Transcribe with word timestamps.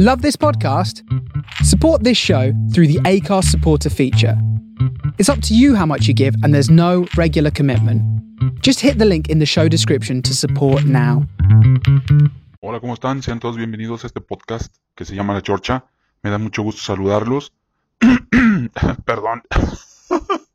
Love 0.00 0.22
this 0.22 0.36
podcast? 0.36 1.02
Support 1.64 2.04
this 2.04 2.16
show 2.16 2.52
through 2.72 2.86
the 2.86 3.00
ACARS 3.00 3.46
supporter 3.46 3.90
feature. 3.90 4.40
It's 5.18 5.28
up 5.28 5.42
to 5.42 5.56
you 5.56 5.74
how 5.74 5.86
much 5.86 6.06
you 6.06 6.14
give, 6.14 6.36
and 6.44 6.54
there's 6.54 6.70
no 6.70 7.08
regular 7.16 7.50
commitment. 7.50 8.00
Just 8.62 8.78
hit 8.78 8.98
the 8.98 9.04
link 9.04 9.28
in 9.28 9.40
the 9.40 9.44
show 9.44 9.66
description 9.66 10.22
to 10.22 10.36
support 10.36 10.84
now. 10.84 11.26
Hola, 12.62 12.78
¿cómo 12.78 12.94
están? 12.94 13.24
Sean 13.24 13.40
todos 13.40 13.56
bienvenidos 13.56 14.04
a 14.04 14.06
este 14.06 14.20
podcast 14.20 14.72
que 14.94 15.04
se 15.04 15.16
llama 15.16 15.34
La 15.34 15.42
Chorcha. 15.42 15.86
Me 16.22 16.30
da 16.30 16.38
mucho 16.38 16.62
gusto 16.62 16.80
saludarlos. 16.80 17.52
Perdón. 19.04 19.42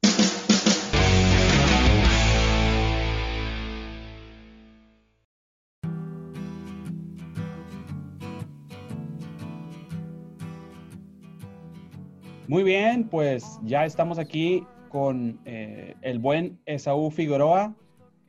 Muy 12.47 12.63
bien, 12.63 13.07
pues 13.07 13.57
ya 13.63 13.85
estamos 13.85 14.19
aquí 14.19 14.65
con 14.89 15.39
eh, 15.45 15.95
el 16.01 16.19
buen 16.19 16.59
Esaú 16.65 17.09
Figueroa, 17.09 17.73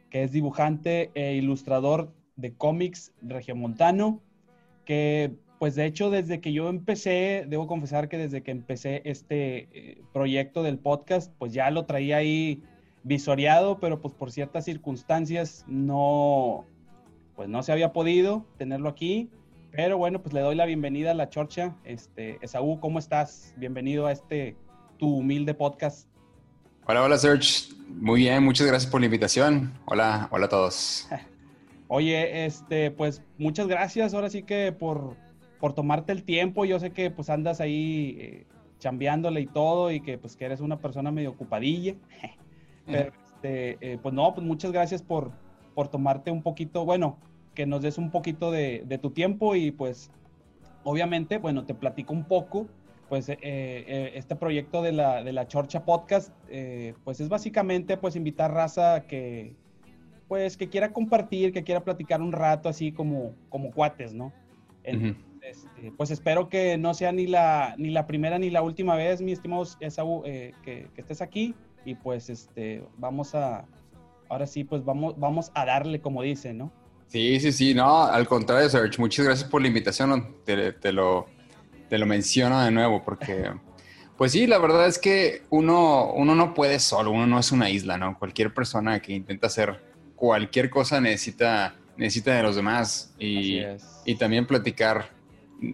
que 0.09 0.23
es 0.23 0.31
dibujante 0.31 1.11
e 1.15 1.35
ilustrador 1.35 2.13
de 2.37 2.55
cómics 2.55 3.13
regiomontano, 3.23 4.21
que 4.85 5.35
pues 5.59 5.75
de 5.75 5.87
hecho 5.87 6.11
desde 6.11 6.41
que 6.41 6.53
yo 6.53 6.69
empecé, 6.69 7.45
debo 7.49 7.67
confesar 7.67 8.09
que 8.09 8.17
desde 8.17 8.45
que 8.45 8.53
empecé 8.53 9.03
este 9.05 9.69
eh, 9.73 10.03
proyecto 10.13 10.63
del 10.63 10.79
podcast, 10.79 11.33
pues 11.37 11.53
ya 11.53 11.71
lo 11.73 11.85
traía 11.85 12.19
ahí 12.19 12.63
visoreado, 13.03 13.81
pero 13.81 14.01
pues 14.01 14.15
por 14.15 14.31
ciertas 14.31 14.65
circunstancias 14.65 15.65
no, 15.67 16.67
pues 17.35 17.49
no 17.49 17.65
se 17.65 17.73
había 17.73 17.93
podido 17.93 18.47
tenerlo 18.59 18.89
aquí. 18.89 19.29
Pero 19.77 19.99
bueno, 19.99 20.23
pues 20.23 20.33
le 20.33 20.41
doy 20.41 20.55
la 20.55 20.67
bienvenida 20.67 21.11
a 21.11 21.15
la 21.15 21.29
Chorcha. 21.29 21.75
Este, 21.83 22.39
Esaú, 22.43 22.79
¿cómo 22.79 23.01
estás? 23.01 23.53
Bienvenido 23.57 24.07
a 24.07 24.13
este 24.13 24.57
tu 24.99 25.17
humilde 25.17 25.53
podcast. 25.53 26.09
Hola, 26.87 27.03
hola 27.03 27.19
Serge. 27.19 27.75
Muy 27.89 28.21
bien, 28.21 28.45
muchas 28.45 28.69
gracias 28.69 28.89
por 28.89 29.01
la 29.01 29.07
invitación. 29.07 29.73
Hola, 29.87 30.29
hola 30.31 30.47
a 30.47 30.49
todos. 30.49 31.09
Oye, 31.89 32.47
este, 32.47 32.93
pues 32.93 33.21
muchas 33.37 33.67
gracias 33.67 34.15
ahora 34.15 34.31
sí 34.31 34.45
que 34.45 34.71
por, 34.71 35.17
por 35.59 35.73
tomarte 35.73 36.13
el 36.13 36.23
tiempo. 36.23 36.65
Yo 36.65 36.79
sé 36.79 36.91
que 36.91 37.11
pues 37.11 37.29
andas 37.29 37.61
ahí 37.61 38.17
eh, 38.21 38.47
chambeándole 38.79 39.41
y 39.41 39.47
todo 39.47 39.91
y 39.91 40.01
que 40.01 40.19
pues 40.19 40.37
que 40.37 40.45
eres 40.45 40.61
una 40.61 40.79
persona 40.79 41.11
medio 41.11 41.31
ocupadilla. 41.31 41.97
Pero 42.87 43.13
este, 43.27 43.79
eh, 43.81 43.99
pues 44.01 44.15
no, 44.15 44.33
pues 44.35 44.47
muchas 44.47 44.71
gracias 44.71 45.03
por, 45.03 45.33
por 45.75 45.89
tomarte 45.89 46.31
un 46.31 46.45
poquito, 46.45 46.85
bueno, 46.85 47.19
que 47.55 47.67
nos 47.67 47.83
des 47.83 47.99
un 47.99 48.11
poquito 48.11 48.51
de, 48.51 48.85
de, 48.87 48.99
tu 48.99 49.11
tiempo 49.11 49.55
y 49.55 49.71
pues 49.71 50.11
obviamente, 50.85 51.39
bueno, 51.39 51.65
te 51.65 51.75
platico 51.75 52.13
un 52.13 52.25
poco, 52.25 52.67
pues 53.09 53.29
eh, 53.29 53.39
eh, 53.43 54.13
este 54.15 54.37
proyecto 54.37 54.83
de 54.83 54.93
la, 54.93 55.23
de 55.23 55.33
la 55.33 55.47
Chorcha 55.47 55.85
Podcast, 55.85 56.33
eh, 56.49 56.95
pues 57.05 57.21
es 57.21 57.29
básicamente 57.29 57.97
pues 57.97 58.17
invitar 58.17 58.53
raza 58.53 59.07
que 59.07 59.55
pues 60.29 60.57
que 60.57 60.69
quiera 60.69 60.93
compartir, 60.93 61.53
que 61.53 61.65
quiera 61.65 61.85
platicar 61.85 62.23
un 62.23 62.33
rato 62.33 62.69
así 62.69 62.93
como, 62.93 63.35
como 63.51 63.71
cuates, 63.73 64.15
¿no? 64.15 64.33
Entonces, 64.83 65.69
uh 65.77 65.83
-huh. 65.83 65.97
pues 65.97 66.11
espero 66.11 66.49
que 66.49 66.79
no 66.79 66.95
sea 66.95 67.13
ni 67.13 67.27
la, 67.27 67.75
ni 67.77 67.91
la 67.91 68.07
primera 68.07 68.39
ni 68.39 68.49
la 68.49 68.63
última 68.63 68.97
vez, 68.97 69.21
mi 69.21 69.33
estimado 69.33 69.65
Esaú, 69.81 70.23
que, 70.23 70.89
que 70.95 71.01
estés 71.01 71.21
aquí 71.21 71.55
y 71.85 71.95
pues 71.95 72.31
este, 72.31 72.83
vamos 72.97 73.35
a, 73.35 73.67
ahora 74.31 74.47
sí, 74.47 74.65
pues 74.65 74.83
vamos, 74.85 75.19
vamos 75.19 75.53
a 75.55 75.67
darle 75.67 76.01
como 76.01 76.23
dicen, 76.23 76.57
¿no? 76.59 76.73
Sí, 77.15 77.39
sí, 77.39 77.53
sí, 77.53 77.75
no, 77.75 78.03
al 78.03 78.27
contrario, 78.27 78.69
Serge, 78.69 78.99
muchas 78.99 79.25
gracias 79.25 79.49
por 79.49 79.63
la 79.63 79.69
invitación, 79.69 80.35
te, 80.45 80.73
te, 80.73 80.91
lo, 80.91 81.29
te 81.89 81.97
lo 81.97 82.07
menciono 82.07 82.61
de 82.61 82.73
nuevo, 82.73 83.05
porque, 83.05 83.53
pues 84.19 84.33
sí, 84.33 84.49
la 84.49 84.59
verdad 84.59 84.89
es 84.89 84.99
que 84.99 85.43
uno, 85.51 86.11
uno 86.13 86.35
no 86.35 86.55
puede 86.55 86.81
solo, 86.81 87.13
uno 87.13 87.25
no 87.25 87.39
es 87.39 87.53
una 87.53 87.71
isla, 87.71 87.97
¿no? 87.97 88.19
Cualquier 88.19 88.53
persona 88.53 88.99
que 88.99 89.13
intenta 89.13 89.47
hacer 89.47 89.81
cualquier 90.17 90.71
cosa 90.71 91.01
necesita, 91.01 91.77
necesita 91.97 92.35
de 92.35 92.43
los 92.43 92.57
demás 92.57 93.15
y, 93.17 93.61
y 94.05 94.17
también 94.17 94.45
platicar, 94.45 95.11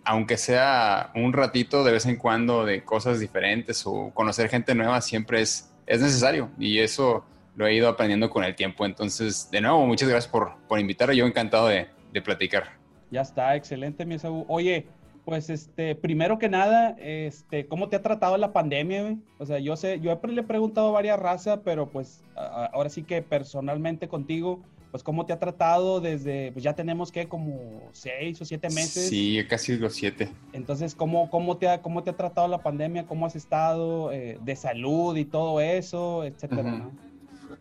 aunque 0.04 0.36
sea 0.36 1.10
un 1.15 1.32
ratito 1.32 1.84
de 1.84 1.92
vez 1.92 2.04
en 2.04 2.16
cuando 2.16 2.66
de 2.66 2.84
cosas 2.84 3.19
diferentes 3.19 3.86
o 3.86 4.10
conocer 4.12 4.50
gente 4.50 4.75
nueva, 4.75 5.00
siempre 5.00 5.41
es, 5.41 5.72
es 5.86 6.03
necesario 6.03 6.50
y 6.59 6.81
eso 6.81 7.25
lo 7.56 7.66
he 7.66 7.75
ido 7.75 7.88
aprendiendo 7.88 8.31
con 8.31 8.44
el 8.44 8.55
tiempo. 8.55 8.87
Entonces, 8.87 9.50
de 9.50 9.61
nuevo, 9.61 9.87
muchas 9.87 10.09
gracias 10.09 10.31
por, 10.31 10.53
por 10.69 10.81
invitar. 10.81 11.12
Yo 11.12 11.27
encantado 11.27 11.69
de, 11.69 11.88
de, 12.12 12.22
platicar. 12.22 12.78
Ya 13.11 13.22
está, 13.22 13.56
excelente, 13.56 14.05
mi 14.05 14.15
Esaú. 14.15 14.44
Oye, 14.49 14.87
pues, 15.25 15.50
este, 15.50 15.94
primero 15.94 16.39
que 16.39 16.49
nada, 16.49 16.97
este, 16.99 17.66
¿cómo 17.66 17.89
te 17.89 17.97
ha 17.97 18.03
tratado 18.03 18.37
la 18.37 18.53
pandemia? 18.53 19.03
Güey? 19.03 19.19
O 19.39 19.47
sea, 19.47 19.59
yo 19.59 19.77
sé, 19.77 20.00
yo 20.00 20.19
le 20.27 20.41
he 20.41 20.44
preguntado 20.44 20.89
a 20.89 20.93
varias 20.93 21.19
razas, 21.19 21.60
pero 21.65 21.89
pues 21.89 22.22
a, 22.37 22.66
ahora 22.66 22.91
sí 22.91 23.03
que 23.03 23.22
personalmente 23.22 24.09
contigo, 24.09 24.62
pues, 24.91 25.05
¿cómo 25.05 25.27
te 25.27 25.33
ha 25.33 25.39
tratado 25.39 26.00
desde, 26.00 26.50
pues 26.53 26.65
ya 26.65 26.75
tenemos 26.75 27.12
que 27.12 27.28
como 27.28 27.91
seis 27.93 28.41
o 28.41 28.44
siete 28.44 28.69
meses? 28.71 29.09
Sí, 29.09 29.39
casi 29.49 29.77
los 29.77 29.94
siete. 29.94 30.28
Entonces, 30.53 30.94
¿cómo, 30.94 31.31
cómo, 31.31 31.59
te, 31.59 31.69
ha, 31.69 31.81
cómo 31.81 32.03
te 32.03 32.10
ha 32.10 32.16
tratado 32.16 32.49
la 32.49 32.59
pandemia? 32.59 33.06
¿Cómo 33.06 33.27
has 33.27 33.37
estado 33.37 34.10
eh, 34.12 34.39
de 34.43 34.56
salud 34.56 35.16
y 35.16 35.25
todo 35.25 35.60
eso, 35.60 36.25
etcétera? 36.25 36.62
Uh 36.62 36.66
-huh. 36.66 36.78
¿no? 36.78 37.09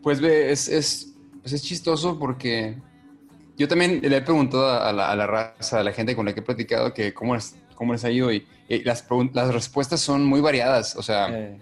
Pues 0.02 0.20
ve, 0.20 0.50
es, 0.50 0.68
es, 0.68 1.14
pues 1.42 1.52
es 1.52 1.62
chistoso 1.62 2.18
porque 2.18 2.76
yo 3.56 3.68
también 3.68 4.00
le 4.02 4.16
he 4.16 4.22
preguntado 4.22 4.70
a 4.70 4.92
la, 4.92 5.10
a 5.10 5.16
la, 5.16 5.26
raza, 5.26 5.80
a 5.80 5.84
la 5.84 5.92
gente 5.92 6.16
con 6.16 6.24
la 6.24 6.32
que 6.32 6.40
he 6.40 6.42
platicado, 6.42 6.94
que 6.94 7.12
cómo, 7.12 7.36
es, 7.36 7.56
cómo 7.74 7.92
les 7.92 8.04
ha 8.04 8.10
ido 8.10 8.32
y, 8.32 8.46
y 8.68 8.82
las, 8.84 9.06
las 9.34 9.52
respuestas 9.52 10.00
son 10.00 10.24
muy 10.24 10.40
variadas. 10.40 10.96
O 10.96 11.02
sea, 11.02 11.28
eh. 11.30 11.58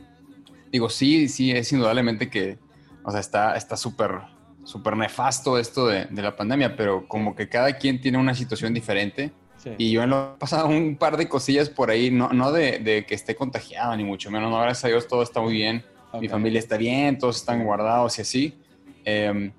digo, 0.70 0.88
sí, 0.88 1.28
sí, 1.28 1.50
es 1.50 1.72
indudablemente 1.72 2.30
que, 2.30 2.58
o 3.02 3.10
sea, 3.10 3.20
está 3.56 3.76
súper, 3.76 4.20
súper 4.64 4.96
nefasto 4.96 5.58
esto 5.58 5.88
de, 5.88 6.04
de, 6.04 6.22
la 6.22 6.36
pandemia, 6.36 6.76
pero 6.76 7.08
como 7.08 7.34
que 7.34 7.48
cada 7.48 7.72
quien 7.72 8.00
tiene 8.00 8.18
una 8.18 8.34
situación 8.34 8.72
diferente. 8.72 9.32
Sí. 9.56 9.70
Y 9.76 9.90
yo 9.90 10.04
en 10.04 10.10
lo 10.10 10.34
he 10.34 10.38
pasado 10.38 10.68
un 10.68 10.96
par 10.96 11.16
de 11.16 11.28
cosillas 11.28 11.68
por 11.68 11.90
ahí, 11.90 12.12
no, 12.12 12.28
no 12.28 12.52
de, 12.52 12.78
de, 12.78 13.06
que 13.06 13.16
esté 13.16 13.34
contagiado, 13.34 13.96
ni 13.96 14.04
mucho 14.04 14.30
menos, 14.30 14.52
no, 14.52 14.60
gracias 14.60 14.84
a 14.84 14.88
Dios 14.88 15.08
todo 15.08 15.24
está 15.24 15.40
muy 15.40 15.54
bien 15.54 15.82
Okay. 16.08 16.20
Mi 16.20 16.28
familia 16.28 16.58
está 16.58 16.76
bien, 16.76 17.18
todos 17.18 17.36
están 17.36 17.64
guardados 17.64 18.18
y 18.18 18.22
así. 18.22 18.58
Eh, 19.04 19.52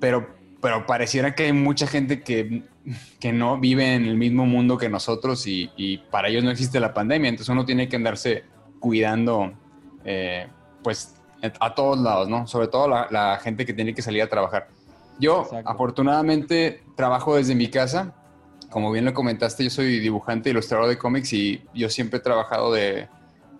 pero, 0.00 0.34
pero 0.60 0.84
pareciera 0.86 1.34
que 1.34 1.44
hay 1.44 1.52
mucha 1.52 1.86
gente 1.86 2.22
que, 2.22 2.64
que 3.20 3.32
no 3.32 3.58
vive 3.58 3.94
en 3.94 4.06
el 4.06 4.16
mismo 4.16 4.46
mundo 4.46 4.76
que 4.76 4.88
nosotros 4.88 5.46
y, 5.46 5.70
y, 5.76 5.98
para 5.98 6.28
ellos 6.28 6.42
no 6.42 6.50
existe 6.50 6.80
la 6.80 6.92
pandemia. 6.92 7.28
Entonces 7.28 7.48
uno 7.48 7.64
tiene 7.64 7.88
que 7.88 7.96
andarse 7.96 8.44
cuidando, 8.80 9.52
eh, 10.04 10.48
pues, 10.82 11.14
a 11.60 11.74
todos 11.74 11.98
lados, 11.98 12.28
¿no? 12.28 12.46
Sobre 12.46 12.68
todo 12.68 12.88
la, 12.88 13.08
la, 13.10 13.38
gente 13.38 13.64
que 13.64 13.72
tiene 13.72 13.94
que 13.94 14.02
salir 14.02 14.22
a 14.22 14.28
trabajar. 14.28 14.68
Yo, 15.18 15.42
Exacto. 15.42 15.70
afortunadamente, 15.70 16.82
trabajo 16.96 17.36
desde 17.36 17.54
mi 17.54 17.68
casa. 17.68 18.14
Como 18.70 18.90
bien 18.90 19.04
lo 19.04 19.12
comentaste, 19.12 19.64
yo 19.64 19.70
soy 19.70 20.00
dibujante 20.00 20.50
ilustrador 20.50 20.88
de 20.88 20.98
cómics 20.98 21.32
y 21.32 21.62
yo 21.74 21.88
siempre 21.88 22.18
he 22.18 22.22
trabajado 22.22 22.72
de 22.72 23.08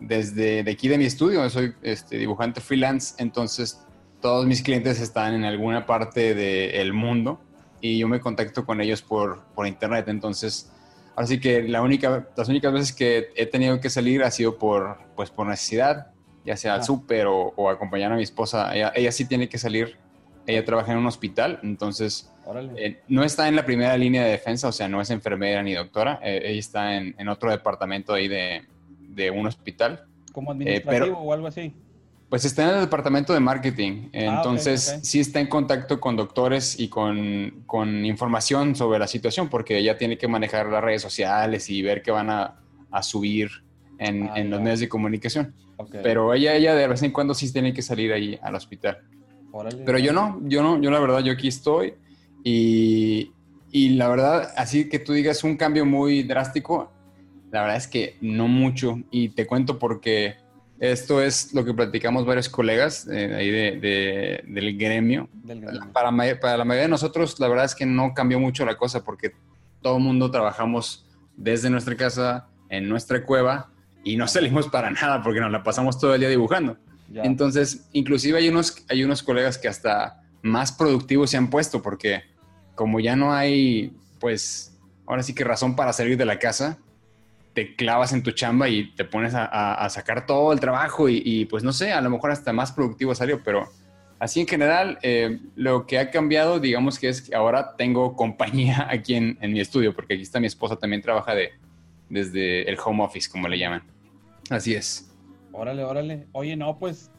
desde 0.07 0.63
de 0.63 0.71
aquí 0.71 0.89
de 0.89 0.99
mi 0.99 1.05
estudio, 1.05 1.49
soy 1.51 1.75
este, 1.83 2.19
dibujante 2.19 2.61
freelance, 2.61 3.15
entonces 3.19 3.81
todos 4.21 4.47
mis 4.47 4.63
clientes 4.63 5.01
están 5.01 5.35
en 5.35 5.45
alguna 5.45 5.87
parte 5.87 6.35
del 6.35 6.93
mundo 6.93 7.41
y 7.81 7.99
yo 7.99 8.09
me 8.09 8.21
contacto 8.21 8.65
con 8.65 8.81
ellos 8.81 9.03
por, 9.03 9.45
por 9.55 9.67
internet, 9.67 10.07
entonces 10.09 10.71
así 11.17 11.41
que 11.41 11.63
la 11.63 11.83
única, 11.83 12.29
las 12.37 12.49
únicas 12.49 12.73
veces 12.73 12.93
que 12.93 13.31
he 13.37 13.47
tenido 13.47 13.81
que 13.81 13.91
salir 13.91 14.23
ha 14.23 14.31
sido 14.31 14.59
por, 14.59 14.99
pues, 15.17 15.31
por 15.31 15.47
necesidad, 15.47 16.13
ya 16.45 16.57
sea 16.57 16.75
al 16.75 16.81
ah. 16.81 16.85
súper 16.85 17.27
o, 17.27 17.53
o, 17.57 17.69
acompañar 17.69 18.13
a 18.13 18.17
mi 18.17 18.23
esposa, 18.23 18.75
ella, 18.75 18.93
ella, 18.95 19.13
sí 19.13 19.27
tiene 19.27 19.49
que 19.49 19.59
salir, 19.59 19.99
ella 20.47 20.65
trabaja 20.65 20.93
en 20.93 20.99
un 20.99 21.07
hospital, 21.07 21.61
entonces 21.63 22.33
eh, 22.77 23.01
no 23.09 23.25
está 23.25 23.49
en 23.49 23.57
la 23.57 23.65
primera 23.65 23.97
línea 23.97 24.25
de 24.25 24.31
defensa, 24.31 24.69
o 24.69 24.73
sea, 24.73 24.89
no 24.89 25.01
es 25.01 25.11
enfermera 25.11 25.63
ni 25.63 25.75
doctora, 25.75 26.21
eh, 26.23 26.43
ella 26.45 26.59
está 26.59 26.97
en, 26.97 27.15
en 27.19 27.29
otro 27.29 27.51
departamento 27.51 28.15
ahí 28.15 28.29
de, 28.29 28.63
de 29.15 29.31
un 29.31 29.47
hospital. 29.47 30.05
¿Como 30.33 30.53
administrativo 30.53 30.93
eh, 30.93 31.07
pero, 31.07 31.19
o 31.19 31.33
algo 31.33 31.47
así? 31.47 31.73
Pues 32.29 32.47
está 32.47 32.63
en 32.63 32.77
el 32.77 32.81
departamento 32.81 33.35
de 33.35 33.41
marketing, 33.41 34.09
entonces 34.13 34.89
ah, 34.89 34.91
okay, 34.93 34.99
okay. 35.01 35.07
sí 35.07 35.21
está 35.21 35.39
en 35.39 35.49
contacto 35.49 36.01
con 36.01 36.17
doctores 36.17 36.81
y 36.81 36.89
con, 36.89 37.65
con, 37.67 38.07
información 38.07 38.75
sobre 38.75 38.99
la 38.99 39.07
situación, 39.07 39.51
porque 39.51 39.77
ella 39.77 39.99
tiene 39.99 40.17
que 40.17 40.29
manejar 40.29 40.67
las 40.69 40.83
redes 40.83 41.03
sociales 41.03 41.69
y 41.69 41.83
ver 41.83 42.01
qué 42.01 42.11
van 42.11 42.31
a, 42.31 42.57
a 42.91 43.03
subir 43.03 43.51
en, 43.99 44.31
ah, 44.31 44.41
en 44.41 44.49
los 44.49 44.63
medios 44.63 44.81
de 44.81 44.89
comunicación. 44.89 45.55
Okay. 45.77 46.01
Pero 46.03 46.33
ella, 46.33 46.55
ella 46.55 46.75
de 46.75 46.89
vez 46.89 47.03
en 47.03 47.11
cuando 47.11 47.35
sí 47.35 47.53
tiene 47.53 47.75
que 47.75 47.83
salir 47.83 48.11
ahí 48.15 48.39
al 48.41 48.55
hospital. 48.55 48.99
Órale, 49.51 49.83
Pero 49.85 49.99
yo 49.99 50.15
no, 50.15 50.41
yo 50.45 50.63
no, 50.63 50.81
yo 50.81 50.91
la 50.91 51.01
verdad, 51.01 51.21
yo 51.21 51.33
aquí 51.33 51.49
estoy 51.49 51.93
y, 52.43 53.31
y 53.71 53.91
la 53.91 54.09
verdad, 54.09 54.53
así 54.57 54.89
que 54.89 54.99
tú 54.99 55.13
digas 55.13 55.45
un 55.45 55.59
cambio 55.59 55.85
muy 55.85 56.23
drástico, 56.23 56.91
la 57.53 57.61
verdad 57.61 57.77
es 57.77 57.87
que 57.87 58.17
no 58.21 58.49
mucho. 58.49 58.99
Y 59.11 59.29
te 59.29 59.47
cuento 59.47 59.79
porque 59.79 60.37
esto 60.81 61.23
es 61.23 61.53
lo 61.53 61.65
que 61.65 61.75
platicamos 61.75 62.25
varios 62.25 62.49
colegas 62.49 63.07
eh, 63.07 63.35
ahí 63.37 63.51
de, 63.51 63.79
de, 63.79 64.45
del, 64.49 64.77
gremio. 64.77 65.29
del, 65.33 65.61
gremio. 65.61 65.93
Para, 65.93 66.11
para, 66.41 66.57
la 66.57 66.65
mayoría 66.65 66.85
de 66.85 66.89
nosotros, 66.89 67.39
la 67.39 67.49
verdad 67.49 67.67
es 67.67 67.75
que 67.75 67.85
no 67.87 68.15
cambió 68.15 68.41
mucho 68.41 68.65
la 68.65 68.77
cosa 68.77 69.05
porque 69.05 69.33
todo 69.83 69.99
el 69.99 70.03
mundo 70.03 70.31
trabajamos 70.31 71.07
desde 71.37 71.69
nuestra 71.69 71.95
casa, 71.95 72.49
en 72.71 72.89
nuestra 72.89 73.25
cueva, 73.25 73.71
y 74.03 74.17
no 74.17 74.27
salimos 74.29 74.69
para 74.69 74.91
nada 74.91 75.23
porque 75.23 75.41
nos 75.41 75.53
la 75.53 75.63
pasamos 75.63 75.99
todo 75.99 76.15
el 76.15 76.21
día 76.21 76.31
dibujando. 76.31 76.79
Ya. 77.13 77.23
Entonces, 77.25 77.87
inclusive 77.93 78.39
hay 78.39 78.49
unos, 78.49 78.83
hay 78.89 79.05
unos 79.05 79.23
colegas 79.23 79.59
que 79.59 79.69
hasta 79.69 80.23
más 80.41 80.73
productivos 80.73 81.31
se 81.31 81.37
han 81.37 81.51
puesto 81.51 81.83
porque 81.83 82.23
como 82.75 82.99
ya 82.99 83.15
no 83.15 83.35
hay, 83.35 83.95
pues, 84.19 84.81
ahora 85.07 85.23
sí 85.23 85.35
que 85.35 85.45
razón 85.45 85.77
para 85.77 85.93
salir 85.93 86.17
de 86.17 86.25
la 86.25 86.39
casa, 86.39 86.79
te 87.55 87.77
clavas 87.77 88.13
en 88.13 88.23
tu 88.23 88.31
chamba 88.33 88.69
y 88.69 88.93
te 88.95 89.05
pones 89.05 89.35
a, 89.35 89.45
a- 89.45 89.75
a 89.85 89.89
sacar 89.91 90.27
todo 90.27 90.53
el 90.53 90.61
trabajo 90.61 91.09
y, 91.09 91.23
y, 91.25 91.45
pues 91.47 91.63
no 91.63 91.73
sé, 91.73 91.93
a 91.93 92.01
lo 92.01 92.11
mejor 92.11 92.31
hasta 92.31 92.53
más 92.53 92.73
productivo 92.73 93.15
salió, 93.15 93.43
pero 93.43 93.69
así 94.19 94.41
en 94.41 94.47
general 94.47 94.99
eh, 95.03 95.39
lo 95.55 95.87
que 95.87 95.99
ha 95.99 96.11
cambiado, 96.11 96.61
digamos 96.61 96.99
que 96.99 97.09
es 97.09 97.21
que 97.23 97.35
ahora 97.35 97.75
tengo 97.77 98.17
compañía 98.17 98.87
aquí 98.91 99.15
en, 99.15 99.37
en 99.41 99.53
mi 99.53 99.61
estudio, 99.61 99.95
porque 99.95 100.15
aquí 100.15 100.23
está 100.23 100.41
mi 100.41 100.47
esposa, 100.47 100.77
también 100.77 101.03
trabaja 101.03 101.35
de, 101.35 101.51
desde 102.09 102.69
el 102.71 102.79
home 102.85 103.03
office, 103.05 103.29
como 103.31 103.49
le 103.49 103.59
llaman. 103.59 103.83
Así 104.51 104.75
es. 104.75 105.11
Órale, 105.53 105.85
órale. 105.85 106.27
Oye, 106.33 106.57
no, 106.57 106.79
pues, 106.79 107.11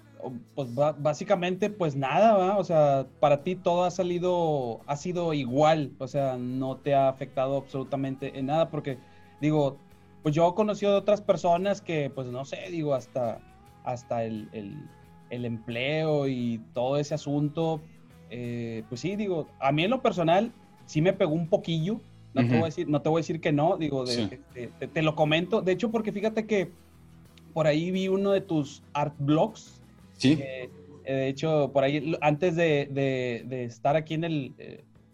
pues 0.56 0.70
básicamente, 0.98 1.70
pues 1.70 1.96
nada, 1.96 2.34
¿va? 2.34 2.58
O 2.58 2.64
sea, 2.64 3.06
para 3.20 3.44
ti 3.44 3.56
todo 3.56 3.84
ha 3.86 3.92
salido, 3.92 4.82
ha 4.88 4.96
sido 4.96 5.34
igual, 5.34 5.92
o 6.00 6.08
sea, 6.08 6.38
no 6.38 6.78
te 6.78 6.96
ha 6.96 7.10
afectado 7.10 7.58
absolutamente 7.58 8.38
en 8.40 8.48
nada, 8.48 8.70
porque 8.70 8.98
digo, 9.42 9.78
pues 10.24 10.34
yo 10.34 10.50
he 10.50 10.56
conocido 10.56 10.94
de 10.94 10.98
otras 10.98 11.22
personas 11.22 11.82
que, 11.82 12.10
pues 12.10 12.28
no 12.28 12.46
sé, 12.46 12.58
digo, 12.72 12.96
hasta, 12.96 13.40
hasta 13.84 14.24
el, 14.24 14.50
el- 14.54 14.82
el 15.30 15.46
empleo 15.46 16.28
y 16.28 16.62
todo 16.74 16.98
ese 16.98 17.14
asunto, 17.16 17.82
eh, 18.30 18.84
pues 18.88 19.02
sí, 19.02 19.16
digo, 19.16 19.48
a 19.60 19.72
mí 19.72 19.84
en 19.84 19.90
lo 19.90 20.02
personal 20.02 20.52
sí 20.86 21.02
me 21.02 21.12
pegó 21.14 21.34
un 21.34 21.48
poquillo, 21.50 22.00
no, 22.36 22.42
te 22.48 22.54
voy 22.54 22.62
a 22.64 22.66
decir, 22.66 22.88
no 22.88 23.02
te 23.02 23.10
voy 23.10 23.20
a 23.20 23.22
decir 23.22 23.42
que 23.42 23.52
no, 23.52 23.78
digo, 23.78 24.06
de- 24.06 24.14
Sí. 24.14 24.30
de- 24.54 24.68
te- 24.80 24.88
te 24.88 25.02
lo 25.02 25.16
comento, 25.16 25.62
de 25.62 25.72
hecho, 25.72 25.92
porque 25.92 26.12
fíjate 26.12 26.46
que 26.46 26.72
por 27.54 27.68
ahí 27.68 27.92
vi 27.92 28.08
uno 28.08 28.32
de 28.32 28.42
tus 28.42 28.82
art 28.94 29.14
blogs. 29.20 29.80
Sí. 30.18 30.38
eh, 30.40 30.70
eh, 31.06 31.14
de 31.14 31.28
hecho, 31.28 31.72
por 31.74 31.84
ahí, 31.84 32.16
antes 32.22 32.56
de, 32.56 32.88
de- 32.92 33.64
estar 33.66 33.96
aquí 33.96 34.14
en 34.14 34.24
el, 34.24 34.54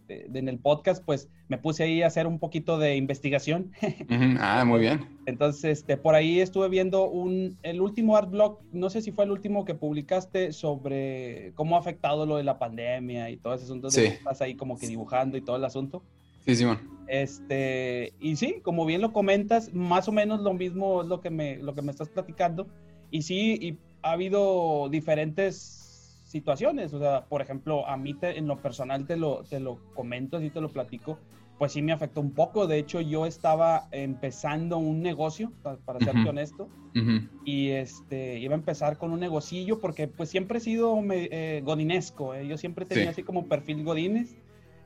de- 0.09 0.25
de- 0.27 0.39
en 0.39 0.49
el 0.49 0.57
podcast, 0.59 1.01
pues 1.05 1.29
me 1.47 1.57
puse 1.57 1.83
ahí 1.83 2.01
a 2.01 2.07
hacer 2.07 2.27
un 2.27 2.39
poquito 2.39 2.77
de 2.77 2.97
investigación. 2.97 3.71
Ah, 4.41 4.65
muy 4.65 4.81
bien. 4.81 5.05
Entonces, 5.25 5.79
este, 5.79 5.95
por 5.95 6.15
ahí 6.15 6.41
estuve 6.41 6.67
viendo 6.67 7.07
un, 7.09 7.57
el 7.63 7.79
último 7.81 8.17
art 8.17 8.29
blog, 8.29 8.59
no 8.73 8.89
sé 8.89 9.01
si 9.01 9.11
fue 9.11 9.23
el 9.25 9.31
último 9.31 9.63
que 9.63 9.75
publicaste 9.75 10.51
sobre 10.51 11.51
cómo 11.55 11.75
ha 11.75 11.79
afectado 11.79 12.25
lo 12.25 12.37
de 12.37 12.43
la 12.43 12.57
pandemia 12.59 13.29
y 13.29 13.37
todo 13.37 13.53
ese 13.53 13.65
asunto. 13.65 13.89
Sí. 13.91 14.05
Estás 14.05 14.41
ahí 14.41 14.55
como 14.55 14.77
que 14.77 14.87
dibujando 14.87 15.37
y 15.37 15.41
todo 15.41 15.55
el 15.55 15.63
asunto. 15.65 16.01
Sí, 16.45 16.55
Simón. 16.55 16.79
Este, 17.07 18.13
y 18.19 18.35
sí, 18.35 18.55
como 18.63 18.85
bien 18.85 19.01
lo 19.01 19.13
comentas, 19.13 19.73
más 19.73 20.07
o 20.07 20.11
menos 20.11 20.41
lo 20.41 20.53
mismo 20.53 21.01
es 21.01 21.07
lo 21.07 21.21
que 21.21 21.29
me, 21.29 21.57
lo 21.57 21.75
que 21.75 21.81
me 21.81 21.91
estás 21.91 22.09
platicando. 22.09 22.67
Y 23.11 23.21
sí, 23.23 23.57
y 23.61 23.77
ha 24.01 24.11
habido 24.13 24.87
diferentes 24.89 25.88
situaciones. 26.29 26.93
O 26.93 26.99
sea, 26.99 27.25
por 27.25 27.41
ejemplo, 27.41 27.87
a 27.87 27.97
mí 27.97 28.13
te- 28.13 28.37
en 28.37 28.47
lo 28.47 28.61
personal 28.61 29.05
te 29.07 29.17
lo, 29.17 29.43
te 29.49 29.59
lo 29.59 29.79
comento, 29.95 30.37
así 30.37 30.49
te 30.51 30.61
lo 30.61 30.69
platico, 30.69 31.19
pues 31.57 31.73
sí 31.73 31.81
me 31.81 31.91
afectó 31.91 32.21
un 32.21 32.33
poco. 32.33 32.67
De 32.67 32.77
hecho, 32.77 33.01
yo 33.01 33.25
estaba 33.25 33.87
empezando 33.91 34.77
un 34.77 35.01
negocio, 35.01 35.51
pa- 35.63 35.77
para, 35.77 35.99
serte 35.99 36.19
Ujú. 36.21 36.29
honesto, 36.29 36.69
Ujú. 36.95 37.27
y 37.45 37.69
este, 37.69 38.37
iba 38.39 38.53
a 38.53 38.57
empezar 38.59 38.97
con 38.97 39.11
un 39.11 39.19
negocillo 39.19 39.79
porque 39.79 40.07
pues 40.07 40.29
siempre 40.29 40.59
he 40.59 40.61
sido 40.61 41.01
me- 41.01 41.29
eh, 41.31 41.61
godinesco, 41.63 42.33
eh, 42.35 42.47
yo 42.47 42.57
siempre 42.57 42.85
tenía 42.85 43.05
Sí. 43.05 43.09
así 43.09 43.23
como 43.23 43.47
perfil 43.47 43.83
godines, 43.83 44.35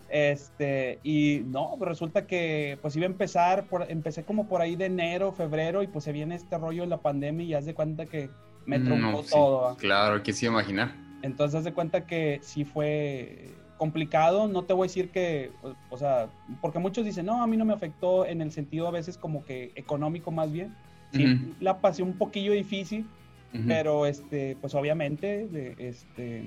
este, 0.09 0.99
y 1.03 1.41
no, 1.45 1.75
resulta 1.81 2.27
que 2.27 2.77
pues 2.81 2.95
iba 2.95 3.05
a 3.05 3.09
empezar, 3.09 3.67
por, 3.67 3.89
empecé 3.89 4.23
como 4.23 4.47
por 4.47 4.61
ahí 4.61 4.75
de 4.75 4.85
enero, 4.85 5.33
febrero, 5.33 5.81
y 5.83 5.87
pues 5.87 6.03
se 6.05 6.11
viene 6.11 6.35
este 6.35 6.57
rollo 6.57 6.83
de 6.83 6.87
la 6.87 7.01
pandemia 7.01 7.45
y 7.45 7.53
haz 7.53 7.65
de 7.65 7.73
cuenta 7.73 8.05
que 8.05 8.29
me 8.65 8.79
No, 8.79 8.85
truncó 8.85 9.23
sí, 9.23 9.31
todo, 9.31 9.61
¿va? 9.61 9.75
Claro, 9.77 10.21
que 10.23 10.31
sí 10.33 10.45
imaginar. 10.45 11.02
Entonces 11.23 11.55
haz 11.57 11.63
de 11.63 11.73
cuenta 11.73 12.05
que 12.05 12.39
sí 12.43 12.65
fue 12.65 13.55
complicado, 13.77 14.47
no 14.47 14.63
te 14.65 14.73
voy 14.73 14.85
a 14.85 14.89
decir 14.89 15.09
que, 15.09 15.51
o, 15.63 15.73
o 15.89 15.97
sea, 15.97 16.29
porque 16.61 16.77
muchos 16.79 17.03
dicen, 17.05 17.25
no, 17.25 17.41
a 17.41 17.47
mí 17.47 17.57
no 17.57 17.65
me 17.65 17.73
afectó 17.73 18.25
en 18.25 18.41
el 18.41 18.51
sentido 18.51 18.87
a 18.87 18.91
veces 18.91 19.17
como 19.17 19.43
que 19.43 19.71
económico 19.75 20.31
más 20.31 20.51
bien, 20.51 20.75
sí, 21.11 21.25
Ujú. 21.25 21.55
la 21.59 21.79
pasé 21.81 22.03
un 22.03 22.17
poquillo 22.17 22.51
difícil, 22.53 23.07
Ujú. 23.53 23.63
pero 23.67 24.05
este, 24.05 24.55
pues 24.57 24.75
obviamente, 24.75 25.47
de- 25.47 25.75
este, 25.79 26.43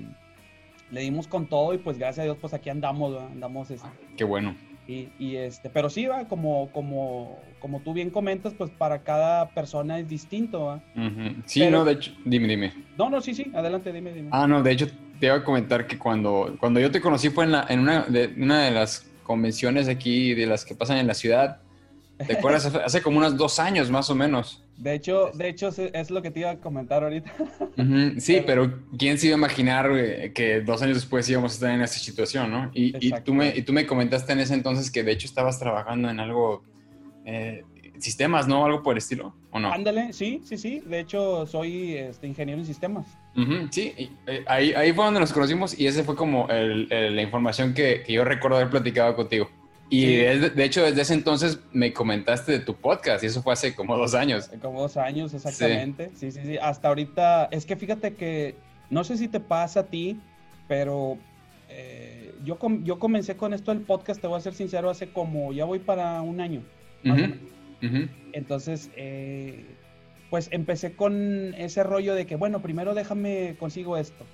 le 0.91 1.01
dimos 1.01 1.27
con 1.27 1.47
todo 1.47 1.73
y 1.73 1.79
pues 1.79 1.97
gracias 1.97 2.19
a 2.19 2.23
Dios, 2.23 2.37
pues 2.39 2.53
aquí 2.53 2.69
andamos, 2.69 3.11
¿verdad? 3.13 3.31
andamos, 3.31 3.69
este, 3.71 3.87
Qué 4.15 4.23
bueno. 4.23 4.55
Y, 4.87 5.09
y, 5.19 5.35
este, 5.35 5.69
pero 5.69 5.89
sí, 5.89 6.05
va, 6.05 6.27
como, 6.27 6.71
como, 6.71 7.39
como 7.59 7.81
tú 7.81 7.93
bien 7.93 8.09
comentas, 8.09 8.53
pues 8.53 8.69
para 8.71 9.03
cada 9.03 9.49
persona 9.49 9.99
es 9.99 10.07
distinto, 10.07 10.65
¿va? 10.65 10.75
Ujú. 10.95 11.41
Sí, 11.45 11.59
Pero- 11.59 11.79
no, 11.79 11.85
de 11.85 11.93
hecho, 11.93 12.11
dime, 12.23 12.47
dime. 12.47 12.73
No, 12.97 13.09
no, 13.09 13.19
sí, 13.21 13.33
sí, 13.33 13.51
adelante, 13.53 13.91
dime, 13.91 14.13
dime. 14.13 14.29
Ah, 14.31 14.47
no, 14.47 14.63
de 14.63 14.71
hecho, 14.71 14.87
te 15.19 15.25
iba 15.25 15.35
a 15.35 15.43
comentar 15.43 15.87
que 15.87 15.97
cuando, 15.97 16.55
cuando 16.59 16.79
yo 16.79 16.89
te 16.89 17.01
conocí 17.01 17.29
fue 17.29 17.43
en, 17.45 17.51
la, 17.51 17.65
en 17.67 17.79
una, 17.79 18.03
de, 18.03 18.33
una 18.37 18.63
de 18.63 18.71
las 18.71 19.05
convenciones 19.23 19.89
aquí, 19.89 20.33
de 20.33 20.45
las 20.45 20.63
que 20.63 20.73
pasan 20.73 20.97
en 20.97 21.07
la 21.07 21.13
ciudad. 21.13 21.59
¿Te 22.25 22.37
acuerdas? 22.37 22.65
Hace 22.85 23.01
como 23.01 23.17
unos 23.17 23.35
dos 23.35 23.59
años, 23.59 23.91
más 23.91 24.09
o 24.09 24.15
menos. 24.15 24.63
De 24.77 24.93
hecho, 24.93 25.31
de 25.33 25.49
hecho, 25.49 25.69
es- 25.69 26.11
lo 26.11 26.21
que 26.21 26.29
te 26.31 26.41
iba 26.41 26.51
a 26.51 26.57
comentar 26.59 27.03
ahorita. 27.03 27.31
Sí, 28.19 28.41
pero 28.45 28.79
¿quién 28.97 29.17
se 29.17 29.27
iba 29.27 29.35
a 29.35 29.39
imaginar 29.39 29.89
que 30.33 30.61
dos 30.61 30.81
años 30.81 30.95
después 30.97 31.27
íbamos 31.29 31.51
a 31.51 31.55
estar 31.55 31.71
en 31.71 31.81
esa 31.81 31.99
situación, 31.99 32.51
no? 32.51 32.71
Y, 32.73 32.95
y 33.05 33.11
tú 33.23 33.33
me, 33.33 33.55
y 33.55 33.61
tú 33.63 33.73
me 33.73 33.85
comentaste 33.87 34.33
en 34.33 34.39
ese 34.39 34.53
entonces 34.53 34.91
que 34.91 35.03
de 35.03 35.11
hecho 35.13 35.25
estabas 35.27 35.59
trabajando 35.59 36.09
en 36.09 36.19
algo, 36.19 36.63
eh, 37.25 37.63
sistemas, 37.99 38.47
¿no? 38.47 38.63
Algo 38.65 38.83
por 38.83 38.93
el 38.93 38.99
estilo, 38.99 39.35
¿o 39.51 39.59
no? 39.59 39.71
Ándale, 39.73 40.13
sí, 40.13 40.41
sí, 40.45 40.57
sí. 40.57 40.81
De 40.85 40.99
hecho, 40.99 41.47
soy 41.47 41.95
este, 41.95 42.27
ingeniero 42.27 42.61
en 42.61 42.67
sistemas. 42.67 43.07
Sí, 43.71 43.93
y, 43.97 44.11
eh, 44.27 44.43
ahí, 44.47 44.73
ahí 44.73 44.93
fue 44.93 45.05
donde 45.05 45.19
nos 45.19 45.33
conocimos 45.33 45.79
y 45.79 45.85
ese 45.87 46.03
fue 46.03 46.15
como 46.15 46.47
el- 46.49 46.87
el- 46.91 47.15
la 47.15 47.21
información 47.23 47.73
que, 47.73 48.03
que 48.05 48.13
yo 48.13 48.23
recuerdo 48.23 48.57
haber 48.57 48.69
platicado 48.69 49.15
contigo. 49.15 49.49
Y 49.89 50.01
Sí. 50.01 50.15
de 50.17 50.63
hecho, 50.65 50.83
desde 50.83 51.01
ese 51.01 51.13
entonces 51.13 51.59
me 51.71 51.93
comentaste 51.93 52.51
de 52.51 52.59
tu 52.59 52.75
podcast 52.75 53.23
y 53.23 53.27
eso 53.27 53.41
fue 53.41 53.53
hace 53.53 53.73
como 53.73 53.95
dos 53.97 54.13
años. 54.15 54.49
Como 54.61 54.81
dos 54.81 54.97
años, 54.97 55.33
exactamente. 55.33 56.11
Sí, 56.13 56.31
sí, 56.31 56.41
sí. 56.43 56.57
Hasta 56.61 56.89
ahorita, 56.89 57.45
es 57.51 57.65
que 57.65 57.75
fíjate 57.77 58.15
que, 58.15 58.55
no 58.89 59.03
sé 59.05 59.15
si 59.17 59.27
te 59.29 59.39
pasa 59.39 59.81
a 59.81 59.83
ti, 59.85 60.19
pero 60.67 61.17
eh, 61.69 62.33
yo, 62.43 62.57
com- 62.59 62.83
yo 62.83 62.99
comencé 62.99 63.37
con 63.37 63.53
esto 63.53 63.73
del 63.73 63.81
podcast, 63.83 64.19
te 64.19 64.27
voy 64.27 64.37
a 64.37 64.41
ser 64.41 64.53
sincero, 64.53 64.89
hace 64.89 65.09
como, 65.11 65.53
ya 65.53 65.63
voy 65.65 65.79
para 65.79 66.21
un 66.21 66.41
año. 66.41 66.63
Entonces, 68.33 68.89
eh, 68.95 69.65
pues 70.29 70.49
empecé 70.51 70.93
con 70.93 71.53
ese 71.57 71.83
rollo 71.83 72.13
de 72.15 72.25
que, 72.25 72.35
bueno, 72.35 72.61
primero 72.61 72.93
déjame 72.93 73.55
consigo 73.59 73.97
esto. 73.97 74.25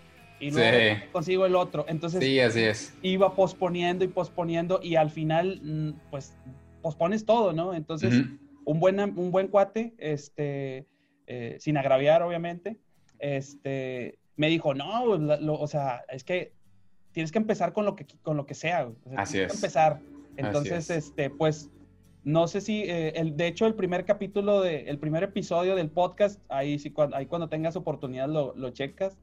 Y 0.44 0.52
luego 0.52 0.78
Sí. 0.78 1.10
consigo 1.12 1.46
el 1.46 1.56
otro. 1.56 1.86
Entonces, 1.88 2.24
Sí, 2.24 2.40
así 2.40 2.62
es. 2.62 2.98
iba 3.02 3.34
posponiendo 3.36 4.04
y 4.04 4.08
posponiendo 4.10 4.80
y 4.84 4.96
al 4.96 5.10
final, 5.10 5.62
mm, 5.64 6.10
pues, 6.12 6.36
pospones 6.82 7.26
todo, 7.26 7.54
¿no? 7.54 7.74
Entonces, 7.74 8.14
Ujú. 8.14 8.38
un, 8.66 8.80
buen, 8.80 9.00
un 9.00 9.32
buen 9.32 9.48
cuate, 9.48 9.94
este, 9.98 10.86
eh, 11.28 11.56
sin 11.60 11.78
agraviar, 11.78 12.22
obviamente, 12.24 12.78
este, 13.20 14.20
me 14.36 14.50
dijo, 14.50 14.74
no, 14.74 15.04
pues, 15.06 15.22
la- 15.22 15.38
lo- 15.40 15.60
o 15.60 15.68
sea, 15.68 16.04
es 16.10 16.24
que 16.24 16.52
tienes 17.14 17.32
que 17.32 17.38
empezar 17.38 17.72
con 17.74 17.86
lo 17.86 17.96
que, 17.96 18.06
con 18.22 18.36
lo 18.38 18.46
que 18.46 18.54
sea. 18.56 18.88
O 18.88 19.10
sea, 19.10 19.20
Así 19.20 19.34
tienes 19.34 19.52
que 19.52 19.56
es. 19.58 19.64
empezar. 19.64 20.00
Entonces, 20.36 20.90
es. 20.90 21.06
este, 21.08 21.30
pues, 21.30 21.70
no 22.24 22.48
sé 22.48 22.60
si, 22.62 22.84
eh, 22.84 23.14
el, 23.16 23.38
de 23.38 23.48
hecho, 23.48 23.66
el 23.66 23.76
primer 23.76 24.06
capítulo, 24.06 24.62
de, 24.62 24.90
el 24.90 24.98
primer 24.98 25.24
episodio 25.24 25.76
del 25.76 25.90
podcast, 25.90 26.40
ahí 26.50 26.80
sí, 26.80 26.90
cuando, 26.90 27.16
ahí 27.16 27.26
cuando 27.28 27.50
tengas 27.50 27.76
oportunidad 27.76 28.28
lo, 28.30 28.54
lo 28.56 28.72
checas, 28.72 29.18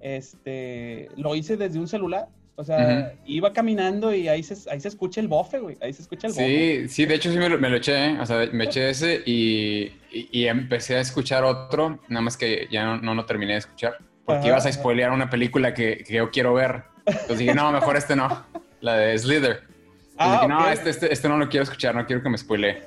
este, 0.00 1.08
lo 1.16 1.34
hice 1.34 1.56
desde 1.56 1.78
un 1.78 1.88
celular. 1.88 2.28
O 2.56 2.62
sea, 2.62 3.10
Ujú. 3.16 3.18
iba 3.26 3.52
caminando 3.52 4.14
y 4.14 4.28
ahí 4.28 4.42
se, 4.44 4.70
ahí 4.70 4.78
se 4.80 4.86
escucha 4.86 5.20
el 5.20 5.26
bofe, 5.26 5.58
güey. 5.58 5.76
Ahí 5.80 5.92
se 5.92 6.02
escucha 6.02 6.28
el 6.28 6.32
bofe. 6.34 6.86
Sí, 6.86 6.88
sí, 6.88 7.06
de 7.06 7.14
hecho 7.16 7.32
sí 7.32 7.36
me 7.38 7.48
lo, 7.48 7.58
me 7.58 7.68
lo 7.68 7.76
eché, 7.78 8.10
¿eh? 8.10 8.18
o 8.20 8.24
sea, 8.26 8.48
me 8.52 8.64
eché 8.64 8.90
ese 8.90 9.22
y, 9.26 9.90
y- 10.12 10.28
y 10.30 10.46
empecé 10.46 10.94
a 10.94 11.00
escuchar 11.00 11.42
otro, 11.42 11.98
nada 12.08 12.20
más 12.22 12.36
que 12.36 12.68
ya 12.70 12.84
no, 12.84 12.98
no 12.98 13.14
lo 13.16 13.24
terminé 13.26 13.54
de 13.54 13.58
escuchar, 13.58 13.98
porque 14.24 14.38
Ajá, 14.42 14.48
ibas 14.48 14.66
a 14.66 14.68
ajá. 14.68 14.78
spoilear 14.78 15.10
una 15.10 15.28
película 15.30 15.74
que, 15.74 16.04
que 16.06 16.14
yo 16.14 16.30
quiero 16.30 16.54
ver. 16.54 16.84
Entonces 17.06 17.38
dije, 17.38 17.54
no, 17.54 17.72
mejor 17.72 17.96
este 17.96 18.14
no, 18.14 18.46
la 18.80 18.96
de 18.98 19.18
Slither. 19.18 19.62
Ah, 20.16 20.34
dije, 20.36 20.46
no, 20.46 20.60
ok. 20.66 20.72
este, 20.72 20.90
este, 20.90 21.12
este 21.12 21.28
no 21.28 21.36
lo 21.38 21.48
quiero 21.48 21.64
escuchar, 21.64 21.92
no 21.96 22.06
quiero 22.06 22.22
que 22.22 22.28
me 22.28 22.38
spoilee. 22.38 22.84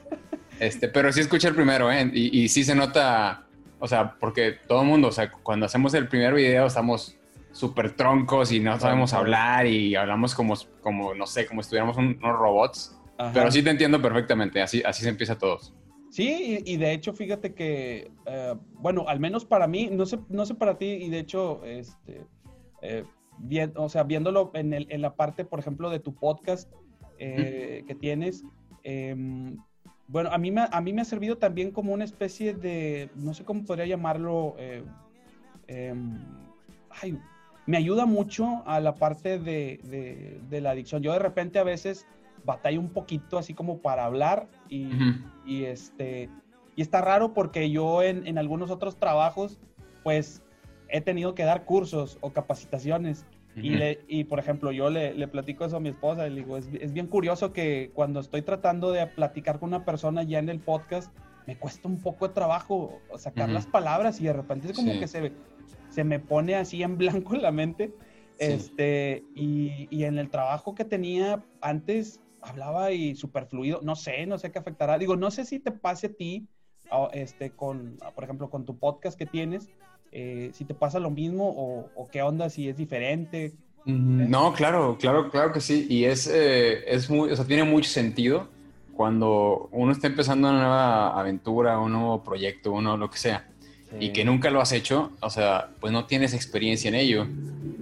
Este, 0.61 0.87
pero 0.87 1.11
sí 1.11 1.19
escuché 1.19 1.49
el 1.49 1.55
primero, 1.55 1.91
¿eh? 1.91 2.09
Y, 2.13 2.43
y 2.43 2.47
sí 2.47 2.63
se 2.63 2.73
nota, 2.73 3.45
o 3.79 3.87
sea, 3.87 4.15
porque 4.19 4.53
todo 4.67 4.81
el 4.81 4.87
mundo, 4.87 5.07
o 5.09 5.11
sea, 5.11 5.31
cuando 5.31 5.65
hacemos 5.65 5.93
el 5.93 6.07
primer 6.07 6.33
video 6.33 6.65
estamos 6.67 7.17
súper 7.51 7.95
troncos 7.95 8.51
y 8.51 8.59
no 8.59 8.79
sabemos 8.79 9.13
hablar 9.13 9.65
y 9.65 9.95
hablamos 9.95 10.35
como, 10.35 10.55
como 10.81 11.13
no 11.15 11.25
sé, 11.25 11.47
como 11.47 11.61
si 11.61 11.67
estuviéramos 11.67 11.97
un- 11.97 12.19
unos 12.21 12.37
robots. 12.37 12.99
Ajá. 13.17 13.31
Pero 13.33 13.51
sí 13.51 13.63
te 13.63 13.71
entiendo 13.71 13.99
perfectamente, 14.01 14.61
así, 14.61 14.83
así 14.85 15.01
se 15.03 15.09
empieza 15.09 15.37
todos. 15.37 15.73
Sí, 16.11 16.61
y, 16.65 16.73
y 16.73 16.77
de 16.77 16.93
hecho, 16.93 17.13
fíjate 17.13 17.53
que, 17.53 18.11
eh, 18.25 18.55
bueno, 18.73 19.05
al 19.07 19.19
menos 19.19 19.43
para 19.45 19.67
mí, 19.67 19.89
no 19.91 20.05
sé, 20.05 20.19
no 20.29 20.45
sé 20.45 20.55
para 20.55 20.77
ti, 20.77 20.85
y 20.85 21.09
de 21.09 21.19
hecho, 21.19 21.63
este, 21.65 22.25
eh, 22.81 23.03
bien, 23.39 23.73
o 23.75 23.89
sea, 23.89 24.03
viéndolo 24.03 24.51
en, 24.53 24.73
el, 24.73 24.87
en 24.89 25.01
la 25.01 25.15
parte, 25.15 25.43
por 25.43 25.59
ejemplo, 25.59 25.89
de 25.89 25.99
tu 25.99 26.13
podcast 26.15 26.71
eh, 27.19 27.83
que 27.87 27.95
tienes, 27.95 28.43
em, 28.83 29.57
bueno, 30.07 30.29
a 30.31 30.37
mí, 30.37 30.51
me, 30.51 30.65
a 30.71 30.81
mí 30.81 30.93
me 30.93 31.01
ha 31.01 31.05
servido 31.05 31.37
también 31.37 31.71
como 31.71 31.93
una 31.93 32.05
especie 32.05 32.53
de, 32.53 33.09
no 33.15 33.33
sé 33.33 33.43
cómo 33.43 33.65
podría 33.65 33.85
llamarlo, 33.85 34.55
eh, 34.57 34.83
em, 35.67 36.17
ay, 37.01 37.19
me 37.65 37.77
ayuda 37.77 38.05
mucho 38.05 38.63
a 38.65 38.79
la 38.79 38.95
parte 38.95 39.37
de, 39.37 39.81
de, 39.83 40.39
de, 40.49 40.61
la 40.61 40.71
adicción. 40.71 41.03
Yo 41.03 41.11
de 41.11 41.19
repente 41.19 41.59
a 41.59 41.63
veces 41.63 42.07
batallo 42.45 42.79
un 42.79 42.89
poquito 42.89 43.37
así 43.37 43.53
como 43.53 43.79
para 43.79 44.05
hablar 44.05 44.47
y, 44.69 44.85
uh 44.87 44.91
-huh. 44.91 45.31
y 45.45 45.63
este, 45.65 46.29
y 46.77 46.81
está 46.81 47.01
raro 47.01 47.33
porque 47.33 47.69
yo 47.69 48.01
en, 48.01 48.25
en, 48.25 48.37
algunos 48.37 48.71
otros 48.71 48.95
trabajos, 48.95 49.59
pues 50.03 50.41
he 50.87 51.01
tenido 51.01 51.35
que 51.35 51.43
dar 51.43 51.65
cursos 51.65 52.17
o 52.21 52.31
capacitaciones. 52.31 53.25
Y, 53.57 53.71
le, 53.71 53.99
y, 54.07 54.25
por 54.25 54.39
ejemplo, 54.39 54.71
yo 54.71 54.89
le, 54.89 55.13
le, 55.15 55.27
platico 55.27 55.65
eso 55.65 55.77
a 55.77 55.79
mi 55.79 55.89
esposa 55.89 56.27
y 56.27 56.29
le 56.29 56.41
digo, 56.41 56.57
es, 56.57 56.69
es, 56.79 56.93
bien 56.93 57.07
curioso 57.07 57.53
que 57.53 57.91
cuando 57.93 58.19
estoy 58.19 58.43
tratando 58.43 58.91
de 58.91 59.07
platicar 59.07 59.59
con 59.59 59.69
una 59.69 59.83
persona 59.83 60.21
ya 60.21 60.37
en 60.37 60.49
el 60.49 60.59
podcast, 60.59 61.11
me 61.47 61.57
cuesta 61.57 61.87
un 61.87 61.99
poco 61.99 62.27
de 62.27 62.33
trabajo 62.35 62.99
sacar 63.17 63.47
uh 63.47 63.51
-huh. 63.51 63.55
las 63.55 63.65
palabras 63.65 64.21
y 64.21 64.25
de 64.25 64.33
repente 64.33 64.67
es 64.67 64.73
como 64.73 64.91
sí. 64.91 64.99
que 64.99 65.07
se, 65.07 65.31
se 65.89 66.03
me 66.03 66.19
pone 66.19 66.55
así 66.55 66.83
en 66.83 66.97
blanco 66.99 67.33
en 67.33 67.41
la 67.41 67.51
mente. 67.51 67.93
Sí. 68.39 68.45
Este, 68.45 69.23
y, 69.33 69.87
y, 69.89 70.03
en 70.03 70.19
el 70.19 70.29
trabajo 70.29 70.75
que 70.75 70.85
tenía 70.85 71.43
antes, 71.61 72.21
hablaba 72.41 72.91
y 72.91 73.15
súper 73.15 73.47
fluido. 73.47 73.79
No 73.81 73.95
sé, 73.95 74.27
no 74.27 74.37
sé 74.37 74.51
qué 74.51 74.59
afectará. 74.59 74.99
Digo, 74.99 75.15
no 75.15 75.31
sé 75.31 75.45
si 75.45 75.59
te 75.59 75.71
pase 75.71 76.07
a 76.07 76.13
ti, 76.13 76.47
este, 77.13 77.51
con, 77.51 77.97
por 78.13 78.23
ejemplo, 78.23 78.49
con 78.49 78.65
tu 78.65 78.77
podcast 78.77 79.17
que 79.17 79.25
tienes, 79.25 79.69
eh, 80.19 80.49
si 80.51 80.65
te 80.65 80.73
pasa 80.73 80.99
lo 80.99 81.11
mismo 81.11 81.47
o, 81.47 81.91
o, 81.95 82.07
qué 82.09 82.23
onda, 82.23 82.49
si 82.49 82.67
es 82.67 82.75
diferente. 82.75 83.53
No, 83.85 84.51
claro, 84.51 84.97
claro, 84.99 85.29
claro 85.29 85.53
que 85.53 85.61
sí. 85.61 85.85
Y 85.87 86.05
es, 86.05 86.25
eh, 86.25 86.83
es 86.87 87.07
muy, 87.07 87.29
o 87.29 87.35
sea, 87.35 87.45
tiene 87.45 87.63
mucho 87.63 87.87
sentido 87.87 88.47
cuando 88.95 89.69
uno 89.71 89.91
está 89.91 90.07
empezando 90.07 90.49
una 90.49 90.57
nueva 90.57 91.19
aventura, 91.19 91.77
un 91.77 91.91
nuevo 91.91 92.23
proyecto, 92.23 92.71
uno 92.71 92.97
lo 92.97 93.11
que 93.11 93.19
sea, 93.19 93.47
sí. 93.91 93.97
y 93.99 94.09
que 94.11 94.25
nunca 94.25 94.49
lo 94.49 94.59
has 94.59 94.71
hecho, 94.71 95.11
o 95.21 95.29
sea, 95.29 95.69
pues 95.79 95.93
no 95.93 96.07
tienes 96.07 96.33
experiencia 96.33 96.87
en 96.87 96.95
ello. 96.95 97.27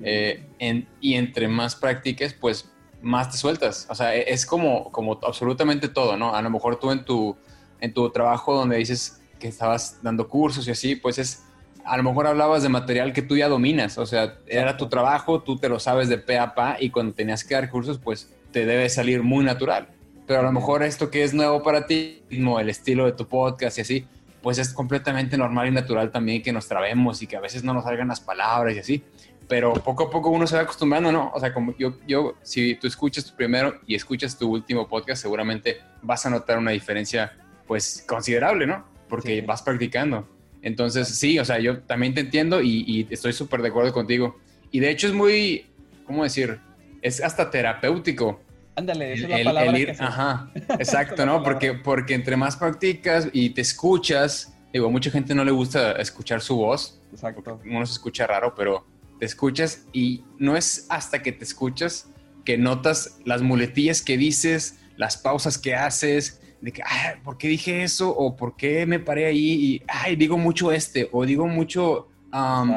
Eh, 0.03 0.45
en, 0.59 0.89
y 0.99 1.13
entre 1.13 1.47
más 1.47 1.77
practiques, 1.77 2.33
pues 2.33 2.69
más 3.01 3.31
te 3.31 3.37
sueltas. 3.37 3.87
O 3.89 3.95
sea, 3.95 4.13
es 4.13 4.45
como, 4.45 4.91
como 4.91 5.21
absolutamente 5.23 5.87
todo, 5.87 6.17
¿no? 6.17 6.35
A 6.35 6.41
lo 6.41 6.49
mejor 6.49 6.81
tú 6.81 6.91
en 6.91 7.05
tu, 7.05 7.37
en 7.79 7.93
tu 7.93 8.09
trabajo 8.09 8.53
donde 8.53 8.75
dices 8.75 9.21
que 9.39 9.47
estabas 9.47 9.99
dando 10.03 10.27
cursos 10.27 10.67
y 10.67 10.71
así, 10.71 10.97
pues 10.97 11.17
es, 11.17 11.45
a 11.85 11.97
lo 11.97 12.03
mejor 12.03 12.27
hablabas 12.27 12.63
de 12.63 12.69
material 12.69 13.13
que 13.13 13.21
tú 13.21 13.37
ya 13.37 13.47
dominas. 13.47 13.97
O 13.97 14.05
sea, 14.05 14.37
era 14.47 14.77
tu 14.77 14.87
trabajo, 14.87 15.41
tú 15.41 15.57
te 15.57 15.69
lo 15.69 15.79
sabes 15.79 16.09
de 16.09 16.17
pe 16.17 16.37
a 16.37 16.55
pa 16.55 16.77
y 16.79 16.89
cuando 16.89 17.13
tenías 17.13 17.43
que 17.43 17.55
dar 17.55 17.69
cursos, 17.69 17.99
pues 17.99 18.33
te 18.51 18.65
debe 18.65 18.89
salir 18.89 19.23
muy 19.23 19.45
natural. 19.45 19.87
Pero 20.27 20.39
a 20.39 20.43
lo 20.43 20.51
mejor 20.51 20.83
esto 20.83 21.11
que 21.11 21.23
es 21.23 21.33
nuevo 21.33 21.61
para 21.61 21.85
ti, 21.85 22.23
como 22.29 22.59
el 22.59 22.69
estilo 22.69 23.05
de 23.05 23.11
tu 23.11 23.27
podcast 23.27 23.77
y 23.77 23.81
así, 23.81 24.07
pues 24.41 24.57
es 24.57 24.73
completamente 24.73 25.37
normal 25.37 25.67
y 25.67 25.71
natural 25.71 26.11
también 26.11 26.41
que 26.41 26.51
nos 26.51 26.67
trabemos 26.67 27.21
y 27.21 27.27
que 27.27 27.37
a 27.37 27.41
veces 27.41 27.63
no 27.63 27.73
nos 27.73 27.83
salgan 27.83 28.07
las 28.07 28.21
palabras 28.21 28.75
y 28.75 28.79
así 28.79 29.03
pero 29.47 29.73
poco 29.73 30.05
a 30.05 30.09
poco 30.09 30.29
uno 30.29 30.47
se 30.47 30.55
va 30.55 30.63
acostumbrando, 30.63 31.11
¿no? 31.11 31.31
O 31.33 31.39
sea, 31.39 31.53
como 31.53 31.75
yo, 31.77 31.95
yo, 32.07 32.35
si 32.41 32.75
tú 32.75 32.87
escuchas 32.87 33.25
tu 33.25 33.35
primero 33.35 33.79
y 33.85 33.95
escuchas 33.95 34.37
tu 34.37 34.51
último 34.51 34.87
podcast, 34.87 35.21
seguramente 35.21 35.77
vas 36.01 36.25
a 36.25 36.29
notar 36.29 36.57
una 36.57 36.71
diferencia, 36.71 37.33
pues, 37.67 38.03
considerable, 38.07 38.65
¿no? 38.65 38.85
Porque 39.07 39.39
sí. 39.39 39.41
vas 39.41 39.61
practicando. 39.61 40.27
Entonces, 40.65 41.07
sí, 41.07 41.37
o 41.37 41.45
sea, 41.45 41.59
yo 41.59 41.81
también 41.81 42.15
te 42.15 42.21
entiendo 42.21 42.59
y, 42.59 42.83
y 42.87 43.07
estoy 43.11 43.33
súper 43.33 43.61
de 43.61 43.69
acuerdo 43.69 43.93
contigo. 43.93 44.39
Y 44.71 44.79
de 44.79 44.89
hecho 44.89 45.05
es 45.05 45.13
muy, 45.13 45.67
¿cómo 46.05 46.23
decir? 46.23 46.59
Es 47.03 47.21
hasta 47.21 47.51
terapéutico. 47.51 48.41
Ándale, 48.75 49.13
esa 49.13 49.25
es 49.25 49.29
la 49.29 49.43
palabra 49.43 49.69
el 49.69 49.77
ir, 49.77 49.95
que 49.95 50.03
Ajá, 50.03 50.49
exacto, 50.79 51.23
¿no? 51.23 51.43
Porque, 51.43 51.75
porque 51.75 52.15
entre 52.15 52.35
más 52.35 52.57
practicas 52.57 53.29
y 53.31 53.51
te 53.51 53.61
escuchas, 53.61 54.57
digo, 54.73 54.87
a 54.87 54.89
mucha 54.89 55.11
gente 55.11 55.35
no 55.35 55.45
le 55.45 55.51
gusta 55.51 55.91
escuchar 55.93 56.41
su 56.41 56.55
voz. 56.55 56.99
Exacto. 57.11 57.61
Uno 57.63 57.85
se 57.85 57.93
escucha 57.93 58.25
raro, 58.25 58.55
pero 58.55 58.87
te 59.19 59.25
escuchas 59.27 59.85
y 59.93 60.23
no 60.39 60.57
es 60.57 60.87
hasta 60.89 61.21
que 61.21 61.31
te 61.31 61.43
escuchas 61.43 62.09
que 62.43 62.57
notas 62.57 63.19
las 63.23 63.43
muletillas 63.43 64.01
que 64.01 64.17
dices, 64.17 64.79
las 64.97 65.15
pausas 65.15 65.59
que 65.59 65.75
haces, 65.75 66.41
de 66.65 66.71
que, 66.71 66.81
ay, 66.83 67.19
¿por 67.23 67.37
qué 67.37 67.47
dije 67.47 67.83
eso? 67.83 68.09
O 68.09 68.35
¿por 68.35 68.57
qué 68.57 68.87
me 68.87 68.99
paré 68.99 69.27
ahí? 69.27 69.53
Y, 69.53 69.83
ay, 69.87 70.15
digo 70.15 70.37
mucho 70.37 70.71
este, 70.71 71.07
o 71.11 71.25
digo 71.25 71.47
mucho... 71.47 72.09
Um, 72.33 72.71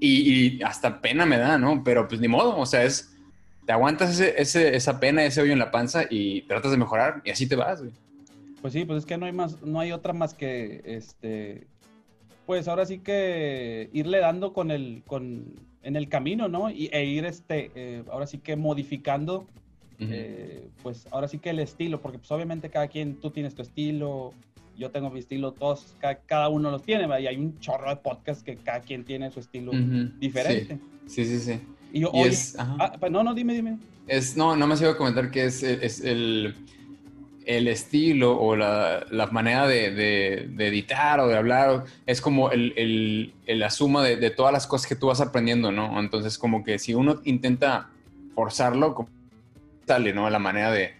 y, 0.00 0.58
y, 0.58 0.62
hasta 0.62 1.00
pena 1.00 1.24
me 1.24 1.38
da, 1.38 1.56
¿no? 1.56 1.82
Pero 1.82 2.06
pues 2.06 2.20
ni 2.20 2.28
modo, 2.28 2.58
o 2.58 2.66
sea, 2.66 2.82
es... 2.84 3.16
Te 3.64 3.72
aguantas 3.72 4.10
ese, 4.10 4.34
ese, 4.36 4.74
esa 4.74 4.98
pena, 4.98 5.24
ese 5.24 5.40
hoyo 5.40 5.52
en 5.52 5.60
la 5.60 5.70
panza 5.70 6.02
y 6.10 6.42
tratas 6.42 6.72
de 6.72 6.76
mejorar 6.76 7.22
y 7.24 7.30
así 7.30 7.46
te 7.46 7.54
vas, 7.54 7.80
güey. 7.80 7.92
Pues 8.60 8.72
sí, 8.72 8.84
pues 8.84 8.98
es 8.98 9.06
que 9.06 9.16
no 9.16 9.26
hay 9.26 9.32
más, 9.32 9.62
no 9.62 9.78
hay 9.78 9.92
otra 9.92 10.12
más 10.12 10.34
que, 10.34 10.82
este, 10.84 11.68
pues 12.46 12.66
ahora 12.66 12.84
sí 12.84 12.98
que 12.98 13.90
irle 13.92 14.18
dando 14.18 14.52
con 14.52 14.72
el, 14.72 15.04
con, 15.06 15.44
en 15.84 15.94
el 15.94 16.08
camino, 16.08 16.48
¿no? 16.48 16.68
Y, 16.68 16.90
e 16.92 17.04
ir, 17.04 17.24
este, 17.26 17.70
eh, 17.76 18.02
ahora 18.10 18.26
sí 18.26 18.38
que 18.38 18.56
modificando, 18.56 19.46
uh 20.00 20.04
-huh. 20.04 20.08
eh, 20.10 20.68
pues 20.82 21.06
ahora 21.10 21.28
sí 21.28 21.38
que 21.38 21.50
el 21.50 21.58
estilo, 21.58 22.00
porque 22.00 22.18
pues 22.18 22.30
obviamente 22.30 22.70
cada 22.70 22.88
quien, 22.88 23.16
tú 23.16 23.30
tienes 23.30 23.54
tu 23.54 23.62
estilo, 23.62 24.32
yo 24.76 24.90
tengo 24.90 25.10
mi 25.10 25.18
estilo, 25.18 25.52
todos, 25.52 25.94
cada, 26.00 26.16
cada 26.16 26.48
uno 26.48 26.70
los 26.70 26.82
tiene, 26.82 27.02
¿verdad? 27.02 27.20
y 27.20 27.26
hay 27.26 27.36
un 27.36 27.58
chorro 27.60 27.90
de 27.90 27.96
podcasts 27.96 28.42
que 28.42 28.56
cada 28.56 28.80
quien 28.80 29.04
tiene 29.04 29.30
su 29.30 29.40
estilo 29.40 29.72
uh 29.72 29.74
-huh. 29.74 30.18
diferente. 30.18 30.78
Sí, 31.06 31.24
sí, 31.24 31.38
sí. 31.38 31.52
sí. 31.52 31.60
Y 31.92 32.00
yo, 32.00 32.10
y 32.14 32.20
oye, 32.20 32.30
es, 32.30 32.56
ah, 32.58 32.92
pues, 32.98 33.10
no, 33.12 33.22
no, 33.22 33.34
dime, 33.34 33.54
dime. 33.54 33.78
Es, 34.06 34.36
no, 34.36 34.56
no 34.56 34.66
me 34.66 34.76
iba 34.76 34.90
a 34.90 34.96
comentar 34.96 35.30
que 35.30 35.44
es, 35.44 35.62
es 35.62 36.00
el, 36.00 36.54
el 37.46 37.68
estilo 37.68 38.38
o 38.38 38.56
la, 38.56 39.04
la 39.10 39.26
manera 39.26 39.66
de, 39.66 39.90
de, 39.90 40.48
de, 40.54 40.66
editar 40.68 41.20
o 41.20 41.28
de 41.28 41.36
hablar 41.36 41.84
es 42.06 42.20
como 42.20 42.50
el, 42.50 42.72
el, 42.76 43.34
el 43.46 43.58
la 43.58 43.70
suma 43.70 44.04
de, 44.04 44.16
de, 44.16 44.30
todas 44.30 44.52
las 44.52 44.66
cosas 44.66 44.86
que 44.86 44.94
tú 44.94 45.08
vas 45.08 45.20
aprendiendo, 45.20 45.72
¿no? 45.72 45.98
Entonces, 45.98 46.38
como 46.38 46.64
que 46.64 46.78
si 46.78 46.94
uno 46.94 47.20
intenta 47.24 47.90
forzarlo, 48.34 48.94
como 48.94 49.08
sale, 49.90 50.12
¿no? 50.12 50.30
La 50.30 50.38
manera 50.38 50.70
de, 50.70 50.92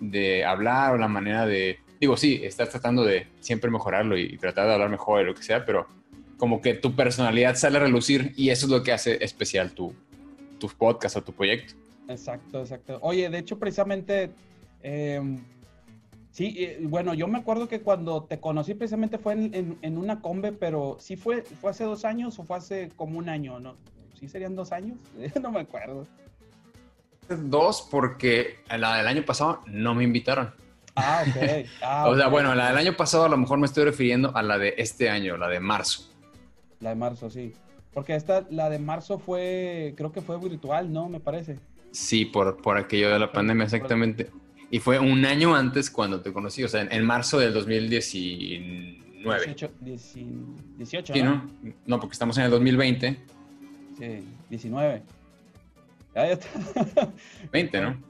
de 0.00 0.44
hablar 0.44 0.94
o 0.94 0.98
la 0.98 1.08
manera 1.08 1.46
de... 1.46 1.80
Digo, 2.00 2.16
sí, 2.16 2.40
estás 2.44 2.68
tratando 2.68 3.04
de 3.04 3.26
siempre 3.40 3.70
mejorarlo 3.70 4.16
y, 4.16 4.22
y 4.22 4.38
tratar 4.38 4.68
de 4.68 4.74
hablar 4.74 4.88
mejor 4.88 5.18
de 5.18 5.24
lo 5.24 5.34
que 5.34 5.42
sea, 5.42 5.64
pero 5.64 5.88
como 6.36 6.60
que 6.60 6.74
tu 6.74 6.94
personalidad 6.94 7.56
sale 7.56 7.78
a 7.78 7.80
relucir 7.80 8.32
y 8.36 8.50
eso 8.50 8.66
es 8.66 8.72
lo 8.72 8.84
que 8.84 8.92
hace 8.92 9.24
especial 9.24 9.72
tu, 9.72 9.92
tu 10.60 10.68
podcast 10.68 11.16
o 11.16 11.22
tu 11.22 11.32
proyecto. 11.32 11.74
Exacto, 12.08 12.60
exacto. 12.60 12.98
Oye, 13.02 13.28
de 13.28 13.38
hecho, 13.38 13.58
precisamente... 13.58 14.30
Eh, 14.82 15.20
Sí, 16.36 16.76
bueno, 16.82 17.14
yo 17.14 17.28
me 17.28 17.38
acuerdo 17.38 17.66
que 17.66 17.80
cuando 17.80 18.24
te 18.24 18.38
conocí 18.38 18.74
precisamente 18.74 19.16
fue 19.16 19.32
en, 19.32 19.54
en, 19.54 19.78
en, 19.80 19.96
una 19.96 20.20
combe, 20.20 20.52
pero 20.52 20.98
sí 21.00 21.16
fue, 21.16 21.40
fue 21.40 21.70
hace 21.70 21.84
dos 21.84 22.04
años 22.04 22.38
o 22.38 22.44
fue 22.44 22.58
hace 22.58 22.90
como 22.94 23.18
un 23.18 23.30
año, 23.30 23.58
¿no? 23.58 23.74
¿Sí 24.20 24.28
serían 24.28 24.54
dos 24.54 24.70
años? 24.70 24.98
no 25.40 25.50
me 25.50 25.60
acuerdo. 25.60 26.06
Dos 27.28 27.86
porque 27.90 28.60
la 28.68 28.96
del 28.96 29.06
año 29.06 29.24
pasado 29.24 29.62
no 29.66 29.94
me 29.94 30.04
invitaron. 30.04 30.52
Ah, 30.94 31.24
ok. 31.26 31.36
Ah, 31.82 32.08
o 32.08 32.16
sea, 32.16 32.26
okay. 32.26 32.32
bueno, 32.32 32.54
la 32.54 32.68
del 32.68 32.78
año 32.78 32.96
pasado 32.96 33.24
a 33.24 33.28
lo 33.28 33.36
mejor 33.36 33.58
me 33.58 33.66
estoy 33.66 33.84
refiriendo 33.84 34.34
a 34.36 34.42
la 34.42 34.58
de 34.58 34.74
este 34.78 35.10
año, 35.10 35.36
la 35.36 35.48
de 35.48 35.60
marzo. 35.60 36.10
La 36.80 36.90
de 36.90 36.96
marzo, 36.96 37.30
sí. 37.30 37.52
Porque 37.92 38.14
esta, 38.14 38.46
la 38.50 38.68
de 38.68 38.78
marzo 38.78 39.18
fue, 39.18 39.94
creo 39.96 40.12
que 40.12 40.20
fue 40.20 40.38
virtual, 40.38 40.92
¿no? 40.92 41.08
Me 41.08 41.20
parece. 41.20 41.58
Sí, 41.92 42.24
por, 42.26 42.60
por 42.60 42.76
aquello 42.76 43.10
de 43.10 43.18
la 43.18 43.32
pandemia, 43.32 43.64
exactamente. 43.64 44.30
Y 44.70 44.80
fue 44.80 44.98
un 44.98 45.24
año 45.24 45.54
antes 45.54 45.90
cuando 45.90 46.20
te 46.20 46.32
conocí, 46.32 46.62
o 46.64 46.68
sea, 46.68 46.82
en, 46.82 46.92
en 46.92 47.04
marzo 47.04 47.38
del 47.38 47.54
2019. 47.54 49.46
18, 49.46 49.70
18 50.76 51.14
sí, 51.14 51.22
¿no? 51.22 51.50
¿no? 51.86 52.00
porque 52.00 52.12
estamos 52.12 52.36
en 52.38 52.44
el 52.44 52.50
2020. 52.50 53.18
Sí, 53.98 54.24
19. 54.50 55.02
Ya, 56.16 56.26
ya 56.26 56.32
está. 56.32 57.12
20, 57.52 57.80
¿no? 57.82 58.02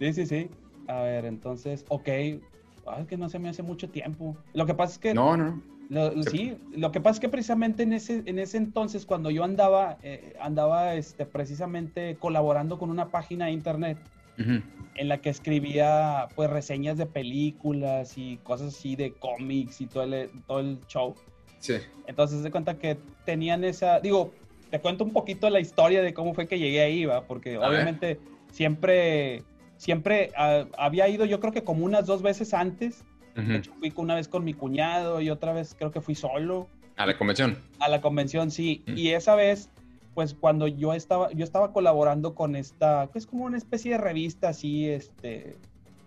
Sí, 0.00 0.12
sí, 0.14 0.26
sí. 0.26 0.50
A 0.88 1.02
ver, 1.02 1.26
entonces, 1.26 1.84
ok. 1.88 2.08
Es 2.08 3.06
que 3.08 3.16
no 3.16 3.28
se 3.28 3.38
me 3.38 3.48
hace 3.48 3.62
mucho 3.62 3.88
tiempo. 3.88 4.36
Lo 4.54 4.66
que 4.66 4.74
pasa 4.74 4.94
es 4.94 4.98
que... 4.98 5.14
No, 5.14 5.36
no. 5.36 5.62
Lo, 5.88 6.22
sí, 6.22 6.56
lo 6.74 6.90
que 6.90 7.00
pasa 7.00 7.14
es 7.16 7.20
que 7.20 7.28
precisamente 7.28 7.82
en 7.82 7.92
ese, 7.92 8.22
en 8.24 8.38
ese 8.38 8.56
entonces, 8.56 9.04
cuando 9.04 9.30
yo 9.30 9.44
andaba, 9.44 9.98
eh, 10.02 10.34
andaba 10.40 10.94
este, 10.94 11.26
precisamente 11.26 12.16
colaborando 12.18 12.78
con 12.78 12.88
una 12.88 13.10
página 13.10 13.46
de 13.46 13.52
internet, 13.52 13.98
Uh 14.38 14.42
-huh. 14.42 14.62
en 14.94 15.08
la 15.08 15.18
que 15.18 15.28
escribía 15.28 16.26
pues 16.34 16.48
reseñas 16.48 16.96
de 16.96 17.04
películas 17.04 18.16
y 18.16 18.38
cosas 18.38 18.68
así 18.68 18.96
de 18.96 19.12
cómics 19.12 19.82
y 19.82 19.86
todo 19.86 20.04
el, 20.04 20.30
todo 20.46 20.60
el 20.60 20.78
show. 20.86 21.14
Sí. 21.58 21.74
Entonces 22.06 22.42
se 22.42 22.50
cuenta 22.50 22.78
que 22.78 22.96
tenían 23.26 23.62
esa, 23.62 24.00
digo, 24.00 24.32
te 24.72 24.80
cuento 24.80 25.04
un 25.04 25.12
poquito 25.12 25.50
la 25.50 25.60
historia 25.60 26.00
de 26.00 26.14
cómo 26.14 26.32
fue 26.32 26.48
que 26.48 26.58
llegué 26.58 26.80
ahí, 26.80 27.04
¿va? 27.04 27.24
Porque 27.26 27.56
A 27.56 27.68
obviamente 27.68 28.06
ver. 28.06 28.18
siempre, 28.52 29.42
siempre 29.76 30.30
uh, 30.30 30.66
había 30.78 31.06
ido 31.10 31.26
yo 31.26 31.40
creo 31.40 31.52
que 31.52 31.62
como 31.62 31.84
unas 31.84 32.06
dos 32.06 32.22
veces 32.22 32.54
antes. 32.54 33.04
Uh 33.36 33.40
-huh. 33.40 33.46
De 33.48 33.56
hecho, 33.58 33.72
fui 33.78 33.92
una 33.96 34.14
vez 34.14 34.28
con 34.28 34.44
mi 34.44 34.54
cuñado 34.54 35.20
y 35.20 35.28
otra 35.28 35.52
vez 35.52 35.74
creo 35.78 35.90
que 35.90 36.00
fui 36.00 36.14
solo. 36.14 36.68
A 36.96 37.04
la 37.04 37.18
convención. 37.18 37.58
A 37.80 37.88
la 37.90 38.00
convención, 38.00 38.50
sí. 38.50 38.82
Uh 38.86 38.90
-huh. 38.92 38.98
Y 38.98 39.10
esa 39.10 39.34
vez 39.34 39.68
pues 40.14 40.32
cuando 40.32 40.66
yo 40.66 40.94
estaba, 40.94 41.30
yo 41.32 41.44
estaba 41.44 41.72
colaborando 41.74 42.34
con 42.34 42.56
esta, 42.56 43.10
que 43.12 43.18
es 43.18 43.26
como 43.26 43.44
una 43.44 43.58
especie 43.58 43.92
de 43.92 43.98
revista 43.98 44.48
así, 44.48 44.88
este, 44.88 45.54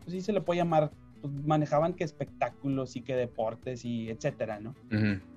pues 0.04 0.14
sí 0.14 0.22
se 0.22 0.34
le 0.34 0.42
puede 0.42 0.60
llamar 0.60 0.90
pues, 1.32 1.46
manejaban 1.46 1.94
que 1.94 2.04
espectáculos 2.04 2.96
y 2.96 3.02
que 3.02 3.16
deportes 3.16 3.86
y 3.86 4.10
etcétera, 4.10 4.60
¿no? 4.60 4.76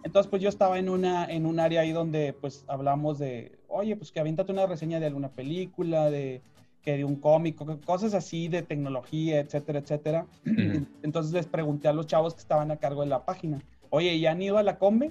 Entonces, 0.05 0.31
pues 0.31 0.43
yo 0.43 0.49
estaba 0.49 0.79
en 0.79 0.89
una, 0.89 1.25
en 1.27 1.45
un 1.47 1.59
área 1.61 1.81
ahí 1.83 1.93
donde 1.93 2.33
pues 2.33 2.65
hablamos 2.69 3.19
de, 3.19 3.59
oye, 3.69 3.97
pues 3.97 4.13
que 4.13 4.21
aviéntate 4.21 4.53
una 4.53 4.67
reseña 4.67 5.01
de 5.01 5.07
alguna 5.07 5.29
película, 5.31 6.11
de 6.11 6.41
que 6.83 6.97
de 6.97 7.05
un 7.05 7.17
cómic, 7.17 7.57
co- 7.57 7.81
cosas 7.85 8.15
así 8.15 8.49
de 8.49 8.63
tecnología, 8.63 9.41
etcétera, 9.41 9.81
etcétera. 9.81 10.27
Entonces 11.03 11.33
les 11.33 11.47
pregunté 11.47 11.89
a 11.89 11.93
los 11.93 12.07
chavos 12.07 12.35
que 12.35 12.41
estaban 12.41 12.71
a 12.71 12.77
cargo 12.77 13.03
de 13.03 13.09
la 13.09 13.25
página, 13.25 13.61
oye, 13.91 14.19
¿ya 14.21 14.31
han 14.33 14.41
ido 14.43 14.57
a 14.59 14.63
la 14.63 14.79
Combe? 14.79 15.11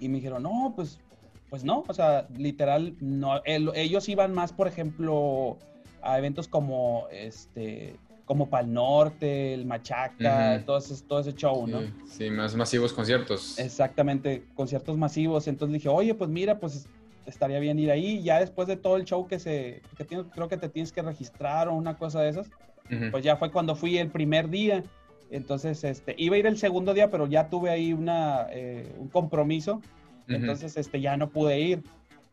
Y 0.00 0.08
me 0.08 0.16
dijeron, 0.16 0.42
no, 0.42 0.72
pues, 0.74 0.98
pues 1.50 1.62
no, 1.64 1.84
o 1.86 1.94
sea, 1.94 2.26
literal, 2.36 2.96
no, 3.00 3.42
el- 3.44 3.70
ellos 3.74 4.08
iban 4.08 4.34
más, 4.34 4.52
por 4.52 4.66
ejemplo, 4.68 5.58
a 6.02 6.18
eventos 6.18 6.48
como, 6.48 7.06
este, 7.10 7.96
como 8.26 8.50
Pal 8.50 8.70
Norte, 8.72 9.54
el 9.54 9.64
Machaca, 9.64 10.62
todo, 10.66 10.78
ese, 10.78 11.02
todo 11.06 11.20
ese 11.20 11.32
show, 11.32 11.66
¿no? 11.66 11.80
Sí, 12.06 12.28
más 12.28 12.54
masivos 12.56 12.92
conciertos. 12.92 13.58
Exactamente, 13.58 14.44
conciertos 14.54 14.98
masivos. 14.98 15.46
Entonces 15.46 15.74
dije, 15.74 15.88
oye, 15.88 16.12
pues 16.12 16.28
mira, 16.28 16.58
pues 16.58 16.88
estaría 17.24 17.60
bien 17.60 17.78
ir 17.78 17.90
ahí. 17.90 18.22
Ya 18.22 18.40
después 18.40 18.66
de 18.66 18.76
todo 18.76 18.96
el 18.96 19.04
show 19.04 19.26
que 19.28 19.38
se, 19.38 19.80
que 19.96 20.04
tiene- 20.04 20.24
creo 20.24 20.48
que 20.48 20.56
te 20.56 20.68
tienes 20.68 20.90
que 20.92 21.02
registrar 21.02 21.68
o 21.68 21.74
una 21.74 21.96
cosa 21.96 22.20
de 22.20 22.30
esas, 22.30 22.50
pues 23.12 23.22
ya 23.24 23.36
fue 23.36 23.50
cuando 23.52 23.74
fui 23.76 23.96
el 23.96 24.10
primer 24.10 24.50
día. 24.50 24.82
Entonces, 25.30 25.82
este, 25.84 26.14
iba 26.18 26.34
a 26.36 26.38
ir 26.38 26.46
el 26.46 26.58
segundo 26.58 26.94
día, 26.94 27.10
pero 27.10 27.26
ya 27.28 27.48
tuve 27.48 27.70
ahí 27.70 27.92
una, 27.92 28.46
eh, 28.50 28.92
un 28.98 29.08
compromiso. 29.08 29.80
Entonces, 30.28 30.76
este, 30.76 31.00
ya 31.00 31.16
no 31.16 31.30
pude 31.30 31.60
ir. 31.60 31.82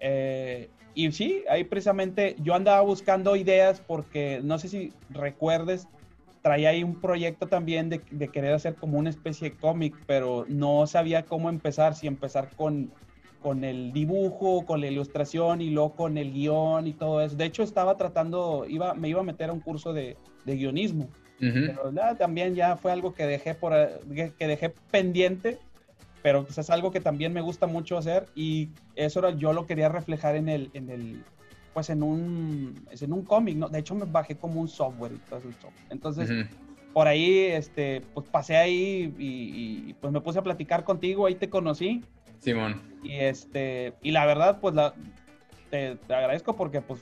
Eh, 0.06 0.70
y 0.94 1.12
sí, 1.14 1.44
ahí 1.50 1.64
precisamente 1.64 2.36
yo 2.44 2.54
andaba 2.54 2.82
buscando 2.82 3.36
ideas 3.38 3.82
porque 3.88 4.42
no 4.44 4.60
sé 4.60 4.68
si 4.68 4.94
recuerdes, 5.10 5.88
traía 6.42 6.70
ahí 6.70 6.84
un 6.84 7.00
proyecto 7.00 7.48
también 7.48 7.90
de, 7.90 8.02
de 8.12 8.28
querer 8.28 8.54
hacer 8.54 8.76
como 8.76 9.00
una 9.00 9.10
especie 9.10 9.50
de 9.50 9.56
cómic, 9.56 9.96
pero 10.06 10.46
no 10.50 10.86
sabía 10.88 11.24
cómo 11.24 11.50
empezar, 11.50 11.96
si 11.96 12.06
empezar 12.06 12.50
con, 12.58 12.92
con 13.42 13.64
el 13.64 13.94
dibujo, 13.94 14.66
con 14.66 14.82
la 14.82 14.88
ilustración 14.88 15.62
y 15.62 15.70
luego 15.70 15.94
con 15.96 16.18
el 16.18 16.34
guion 16.34 16.86
y 16.86 16.94
todo 16.94 17.22
eso. 17.22 17.38
De 17.38 17.46
hecho, 17.46 17.64
estaba 17.64 17.96
tratando, 17.96 18.66
iba, 18.68 18.94
me 18.94 19.08
iba 19.08 19.22
a 19.22 19.24
meter 19.24 19.50
a 19.50 19.54
un 19.54 19.62
curso 19.62 19.94
de, 19.94 20.18
de 20.44 20.56
guionismo, 20.56 21.08
pero 21.40 21.92
también 22.18 22.56
ya 22.56 22.76
fue 22.76 22.92
algo 22.92 23.14
que 23.14 23.26
dejé, 23.26 23.56
por, 23.56 23.74
que 24.38 24.48
dejé 24.48 24.70
pendiente, 24.92 25.60
pero 26.24 26.46
pues 26.46 26.58
es 26.58 26.70
algo 26.72 26.92
que 26.92 27.02
también 27.02 27.34
me 27.34 27.42
gusta 27.42 27.68
mucho 27.68 27.98
hacer 27.98 28.26
y 28.34 28.70
eso 28.96 29.20
era, 29.20 29.32
yo 29.32 29.54
lo 29.54 29.68
quería 29.68 29.90
reflejar 29.90 30.36
en 30.36 30.50
el, 30.50 30.72
en 30.74 30.90
el 30.90 31.24
pues 31.74 31.90
en 31.90 32.02
un, 32.04 32.88
es 32.92 33.02
en 33.02 33.14
un 33.14 33.24
cómic, 33.24 33.58
¿no? 33.58 33.68
De 33.68 33.80
hecho 33.80 33.94
me 33.94 34.06
bajé 34.06 34.36
como 34.38 34.62
un 34.62 34.68
software 34.68 35.12
y 35.14 35.18
todo 35.30 35.40
eso. 35.40 35.72
Entonces, 35.90 36.30
Ujú. 36.30 36.44
por 36.94 37.08
ahí, 37.08 37.40
este, 37.46 38.02
pues 38.14 38.28
pasé 38.30 38.56
ahí 38.58 39.14
y, 39.18 39.90
y, 39.90 39.94
pues 39.96 40.14
me 40.14 40.22
puse 40.22 40.38
a 40.40 40.44
platicar 40.44 40.84
contigo, 40.84 41.26
ahí 41.26 41.34
te 41.36 41.50
conocí 41.50 42.04
Simón. 42.40 42.80
y 43.04 43.14
este, 43.16 43.94
y 44.04 44.12
la 44.12 44.26
verdad, 44.28 44.60
pues 44.62 44.76
la, 44.76 44.94
te, 45.72 45.96
te 45.96 46.14
agradezco 46.14 46.56
porque 46.56 46.82
pues 46.82 47.02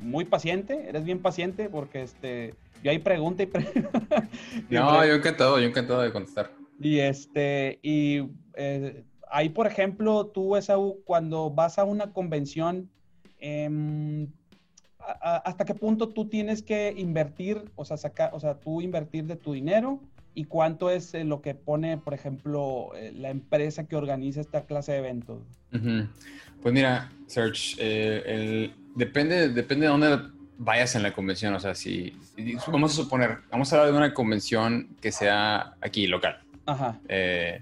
muy 0.00 0.24
paciente, 0.24 0.88
eres 0.88 1.02
bien 1.04 1.20
paciente 1.20 1.68
porque 1.68 2.02
este, 2.02 2.54
yo 2.84 2.92
ahí 2.92 3.00
pregunto 3.00 3.42
y, 3.42 3.46
pre- 3.46 3.64
No, 4.70 5.04
yo 5.04 5.14
encantado, 5.14 5.58
yo 5.58 5.66
encantado 5.66 6.00
de 6.02 6.12
contestar. 6.12 6.52
y 6.78 7.00
este, 7.00 7.80
y 7.82 8.20
eh, 8.54 9.04
ahí, 9.30 9.48
por 9.48 9.66
ejemplo, 9.66 10.26
tú, 10.26 10.56
Esaú, 10.56 11.00
cuando 11.04 11.50
vas 11.50 11.78
a 11.78 11.84
una 11.84 12.12
convención, 12.12 12.90
em, 13.40 14.28
a- 14.98 15.34
a- 15.34 15.36
¿hasta 15.38 15.64
qué 15.64 15.74
punto 15.74 16.08
tú 16.10 16.28
tienes 16.28 16.62
que 16.62 16.94
invertir, 16.96 17.70
o 17.74 17.84
sea, 17.84 17.96
sacar, 17.96 18.30
o 18.34 18.40
sea, 18.40 18.54
tú 18.58 18.80
invertir 18.80 19.24
de 19.26 19.36
tu 19.36 19.52
dinero? 19.52 20.00
¿Y 20.34 20.44
cuánto 20.44 20.90
es 20.90 21.12
eh, 21.14 21.24
lo 21.24 21.42
que 21.42 21.54
pone, 21.54 21.98
por 21.98 22.14
ejemplo, 22.14 22.90
eh, 22.94 23.12
la 23.12 23.28
empresa 23.30 23.86
que 23.86 23.96
organiza 23.96 24.40
esta 24.40 24.62
clase 24.64 24.92
de 24.92 24.98
eventos? 24.98 25.42
Ujú. 25.74 26.06
Pues 26.62 26.72
mira, 26.72 27.10
Serge, 27.26 27.74
el- 27.80 28.74
depende, 28.94 29.48
depende 29.48 29.86
de 29.86 29.90
dónde 29.92 30.18
vayas 30.58 30.94
en 30.94 31.02
la 31.02 31.12
convención. 31.12 31.52
O 31.54 31.60
sea, 31.60 31.74
si 31.74 32.16
si- 32.36 32.56
vamos 32.70 32.92
a 32.92 33.02
suponer, 33.02 33.38
vamos 33.50 33.72
a 33.72 33.76
hablar 33.76 33.92
de 33.92 33.98
una 33.98 34.14
convención 34.14 34.96
que 35.02 35.10
sea 35.12 35.74
aquí 35.80 36.06
local. 36.06 36.38
Ajá, 36.64 37.00
Eh, 37.08 37.60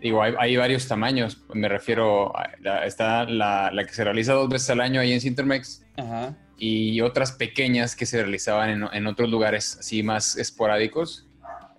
digo, 0.00 0.22
hay, 0.22 0.34
hay 0.38 0.56
varios 0.56 0.86
tamaños. 0.88 1.42
Me 1.54 1.68
refiero, 1.68 2.36
a, 2.36 2.50
la- 2.60 2.86
está 2.86 3.24
la, 3.24 3.70
la 3.72 3.84
que 3.84 3.92
se 3.92 4.04
realiza 4.04 4.32
dos 4.32 4.48
veces 4.48 4.70
al 4.70 4.80
año 4.80 5.00
ahí 5.00 5.12
en 5.12 5.20
Cintermex 5.20 5.84
ajá, 5.96 6.36
y 6.58 7.00
otras 7.00 7.32
pequeñas 7.32 7.94
que 7.96 8.06
se 8.06 8.20
realizaban 8.22 8.70
en, 8.70 8.84
en 8.92 9.06
otros 9.06 9.28
lugares 9.30 9.76
así 9.80 10.02
más 10.02 10.36
esporádicos. 10.36 11.26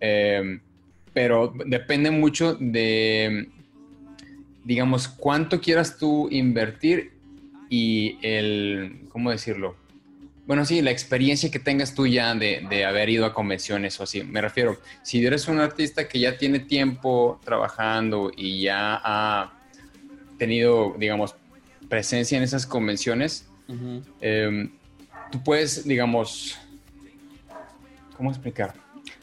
Eh, 0.02 0.60
pero 1.14 1.54
depende 1.66 2.12
mucho 2.12 2.56
de, 2.56 3.50
digamos, 4.64 5.08
cuánto 5.08 5.60
quieras 5.60 5.98
tú 5.98 6.28
invertir 6.32 7.12
y 7.70 8.18
el, 8.22 9.02
¿cómo 9.10 9.32
decirlo? 9.32 9.76
Bueno, 10.50 10.66
sí, 10.66 10.82
la 10.82 10.90
experiencia 10.90 11.52
que 11.52 11.60
tengas 11.60 11.94
tú 11.94 12.08
ya 12.08 12.34
de, 12.34 12.66
de 12.68 12.84
haber 12.84 13.08
ido 13.08 13.24
a 13.24 13.36
convenciones 13.36 14.00
o 14.00 14.04
así. 14.04 14.24
Me 14.24 14.42
refiero, 14.42 14.80
si 15.04 15.24
eres 15.24 15.48
un 15.48 15.60
artista 15.60 16.08
que 16.08 16.20
ya 16.20 16.40
tiene 16.40 16.58
tiempo 16.58 17.40
trabajando 17.46 18.32
y 18.36 18.64
ya 18.64 19.00
ha 19.04 19.54
tenido, 20.40 20.96
digamos, 20.98 21.36
presencia 21.88 22.36
en 22.36 22.44
esas 22.44 22.66
convenciones, 22.66 23.48
eh, 24.22 24.72
tú 25.32 25.44
puedes, 25.44 25.88
digamos, 25.88 26.58
¿cómo 28.18 28.32
explicar? 28.32 28.74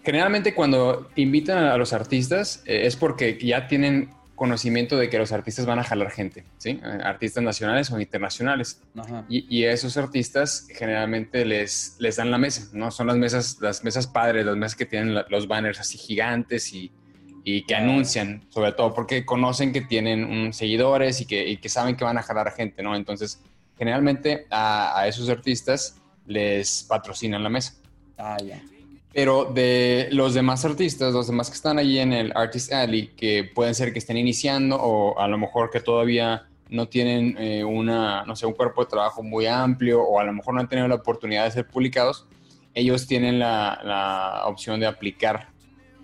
Generalmente 0.05 0.55
cuando 0.55 1.11
invitan 1.17 1.65
a 1.65 1.77
los 1.77 1.93
artistas 1.93 2.62
eh, 2.67 2.87
es 2.87 2.95
porque 2.95 3.37
ya 3.43 3.67
tienen 3.67 4.11
conocimiento 4.37 4.96
de 4.96 5.09
que 5.11 5.18
los 5.18 5.33
artistas 5.33 5.66
van 5.66 5.79
a 5.81 5.83
jalar 5.85 6.11
gente, 6.12 6.44
¿sí? 6.59 6.79
Eh, 6.85 6.99
Artistas 7.03 7.42
nacionales 7.42 7.90
o 7.90 7.99
internacionales. 7.99 8.81
ajá. 8.96 9.25
Y, 9.29 9.46
y 9.55 9.64
a 9.64 9.72
esos 9.72 9.96
artistas 9.96 10.68
generalmente 10.72 11.44
les, 11.44 11.96
les 11.99 12.14
dan 12.16 12.31
la 12.31 12.38
mesa, 12.38 12.68
¿no? 12.72 12.90
Son 12.92 13.07
las 13.09 13.16
mesas, 13.16 13.57
las 13.61 13.83
mesas 13.83 14.07
padres, 14.07 14.46
las 14.46 14.57
mesas 14.57 14.77
que 14.77 14.87
tienen 14.87 15.14
la- 15.14 15.27
los 15.29 15.49
banners 15.49 15.81
así 15.81 15.99
gigantes 15.99 16.72
y, 16.72 16.92
y 17.44 17.62
que 17.64 17.75
anuncian, 17.75 18.44
sobre 18.51 18.72
todo 18.72 18.92
porque 18.94 19.25
conocen 19.25 19.72
que 19.72 19.81
tienen 19.81 20.25
un, 20.25 20.53
seguidores 20.53 21.20
y 21.20 21.27
que, 21.27 21.49
y 21.49 21.57
que 21.57 21.68
saben 21.68 21.96
que 21.96 22.05
van 22.05 22.18
a 22.18 22.22
jalar 22.22 22.46
a 22.49 22.51
gente, 22.53 22.83
¿no? 22.83 22.94
Entonces, 22.94 23.40
generalmente 23.79 24.46
a, 24.51 25.01
a 25.01 25.09
esos 25.09 25.29
artistas 25.31 25.96
les 26.27 26.83
patrocinan 26.88 27.42
la 27.42 27.49
mesa. 27.49 27.75
Ah, 28.18 28.37
ya. 28.44 28.61
Pero 29.17 29.47
de 29.47 30.09
los 30.13 30.35
demás 30.35 30.67
artistas, 30.67 31.15
los 31.15 31.27
demás 31.27 31.49
que 31.49 31.55
están 31.57 31.79
allí 31.79 31.99
en 31.99 32.13
el 32.13 32.33
Artist 32.37 32.71
Alley, 32.71 33.13
que 33.17 33.45
pueden 33.45 33.75
ser 33.75 33.95
que 33.95 33.99
estén 33.99 34.19
iniciando 34.19 34.77
o 34.77 35.19
a 35.19 35.27
lo 35.27 35.39
mejor 35.39 35.71
que 35.71 35.81
todavía 35.81 36.49
no 36.69 36.87
tienen 36.87 37.35
eh, 37.39 37.65
una, 37.65 38.25
no 38.27 38.37
sé, 38.37 38.45
un 38.45 38.53
cuerpo 38.53 38.85
de 38.85 38.91
trabajo 38.91 39.23
muy 39.23 39.47
amplio 39.47 40.03
o 40.03 40.21
a 40.21 40.25
lo 40.25 40.35
mejor 40.35 40.53
no 40.53 40.61
han 40.61 40.69
tenido 40.69 40.87
la 40.87 40.97
oportunidad 40.97 41.45
de 41.47 41.51
ser 41.51 41.67
publicados, 41.67 42.27
ellos 42.75 43.07
tienen 43.07 43.39
la, 43.39 43.81
la 43.83 44.43
opción 44.49 44.81
de 44.81 44.87
aplicar 44.87 45.49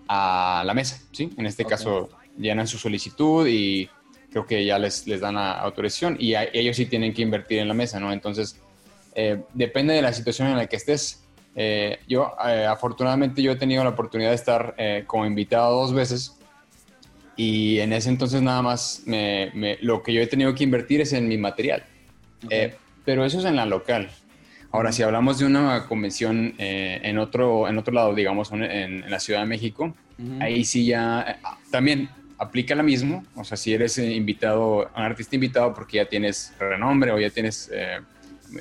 a 0.09 0.62
la 0.64 0.72
mesa, 0.72 1.03
¿sí? 1.12 1.29
En 1.37 1.44
este 1.44 1.64
Ok. 1.64 1.68
caso 1.68 2.09
llenan 2.38 2.66
su 2.66 2.79
solicitud 2.79 3.46
y 3.46 3.90
creo 4.31 4.46
que 4.46 4.64
ya 4.64 4.79
les, 4.79 5.07
les 5.07 5.20
dan 5.20 5.35
la 5.35 5.53
autorización 5.61 6.16
y 6.18 6.33
a- 6.33 6.44
ellos 6.55 6.77
sí 6.77 6.87
tienen 6.87 7.12
que 7.12 7.20
invertir 7.20 7.59
en 7.59 7.68
la 7.68 7.75
mesa, 7.75 8.01
¿no? 8.01 8.11
Entonces, 8.11 8.59
eh, 9.14 9.42
depende 9.53 9.92
de 9.92 10.01
la 10.01 10.14
situación 10.14 10.48
en 10.48 10.57
la 10.57 10.66
que 10.66 10.77
estés. 10.77 11.21
Eh, 11.54 11.98
yo, 12.08 12.32
eh, 12.46 12.64
afortunadamente, 12.66 13.42
yo 13.42 13.52
he 13.52 13.56
tenido 13.56 13.84
la 13.84 13.90
oportunidad 13.90 14.30
de 14.30 14.36
estar 14.36 14.74
eh, 14.78 15.04
como 15.06 15.26
invitado 15.26 15.74
dos 15.80 15.92
veces 15.92 16.38
y 17.36 17.78
en 17.78 17.92
ese 17.92 18.08
entonces 18.10 18.42
nada 18.42 18.62
más 18.62 19.02
me- 19.06 19.50
me- 19.54 19.78
lo 19.80 20.02
que 20.02 20.12
yo 20.12 20.20
he 20.22 20.26
tenido 20.26 20.54
que 20.54 20.64
invertir 20.64 21.00
es 21.00 21.12
en 21.12 21.28
mi 21.28 21.38
material. 21.38 21.84
Ok. 22.44 22.50
Eh, 22.50 22.76
pero 23.04 23.24
eso 23.24 23.38
es 23.38 23.44
en 23.44 23.56
la 23.56 23.66
local. 23.66 24.10
Ahora, 24.70 24.92
si 24.92 25.02
hablamos 25.02 25.38
de 25.38 25.44
una 25.46 25.86
convención 25.86 26.54
eh, 26.58 27.00
en, 27.02 27.18
otro, 27.18 27.68
en 27.68 27.76
otro 27.78 27.92
lado, 27.92 28.14
digamos, 28.14 28.52
en, 28.52 28.62
en 28.62 29.10
la 29.10 29.20
Ciudad 29.20 29.40
de 29.40 29.46
México, 29.46 29.94
Ujú. 30.18 30.36
ahí 30.40 30.64
sí 30.64 30.86
ya 30.86 31.22
eh, 31.28 31.36
también 31.70 32.08
aplica 32.38 32.74
lo 32.74 32.82
mismo. 32.82 33.24
O 33.36 33.44
sea, 33.44 33.56
si 33.56 33.74
eres 33.74 33.98
eh, 33.98 34.12
invitado, 34.14 34.90
un 34.96 35.02
artista 35.02 35.34
invitado 35.34 35.74
porque 35.74 35.98
ya 35.98 36.06
tienes 36.06 36.54
renombre 36.58 37.10
o 37.12 37.18
ya 37.20 37.28
tienes 37.30 37.70
eh, 37.72 37.98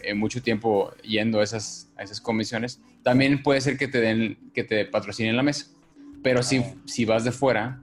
eh, 0.03 0.13
mucho 0.13 0.41
tiempo 0.41 0.93
yendo 1.03 1.39
a 1.39 1.43
esas, 1.43 1.91
a 1.97 2.03
esas 2.03 2.21
convenciones, 2.21 2.79
también 3.03 3.41
puede 3.43 3.61
ser 3.61 3.77
que 3.77 3.87
te 3.87 3.99
den, 4.01 4.37
que 4.53 4.63
te 4.63 4.85
patrocinen 4.85 5.35
la 5.35 5.43
mesa. 5.43 5.67
Pero 6.23 6.43
si, 6.43 6.57
Ah. 6.57 6.73
si 6.85 7.05
vas 7.05 7.23
de 7.23 7.31
fuera, 7.31 7.81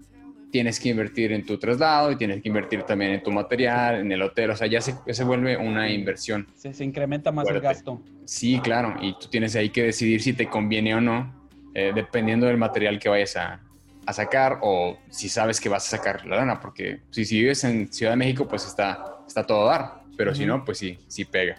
tienes 0.51 0.81
que 0.81 0.89
invertir 0.89 1.33
en 1.33 1.45
tu 1.45 1.59
traslado 1.59 2.11
y 2.13 2.17
tienes 2.17 2.41
que 2.43 2.49
invertir 2.49 2.83
también 2.85 3.13
en 3.13 3.23
tu 3.23 3.31
material, 3.31 3.97
en 3.97 4.11
el 4.13 4.23
hotel. 4.23 4.51
O 4.51 4.57
sea, 4.57 4.67
ya 4.67 4.81
se, 4.81 4.95
ya 5.07 5.13
se 5.13 5.25
vuelve 5.25 5.57
una 5.57 5.91
inversión. 5.91 6.47
se, 6.55 6.73
se 6.73 6.85
incrementa 6.85 7.33
más 7.33 7.45
el 7.49 7.55
Fuerte. 7.61 7.67
gasto. 7.67 8.03
Sí, 8.25 8.59
claro, 8.61 8.95
y 9.03 9.13
tú 9.19 9.27
tienes 9.29 9.57
ahí 9.57 9.71
que 9.71 9.83
decidir 9.83 10.23
si 10.23 10.33
te 10.33 10.49
conviene 10.49 10.95
o 10.95 11.01
no, 11.01 11.35
eh, 11.75 11.93
dependiendo 11.95 12.47
del 12.47 12.57
material 12.59 12.99
que 12.99 13.09
vayas 13.09 13.37
a, 13.37 13.61
a 14.07 14.13
sacar 14.13 14.59
o 14.63 14.99
si 15.11 15.29
sabes 15.29 15.61
que 15.61 15.69
vas 15.69 15.87
a 15.93 15.97
sacar 15.99 16.25
la 16.27 16.37
lana, 16.37 16.61
porque 16.61 17.01
si, 17.11 17.25
si 17.25 17.41
vives 17.41 17.65
en 17.65 17.93
Ciudad 17.93 18.13
de 18.13 18.17
México, 18.17 18.47
pues 18.49 18.65
está, 18.67 19.05
está 19.27 19.45
todo 19.47 19.69
a 19.69 19.79
dar, 19.79 20.01
pero 20.17 20.35
si 20.35 20.45
Ujú. 20.45 20.49
no, 20.59 20.65
pues 20.65 20.79
sí, 20.79 20.99
sí 21.09 21.25
pega. 21.27 21.57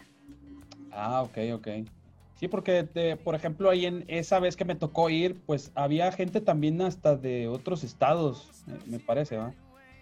Ah, 0.99 1.21
ok, 1.21 1.37
ok. 1.53 1.67
Sí, 2.39 2.47
porque, 2.47 2.83
de- 2.83 3.15
por 3.17 3.35
ejemplo, 3.35 3.69
ahí 3.69 3.85
en 3.85 4.05
esa 4.07 4.39
vez 4.39 4.55
que 4.55 4.65
me 4.65 4.75
tocó 4.75 5.09
ir, 5.09 5.35
pues 5.45 5.71
había 5.75 6.11
gente 6.11 6.41
también 6.41 6.81
hasta 6.81 7.15
de 7.15 7.47
otros 7.47 7.83
estados, 7.83 8.47
me, 8.85 8.99
parece, 8.99 9.37
¿va? 9.37 9.53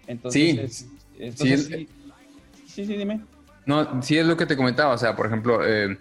Entonces, 0.07 0.41
Sí, 0.41 0.60
es- 0.60 0.86
entonces, 1.19 1.65
sí, 1.65 1.73
sí, 1.73 1.88
sí, 2.67 2.86
sí, 2.86 2.95
dime. 2.97 3.21
No, 3.65 4.01
sí 4.01 4.17
es 4.17 4.25
lo 4.25 4.38
que 4.38 4.45
te 4.45 4.55
comentaba, 4.55 4.93
o 4.93 4.97
sea, 4.97 5.15
por 5.15 5.27
ejemplo, 5.27 5.60
eh, 5.65 5.97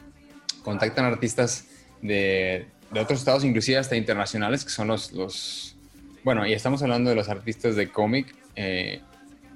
contactan 0.62 1.04
artistas 1.06 1.66
de, 2.02 2.66
de 2.90 3.00
otros 3.00 3.18
estados, 3.18 3.44
inclusive 3.44 3.78
hasta 3.78 3.96
internacionales, 3.96 4.64
que 4.64 4.70
son 4.70 4.88
los, 4.88 5.12
los, 5.12 5.74
bueno, 6.22 6.46
y 6.46 6.52
estamos 6.52 6.82
hablando 6.82 7.11
de 7.11 7.16
los 7.16 7.28
artistas 7.28 7.76
de 7.76 7.90
cómic. 7.90 8.35
eh, 8.56 9.00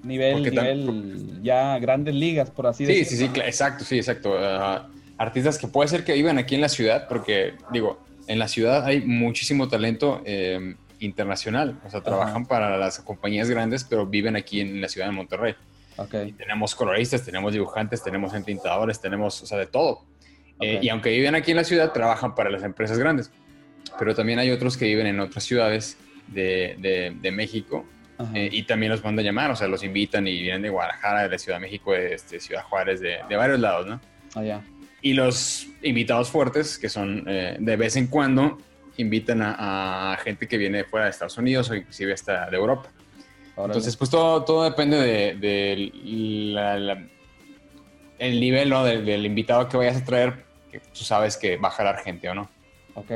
Nivel, 0.03 0.43
nivel, 0.43 1.43
ya 1.43 1.79
grandes 1.79 2.15
ligas, 2.15 2.51
por 2.51 2.67
así 2.67 2.87
sí, 2.87 2.95
sí, 3.05 3.05
decirlo. 3.05 3.35
sí, 3.35 3.41
cla- 3.41 3.47
exacto, 3.47 3.85
sí, 3.85 3.99
exacto. 3.99 4.35
ah, 4.39 4.89
artistas 5.21 5.59
que 5.59 5.69
puede 5.69 5.89
ser 5.89 6.03
que 6.05 6.15
vivan 6.15 6.39
aquí 6.39 6.55
en 6.55 6.61
la 6.63 6.69
ciudad, 6.69 7.07
porque 7.09 7.55
digo, 7.73 8.03
en 8.27 8.39
la 8.39 8.49
ciudad 8.49 8.85
hay 8.87 9.03
muchísimo 9.03 9.69
talento 9.69 10.23
eh, 10.25 10.75
internacional, 10.99 11.79
o 11.85 11.91
sea, 11.91 12.01
trabajan 12.01 12.47
para 12.47 12.77
las 12.79 12.99
compañías 13.01 13.51
grandes, 13.51 13.85
pero 13.85 14.07
viven 14.07 14.35
aquí 14.37 14.61
en 14.61 14.81
la 14.81 14.89
ciudad 14.89 15.07
de 15.09 15.13
Monterrey. 15.13 15.55
Ok, 15.97 16.15
tenemos 16.39 16.75
coloristas, 16.75 17.23
tenemos 17.25 17.53
dibujantes, 17.53 18.03
tenemos 18.03 18.33
entintadores, 18.35 19.01
tenemos, 19.01 19.43
o 19.43 19.47
sea, 19.47 19.59
de 19.59 19.67
todo. 19.67 20.03
Eh, 20.61 20.79
y 20.83 20.89
aunque 20.89 21.11
viven 21.11 21.35
aquí 21.35 21.51
en 21.51 21.59
la 21.59 21.65
ciudad, 21.65 21.93
trabajan 21.93 22.35
para 22.35 22.49
las 22.51 22.63
empresas 22.63 22.99
grandes. 22.99 23.31
Pero 23.99 24.15
también 24.15 24.39
hay 24.39 24.51
otros 24.51 24.77
que 24.79 24.87
viven 24.87 25.07
en 25.07 25.21
otras 25.21 25.45
ciudades 25.45 25.99
de, 26.29 26.77
de- 26.79 27.15
de 27.21 27.31
México 27.33 27.85
eh, 28.35 28.49
y 28.53 28.63
también 28.63 28.93
los 28.93 29.03
mandan 29.05 29.25
llamar, 29.25 29.51
o 29.51 29.57
sea, 29.57 29.67
los 29.69 29.83
invitan 29.83 30.27
y 30.27 30.41
vienen 30.43 30.63
de 30.63 30.69
Guadalajara, 30.71 31.23
de 31.25 31.29
la 31.31 31.39
Ciudad 31.39 31.57
de 31.59 31.63
México, 31.63 31.93
de 31.93 32.15
este, 32.15 32.39
Ciudad 32.41 32.63
Juárez, 32.65 33.01
de, 33.01 33.17
de 33.29 33.37
varios 33.37 33.59
lados, 33.61 33.87
¿no? 33.87 34.01
allá. 34.35 34.63
Y 35.03 35.15
los 35.15 35.67
invitados 35.83 36.31
fuertes, 36.31 36.79
que 36.79 36.89
son 36.89 37.25
eh, 37.27 37.57
de 37.59 37.77
vez 37.77 37.97
en 37.97 38.07
cuando, 38.09 38.59
invitan 38.97 39.41
a, 39.43 40.13
a 40.13 40.17
gente 40.19 40.47
que 40.47 40.59
viene 40.59 40.79
de 40.79 40.85
fuera 40.85 41.07
de 41.07 41.11
Estados 41.13 41.39
Unidos 41.39 41.71
o 41.71 41.75
inclusive 41.75 42.13
hasta 42.13 42.51
de 42.51 42.57
Europa. 42.57 42.91
Órale. 43.57 43.73
Entonces, 43.73 43.97
pues 43.97 44.11
todo, 44.11 44.45
todo 44.45 44.65
depende 44.65 44.99
de, 44.99 45.35
de 45.37 45.91
la- 46.53 46.79
la- 46.79 47.07
el 48.19 48.39
nivel 48.41 48.69
¿no? 48.69 48.85
del, 48.85 49.05
del 49.07 49.25
invitado 49.25 49.69
que 49.69 49.77
vayas 49.79 49.97
a 49.97 50.05
traer, 50.05 50.45
que 50.71 50.81
tú 50.81 51.05
sabes 51.05 51.37
que 51.39 51.57
va 51.57 51.69
a 51.69 51.73
jalar 51.73 51.99
gente 51.99 52.29
o 52.29 52.35
no. 52.35 52.51
Ok, 52.95 53.11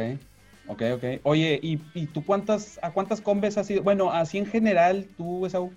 ok, 0.69 0.83
ok. 0.95 1.05
Oye, 1.25 1.61
¿y, 1.63 1.79
y 1.93 2.07
tú 2.07 2.25
cuántas, 2.25 2.79
a 2.83 2.93
cuántas 2.93 3.21
combes 3.21 3.59
has 3.59 3.69
ido? 3.71 3.83
Bueno, 3.83 4.11
así 4.11 4.39
en 4.39 4.47
general, 4.47 5.07
tú, 5.19 5.45
Esaú, 5.45 5.75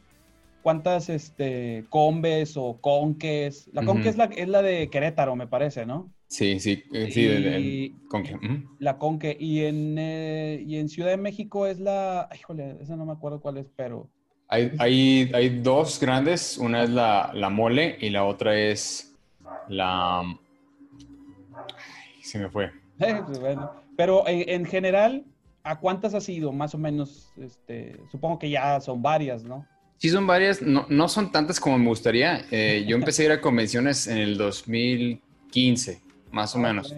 ¿cuántas 0.67 1.07
este, 1.07 1.85
combes 1.89 2.57
o 2.57 2.81
conques? 2.81 3.69
La 3.71 3.85
conque 3.85 4.09
es, 4.09 4.17
la, 4.17 4.25
es 4.25 4.49
la 4.49 4.61
de 4.61 4.89
Querétaro, 4.89 5.33
me 5.33 5.47
parece, 5.47 5.85
¿no? 5.85 6.11
Sí, 6.27 6.59
sí, 6.59 6.83
eh, 6.91 7.09
sí. 7.09 7.25
Y- 7.25 7.95
con 8.09 8.21
que, 8.21 8.35
ujú. 8.35 8.75
La 8.79 8.97
conque. 8.97 9.37
Y 9.39 9.63
en, 9.63 9.95
eh, 9.97 10.61
y 10.67 10.75
en 10.75 10.89
Ciudad 10.89 11.11
de 11.11 11.15
México 11.15 11.67
es 11.67 11.79
la... 11.79 12.27
ay, 12.29 12.39
Híjole, 12.39 12.75
esa 12.81 12.97
no 12.97 13.05
me 13.05 13.13
acuerdo 13.13 13.39
cuál 13.39 13.59
es, 13.59 13.67
pero... 13.77 14.09
hay, 14.49 14.73
hay, 14.77 15.31
hay 15.33 15.61
dos 15.61 16.01
grandes, 16.01 16.57
una 16.57 16.83
es 16.83 16.89
la, 16.89 17.31
la 17.33 17.49
mole 17.49 17.97
y 18.01 18.09
la 18.09 18.25
otra 18.25 18.59
es 18.59 19.15
la... 19.69 20.19
Ay, 20.19 20.35
se 22.23 22.39
me 22.39 22.49
fue. 22.49 22.71
pues, 22.97 23.39
bueno. 23.39 23.71
Pero 23.95 24.27
en, 24.27 24.49
en 24.49 24.65
general, 24.65 25.23
¿a 25.63 25.79
cuántas 25.79 26.13
has 26.13 26.27
ido? 26.27 26.51
Más 26.51 26.75
o 26.75 26.77
menos, 26.77 27.31
este, 27.37 27.95
supongo 28.11 28.37
que 28.37 28.49
ya 28.49 28.81
son 28.81 29.01
varias, 29.01 29.45
¿no? 29.45 29.65
Sí, 29.97 30.09
son 30.09 30.27
varias, 30.27 30.61
no, 30.61 30.85
no 30.89 31.07
son 31.09 31.31
tantas 31.31 31.59
como 31.59 31.77
me 31.79 31.87
gustaría. 31.87 32.45
Eh, 32.51 32.85
yo 32.87 32.95
empecé 32.95 33.23
a 33.23 33.25
ir 33.25 33.31
a 33.31 33.41
convenciones 33.41 34.07
en 34.07 34.19
el 34.19 34.37
2015, 34.37 36.01
más 36.31 36.55
o 36.55 36.59
menos. 36.59 36.93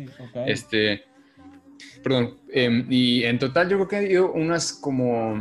Este, 0.46 1.04
perdón, 2.04 2.38
em, 2.52 2.86
y 2.90 3.24
en 3.24 3.40
total 3.40 3.70
yo 3.70 3.78
creo 3.78 3.88
que 3.88 3.96
ha 3.96 4.04
ido 4.04 4.34
unas 4.34 4.74
como, 4.74 5.34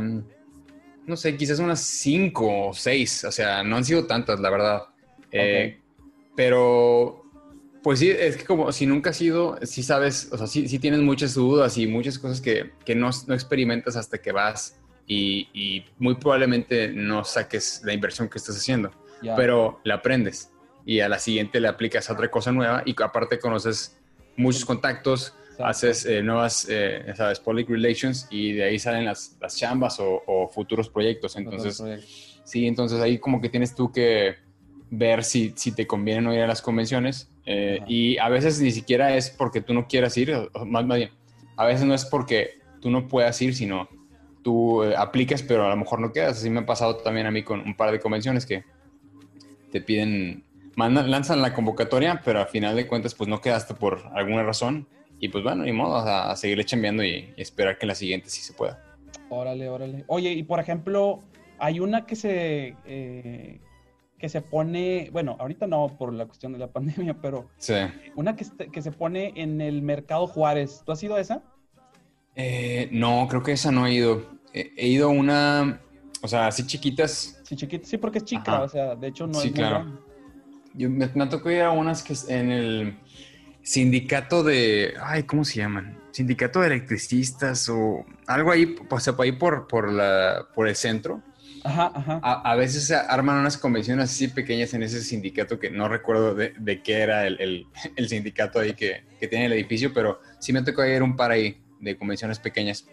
no 1.05 1.17
sé, 1.17 1.35
quizás 1.35 1.59
unas 1.59 1.81
cinco 1.81 2.69
o 2.69 2.73
seis, 2.73 3.25
o 3.25 3.31
sea, 3.31 3.61
no 3.63 3.75
han 3.75 3.83
sido 3.83 4.05
tantas, 4.07 4.39
la 4.39 4.49
verdad. 4.49 4.83
Eh, 5.31 5.79
Pero, 6.37 7.25
pues 7.83 7.99
sí, 7.99 8.09
es 8.09 8.37
que 8.37 8.45
como 8.45 8.71
si 8.71 8.85
nunca 8.85 9.09
has 9.09 9.21
ido, 9.21 9.59
sí 9.63 9.83
sabes, 9.83 10.29
o 10.31 10.37
sea, 10.37 10.47
sí, 10.47 10.69
sí 10.69 10.79
tienes 10.79 11.01
muchas 11.01 11.33
dudas 11.33 11.77
y 11.77 11.87
muchas 11.87 12.17
cosas 12.17 12.39
que, 12.39 12.71
que 12.85 12.95
no, 12.95 13.09
no 13.27 13.33
experimentas 13.33 13.97
hasta 13.97 14.19
que 14.19 14.31
vas 14.31 14.78
y, 15.09 15.49
y 15.53 15.83
muy 15.97 16.15
probablemente 16.15 16.87
no 16.87 17.25
saques 17.25 17.81
la 17.83 17.91
inversión 17.93 18.29
que 18.29 18.37
estás 18.37 18.55
haciendo 18.55 18.91
Ya. 19.21 19.35
pero 19.35 19.81
la 19.83 19.95
aprendes 19.95 20.51
y 20.85 21.01
a 21.01 21.09
la 21.09 21.19
siguiente 21.19 21.59
le 21.59 21.67
aplicas 21.67 22.09
a 22.09 22.13
otra 22.13 22.29
cosa 22.31 22.51
nueva 22.53 22.83
y 22.85 22.95
aparte 23.03 23.37
conoces 23.39 23.97
muchos 24.37 24.63
contactos, 24.63 25.33
Exacto. 25.51 25.65
haces 25.65 26.05
eh, 26.05 26.23
nuevas, 26.23 26.65
eh, 26.69 27.11
sabes, 27.17 27.39
public 27.41 27.67
relations 27.69 28.27
y 28.31 28.53
de 28.53 28.63
ahí 28.63 28.79
salen 28.79 29.03
las, 29.05 29.35
las 29.41 29.57
chambas 29.57 29.99
o, 29.99 30.23
o 30.25 30.47
futuros 30.47 30.87
proyectos. 30.89 31.35
Entonces, 31.35 31.83
sí, 32.45 32.65
entonces 32.65 33.01
ahí 33.01 33.17
como 33.19 33.41
que 33.41 33.49
tienes 33.49 33.75
tú 33.75 33.91
que 33.91 34.35
ver 34.91 35.23
si, 35.25 35.53
si 35.57 35.71
te 35.73 35.85
conviene 35.85 36.21
no 36.21 36.33
ir 36.33 36.39
a 36.41 36.47
las 36.47 36.61
convenciones 36.61 37.29
eh, 37.45 37.79
y 37.87 38.17
a 38.17 38.29
veces 38.29 38.61
ni 38.61 38.71
siquiera 38.71 39.15
es 39.17 39.29
porque 39.29 39.59
tú 39.61 39.73
no 39.73 39.87
quieras 39.87 40.15
ir, 40.17 40.33
o 40.33 40.65
más, 40.65 40.85
más 40.85 40.97
bien, 40.97 41.11
a 41.57 41.65
veces 41.65 41.85
no 41.85 41.93
es 41.93 42.05
porque 42.05 42.59
tú 42.81 42.89
no 42.89 43.07
puedas 43.07 43.39
ir, 43.41 43.53
sino 43.53 43.89
tú 44.43 44.83
eh, 44.83 44.95
aplicas 44.97 45.43
pero 45.43 45.65
a 45.65 45.69
lo 45.69 45.75
mejor 45.77 45.99
no 45.99 46.11
quedas. 46.11 46.37
Así 46.37 46.49
me 46.49 46.59
ha 46.61 46.65
pasado 46.65 46.97
también 46.97 47.27
a 47.27 47.31
mí 47.31 47.43
con 47.43 47.59
un 47.61 47.75
par 47.75 47.91
de 47.91 47.99
convenciones 47.99 48.45
que 48.45 48.63
te 49.71 49.81
piden, 49.81 50.43
mandan, 50.75 51.11
lanzan 51.11 51.41
la 51.41 51.53
convocatoria, 51.53 52.21
pero 52.23 52.39
al 52.39 52.47
final 52.47 52.75
de 52.75 52.87
cuentas 52.87 53.13
pues 53.15 53.27
no 53.29 53.41
quedaste 53.41 53.73
por 53.73 54.01
alguna 54.13 54.43
razón. 54.43 54.87
Y 55.19 55.27
pues 55.29 55.43
bueno, 55.43 55.63
ni 55.63 55.73
modo, 55.73 55.97
a, 55.97 56.31
a 56.31 56.35
seguirle 56.35 56.63
chambeando 56.65 57.03
y, 57.03 57.33
y 57.35 57.41
esperar 57.41 57.77
que 57.77 57.85
la 57.85 57.95
siguiente 57.95 58.29
sí 58.29 58.41
se 58.41 58.53
pueda. 58.53 58.81
Órale, 59.29 59.69
órale. 59.69 60.05
Oye, 60.07 60.31
y 60.31 60.43
por 60.43 60.59
ejemplo, 60.59 61.19
hay 61.59 61.79
una 61.81 62.05
que 62.05 62.15
se 62.15 62.75
eh, 62.85 63.59
que 64.17 64.27
se 64.29 64.41
pone, 64.41 65.09
bueno, 65.13 65.37
ahorita 65.39 65.65
no 65.67 65.95
por 65.97 66.13
la 66.13 66.25
cuestión 66.25 66.51
de 66.53 66.59
la 66.59 66.67
pandemia, 66.71 67.15
pero 67.21 67.49
Sí. 67.57 67.73
una 68.15 68.35
que, 68.35 68.45
que 68.71 68.81
se 68.81 68.91
pone 68.91 69.33
en 69.35 69.61
el 69.61 69.81
Mercado 69.81 70.25
Juárez. 70.27 70.81
¿Tú 70.85 70.91
has 70.93 71.03
ido 71.03 71.15
a 71.15 71.21
esa? 71.21 71.43
Eh, 72.41 72.87
no, 72.93 73.27
creo 73.29 73.43
que 73.43 73.51
esa 73.51 73.69
no 73.69 73.85
he 73.85 73.93
ido. 73.93 74.25
He, 74.53 74.71
he 74.77 74.87
ido 74.87 75.07
a 75.07 75.11
una, 75.11 75.81
o 76.21 76.27
sea, 76.29 76.47
así 76.47 76.65
chiquitas. 76.65 77.37
Sí, 77.43 77.57
chiquita. 77.57 77.85
Sí, 77.85 77.97
porque 77.97 78.19
es 78.19 78.23
chica, 78.23 78.53
Ajá. 78.53 78.61
o 78.61 78.69
sea, 78.69 78.95
de 78.95 79.07
hecho 79.07 79.27
no 79.27 79.33
Sí, 79.41 79.49
es 79.49 79.53
claro. 79.53 79.99
Yo, 80.73 80.89
me, 80.89 81.09
me 81.13 81.27
tocó 81.27 81.51
ir 81.51 81.61
a 81.63 81.71
unas 81.71 82.01
que 82.01 82.13
en 82.29 82.49
el 82.49 82.99
sindicato 83.61 84.41
de, 84.43 84.93
ay, 85.03 85.23
¿cómo 85.23 85.43
se 85.43 85.57
llaman? 85.57 85.97
Sindicato 86.11 86.61
de 86.61 86.67
electricistas 86.67 87.67
o 87.67 88.05
algo 88.25 88.51
ahí, 88.51 88.73
o 88.89 88.99
sea, 89.01 89.13
por 89.17 89.25
ahí 89.25 89.33
por, 89.33 89.67
por, 89.67 89.91
la, 89.91 90.47
por 90.55 90.69
el 90.69 90.75
centro. 90.77 91.21
Ajá, 91.65 91.91
ajá. 91.93 92.19
A, 92.23 92.51
a 92.51 92.55
veces 92.55 92.87
se 92.87 92.95
arman 92.95 93.37
unas 93.37 93.57
convenciones 93.57 94.09
así 94.11 94.29
pequeñas 94.29 94.73
en 94.73 94.83
ese 94.83 95.01
sindicato 95.01 95.59
que 95.59 95.69
no 95.69 95.89
recuerdo 95.89 96.33
de, 96.35 96.53
de 96.57 96.81
qué 96.81 96.99
era 96.99 97.27
el, 97.27 97.37
el- 97.41 97.67
el 97.97 98.07
sindicato 98.07 98.59
ahí 98.59 98.73
que, 98.75 99.03
que 99.19 99.27
tiene 99.27 99.47
el 99.47 99.53
edificio, 99.53 99.93
pero 99.93 100.21
sí 100.39 100.53
me 100.53 100.63
tocó 100.63 100.85
ir 100.85 101.03
un 101.03 101.17
par 101.17 101.31
ahí 101.31 101.61
de 101.79 101.97
convenciones 101.97 102.39
pequeñas. 102.39 102.87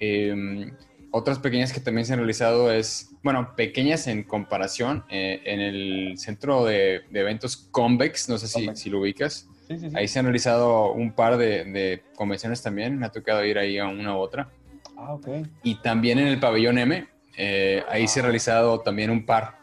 Eh, 0.00 0.70
otras 1.10 1.38
pequeñas 1.38 1.72
que 1.72 1.78
también 1.80 2.06
se 2.06 2.12
han 2.12 2.18
realizado 2.18 2.72
es, 2.72 3.10
bueno, 3.22 3.54
pequeñas 3.54 4.08
en 4.08 4.24
comparación, 4.24 5.04
eh, 5.10 5.40
en 5.44 5.60
el 5.60 6.14
centro 6.18 6.64
de, 6.64 7.02
de 7.10 7.20
eventos 7.20 7.56
Convex, 7.70 8.28
no 8.28 8.36
sé 8.36 8.48
si, 8.48 8.54
Convex. 8.54 8.80
si 8.80 8.90
lo 8.90 9.00
ubicas. 9.00 9.48
Sí, 9.68 9.78
sí, 9.78 9.90
sí. 9.90 9.96
Ahí 9.96 10.08
se 10.08 10.18
han 10.18 10.24
realizado 10.24 10.92
un 10.92 11.12
par 11.12 11.36
de, 11.36 11.64
de 11.64 12.02
convenciones 12.16 12.62
también, 12.62 12.98
me 12.98 13.06
ha 13.06 13.10
tocado 13.10 13.44
ir 13.44 13.58
ahí 13.58 13.78
a 13.78 13.86
una 13.86 14.16
u 14.16 14.18
otra. 14.18 14.50
Ah, 14.96 15.14
ok. 15.14 15.28
Y 15.62 15.76
también 15.76 16.18
en 16.18 16.26
el 16.26 16.40
pabellón 16.40 16.78
M, 16.78 17.06
eh, 17.36 17.82
ahí 17.88 18.08
se 18.08 18.20
ha 18.20 18.24
realizado 18.24 18.80
también 18.80 19.10
un 19.10 19.24
par. 19.24 19.58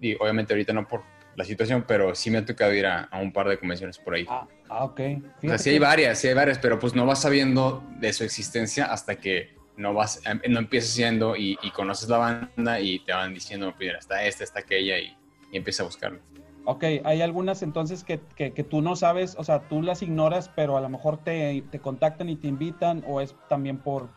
Y 0.00 0.14
obviamente 0.14 0.52
ahorita 0.52 0.72
no 0.72 0.88
por 0.88 1.04
la 1.40 1.44
situación, 1.46 1.84
pero 1.86 2.14
sí 2.14 2.30
me 2.30 2.38
ha 2.38 2.44
tocado 2.44 2.72
ir 2.74 2.86
a, 2.86 3.04
a 3.04 3.18
un 3.18 3.32
par 3.32 3.48
de 3.48 3.58
convenciones 3.58 3.98
por 3.98 4.14
ahí. 4.14 4.26
Ah, 4.28 4.46
ah, 4.68 4.84
ok. 4.84 4.92
o 4.92 4.94
sea, 4.94 5.20
Fíjate 5.40 5.62
sí 5.62 5.70
hay 5.70 5.78
varias, 5.78 6.18
sí 6.18 6.28
hay 6.28 6.34
varias, 6.34 6.58
pero 6.58 6.78
pues 6.78 6.94
no 6.94 7.06
vas 7.06 7.22
sabiendo 7.22 7.82
de 7.98 8.12
su 8.12 8.24
existencia 8.24 8.86
hasta 8.86 9.16
que 9.16 9.54
no 9.76 9.94
vas, 9.94 10.20
em, 10.26 10.40
no 10.48 10.58
empiezas 10.58 10.94
yendo 10.94 11.36
y, 11.36 11.58
y 11.62 11.70
conoces 11.70 12.08
la 12.08 12.18
banda 12.18 12.80
y 12.80 12.98
te 13.00 13.12
van 13.12 13.32
diciendo, 13.32 13.74
mira, 13.78 13.98
está 13.98 14.22
esta, 14.24 14.44
está 14.44 14.60
aquella 14.60 14.98
y, 14.98 15.16
y 15.50 15.56
empiezas 15.56 15.80
a 15.80 15.84
buscarlo. 15.84 16.20
Ok, 16.66 16.84
hay 17.04 17.22
algunas 17.22 17.62
entonces 17.62 18.04
que, 18.04 18.20
que, 18.36 18.52
que 18.52 18.62
tú 18.62 18.82
no 18.82 18.94
sabes, 18.94 19.34
o 19.38 19.44
sea, 19.44 19.60
tú 19.68 19.80
las 19.82 20.02
ignoras, 20.02 20.50
pero 20.54 20.76
a 20.76 20.80
lo 20.82 20.90
mejor 20.90 21.24
te, 21.24 21.64
te 21.70 21.80
contactan 21.80 22.28
y 22.28 22.36
te 22.36 22.48
invitan, 22.48 23.02
o 23.06 23.22
es 23.22 23.34
también 23.48 23.78
por, 23.78 24.10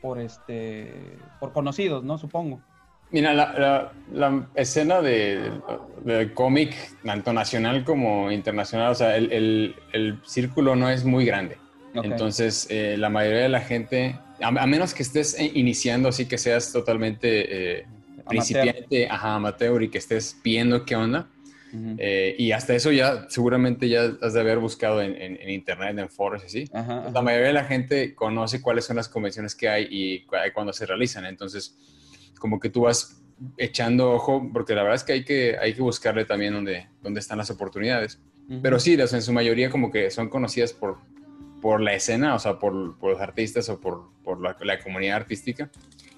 por 0.00 0.20
este, 0.20 1.18
por 1.40 1.52
conocidos, 1.52 2.04
¿no? 2.04 2.16
Supongo. 2.16 2.60
Mira, 3.12 3.34
la, 3.34 3.52
la- 3.58 3.92
la 4.12 4.48
escena 4.54 5.00
de, 5.02 5.50
de 6.04 6.32
cómic, 6.32 6.74
tanto 7.04 7.32
nacional 7.32 7.84
como 7.84 8.30
internacional, 8.30 8.92
o 8.92 8.94
sea, 8.94 9.16
el, 9.16 9.32
el- 9.32 9.74
el 9.92 10.18
círculo 10.24 10.76
no 10.76 10.88
es 10.90 11.04
muy 11.04 11.24
grande. 11.24 11.56
Ok. 11.94 12.04
Entonces, 12.04 12.68
eh, 12.70 12.96
la 12.96 13.08
mayoría 13.10 13.40
de 13.40 13.48
la 13.48 13.60
gente, 13.60 14.16
a, 14.40 14.48
a 14.48 14.66
menos 14.66 14.94
que 14.94 15.02
estés 15.02 15.38
eh, 15.38 15.50
iniciando, 15.54 16.08
así 16.08 16.26
que 16.26 16.38
seas 16.38 16.72
totalmente 16.72 17.78
eh, 17.80 17.86
principiante, 18.28 19.08
ajá, 19.08 19.34
amateur 19.34 19.82
y 19.82 19.88
que 19.90 19.98
estés 19.98 20.36
viendo 20.44 20.84
qué 20.84 20.96
onda, 20.96 21.28
Ujú. 21.72 21.94
Eh, 21.98 22.34
y 22.36 22.50
hasta 22.50 22.74
eso 22.74 22.90
ya 22.90 23.26
seguramente 23.28 23.88
ya 23.88 24.10
has 24.22 24.32
de 24.34 24.40
haber 24.40 24.58
buscado 24.58 25.00
en, 25.02 25.14
en- 25.14 25.36
en 25.40 25.50
internet, 25.50 25.96
en 25.98 26.08
foros 26.10 26.42
y 26.42 26.46
así. 26.46 26.64
Ajá, 26.72 27.10
La 27.14 27.22
mayoría 27.22 27.46
de 27.48 27.52
la 27.52 27.64
gente 27.64 28.12
conoce 28.16 28.60
cuáles 28.60 28.84
son 28.86 28.96
las 28.96 29.08
convenciones 29.08 29.54
que 29.54 29.68
hay 29.68 29.86
y 29.88 30.20
cu- 30.26 30.34
cuándo 30.52 30.72
se 30.72 30.84
realizan. 30.84 31.26
Entonces, 31.26 31.76
como 32.40 32.58
que 32.58 32.70
tú 32.70 32.80
vas 32.80 33.22
echando 33.56 34.10
ojo, 34.10 34.50
porque 34.52 34.74
la 34.74 34.82
verdad 34.82 34.96
es 34.96 35.04
que 35.04 35.12
hay 35.12 35.24
que, 35.24 35.56
hay 35.60 35.72
que 35.74 35.82
buscarle 35.82 36.24
también 36.24 36.52
dónde, 36.52 36.88
dónde 37.02 37.20
están 37.20 37.38
las 37.38 37.50
oportunidades. 37.50 38.18
Ujú. 38.48 38.60
Pero 38.60 38.80
sí, 38.80 38.96
las, 38.96 39.12
en 39.12 39.22
su 39.22 39.32
mayoría 39.32 39.70
como 39.70 39.92
que 39.92 40.10
son 40.10 40.28
conocidas 40.28 40.72
por, 40.72 40.98
por 41.62 41.80
la 41.80 41.94
escena, 41.94 42.34
o 42.34 42.38
sea, 42.40 42.58
por, 42.58 42.98
por 42.98 43.12
los 43.12 43.20
artistas 43.20 43.68
o 43.68 43.80
por, 43.80 44.10
por 44.24 44.40
la, 44.40 44.56
la 44.60 44.80
comunidad 44.80 45.16
artística. 45.16 45.70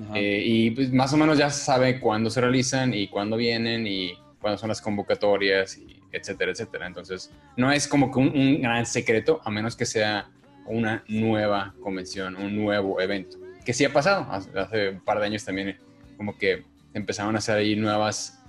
Ajá. 0.02 0.18
Eh, 0.18 0.42
y 0.46 0.70
pues, 0.70 0.90
más 0.90 1.12
o 1.12 1.18
menos 1.18 1.36
ya 1.36 1.50
sabe 1.50 2.00
cuándo 2.00 2.30
se 2.30 2.40
realizan 2.40 2.94
y 2.94 3.08
cuándo 3.08 3.36
vienen 3.36 3.86
y 3.86 4.14
cuándo 4.40 4.56
son 4.56 4.70
las 4.70 4.80
convocatorias, 4.80 5.76
y 5.76 6.00
etcétera, 6.10 6.52
etcétera. 6.52 6.86
Entonces, 6.86 7.30
no 7.56 7.70
es 7.70 7.86
como 7.86 8.10
que 8.10 8.18
un, 8.18 8.28
un 8.28 8.62
gran 8.62 8.86
secreto, 8.86 9.40
a 9.44 9.50
menos 9.50 9.76
que 9.76 9.86
sea 9.86 10.30
una 10.66 11.04
nueva 11.08 11.74
convención, 11.80 12.36
un 12.36 12.56
nuevo 12.56 13.00
evento. 13.00 13.36
Que 13.64 13.72
sí 13.72 13.84
ha 13.84 13.92
pasado, 13.92 14.26
hace, 14.30 14.50
hace 14.58 14.88
un 14.90 15.00
par 15.00 15.20
de 15.20 15.26
años 15.26 15.44
también, 15.44 15.78
como 16.22 16.38
que 16.38 16.62
empezaron 16.94 17.34
a 17.34 17.38
hacer 17.38 17.56
ahí 17.56 17.74
nuevas, 17.74 18.40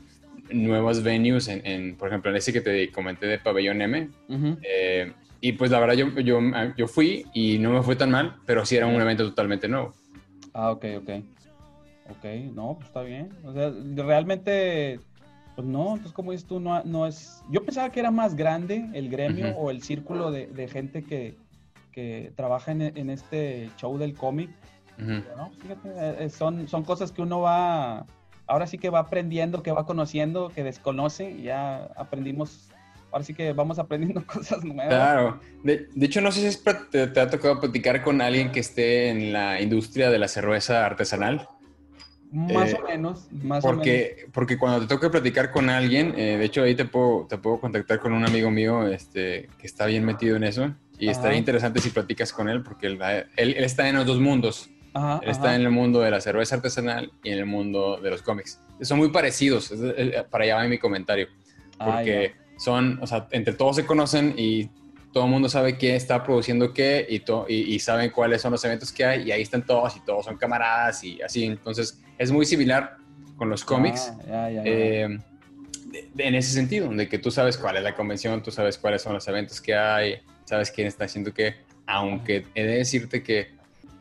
nuevas 0.52 1.02
venues, 1.02 1.48
en, 1.48 1.66
en, 1.66 1.96
por 1.96 2.08
ejemplo, 2.10 2.30
en 2.30 2.38
ese 2.38 2.54
que 2.54 2.62
te 2.62 2.92
comenté 2.92 3.26
de 3.26 3.40
Pabellón 3.40 3.82
M. 3.82 4.10
Ujú. 4.30 4.58
eh, 4.62 5.12
y 5.42 5.54
pues 5.54 5.72
la 5.72 5.80
verdad 5.80 5.96
yo, 5.96 6.08
yo, 6.20 6.40
yo 6.78 6.88
fui 6.88 7.26
y 7.34 7.58
no 7.58 7.72
me 7.72 7.82
fue 7.82 7.96
tan 7.96 8.12
mal, 8.12 8.36
pero 8.46 8.64
sí 8.64 8.78
era 8.78 8.86
un 8.86 9.02
evento 9.02 9.28
totalmente 9.28 9.68
nuevo. 9.68 9.94
Ah, 10.54 10.70
ok, 10.72 10.86
ok. 11.00 11.10
Ok, 12.12 12.26
no, 12.54 12.76
pues 12.76 12.88
está 12.88 13.02
bien. 13.02 13.30
O 13.44 13.52
sea, 13.52 13.74
realmente, 14.06 15.00
pues 15.56 15.68
no, 15.68 15.94
entonces 15.94 16.14
como 16.14 16.32
dices 16.32 16.48
tú, 16.48 16.60
no, 16.60 16.82
no 16.84 17.08
es... 17.08 17.42
Yo 17.50 17.66
pensaba 17.66 17.90
que 17.90 18.00
era 18.00 18.12
más 18.12 18.36
grande 18.36 18.86
el 18.94 19.10
gremio 19.10 19.50
Ujú. 19.50 19.60
o 19.60 19.72
el 19.72 19.82
círculo 19.82 20.32
de, 20.32 20.46
de 20.46 20.68
gente 20.68 21.04
que, 21.04 21.36
que 21.92 22.32
trabaja 22.36 22.72
en, 22.72 22.82
en 22.84 23.10
este 23.10 23.70
show 23.78 23.98
del 23.98 24.14
cómic. 24.14 24.52
No, 24.98 25.52
fíjate, 25.62 25.90
eh, 25.90 26.16
eh, 26.26 26.30
son, 26.30 26.68
son 26.68 26.84
cosas 26.84 27.12
que 27.12 27.22
uno 27.22 27.42
va, 27.42 28.06
ahora 28.48 28.68
sí 28.68 28.78
que 28.78 28.90
va 28.90 29.00
aprendiendo, 29.00 29.64
que 29.64 29.72
va 29.72 29.86
conociendo, 29.86 30.52
que 30.54 30.64
desconoce, 30.64 31.32
y 31.32 31.44
ya 31.44 31.86
aprendimos, 31.96 32.70
ahora 33.12 33.24
sí 33.24 33.34
que 33.34 33.54
vamos 33.54 33.80
aprendiendo 33.80 34.24
cosas 34.26 34.64
nuevas. 34.64 34.88
Claro. 34.88 35.40
De, 35.64 35.88
de 35.94 36.06
hecho, 36.06 36.22
no 36.22 36.32
sé 36.32 36.42
si 36.42 36.46
es 36.48 36.64
te, 36.92 37.08
te 37.08 37.20
ha 37.20 37.30
tocado 37.30 37.60
platicar 37.60 38.02
con 38.04 38.22
alguien 38.22 38.52
que 38.52 38.60
esté 38.60 39.10
en 39.10 39.34
la 39.34 39.62
industria 39.62 40.10
de 40.10 40.20
la 40.20 40.28
cerveza 40.28 40.86
artesanal. 40.86 41.48
Más 42.32 42.74
Eh, 42.74 42.80
o 42.82 42.88
menos, 42.88 43.28
más 43.32 43.64
o 43.64 43.68
menos. 43.70 43.76
Porque, 43.76 44.26
porque 44.34 44.58
cuando 44.58 44.82
te 44.82 44.88
toca 44.88 45.10
platicar 45.12 45.52
con 45.52 45.70
alguien, 45.70 46.14
eh, 46.18 46.38
de 46.38 46.46
hecho 46.46 46.64
ahí 46.64 46.74
te 46.76 46.86
puedo, 46.86 47.28
te 47.28 47.38
puedo 47.38 47.60
contactar 47.60 48.00
con 48.00 48.12
un 48.14 48.26
amigo 48.26 48.50
mío 48.52 48.88
este, 48.88 49.50
que 49.60 49.68
está 49.68 49.86
bien 49.86 50.04
metido 50.04 50.36
en 50.36 50.44
eso. 50.44 50.74
Y 50.98 51.06
Ajá. 51.06 51.12
estaría 51.12 51.38
interesante 51.38 51.80
si 51.80 51.90
platicas 51.90 52.34
con 52.34 52.50
él, 52.50 52.64
porque 52.64 52.88
él, 52.88 53.00
él- 53.38 53.54
él 53.58 53.64
está 53.64 53.88
en 53.88 53.96
los 53.98 54.06
dos 54.06 54.20
mundos. 54.20 54.70
Ajá, 54.94 55.22
está 55.26 55.46
ajá. 55.48 55.56
en 55.56 55.62
el 55.62 55.72
mundo 55.72 56.02
de 56.02 56.12
la 56.12 56.22
cerveza 56.22 56.56
artesanal 56.56 57.12
y 57.24 57.32
en 57.32 57.40
el 57.40 57.46
mundo 57.46 58.00
de 58.02 58.10
los 58.12 58.22
cómics. 58.22 58.60
Son 58.82 58.98
muy 58.98 59.10
parecidos, 59.10 59.72
es- 59.72 59.80
es- 59.82 60.24
para 60.26 60.44
allá 60.44 60.56
va 60.58 60.68
mi 60.68 60.78
comentario. 60.78 61.28
Ah, 61.80 61.86
Porque 61.98 62.34
son, 62.58 63.00
o 63.02 63.08
sea, 63.08 63.28
entre 63.32 63.54
todos 63.54 63.76
se 63.78 63.86
conocen 63.86 64.36
y 64.38 64.70
todo 65.12 65.26
el 65.26 65.32
mundo 65.32 65.50
sabe 65.50 65.78
quién 65.78 65.96
está 65.96 66.24
produciendo 66.24 66.74
qué 66.74 67.06
y, 67.10 67.20
to- 67.20 67.46
y, 67.48 67.74
y 67.76 67.80
saben 67.80 68.10
cuáles 68.12 68.42
son 68.42 68.52
los 68.52 68.64
eventos 68.66 68.92
que 68.92 69.06
hay 69.06 69.24
y 69.28 69.32
ahí 69.32 69.42
están 69.42 69.66
todos 69.66 69.96
y 69.96 70.00
todos 70.02 70.26
son 70.26 70.38
camaradas 70.38 71.04
y 71.04 71.22
así. 71.22 71.46
Entonces 71.46 72.02
es 72.18 72.32
muy 72.32 72.46
similar 72.46 72.98
con 73.38 73.50
los 73.50 73.64
cómics. 73.64 74.14
Ah, 74.32 74.50
eh, 74.52 75.20
en 76.18 76.36
ese 76.36 76.52
sentido, 76.52 76.90
de 76.90 77.08
que 77.08 77.20
tú 77.20 77.30
sabes 77.32 77.58
cuál 77.58 77.78
es 77.78 77.84
la 77.84 77.96
convención, 77.96 78.42
tú 78.42 78.52
sabes 78.52 78.78
cuáles 78.78 79.02
son 79.02 79.14
los 79.14 79.28
eventos 79.28 79.62
que 79.62 79.76
hay, 79.76 80.16
sabes 80.46 80.72
quién 80.72 80.88
está 80.88 81.06
haciendo 81.06 81.34
qué, 81.34 81.56
aunque 81.86 82.46
he 82.56 82.64
de 82.64 82.76
decirte 82.78 83.22
que 83.22 83.52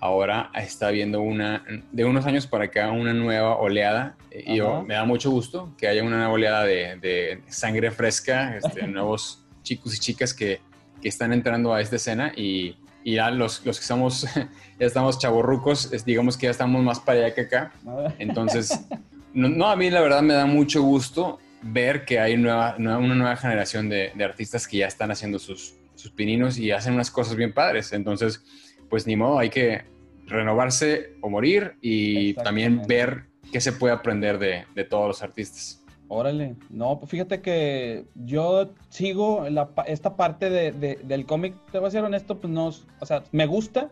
ahora 0.03 0.51
está 0.57 0.89
habiendo 0.89 1.21
una, 1.21 1.65
de 1.93 2.05
unos 2.05 2.27
años 2.27 2.49
para 2.49 2.65
acá, 2.65 2.91
una 2.91 3.15
nueva 3.15 3.57
oleada, 3.57 4.17
eh, 4.33 4.43
y 4.45 4.57
yo, 4.57 4.83
me 4.83 4.95
da 4.95 5.05
mucho 5.05 5.31
gusto 5.31 5.73
que 5.79 5.87
haya 5.87 6.03
una 6.03 6.17
nueva 6.17 6.33
oleada 6.33 6.65
de, 6.65 6.97
de 6.97 7.41
sangre 7.47 7.93
fresca, 7.93 8.57
este, 8.57 8.85
nuevos 8.89 9.45
chicos 9.63 9.95
y 9.97 10.01
chicas 10.01 10.35
que, 10.35 10.61
que 11.01 11.09
están 11.09 11.33
entrando 11.33 11.73
a 11.73 11.81
esta 11.81 11.95
escena. 11.97 12.33
Y, 12.37 12.77
y 13.05 13.15
ya 13.15 13.31
los, 13.31 13.65
los 13.65 13.79
que 13.79 13.83
estamos, 13.83 14.27
ya 14.81 14.87
estamos 14.87 15.21
chavorrucos, 15.21 15.93
es- 15.93 16.05
digamos 16.05 16.37
que 16.37 16.47
ya 16.47 16.51
estamos 16.51 16.83
más 16.83 16.99
para 16.99 17.21
allá 17.27 17.35
que 17.35 17.43
acá, 17.43 17.73
entonces, 18.19 18.85
no, 19.33 19.49
no, 19.49 19.69
a 19.71 19.77
mí 19.77 19.89
la 19.89 20.01
verdad 20.01 20.23
me 20.23 20.35
da 20.35 20.47
mucho 20.47 20.83
gusto 20.83 21.39
ver 21.63 22.05
que 22.05 22.19
hay 22.19 22.37
nueva, 22.37 22.75
nueva- 22.77 22.99
una 22.99 23.15
nueva 23.15 23.37
generación 23.37 23.89
de, 23.89 24.11
de 24.17 24.25
artistas 24.25 24.67
que 24.67 24.79
ya 24.79 24.89
están 24.89 25.13
haciendo 25.13 25.39
sus, 25.39 25.75
sus 25.95 26.11
pininos 26.11 26.59
y 26.59 26.73
hacen 26.73 26.95
unas 26.95 27.09
cosas 27.13 27.37
bien 27.37 27.53
padres. 27.55 27.93
Entonces, 27.93 28.43
pues 28.91 29.07
ni 29.07 29.15
modo, 29.15 29.39
hay 29.39 29.49
que 29.49 29.92
renovarse 30.27 31.11
o 31.21 31.29
morir 31.31 31.75
y 31.81 32.35
también 32.35 32.83
ver 32.87 33.25
qué 33.53 33.61
se 33.61 33.73
puede 33.73 33.93
aprender 33.95 34.39
de, 34.39 34.65
de 34.75 34.85
todos 34.85 35.07
los 35.09 35.23
artistas. 35.23 35.85
Órale, 36.09 36.57
no, 36.69 36.99
pues 36.99 37.11
fíjate 37.11 37.41
que 37.41 38.05
yo 38.15 38.71
sigo 38.91 39.49
la 39.49 39.71
esta 39.87 40.15
parte 40.17 40.51
de, 40.51 40.71
de- 40.73 40.97
del 41.05 41.25
cómic, 41.25 41.55
te 41.71 41.79
voy 41.79 41.89
a 41.89 41.91
ser 41.91 42.05
honesto, 42.05 42.39
pues 42.39 42.53
no, 42.53 42.67
o 43.01 43.07
sea, 43.07 43.25
me 43.33 43.47
gusta, 43.47 43.91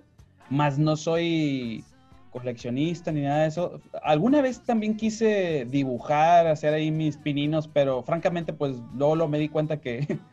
mas 0.51 0.79
no 0.79 0.97
soy 0.97 1.83
coleccionista 2.31 3.11
ni 3.11 3.23
nada 3.23 3.43
de 3.43 3.49
eso. 3.49 3.81
Alguna 4.03 4.41
vez 4.43 4.61
también 4.61 4.97
quise 4.97 5.67
dibujar, 5.69 6.47
hacer 6.47 6.75
ahí 6.75 6.91
mis 6.91 7.17
pininos, 7.17 7.69
pero 7.69 8.03
francamente, 8.03 8.53
pues 8.53 8.77
luego 8.95 9.17
lo 9.17 9.27
me 9.29 9.39
di 9.39 9.49
cuenta 9.49 9.81
que, 9.81 10.07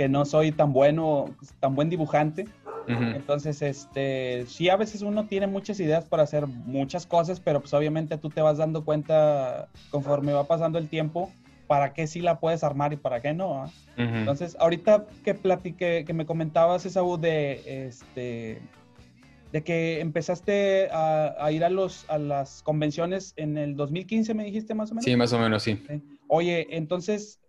que 0.00 0.08
no 0.08 0.24
soy 0.24 0.50
tan 0.50 0.72
bueno, 0.72 1.26
tan 1.60 1.74
buen 1.74 1.90
dibujante. 1.90 2.46
Ujú. 2.88 3.02
Entonces, 3.16 3.60
este, 3.60 4.46
sí, 4.46 4.70
a 4.70 4.76
veces 4.76 5.02
uno 5.02 5.26
tiene 5.26 5.46
muchas 5.46 5.78
ideas 5.78 6.06
para 6.06 6.22
hacer 6.22 6.46
muchas 6.46 7.04
cosas, 7.04 7.38
pero 7.38 7.60
pues 7.60 7.74
obviamente 7.74 8.16
tú 8.16 8.30
te 8.30 8.40
vas 8.40 8.56
dando 8.56 8.82
cuenta 8.82 9.68
conforme 9.90 10.32
va 10.32 10.48
pasando 10.48 10.78
el 10.78 10.88
tiempo 10.88 11.30
para 11.66 11.92
qué 11.92 12.06
sí 12.06 12.22
la 12.22 12.40
puedes 12.40 12.64
armar 12.64 12.94
y 12.94 12.96
para 12.96 13.20
qué 13.20 13.34
no. 13.34 13.64
¿ah? 13.64 13.70
Ujú. 13.98 14.16
Entonces, 14.16 14.56
ahorita 14.58 15.04
que 15.22 15.34
platiqué, 15.34 16.06
que 16.06 16.14
me 16.14 16.24
comentabas, 16.24 16.86
Esaú, 16.86 17.18
de 17.18 17.60
este 17.86 18.62
de 19.52 19.62
que 19.62 20.00
empezaste 20.00 20.88
a, 20.92 21.34
a 21.38 21.52
ir 21.52 21.62
a 21.62 21.68
los 21.68 22.08
a 22.08 22.16
las 22.16 22.62
convenciones 22.62 23.34
en 23.36 23.58
el 23.58 23.76
2015, 23.76 24.32
me 24.32 24.44
dijiste 24.44 24.74
más 24.74 24.92
o 24.92 24.94
menos. 24.94 25.04
Sí, 25.04 25.14
más 25.14 25.34
o 25.34 25.38
menos, 25.38 25.62
sí. 25.62 25.78
Oye, 26.28 26.68
entonces, 26.70 27.39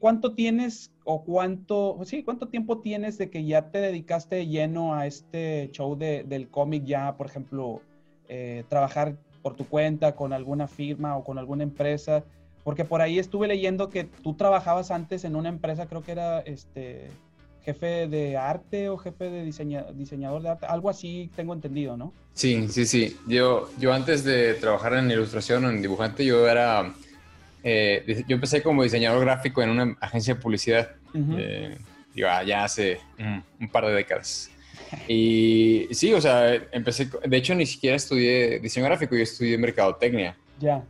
¿cuánto 0.00 0.34
tienes 0.34 0.90
o 1.04 1.24
cuánto, 1.24 1.98
sí, 2.04 2.22
cuánto 2.22 2.48
tiempo 2.48 2.80
tienes 2.80 3.16
de 3.16 3.30
que 3.30 3.44
ya 3.46 3.70
te 3.70 3.78
dedicaste 3.78 4.36
de 4.36 4.46
lleno 4.46 4.94
a 4.94 5.06
este 5.06 5.70
show 5.72 5.96
de- 5.96 6.22
del 6.24 6.48
cómic 6.48 6.84
ya, 6.84 7.16
por 7.16 7.26
ejemplo, 7.26 7.80
eh, 8.28 8.64
trabajar 8.68 9.16
por 9.42 9.56
tu 9.56 9.66
cuenta 9.66 10.14
con 10.14 10.32
alguna 10.34 10.66
firma 10.68 11.16
o 11.16 11.24
con 11.24 11.38
alguna 11.38 11.62
empresa? 11.62 12.24
Porque 12.62 12.84
por 12.84 13.00
ahí 13.00 13.18
estuve 13.18 13.48
leyendo 13.48 13.88
que 13.88 14.04
tú 14.04 14.34
trabajabas 14.34 14.90
antes 14.90 15.24
en 15.24 15.34
una 15.34 15.48
empresa, 15.48 15.86
creo 15.86 16.02
que 16.02 16.12
era 16.12 16.40
este 16.40 17.08
jefe 17.64 18.06
de 18.06 18.36
arte 18.36 18.88
o 18.90 18.98
jefe 18.98 19.30
de 19.30 19.44
diseña- 19.44 19.86
diseñador 19.94 20.42
de 20.42 20.50
arte, 20.50 20.66
algo 20.66 20.90
así 20.90 21.30
tengo 21.36 21.54
entendido, 21.54 21.96
¿no? 21.96 22.12
Sí, 22.34 22.68
sí, 22.68 22.84
sí. 22.84 23.16
Yo, 23.26 23.70
yo 23.78 23.92
antes 23.94 24.24
de 24.24 24.54
trabajar 24.54 24.94
en 24.94 25.10
ilustración 25.10 25.64
o 25.64 25.70
en 25.70 25.80
dibujante, 25.80 26.24
yo 26.24 26.46
era... 26.46 26.94
eh, 27.64 28.24
yo 28.28 28.34
empecé 28.36 28.62
como 28.62 28.82
diseñador 28.82 29.20
gráfico 29.24 29.62
en 29.62 29.70
una 29.70 29.96
agencia 30.00 30.34
de 30.34 30.40
publicidad. 30.40 30.90
Eh, 31.14 31.76
digo, 32.14 32.28
ah, 32.30 32.42
ya 32.42 32.64
hace 32.64 32.98
un, 33.18 33.42
un 33.60 33.68
par 33.68 33.86
de 33.86 33.92
décadas. 33.94 34.50
Y 35.08 35.86
sí, 35.92 36.12
o 36.12 36.20
sea, 36.20 36.54
empecé, 36.72 37.08
de 37.24 37.36
hecho 37.36 37.54
ni 37.54 37.66
siquiera 37.66 37.96
estudié 37.96 38.58
diseño 38.60 38.86
gráfico, 38.86 39.14
yo 39.16 39.22
estudié 39.22 39.56
mercadotecnia 39.56 40.34
Ya. 40.58 40.82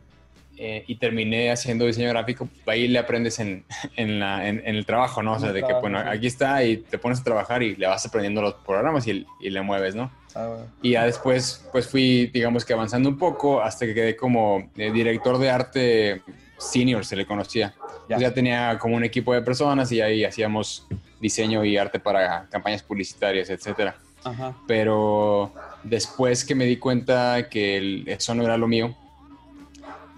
eh, 0.57 0.83
y 0.87 0.95
terminé 0.95 1.51
haciendo 1.51 1.85
diseño 1.85 2.09
gráfico, 2.09 2.49
ahí 2.65 2.87
le 2.87 2.97
aprendes 2.99 3.37
en, 3.39 3.63
en, 3.95 4.19
la- 4.19 4.47
en- 4.47 4.61
en 4.65 4.75
el 4.75 4.85
trabajo, 4.87 5.21
¿no? 5.21 5.33
O 5.33 5.39
sea, 5.39 5.51
de 5.51 5.61
que, 5.61 5.73
bueno, 5.73 6.01
sí. 6.01 6.07
aquí 6.09 6.27
está 6.27 6.63
y 6.63 6.77
te 6.77 6.97
pones 6.97 7.19
a 7.19 7.23
trabajar 7.23 7.61
y 7.61 7.75
le 7.75 7.85
vas 7.87 8.03
aprendiendo 8.05 8.41
los 8.41 8.55
programas 8.55 9.05
y, 9.07 9.25
y 9.39 9.49
le 9.51 9.61
mueves, 9.61 9.93
¿no? 9.93 10.11
Ah, 10.35 10.57
Y 10.81 10.91
ya 10.91 11.05
después, 11.05 11.67
pues 11.71 11.87
fui, 11.87 12.27
digamos 12.33 12.65
que 12.65 12.73
avanzando 12.73 13.07
un 13.09 13.17
poco 13.17 13.61
hasta 13.61 13.85
que 13.85 13.93
quedé 13.93 14.15
como 14.15 14.71
eh, 14.77 14.91
director 14.91 15.37
de 15.37 15.49
arte 15.49 16.21
senior, 16.61 17.05
se 17.05 17.15
le 17.15 17.25
conocía. 17.25 17.73
Ya. 18.07 18.17
Ya 18.17 18.33
tenía 18.33 18.77
como 18.79 18.95
un 18.95 19.03
equipo 19.03 19.33
de 19.33 19.41
personas 19.41 19.91
y 19.91 20.01
ahí 20.01 20.23
hacíamos 20.25 20.85
diseño 21.19 21.63
y 21.63 21.77
arte 21.77 21.99
para 21.99 22.47
campañas 22.49 22.83
publicitarias, 22.83 23.49
etcétera. 23.49 23.95
Ajá. 24.23 24.55
Pero 24.67 25.53
después 25.83 26.43
que 26.45 26.53
me 26.55 26.65
di 26.65 26.77
cuenta 26.77 27.47
que 27.49 27.77
el- 27.77 28.03
eso 28.07 28.35
no 28.35 28.43
era 28.43 28.57
lo 28.57 28.67
mío, 28.67 28.95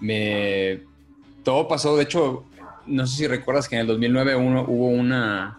me 0.00 0.80
todo 1.42 1.68
pasó. 1.68 1.96
De 1.96 2.04
hecho, 2.04 2.44
no 2.86 3.06
sé 3.06 3.16
si 3.16 3.26
recuerdas 3.26 3.68
que 3.68 3.76
en 3.76 3.82
el 3.82 3.86
2009 3.86 4.34
uno, 4.36 4.64
hubo 4.66 4.88
una, 4.88 5.58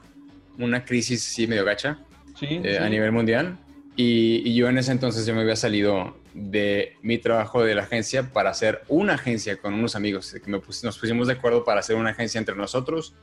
una 0.58 0.84
crisis 0.84 1.24
sí 1.24 1.48
medio 1.48 1.64
gacha 1.66 1.98
Sí, 2.40 2.60
eh, 2.64 2.80
a 2.82 2.90
nivel 2.90 3.12
mundial. 3.12 3.58
Y, 3.98 4.42
y 4.50 4.56
yo 4.56 4.68
en 4.68 4.78
ese 4.78 4.92
entonces 4.92 5.26
yo 5.26 5.34
me 5.34 5.42
había 5.42 5.56
salido 5.56 6.18
de 6.34 6.98
mi 7.02 7.18
trabajo 7.18 7.64
de 7.64 7.76
la 7.76 7.84
agencia 7.84 8.34
para 8.34 8.50
hacer 8.50 8.82
una 8.90 9.14
agencia 9.14 9.58
con 9.58 9.74
unos 9.74 9.96
amigos. 9.96 10.36
Que 10.44 10.52
me 10.52 10.60
pus- 10.60 10.84
nos 10.84 10.98
pusimos 10.98 11.28
de 11.28 11.34
acuerdo 11.34 11.64
para 11.64 11.80
hacer 11.80 11.96
una 11.96 12.10
agencia 12.10 12.38
entre 12.40 12.56
nosotros 12.56 13.14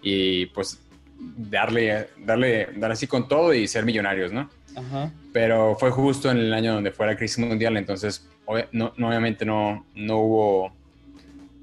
y 0.00 0.46
pues 0.46 0.80
darle, 1.18 2.08
darle, 2.18 2.68
dar 2.76 2.90
así 2.92 3.06
con 3.06 3.28
todo 3.28 3.52
y 3.52 3.68
ser 3.68 3.84
millonarios, 3.84 4.32
¿no? 4.32 4.48
Ajá. 4.74 5.12
Pero 5.34 5.76
fue 5.78 5.90
justo 5.90 6.30
en 6.30 6.38
el 6.38 6.52
año 6.54 6.72
donde 6.74 6.92
fue 6.92 7.06
la 7.06 7.16
crisis 7.16 7.38
mundial, 7.38 7.76
entonces 7.76 8.26
obvia- 8.46 8.68
no, 8.72 8.94
no- 8.96 9.08
obviamente 9.08 9.44
no, 9.44 9.84
no, 9.94 10.18
hubo, 10.18 10.72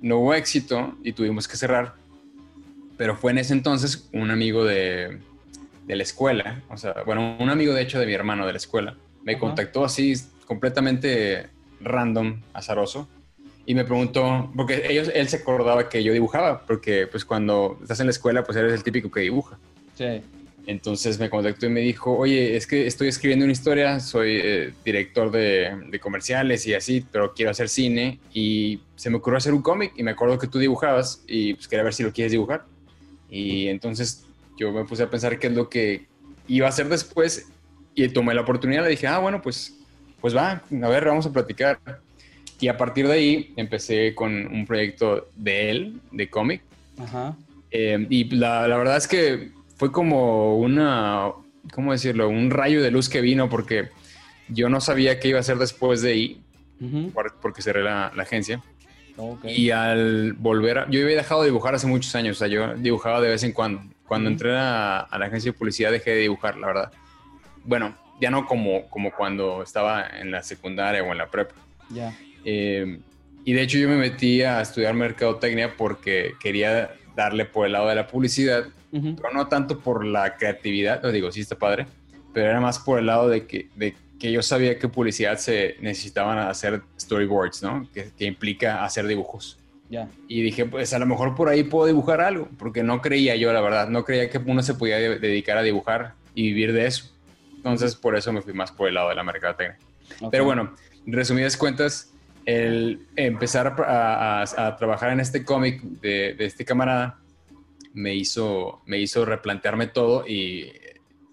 no 0.02 0.20
hubo 0.20 0.34
éxito 0.36 0.96
y 1.04 1.14
tuvimos 1.14 1.48
que 1.48 1.58
cerrar. 1.58 1.96
Pero 2.98 3.16
fue 3.18 3.32
en 3.32 3.40
ese 3.40 3.54
entonces 3.54 4.10
un 4.14 4.30
amigo 4.30 4.64
de, 4.64 5.18
de 5.90 5.96
la 5.96 6.04
escuela, 6.04 6.62
o 6.70 6.78
sea, 6.78 6.98
bueno, 7.04 7.36
un 7.40 7.50
amigo 7.50 7.74
de 7.74 7.82
hecho 7.82 8.00
de 8.00 8.06
mi 8.06 8.14
hermano 8.14 8.46
de 8.46 8.54
la 8.54 8.58
escuela, 8.60 8.96
me 9.24 9.34
Ajá. 9.34 9.40
contactó 9.40 9.84
así 9.84 10.14
completamente 10.46 11.48
random, 11.82 12.42
azaroso, 12.54 13.10
y 13.66 13.74
me 13.74 13.84
preguntó, 13.84 14.52
porque 14.56 14.84
ellos, 14.88 15.10
él 15.16 15.28
se 15.28 15.38
acordaba 15.38 15.90
que 15.90 16.04
yo 16.04 16.14
dibujaba, 16.14 16.62
porque 16.68 17.08
pues 17.08 17.26
cuando 17.26 17.80
estás 17.82 18.00
en 18.02 18.06
la 18.06 18.12
escuela 18.12 18.44
pues 18.44 18.56
eres 18.56 18.72
el 18.74 18.84
típico 18.84 19.10
que 19.10 19.22
dibuja. 19.22 19.58
Sí. 19.96 20.22
Entonces 20.68 21.20
me 21.20 21.28
contactó 21.28 21.66
y 21.66 21.70
me 21.70 21.80
dijo, 21.80 22.16
oye, 22.16 22.56
es 22.56 22.68
que 22.68 22.86
estoy 22.86 23.08
escribiendo 23.08 23.46
una 23.46 23.52
historia, 23.52 24.00
soy 24.00 24.40
eh, 24.44 24.74
director 24.86 25.32
de, 25.32 25.76
de 25.90 26.00
comerciales 26.00 26.68
y 26.68 26.76
así, 26.76 27.04
pero 27.12 27.34
quiero 27.34 27.50
hacer 27.50 27.68
cine 27.68 28.20
y 28.32 28.80
se 28.96 29.10
me 29.10 29.18
ocurrió 29.18 29.38
hacer 29.38 29.56
un 29.56 29.64
cómic 29.64 29.94
y 29.98 30.04
me 30.04 30.12
acuerdo 30.12 30.38
que 30.38 30.46
tú 30.46 30.60
dibujabas 30.60 31.24
y 31.26 31.56
pues 31.56 31.68
quería 31.68 31.84
ver 31.84 31.96
si 31.96 32.04
lo 32.04 32.14
quieres 32.14 32.32
dibujar. 32.32 32.66
Y 33.32 33.68
entonces 33.68 34.29
yo 34.60 34.72
me 34.74 34.84
puse 34.84 35.04
a 35.04 35.10
pensar 35.10 35.40
qué 35.40 35.48
es 35.48 35.54
lo 35.54 35.70
que 35.70 36.06
iba 36.48 36.66
a 36.66 36.70
hacer 36.70 36.90
después 36.90 37.48
y 37.96 38.08
tomé 38.10 38.34
la 38.34 38.42
oportunidad, 38.42 38.84
le 38.84 38.90
dije, 38.90 39.08
ah, 39.08 39.20
bueno, 39.20 39.42
pues, 39.42 39.78
pues 40.20 40.36
va, 40.36 40.52
a 40.84 40.90
ver, 40.90 41.06
vamos 41.06 41.26
a 41.26 41.32
platicar. 41.32 41.80
Y 42.60 42.68
a 42.68 42.78
partir 42.78 43.08
de 43.08 43.14
ahí 43.14 43.54
empecé 43.56 44.14
con 44.14 44.34
un 44.34 44.66
proyecto 44.66 45.30
de 45.36 45.70
él, 45.70 46.02
de 46.12 46.30
cómic, 46.30 46.62
Ajá. 46.98 47.38
eh, 47.72 48.06
y 48.10 48.26
la, 48.36 48.68
la 48.68 48.78
verdad 48.78 48.98
es 48.98 49.08
que 49.08 49.52
fue 49.78 49.92
como 49.94 50.58
una, 50.58 51.32
¿cómo 51.74 51.94
decirlo? 51.94 52.28
Un 52.28 52.52
rayo 52.52 52.84
de 52.84 52.92
luz 52.92 53.08
que 53.08 53.22
vino 53.22 53.48
porque 53.50 53.88
yo 54.50 54.68
no 54.68 54.82
sabía 54.82 55.20
qué 55.22 55.30
iba 55.30 55.38
a 55.38 55.42
hacer 55.42 55.58
después 55.58 56.02
de 56.02 56.12
ahí, 56.12 56.42
porque 57.42 57.62
cerré 57.62 57.84
la, 57.84 58.12
la 58.14 58.24
agencia. 58.24 58.62
Y 59.44 59.70
al 59.72 60.34
volver, 60.34 60.80
a- 60.80 60.90
yo 60.90 61.02
había 61.04 61.16
dejado 61.18 61.42
de 61.44 61.48
dibujar 61.50 61.76
hace 61.76 61.88
muchos 61.88 62.14
años, 62.16 62.38
o 62.38 62.40
sea, 62.40 62.48
yo 62.48 62.74
dibujaba 62.76 63.22
de 63.22 63.30
vez 63.30 63.44
en 63.44 63.52
cuando. 63.54 63.82
Cuando 64.10 64.30
entré 64.30 64.58
a, 64.58 65.00
a 65.00 65.18
la 65.18 65.28
agencia 65.28 65.52
de 65.52 65.58
publicidad 65.58 65.92
dejé 65.92 66.12
de 66.12 66.18
dibujar, 66.18 66.58
la 66.58 66.68
verdad. 66.68 66.92
Bueno, 67.64 67.96
ya 68.20 68.30
no 68.30 68.46
como, 68.46 68.90
como 68.90 69.12
cuando 69.12 69.64
estaba 69.64 70.06
en 70.20 70.32
la 70.32 70.44
secundaria 70.44 71.02
o 71.04 71.12
en 71.12 71.18
la 71.18 71.28
prepa. 71.28 71.56
Ya. 71.90 72.14
Eh, 72.44 73.00
y 73.46 73.54
de 73.54 73.62
hecho 73.62 73.78
yo 73.78 73.88
me 73.88 73.96
metí 73.96 74.42
a 74.42 74.62
estudiar 74.62 74.94
mercadotecnia 74.94 75.78
porque 75.78 76.34
quería 76.42 76.92
darle 77.16 77.46
por 77.46 77.66
el 77.66 77.72
lado 77.72 77.88
de 77.88 77.96
la 77.96 78.08
publicidad 78.08 78.66
Ujú. 78.92 79.16
pero 79.16 79.34
no 79.34 79.48
tanto 79.48 79.80
por 79.80 80.06
la 80.06 80.36
creatividad, 80.36 81.02
lo 81.04 81.12
digo, 81.12 81.32
sí 81.32 81.42
está 81.42 81.56
padre, 81.56 81.86
pero 82.34 82.50
era 82.50 82.60
más 82.60 82.80
por 82.80 83.00
el 83.00 83.06
lado 83.06 83.30
de 83.30 83.46
que, 83.46 83.70
de 83.76 83.96
que 84.20 84.32
yo 84.32 84.42
sabía 84.42 84.78
que 84.80 84.88
publicidad 84.88 85.38
se 85.38 85.78
necesitaban 85.80 86.40
hacer 86.40 86.82
storyboards, 87.00 87.62
¿no? 87.62 87.88
Que, 87.94 88.12
que 88.18 88.26
implica 88.26 88.84
hacer 88.84 89.08
dibujos. 89.08 89.59
Ya. 89.90 90.08
Y 90.28 90.42
dije, 90.44 90.66
pues 90.66 90.94
a 90.94 91.00
lo 91.00 91.06
mejor 91.08 91.36
por 91.36 91.50
ahí 91.50 91.64
puedo 91.64 91.88
dibujar 91.88 92.22
algo, 92.22 92.48
porque 92.60 92.84
no 92.84 93.02
creía 93.02 93.36
yo, 93.36 93.52
la 93.52 93.62
verdad, 93.62 93.90
no 93.90 94.04
creía 94.06 94.30
que 94.30 94.38
uno 94.38 94.62
se 94.62 94.76
podía 94.76 94.98
de- 94.98 95.18
dedicar 95.20 95.58
a 95.58 95.64
dibujar 95.64 96.14
y 96.36 96.44
vivir 96.44 96.74
de 96.74 96.86
eso. 96.86 97.12
Entonces, 97.56 97.96
por 97.96 98.16
eso 98.16 98.32
me 98.32 98.42
fui 98.42 98.54
más 98.54 98.72
por 98.72 98.88
el 98.88 98.94
lado 98.94 99.10
de 99.10 99.16
la 99.16 99.24
mercadotecnia. 99.24 99.78
Ok. 100.22 100.30
Pero 100.32 100.46
bueno, 100.46 100.76
en 101.06 101.14
resumidas 101.14 101.58
cuentas, 101.58 102.14
el 102.46 103.08
empezar 103.16 103.76
a, 103.86 104.42
a- 104.44 104.68
a 104.68 104.76
trabajar 104.78 105.12
en 105.12 105.20
este 105.20 105.44
cómic 105.44 105.82
de, 105.82 106.36
de 106.36 106.46
este 106.46 106.66
camarada 106.66 107.20
me 107.94 108.14
hizo, 108.16 108.82
me 108.86 109.00
hizo 109.00 109.26
replantearme 109.26 109.88
todo 109.88 110.26
y 110.28 110.72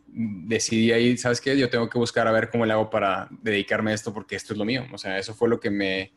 decidí 0.08 0.92
ahí, 0.92 1.16
¿sabes 1.18 1.40
qué? 1.40 1.56
Yo 1.58 1.68
tengo 1.68 1.88
que 1.90 1.98
buscar 1.98 2.26
a 2.26 2.32
ver 2.32 2.48
cómo 2.50 2.64
le 2.64 2.72
hago 2.72 2.88
para 2.88 3.28
dedicarme 3.42 3.90
a 3.90 3.94
esto 3.94 4.14
porque 4.14 4.36
esto 4.36 4.54
es 4.54 4.58
lo 4.58 4.64
mío. 4.64 4.84
O 4.92 4.98
sea, 4.98 5.18
eso 5.18 5.34
fue 5.34 5.48
lo 5.48 5.60
que 5.60 5.70
me 5.70 6.12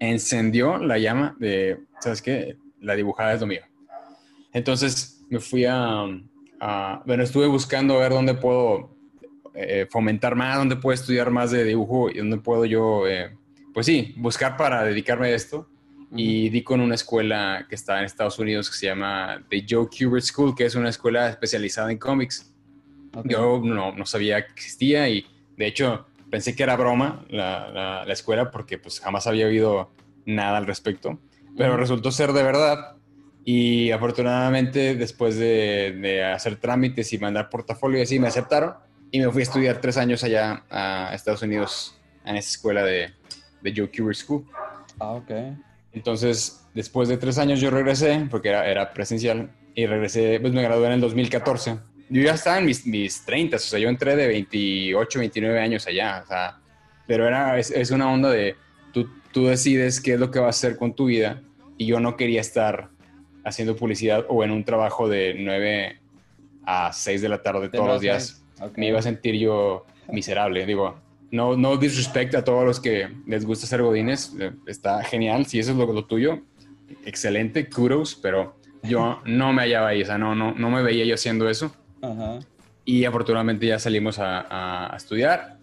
encendió 0.00 0.78
la 0.78 0.98
llama 0.98 1.36
de, 1.38 1.80
¿sabes 2.00 2.22
qué? 2.22 2.56
La 2.80 2.94
dibujada 2.94 3.34
es 3.34 3.40
lo 3.40 3.46
mío. 3.46 3.62
Entonces 4.52 5.24
me 5.28 5.40
fui 5.40 5.64
a, 5.64 6.04
a- 6.60 7.02
bueno, 7.06 7.22
estuve 7.22 7.46
buscando 7.46 7.96
a 7.96 8.00
ver 8.00 8.12
dónde 8.12 8.34
puedo 8.34 8.94
eh, 9.54 9.86
fomentar 9.90 10.34
más, 10.34 10.58
dónde 10.58 10.76
puedo 10.76 10.94
estudiar 10.94 11.30
más 11.30 11.50
de 11.50 11.64
dibujo 11.64 12.10
y 12.10 12.18
dónde 12.18 12.38
puedo 12.38 12.64
yo, 12.64 13.06
eh, 13.08 13.36
pues 13.72 13.86
sí, 13.86 14.14
buscar 14.18 14.56
para 14.56 14.84
dedicarme 14.84 15.28
a 15.28 15.34
esto. 15.34 15.68
Y 16.14 16.50
di 16.50 16.62
con 16.62 16.80
una 16.80 16.94
escuela 16.94 17.66
que 17.68 17.74
está 17.74 17.98
en 17.98 18.04
Estados 18.04 18.38
Unidos 18.38 18.70
que 18.70 18.76
se 18.76 18.86
llama 18.86 19.44
The 19.50 19.66
Joe 19.68 19.88
Kubert 19.88 20.24
School, 20.24 20.54
que 20.54 20.64
es 20.64 20.76
una 20.76 20.88
escuela 20.88 21.28
especializada 21.28 21.90
en 21.90 21.98
cómics. 21.98 22.54
Yo 23.24 23.60
no, 23.64 23.92
no 23.92 24.06
sabía 24.06 24.46
que 24.46 24.52
existía 24.52 25.08
y 25.08 25.26
de 25.56 25.66
hecho 25.66 26.06
pensé 26.30 26.54
que 26.56 26.62
era 26.62 26.76
broma 26.76 27.24
la, 27.30 27.68
la- 27.68 28.04
la 28.04 28.12
escuela 28.12 28.50
porque 28.50 28.78
pues 28.78 29.00
jamás 29.00 29.26
había 29.26 29.46
oído 29.46 29.90
nada 30.24 30.58
al 30.58 30.66
respecto, 30.66 31.18
pero 31.56 31.76
resultó 31.76 32.10
ser 32.10 32.32
de 32.32 32.42
verdad 32.42 32.96
y 33.44 33.90
afortunadamente 33.92 34.96
después 34.96 35.36
de, 35.38 35.96
de 36.00 36.24
hacer 36.24 36.56
trámites 36.56 37.12
y 37.12 37.18
mandar 37.18 37.48
portafolio 37.48 37.98
y 37.98 38.02
así 38.02 38.18
me 38.18 38.26
aceptaron 38.28 38.74
y 39.12 39.20
me 39.20 39.30
fui 39.30 39.42
a 39.42 39.44
estudiar 39.44 39.80
tres 39.80 39.96
años 39.96 40.24
allá 40.24 40.64
a 40.68 41.12
Estados 41.14 41.42
Unidos 41.42 41.96
en 42.24 42.36
esa 42.36 42.50
escuela 42.50 42.82
de, 42.82 43.12
de 43.62 43.72
Joe 43.74 43.88
Kubert 43.90 44.16
School. 44.18 44.44
Ah, 44.98 45.12
ok. 45.12 45.30
Entonces, 45.92 46.66
después 46.74 47.08
de 47.08 47.16
tres 47.16 47.38
años 47.38 47.60
yo 47.60 47.70
regresé, 47.70 48.26
porque 48.30 48.48
era, 48.48 48.68
era 48.68 48.92
presencial, 48.92 49.50
y 49.74 49.86
regresé, 49.86 50.40
pues 50.40 50.52
me 50.52 50.62
gradué 50.62 50.86
en 50.88 50.94
el 50.94 51.00
2014. 51.00 51.78
Yo 52.08 52.22
ya 52.22 52.34
estaba 52.34 52.58
en 52.58 52.66
mis, 52.66 52.86
mis 52.86 53.24
30, 53.24 53.56
o 53.56 53.58
sea, 53.58 53.78
yo 53.78 53.88
entré 53.88 54.14
de 54.16 54.28
28, 54.28 55.18
29 55.18 55.60
años 55.60 55.86
allá, 55.86 56.22
o 56.24 56.26
sea, 56.28 56.58
pero 57.06 57.26
era, 57.26 57.58
es, 57.58 57.70
es 57.70 57.90
una 57.90 58.10
onda 58.10 58.30
de, 58.30 58.56
tú, 58.92 59.08
tú 59.32 59.46
decides 59.46 60.00
qué 60.00 60.14
es 60.14 60.20
lo 60.20 60.30
que 60.30 60.38
vas 60.38 60.46
a 60.46 60.50
hacer 60.66 60.76
con 60.76 60.94
tu 60.94 61.06
vida, 61.06 61.42
y 61.78 61.86
yo 61.86 62.00
no 62.00 62.16
quería 62.16 62.40
estar 62.40 62.90
haciendo 63.44 63.76
publicidad 63.76 64.24
o 64.28 64.42
en 64.44 64.50
un 64.50 64.64
trabajo 64.64 65.08
de 65.08 65.34
9 65.38 66.00
a 66.64 66.92
6 66.92 67.22
de 67.22 67.28
la 67.28 67.42
tarde 67.42 67.68
todos 67.68 67.86
los 67.86 68.00
días. 68.00 68.42
Ok. 68.60 68.76
Me 68.76 68.88
iba 68.88 68.98
a 68.98 69.02
sentir 69.02 69.36
yo 69.36 69.86
miserable, 70.08 70.66
digo, 70.66 71.00
no, 71.30 71.56
no 71.56 71.76
disrespect 71.76 72.34
a 72.34 72.44
todos 72.44 72.64
los 72.64 72.80
que 72.80 73.08
les 73.26 73.44
gusta 73.44 73.66
ser 73.66 73.82
godines, 73.82 74.34
eh, 74.38 74.52
está 74.66 75.02
genial, 75.04 75.46
si 75.46 75.58
eso 75.58 75.72
es 75.72 75.76
lo, 75.76 75.92
lo 75.92 76.04
tuyo, 76.04 76.40
excelente, 77.04 77.68
kudos, 77.68 78.14
pero 78.14 78.56
yo 78.82 79.20
no 79.24 79.52
me 79.52 79.62
hallaba 79.62 79.88
ahí, 79.88 80.02
o 80.02 80.06
sea, 80.06 80.18
no, 80.18 80.34
no, 80.34 80.54
no 80.54 80.70
me 80.70 80.82
veía 80.82 81.04
yo 81.04 81.14
haciendo 81.14 81.48
eso. 81.48 81.74
Ajá. 82.02 82.38
Y 82.84 83.04
afortunadamente 83.04 83.66
ya 83.66 83.78
salimos 83.78 84.18
a, 84.18 84.46
a- 84.92 84.96
estudiar. 84.96 85.58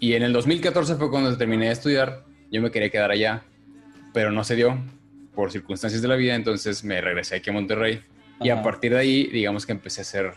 Y 0.00 0.14
en 0.14 0.22
el 0.22 0.32
2014 0.32 0.96
fue 0.96 1.10
cuando 1.10 1.36
terminé 1.36 1.66
de 1.66 1.72
estudiar. 1.72 2.24
Yo 2.50 2.60
me 2.62 2.70
quería 2.70 2.90
quedar 2.90 3.10
allá, 3.10 3.42
pero 4.12 4.30
no 4.32 4.42
se 4.44 4.56
dio 4.56 4.78
por 5.34 5.50
circunstancias 5.52 6.02
de 6.02 6.08
la 6.08 6.16
vida. 6.16 6.34
Entonces 6.34 6.82
me 6.84 7.00
regresé 7.00 7.36
aquí 7.36 7.50
a 7.50 7.52
Monterrey. 7.52 8.00
Y 8.40 8.48
a 8.50 8.54
Ajá. 8.54 8.62
partir 8.62 8.92
de 8.92 8.98
ahí, 8.98 9.26
digamos 9.28 9.64
que 9.66 9.72
empecé 9.72 10.00
a 10.00 10.04
ser 10.04 10.32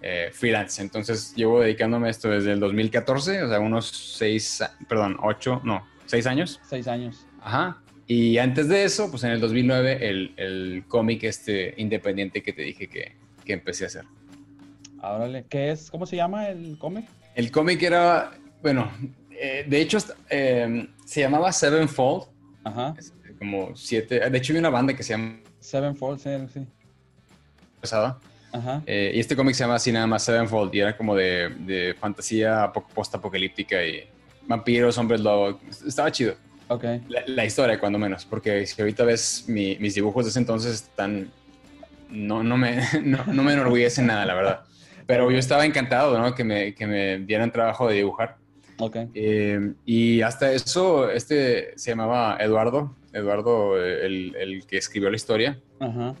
eh, 0.00 0.30
freelance. 0.32 0.80
Entonces 0.80 1.34
llevo 1.36 1.60
dedicándome 1.60 2.06
a 2.08 2.10
esto 2.10 2.30
desde 2.30 2.52
el 2.52 2.60
2014, 2.60 3.42
o 3.42 3.48
sea, 3.48 3.60
unos 3.60 3.86
seis, 3.88 4.62
perdón, 4.88 5.16
ocho, 5.22 5.60
no, 5.64 5.86
seis 6.06 6.26
años. 6.26 6.60
Seis 6.68 6.86
años. 6.88 7.26
Ajá. 7.42 7.78
Y 8.06 8.38
antes 8.38 8.68
de 8.68 8.84
eso, 8.84 9.10
pues 9.10 9.24
en 9.24 9.30
el 9.32 9.40
2009, 9.40 10.08
el, 10.08 10.32
el 10.36 10.84
cómic 10.88 11.24
este 11.24 11.74
independiente 11.78 12.42
que 12.42 12.52
te 12.52 12.62
dije 12.62 12.86
que, 12.88 13.12
que 13.44 13.52
empecé 13.52 13.84
a 13.84 13.86
hacer. 13.88 14.04
Órale. 15.12 15.44
¿Qué 15.48 15.70
es? 15.70 15.90
¿Cómo 15.90 16.06
se 16.06 16.16
llama 16.16 16.48
el 16.48 16.76
cómic? 16.78 17.04
El 17.34 17.50
cómic 17.50 17.82
era, 17.82 18.32
bueno, 18.62 18.90
eh, 19.30 19.64
de 19.68 19.80
hecho 19.80 19.98
eh, 20.30 20.88
se 21.04 21.20
llamaba 21.20 21.52
Sevenfold, 21.52 22.24
Ajá. 22.64 22.94
es 22.98 23.12
como 23.38 23.74
siete, 23.76 24.18
de 24.30 24.38
hecho 24.38 24.52
hay 24.52 24.58
una 24.60 24.70
banda 24.70 24.94
que 24.94 25.02
se 25.02 25.10
llama 25.14 25.40
Sevenfold, 25.60 26.20
sí. 26.20 26.30
sí. 26.52 26.66
Pesada, 27.80 28.18
Ajá. 28.52 28.82
eh, 28.86 29.12
y 29.14 29.20
este 29.20 29.34
cómic 29.36 29.54
se 29.54 29.64
llama 29.64 29.74
así 29.74 29.90
nada 29.92 30.06
más 30.06 30.22
Sevenfold 30.22 30.74
y 30.74 30.80
era 30.80 30.96
como 30.96 31.14
de, 31.14 31.50
de 31.60 31.94
fantasía 31.98 32.64
apo- 32.72 32.86
post-apocalíptica 32.94 33.84
y 33.84 34.08
vampiros, 34.46 34.96
hombres 34.98 35.20
lobo, 35.20 35.60
estaba 35.86 36.10
chido. 36.12 36.34
Ok. 36.68 36.84
La, 37.08 37.22
la 37.26 37.44
historia, 37.44 37.78
cuando 37.78 37.98
menos, 37.98 38.24
porque 38.24 38.64
si 38.66 38.80
ahorita 38.80 39.04
ves 39.04 39.44
mi- 39.48 39.76
mis 39.78 39.94
dibujos 39.94 40.24
de 40.24 40.30
ese 40.30 40.38
entonces, 40.38 40.74
están. 40.74 41.30
No, 42.08 42.42
no, 42.42 42.56
me, 42.56 42.80
no, 43.02 43.24
no 43.26 43.42
me 43.42 43.52
enorgullecen 43.52 44.06
nada, 44.06 44.24
la 44.24 44.34
verdad. 44.34 44.60
Pero 45.06 45.30
yo 45.30 45.38
estaba 45.38 45.64
encantado, 45.66 46.18
¿no? 46.18 46.34
Que 46.34 46.44
me, 46.44 46.74
que 46.74 46.86
me 46.86 47.18
dieran 47.18 47.52
trabajo 47.52 47.88
de 47.88 47.96
dibujar. 47.96 48.36
Ok. 48.78 48.96
Eh, 49.14 49.72
y 49.84 50.20
hasta 50.22 50.50
eso, 50.52 51.10
este 51.10 51.72
se 51.78 51.90
llamaba 51.90 52.36
Eduardo, 52.40 52.96
Eduardo, 53.12 53.78
eh, 53.82 54.06
el, 54.06 54.36
el 54.36 54.66
que 54.66 54.78
escribió 54.78 55.10
la 55.10 55.16
historia. 55.16 55.60
Ajá. 55.78 56.14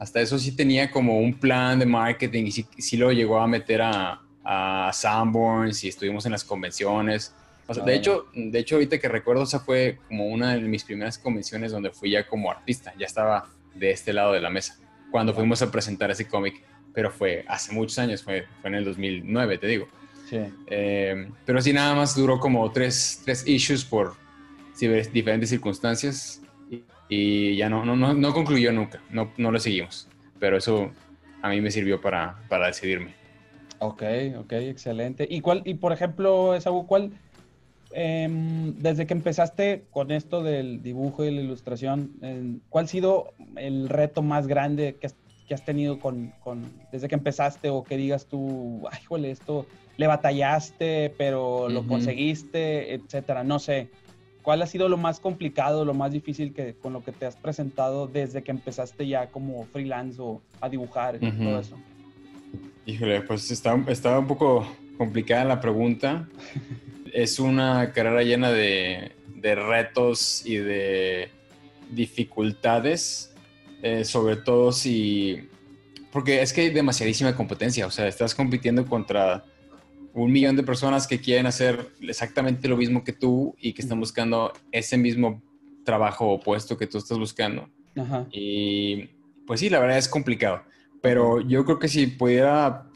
Hasta 0.00 0.20
eso 0.20 0.38
sí 0.38 0.54
tenía 0.56 0.90
como 0.90 1.18
un 1.20 1.38
plan 1.38 1.78
de 1.78 1.86
marketing 1.86 2.44
y 2.46 2.50
sí, 2.50 2.66
sí 2.78 2.96
lo 2.96 3.12
llegó 3.12 3.38
a 3.38 3.46
meter 3.46 3.80
a, 3.82 4.20
a 4.44 4.90
Sanborns 4.92 5.84
y 5.84 5.88
estuvimos 5.88 6.26
en 6.26 6.32
las 6.32 6.44
convenciones. 6.44 7.32
O 7.66 7.72
sea, 7.72 7.84
de, 7.84 7.92
Ah. 7.92 7.94
hecho, 7.94 8.26
de 8.34 8.58
hecho, 8.58 8.74
ahorita 8.74 8.98
que 8.98 9.08
recuerdo, 9.08 9.44
esa 9.44 9.60
fue 9.60 9.98
como 10.08 10.26
una 10.26 10.54
de 10.54 10.60
mis 10.60 10.84
primeras 10.84 11.16
convenciones 11.16 11.72
donde 11.72 11.90
fui 11.90 12.10
ya 12.10 12.26
como 12.26 12.50
artista, 12.50 12.92
ya 12.98 13.06
estaba 13.06 13.48
de 13.74 13.90
este 13.92 14.12
lado 14.12 14.32
de 14.32 14.40
la 14.40 14.50
mesa. 14.50 14.76
cuando 15.10 15.32
fuimos 15.32 15.62
a 15.62 15.70
presentar 15.70 16.10
ese 16.10 16.26
cómic, 16.26 16.60
pero 16.94 17.10
fue 17.10 17.44
hace 17.48 17.72
muchos 17.72 17.98
años, 17.98 18.22
fue, 18.22 18.46
fue 18.60 18.70
en 18.70 18.76
el 18.76 18.84
2009, 18.84 19.58
te 19.58 19.66
digo. 19.66 19.88
Sí. 20.30 20.38
Eh, 20.68 21.28
pero 21.44 21.60
sí, 21.60 21.72
nada 21.72 21.94
más 21.94 22.16
duró 22.16 22.38
como 22.38 22.70
tres, 22.70 23.20
tres 23.24 23.46
issues 23.46 23.84
por 23.84 24.14
diferentes 25.12 25.50
circunstancias 25.50 26.40
y, 26.70 26.82
y 27.08 27.56
ya 27.56 27.68
no, 27.68 27.84
no, 27.84 27.96
no, 27.96 28.14
no, 28.14 28.32
concluyó 28.32 28.72
nunca, 28.72 29.00
no, 29.10 29.32
no 29.36 29.50
lo 29.50 29.58
seguimos. 29.58 30.08
Pero 30.38 30.56
eso 30.56 30.90
a 31.42 31.50
mí 31.50 31.60
me 31.60 31.70
sirvió 31.70 32.00
para, 32.00 32.36
para 32.48 32.68
decidirme. 32.68 33.14
Ok, 33.80 34.02
ok, 34.38 34.52
excelente. 34.52 35.26
¿Y 35.28 35.40
cuál, 35.40 35.62
y 35.64 35.74
por 35.74 35.92
ejemplo, 35.92 36.54
Esaú, 36.54 36.86
cuál, 36.86 37.12
eh, 37.92 38.28
desde 38.78 39.06
que 39.06 39.14
empezaste 39.14 39.84
con 39.90 40.10
esto 40.10 40.42
del 40.42 40.82
dibujo 40.82 41.24
y 41.24 41.30
la 41.30 41.42
ilustración, 41.42 42.12
eh, 42.22 42.56
¿cuál 42.70 42.86
ha 42.86 42.88
sido 42.88 43.34
el 43.56 43.88
reto 43.88 44.22
más 44.22 44.46
grande 44.46 44.96
que 44.98 45.08
has, 45.08 45.16
que 45.46 45.54
has 45.54 45.64
tenido 45.64 45.98
con, 45.98 46.32
con, 46.42 46.64
desde 46.90 47.08
que 47.08 47.14
empezaste 47.14 47.68
o 47.70 47.84
que 47.84 47.96
digas 47.96 48.26
tú, 48.26 48.82
ay, 48.90 49.02
jole, 49.04 49.30
esto 49.30 49.66
le 49.96 50.06
batallaste, 50.06 51.14
pero 51.16 51.68
lo 51.68 51.80
uh 51.80 51.84
-huh. 51.84 51.88
conseguiste, 51.88 52.94
etcétera? 52.94 53.44
No 53.44 53.58
sé. 53.58 53.88
¿Cuál 54.42 54.60
ha 54.62 54.66
sido 54.66 54.88
lo 54.88 54.96
más 54.96 55.20
complicado, 55.20 55.84
lo 55.84 55.94
más 55.94 56.12
difícil 56.12 56.52
que 56.52 56.74
con 56.74 56.92
lo 56.92 57.02
que 57.02 57.12
te 57.12 57.24
has 57.24 57.36
presentado 57.36 58.06
desde 58.06 58.42
que 58.42 58.50
empezaste 58.50 59.06
ya 59.06 59.28
como 59.28 59.64
freelance 59.66 60.20
o 60.20 60.42
a 60.60 60.68
dibujar 60.68 61.16
y 61.20 61.26
uh 61.26 61.30
-huh. 61.30 61.44
todo 61.44 61.60
eso? 61.60 61.76
Híjole, 62.86 63.22
pues 63.22 63.50
está, 63.50 63.74
está 63.88 64.18
un 64.18 64.26
poco 64.26 64.66
complicada 64.98 65.44
la 65.44 65.60
pregunta. 65.60 66.28
es 67.12 67.38
una 67.38 67.92
carrera 67.92 68.22
llena 68.22 68.50
de, 68.50 69.12
de 69.36 69.54
retos 69.54 70.44
y 70.44 70.56
de 70.56 71.30
dificultades, 71.90 73.33
eh, 73.84 74.02
sobre 74.06 74.36
todo 74.36 74.72
si... 74.72 75.46
Porque 76.10 76.40
es 76.40 76.54
que 76.54 76.62
hay 76.62 76.70
demasiadísima 76.70 77.36
competencia, 77.36 77.86
o 77.86 77.90
sea, 77.90 78.08
estás 78.08 78.34
compitiendo 78.34 78.86
contra 78.86 79.44
un 80.14 80.32
millón 80.32 80.56
de 80.56 80.62
personas 80.62 81.06
que 81.06 81.20
quieren 81.20 81.44
hacer 81.44 81.90
exactamente 82.00 82.66
lo 82.66 82.78
mismo 82.78 83.04
que 83.04 83.12
tú 83.12 83.54
y 83.60 83.74
que 83.74 83.82
están 83.82 84.00
buscando 84.00 84.54
ese 84.72 84.96
mismo 84.96 85.42
trabajo 85.84 86.30
o 86.30 86.40
puesto 86.40 86.78
que 86.78 86.86
tú 86.86 86.96
estás 86.96 87.18
buscando. 87.18 87.68
Ajá. 87.94 88.26
Y 88.32 89.10
pues 89.46 89.60
sí, 89.60 89.68
la 89.68 89.80
verdad 89.80 89.98
es 89.98 90.08
complicado. 90.08 90.62
Pero 91.02 91.42
yo 91.42 91.66
creo 91.66 91.78
que 91.78 91.88
si 91.88 92.06
pudiera 92.06 92.86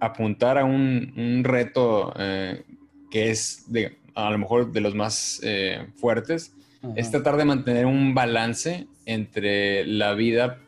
apuntar 0.00 0.58
a 0.58 0.64
un, 0.64 1.12
un 1.16 1.42
reto 1.42 2.14
eh, 2.16 2.62
que 3.10 3.30
es 3.30 3.64
de, 3.66 3.98
a 4.14 4.30
lo 4.30 4.38
mejor 4.38 4.70
de 4.70 4.80
los 4.80 4.94
más 4.94 5.40
eh, 5.42 5.88
fuertes, 5.96 6.54
Ajá. 6.82 6.92
es 6.96 7.10
tratar 7.10 7.36
de 7.36 7.44
mantener 7.44 7.86
un 7.86 8.14
balance 8.14 8.86
entre 9.04 9.84
la 9.86 10.14
vida 10.14 10.58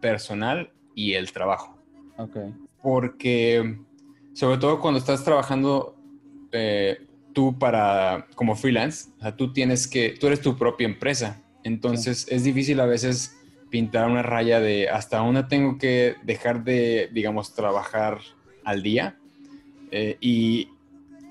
personal 0.00 0.70
y 0.94 1.14
el 1.14 1.32
trabajo. 1.32 1.78
Okay. 2.16 2.52
Porque 2.82 3.78
sobre 4.34 4.58
todo 4.58 4.80
cuando 4.80 4.98
estás 4.98 5.24
trabajando 5.24 5.96
eh, 6.52 7.06
tú 7.32 7.58
para 7.58 8.26
como 8.34 8.56
freelance, 8.56 9.10
o 9.18 9.22
sea, 9.22 9.36
tú 9.36 9.52
tienes 9.52 9.86
que, 9.88 10.10
tú 10.20 10.26
eres 10.26 10.40
tu 10.40 10.56
propia 10.56 10.86
empresa, 10.86 11.42
entonces 11.62 12.26
es 12.30 12.44
difícil 12.44 12.78
a 12.80 12.86
veces 12.86 13.36
pintar 13.70 14.08
una 14.08 14.22
raya 14.22 14.60
de 14.60 14.88
hasta 14.88 15.18
dónde 15.18 15.44
tengo 15.44 15.78
que 15.78 16.14
dejar 16.22 16.62
de, 16.62 17.10
digamos, 17.12 17.54
trabajar 17.54 18.18
al 18.64 18.82
día 18.82 19.16
eh, 19.90 20.16
y 20.20 20.68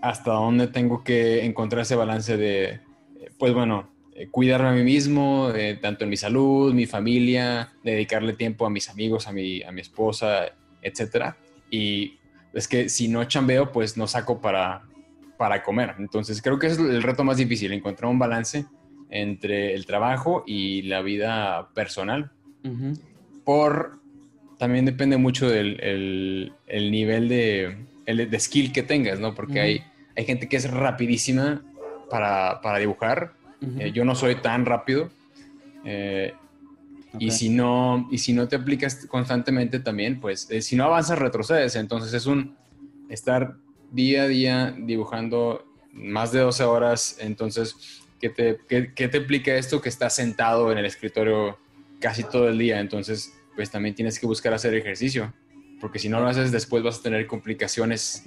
hasta 0.01 0.34
dónde 0.34 0.67
tengo 0.67 1.03
que 1.03 1.45
encontrar 1.45 1.84
ese 1.84 1.95
balance 1.95 2.36
de, 2.36 2.81
pues 3.38 3.53
bueno, 3.53 3.89
eh, 3.91 3.93
cuidarme 4.32 4.70
a 4.70 4.72
mí 4.74 4.84
mismo, 4.84 5.49
eh, 5.55 5.78
tanto 5.82 6.03
en 6.03 6.09
mi 6.09 6.18
salud, 6.18 6.74
mi 6.74 6.86
familia, 6.86 7.74
dedicarle 7.84 8.34
tiempo 8.34 8.66
a 8.66 8.70
mis 8.70 8.89
amigos, 8.89 9.28
a 9.28 9.32
mi, 9.32 9.64
a 9.64 9.72
mi 9.72 9.82
esposa, 9.82 10.45
etcétera. 10.82 11.38
Y 11.70 12.20
es 12.53 12.68
que 12.68 12.89
si 12.89 13.07
no 13.07 13.24
chambeo, 13.24 13.72
pues 13.72 13.97
no 13.97 14.07
saco 14.07 14.39
para, 14.39 14.84
para 15.38 15.64
comer. 15.64 15.95
Entonces 15.97 16.41
creo 16.41 16.59
que 16.59 16.68
es 16.68 16.78
el 16.78 17.01
reto 17.01 17.24
más 17.24 17.38
difícil, 17.38 17.74
encontrar 17.74 18.11
un 18.11 18.20
balance 18.20 18.66
entre 19.09 19.74
el 19.74 19.86
trabajo 19.86 20.43
y 20.45 20.84
la 20.84 21.01
vida 21.01 21.70
personal. 21.74 22.32
Uh 22.64 22.70
-huh. 22.70 22.99
Por, 23.43 23.99
también 24.57 24.86
depende 24.86 25.18
mucho 25.18 25.49
del 25.49 25.80
el, 25.82 26.53
el 26.68 26.91
nivel 26.91 27.30
de, 27.30 27.78
el, 28.05 28.30
de, 28.30 28.39
skill 28.39 28.72
que 28.72 28.84
tengas, 28.84 29.20
¿no? 29.20 29.34
Porque 29.34 29.59
uh 29.59 29.64
-huh. 29.64 29.66
hay, 29.66 29.84
hay 30.16 30.26
gente 30.26 30.47
que 30.47 30.57
es 30.57 30.70
rapidísima 30.70 31.61
para, 32.09 32.61
para 32.61 32.80
dibujar. 32.80 33.34
Uh 33.64 33.66
-huh. 33.66 33.82
eh, 33.82 33.91
yo 33.91 34.05
no 34.05 34.16
soy 34.16 34.36
tan 34.36 34.66
rápido. 34.66 35.09
Eh, 35.86 36.34
okay. 37.14 37.28
y, 37.28 37.32
si 37.32 37.49
no, 37.49 38.07
y 38.11 38.18
si 38.18 38.34
no 38.34 38.47
te 38.47 38.55
aplicas 38.55 39.05
constantemente 39.07 39.80
también, 39.80 40.20
pues 40.20 40.49
eh, 40.51 40.61
si 40.61 40.76
no 40.76 40.86
avanzas, 40.86 41.20
retrocedes. 41.20 41.76
Entonces 41.76 42.14
es 42.14 42.26
un 42.26 42.55
estar 43.09 43.55
día 43.91 44.24
a 44.24 44.28
día 44.28 44.76
dibujando 44.78 45.66
más 45.91 46.32
de 46.32 46.39
12 46.39 46.64
horas. 46.64 47.18
Entonces, 47.20 48.01
¿qué 48.20 48.30
te, 48.30 48.57
qué, 48.68 48.93
qué 48.93 49.07
te 49.07 49.18
implica 49.18 49.55
esto? 49.55 49.82
Que 49.82 49.89
estás 49.89 50.16
sentado 50.16 50.72
en 50.72 50.78
el 50.78 50.86
escritorio 50.86 51.57
casi 51.99 52.24
todo 52.24 52.49
el 52.49 52.57
día. 52.57 52.80
Entonces, 52.80 53.34
pues 53.55 53.70
también 53.70 53.95
tienes 53.95 54.20
que 54.20 54.26
buscar 54.26 54.53
hacer 54.53 54.74
ejercicio. 54.74 55.34
Porque 55.84 55.99
si 55.99 56.07
no 56.07 56.22
lo 56.22 56.28
haces 56.28 56.49
después 56.49 56.82
vas 56.82 56.99
a 56.99 57.01
tener 57.01 57.28
complicaciones, 57.28 58.24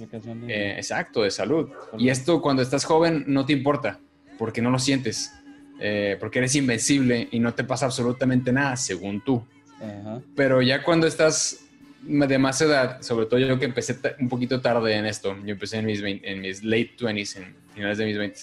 eh, 0.47 0.75
exacto, 0.77 1.23
de 1.23 1.31
salud. 1.31 1.69
Y 1.97 2.09
esto 2.09 2.39
cuando 2.39 2.61
estás 2.61 2.85
joven 2.85 3.23
no 3.25 3.47
te 3.47 3.53
importa, 3.53 3.99
porque 4.37 4.61
no 4.61 4.69
lo 4.69 4.79
sientes. 4.79 5.33
Eh, 5.79 6.17
porque 6.19 6.39
eres 6.39 6.55
invencible 6.55 7.27
y 7.31 7.39
no 7.39 7.53
te 7.53 7.63
pasa 7.63 7.85
absolutamente 7.85 8.51
nada, 8.51 8.75
según 8.75 9.21
tú. 9.21 9.43
-huh. 9.79 10.23
Pero 10.35 10.61
ya 10.61 10.83
cuando 10.83 11.07
estás 11.07 11.59
de 12.01 12.37
más 12.37 12.61
edad, 12.61 13.01
sobre 13.01 13.25
todo 13.25 13.39
yo 13.39 13.59
que 13.59 13.65
empecé 13.65 13.97
un 14.19 14.29
poquito 14.29 14.61
tarde 14.61 14.95
en 14.95 15.05
esto, 15.05 15.35
yo 15.43 15.53
empecé 15.53 15.77
en 15.77 15.85
mis, 15.85 16.01
20, 16.01 16.31
en 16.31 16.41
mis 16.41 16.63
late 16.63 16.93
20s, 16.99 17.37
en 17.37 17.55
finales 17.73 17.97
de 17.97 18.05
mis 18.05 18.17
20 18.17 18.39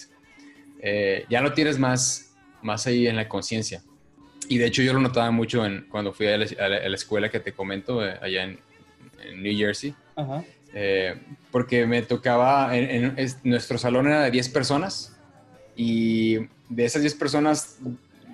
eh, 0.81 1.25
ya 1.29 1.41
lo 1.41 1.53
tienes 1.53 1.79
más, 1.79 2.35
más 2.61 2.85
ahí 2.85 3.07
en 3.07 3.15
la 3.15 3.27
conciencia. 3.27 3.81
Y 4.47 4.59
de 4.59 4.67
hecho 4.67 4.83
yo 4.83 4.93
lo 4.93 4.99
notaba 4.99 5.31
mucho 5.31 5.65
en, 5.65 5.87
cuando 5.89 6.13
fui 6.13 6.27
a 6.27 6.37
la, 6.37 6.45
a 6.45 6.69
la, 6.69 6.77
a 6.77 6.89
la 6.89 6.95
escuela 6.95 7.29
que 7.29 7.39
te 7.39 7.53
comento, 7.53 8.05
eh, 8.05 8.19
allá 8.21 8.43
en, 8.43 8.59
en, 9.23 9.41
New 9.41 9.57
Jersey. 9.57 9.95
Uh 10.15 10.21
-huh. 10.21 10.45
porque 11.51 11.85
me 11.85 12.01
tocaba, 12.03 12.77
en, 12.77 13.17
en, 13.17 13.27
nuestro 13.43 13.77
salón 13.77 14.07
era 14.07 14.23
de 14.23 14.31
10 14.31 14.49
personas 14.49 15.14
y 15.75 16.37
de 16.69 16.85
esas 16.85 17.01
10 17.01 17.15
personas 17.15 17.79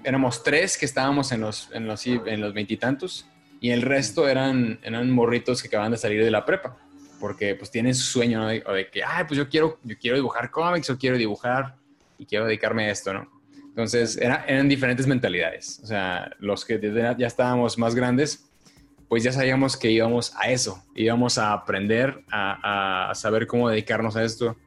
éramos 0.03 0.43
tres 0.43 0.77
que 0.77 0.85
estábamos 0.85 1.31
en 1.31 1.41
los 1.41 1.69
en 1.73 1.87
los 1.87 2.05
en 2.05 2.41
los 2.41 2.53
veintitantos 2.53 3.27
y, 3.59 3.69
el 3.69 3.81
resto 3.83 4.27
eran 4.27 4.79
eran 4.83 5.11
morritos 5.11 5.61
que 5.61 5.67
acaban 5.67 5.91
de 5.91 5.97
salir 5.97 6.23
de 6.23 6.31
la 6.31 6.45
prepa 6.45 6.77
porque 7.19 7.53
pues 7.55 7.69
tienen 7.69 7.93
su 7.93 8.03
sueño 8.03 8.39
¿no? 8.39 8.47
de, 8.47 8.61
de, 8.61 8.89
que 8.89 9.03
ay 9.03 9.25
pues 9.27 9.37
yo 9.37 9.47
quiero 9.49 9.79
yo 9.83 9.95
quiero 9.99 10.17
dibujar 10.17 10.49
cómics 10.49 10.89
o 10.89 10.97
quiero 10.97 11.17
dibujar 11.17 11.75
y 12.17 12.25
quiero 12.25 12.45
dedicarme 12.45 12.85
a 12.85 12.91
esto 12.91 13.13
no 13.13 13.29
entonces 13.67 14.17
era, 14.17 14.45
eran 14.47 14.67
diferentes 14.67 15.05
mentalidades 15.05 15.79
o 15.83 15.87
sea 15.87 16.31
los 16.39 16.65
que 16.65 16.79
ya 17.17 17.27
estábamos 17.27 17.77
más 17.77 17.93
grandes 17.93 18.47
pues 19.07 19.23
ya 19.23 19.31
sabíamos 19.31 19.77
que 19.77 19.91
íbamos 19.91 20.33
a 20.37 20.49
eso 20.49 20.83
íbamos 20.95 21.37
a 21.37 21.53
aprender 21.53 22.23
a, 22.31 23.11
a 23.11 23.15
saber 23.15 23.45
cómo 23.45 23.69
dedicarnos 23.69 24.15
a 24.15 24.23
esto 24.23 24.57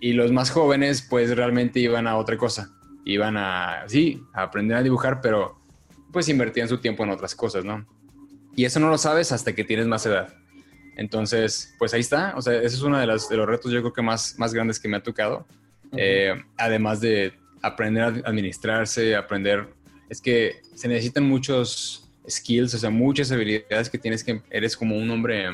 y 0.00 0.12
los 0.12 0.32
más 0.32 0.50
jóvenes 0.50 1.02
pues 1.08 1.34
realmente 1.36 1.80
iban 1.80 2.06
a 2.06 2.16
otra 2.16 2.36
cosa. 2.36 2.70
Iban 3.04 3.36
a, 3.36 3.84
sí, 3.86 4.22
a 4.32 4.42
aprender 4.42 4.76
a 4.76 4.82
dibujar, 4.82 5.20
pero 5.20 5.58
pues 6.12 6.28
invertían 6.28 6.68
su 6.68 6.78
tiempo 6.78 7.04
en 7.04 7.10
otras 7.10 7.34
cosas, 7.34 7.64
¿no? 7.64 7.86
Y 8.54 8.64
eso 8.64 8.80
no 8.80 8.88
lo 8.88 8.98
sabes 8.98 9.32
hasta 9.32 9.54
que 9.54 9.64
tienes 9.64 9.86
más 9.86 10.06
edad. 10.06 10.34
Entonces, 10.96 11.74
pues 11.78 11.92
ahí 11.94 12.00
está. 12.00 12.32
O 12.36 12.42
sea, 12.42 12.54
ese 12.54 12.74
es 12.76 12.82
uno 12.82 12.98
de, 12.98 13.06
las, 13.06 13.28
de 13.28 13.36
los 13.36 13.46
retos 13.46 13.70
yo 13.70 13.80
creo 13.80 13.92
que 13.92 14.02
más, 14.02 14.38
más 14.38 14.54
grandes 14.54 14.80
que 14.80 14.88
me 14.88 14.96
ha 14.96 15.02
tocado. 15.02 15.46
Uh 15.92 15.96
-huh. 15.96 15.98
eh, 15.98 16.44
además 16.56 17.00
de 17.00 17.34
aprender 17.62 18.02
a 18.02 18.06
administrarse, 18.28 19.14
aprender... 19.14 19.68
Es 20.08 20.20
que 20.20 20.62
se 20.74 20.88
necesitan 20.88 21.24
muchos 21.24 22.08
skills, 22.28 22.74
o 22.74 22.78
sea, 22.78 22.90
muchas 22.90 23.30
habilidades 23.30 23.90
que 23.90 23.98
tienes 23.98 24.24
que... 24.24 24.40
Eres 24.50 24.76
como 24.76 24.96
un 24.96 25.10
hombre 25.10 25.48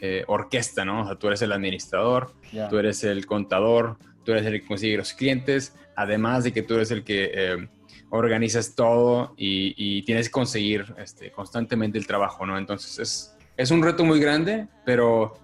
eh, 0.00 0.24
orquesta, 0.26 0.84
¿no? 0.84 1.02
O 1.02 1.06
sea, 1.06 1.16
tú 1.16 1.28
eres 1.28 1.42
el 1.42 1.52
administrador, 1.52 2.32
yeah. 2.52 2.68
tú 2.68 2.78
eres 2.78 3.04
el 3.04 3.26
contador, 3.26 3.96
tú 4.24 4.32
eres 4.32 4.46
el 4.46 4.60
que 4.60 4.66
consigue 4.66 4.96
los 4.96 5.12
clientes, 5.12 5.74
además 5.96 6.44
de 6.44 6.52
que 6.52 6.62
tú 6.62 6.74
eres 6.74 6.90
el 6.90 7.04
que 7.04 7.30
eh, 7.32 7.68
organizas 8.10 8.74
todo 8.74 9.34
y, 9.36 9.74
y, 9.76 10.02
tienes 10.02 10.28
que 10.28 10.32
conseguir 10.32 10.94
este, 10.98 11.30
constantemente 11.30 11.98
el 11.98 12.06
trabajo, 12.06 12.46
¿no? 12.46 12.58
Entonces 12.58 12.98
es, 12.98 13.36
es 13.56 13.70
un 13.70 13.82
reto 13.82 14.04
muy 14.04 14.20
grande, 14.20 14.68
pero 14.84 15.34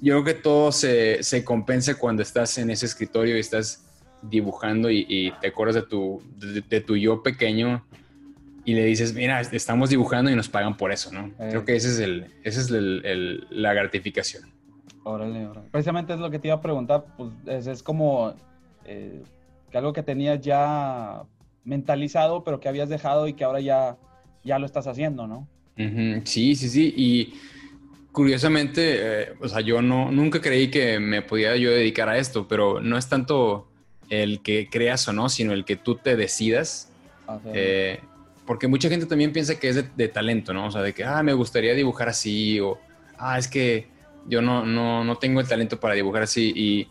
yo 0.00 0.14
creo 0.14 0.24
que 0.24 0.42
todo 0.42 0.72
se, 0.72 1.22
se 1.22 1.44
compensa 1.44 1.98
cuando 1.98 2.22
estás 2.22 2.58
en 2.58 2.70
ese 2.70 2.86
escritorio 2.86 3.36
y 3.36 3.40
estás 3.40 3.86
dibujando 4.22 4.90
y, 4.90 5.06
y 5.08 5.30
te 5.40 5.48
acuerdas 5.48 5.76
de 5.76 5.82
tu, 5.82 6.22
de, 6.36 6.62
de 6.62 6.80
tu 6.80 6.96
yo 6.96 7.22
pequeño 7.22 7.86
y 8.64 8.74
le 8.74 8.84
dices, 8.84 9.14
mira, 9.14 9.40
estamos 9.40 9.90
dibujando 9.90 10.30
y 10.30 10.36
nos 10.36 10.48
pagan 10.48 10.76
por 10.76 10.92
eso, 10.92 11.12
¿no? 11.12 11.26
Eh. 11.38 11.48
Creo 11.50 11.64
que 11.64 11.76
ese 11.76 11.88
es, 11.88 11.98
el, 11.98 12.26
ese 12.42 12.60
es 12.60 12.70
el, 12.70 13.04
el, 13.04 13.46
la 13.50 13.74
gratificación. 13.74 14.44
Órale, 15.02 15.46
órale. 15.46 15.68
Precisamente 15.70 16.14
es 16.14 16.18
lo 16.18 16.30
que 16.30 16.38
te 16.38 16.48
iba 16.48 16.56
a 16.56 16.62
preguntar, 16.62 17.04
pues 17.16 17.30
es, 17.46 17.66
es 17.66 17.82
como 17.82 18.34
eh, 18.86 19.22
que 19.70 19.78
algo 19.78 19.92
que 19.92 20.02
tenías 20.02 20.40
ya 20.40 21.22
mentalizado, 21.64 22.42
pero 22.42 22.58
que 22.60 22.68
habías 22.68 22.88
dejado 22.88 23.28
y 23.28 23.34
que 23.34 23.44
ahora 23.44 23.60
ya, 23.60 23.96
ya 24.42 24.58
lo 24.58 24.66
estás 24.66 24.86
haciendo, 24.86 25.26
¿no? 25.26 25.46
Sí, 26.24 26.54
sí, 26.54 26.68
sí. 26.68 26.94
Y 26.96 27.34
curiosamente, 28.12 29.22
eh, 29.22 29.32
o 29.40 29.48
sea, 29.48 29.60
yo 29.60 29.82
no, 29.82 30.10
nunca 30.12 30.40
creí 30.40 30.70
que 30.70 31.00
me 31.00 31.20
podía 31.20 31.56
yo 31.56 31.70
dedicar 31.70 32.08
a 32.08 32.16
esto, 32.16 32.46
pero 32.46 32.80
no 32.80 32.96
es 32.96 33.08
tanto 33.08 33.68
el 34.08 34.40
que 34.40 34.68
creas 34.70 35.06
o 35.08 35.12
no, 35.12 35.28
sino 35.28 35.52
el 35.52 35.64
que 35.64 35.76
tú 35.76 35.96
te 35.96 36.16
decidas. 36.16 36.90
Eh, 37.46 38.00
porque 38.46 38.68
mucha 38.68 38.88
gente 38.88 39.06
también 39.06 39.32
piensa 39.32 39.58
que 39.58 39.68
es 39.68 39.96
de, 39.96 40.08
talento, 40.08 40.52
¿no? 40.52 40.66
O 40.66 40.70
sea, 40.70 40.82
de 40.82 40.92
que, 40.92 41.04
ah, 41.04 41.22
me 41.22 41.32
gustaría 41.32 41.74
dibujar 41.74 42.08
así, 42.08 42.60
o, 42.60 42.78
ah, 43.18 43.38
es 43.38 43.48
que 43.48 43.88
yo 44.26 44.42
no, 44.42 44.64
no, 44.64 45.04
no 45.04 45.16
tengo 45.16 45.40
el 45.40 45.48
talento 45.48 45.80
para 45.80 45.94
dibujar 45.94 46.22
así. 46.22 46.52
Y 46.54 46.88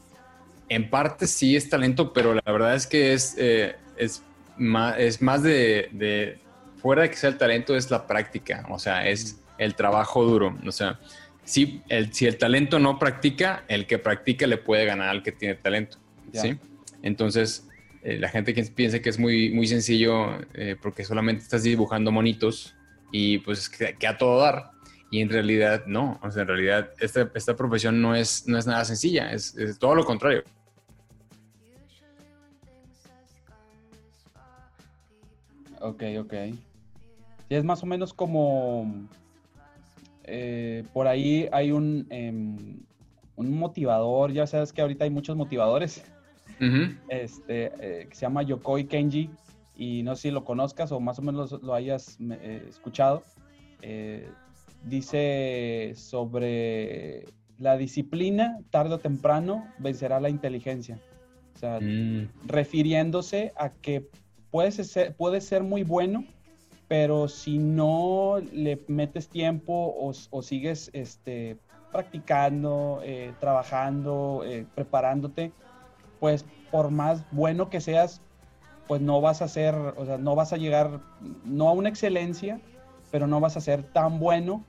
en 0.70 0.90
parte 0.90 1.28
sí 1.28 1.56
es 1.56 1.70
talento, 1.70 2.14
pero 2.14 2.34
la 2.34 2.52
verdad 2.52 2.76
es 2.76 2.88
que 2.88 3.14
es, 3.14 3.36
eh, 3.38 3.76
es, 3.98 4.24
más, 4.58 4.98
es 4.98 5.22
más 5.22 5.44
de, 5.44 6.40
fuera 6.82 7.04
de 7.04 7.10
que 7.10 7.16
sea 7.16 7.30
el 7.30 7.38
talento, 7.38 7.76
es 7.76 7.92
la 7.92 8.08
práctica, 8.08 8.66
o 8.70 8.80
sea, 8.80 9.08
es 9.08 9.40
el 9.58 9.76
trabajo 9.76 10.24
duro. 10.24 10.58
O 10.66 10.72
sea, 10.72 11.00
si 11.44 11.82
el, 11.90 12.14
si 12.14 12.26
el 12.26 12.38
talento 12.38 12.80
no 12.80 12.98
practica, 12.98 13.64
el 13.68 13.86
que 13.86 14.00
practica 14.00 14.48
le 14.48 14.58
puede 14.58 14.86
ganar 14.86 15.10
al 15.10 15.22
que 15.22 15.32
tiene 15.32 15.56
talento, 15.56 15.98
¿sí? 16.32 16.58
Entonces, 17.04 17.68
eh, 18.04 18.20
la 18.20 18.28
gente 18.28 18.54
que 18.54 18.64
piensa 18.64 19.00
que 19.00 19.10
es 19.10 19.18
muy, 19.18 19.50
muy 19.52 19.66
sencillo 19.66 20.38
eh, 20.56 20.76
porque 20.82 21.06
solamente 21.06 21.44
estás 21.44 21.64
dibujando 21.64 22.12
monitos 22.12 22.76
y 23.14 23.38
pues 23.38 23.70
que, 23.70 23.96
a 24.06 24.18
todo 24.18 24.42
dar. 24.42 24.72
Y 25.10 25.22
en 25.22 25.30
realidad 25.30 25.86
no, 25.86 26.20
o 26.22 26.30
sea, 26.30 26.42
en 26.42 26.50
realidad 26.50 26.90
esta, 27.00 27.32
esta 27.34 27.56
profesión 27.56 28.02
no 28.02 28.14
es, 28.14 28.46
no 28.46 28.58
es 28.58 28.68
nada 28.68 28.84
sencilla, 28.84 29.32
es, 29.32 29.56
todo 29.80 29.96
lo 29.96 30.04
contrario. 30.04 30.44
Ok, 35.80 36.04
ok. 36.20 36.34
Sí, 37.48 37.56
es 37.56 37.64
más 37.64 37.84
o 37.84 37.86
menos 37.86 38.14
como 38.14 39.08
eh, 40.24 40.84
por 40.92 41.08
ahí 41.08 41.48
hay 41.54 41.72
un, 41.72 42.06
em, 42.10 42.82
un 43.38 43.58
motivador, 43.58 44.34
ya 44.34 44.46
sabes 44.46 44.74
que 44.74 44.82
ahorita 44.82 45.06
hay 45.06 45.10
muchos 45.10 45.38
motivadores 45.38 46.04
este, 47.10 47.72
eh, 47.80 48.08
que 48.10 48.16
se 48.16 48.22
llama 48.22 48.44
Yokoi 48.44 48.86
Kenji, 48.86 49.30
y 49.76 50.04
no 50.04 50.16
sé 50.16 50.24
si 50.24 50.32
lo 50.32 50.44
conozcas 50.44 50.92
o 50.92 51.00
más 51.00 51.20
o 51.20 51.22
menos 51.22 51.52
lo, 51.62 51.74
hayas 51.74 52.18
eh, 52.20 52.66
escuchado. 52.70 53.24
Eh, 53.82 54.30
dice 54.86 55.94
sobre 55.96 57.26
la 57.58 57.78
disciplina, 57.78 58.60
tarde 58.70 58.96
o 58.96 59.00
temprano, 59.00 59.68
vencerá 59.80 60.20
la 60.20 60.30
inteligencia. 60.30 61.00
O 61.56 61.60
sea, 61.60 61.80
mm. 61.80 62.30
refiriéndose 62.46 63.54
a 63.56 63.70
que 63.70 64.08
puedes 64.52 64.76
ser, 64.76 65.16
puedes 65.16 65.46
ser 65.46 65.64
muy 65.64 65.84
bueno, 65.84 66.26
pero 66.88 67.28
si 67.28 67.58
no 67.58 68.40
le 68.52 68.80
metes 68.88 69.28
tiempo 69.28 69.96
o, 69.98 70.42
sigues 70.44 70.92
este, 70.94 71.58
practicando, 71.92 73.02
trabajando, 73.40 74.44
preparándote, 74.76 75.52
pues 76.24 76.46
por 76.72 76.90
más 76.90 77.26
bueno 77.32 77.70
que 77.70 77.82
seas, 77.82 78.22
pues 78.88 79.02
no 79.02 79.20
vas 79.20 79.42
a 79.42 79.50
ser, 79.50 79.76
o 79.76 80.06
sea, 80.06 80.18
no 80.18 80.36
vas 80.36 80.54
a 80.54 80.56
llegar, 80.56 81.02
no 81.44 81.68
a 81.68 81.74
una 81.74 81.90
excelencia, 81.90 82.62
pero 83.12 83.28
no 83.28 83.42
vas 83.42 83.58
a 83.58 83.60
ser 83.60 83.84
tan 83.84 84.20
bueno 84.20 84.64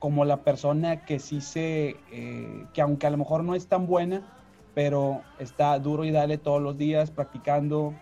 como 0.00 0.24
la 0.24 0.38
persona 0.38 1.04
que 1.04 1.20
sí 1.20 1.42
se, 1.42 1.94
eh, 2.10 2.66
que 2.74 2.80
aunque 2.80 3.06
a 3.06 3.10
lo 3.10 3.18
mejor 3.18 3.44
no 3.44 3.54
es 3.54 3.68
tan 3.68 3.86
buena, 3.86 4.26
pero 4.74 5.20
está 5.38 5.78
duro 5.78 6.04
y 6.04 6.10
dale 6.10 6.38
todos 6.38 6.60
los 6.60 6.76
días 6.76 7.12
practicando, 7.12 7.94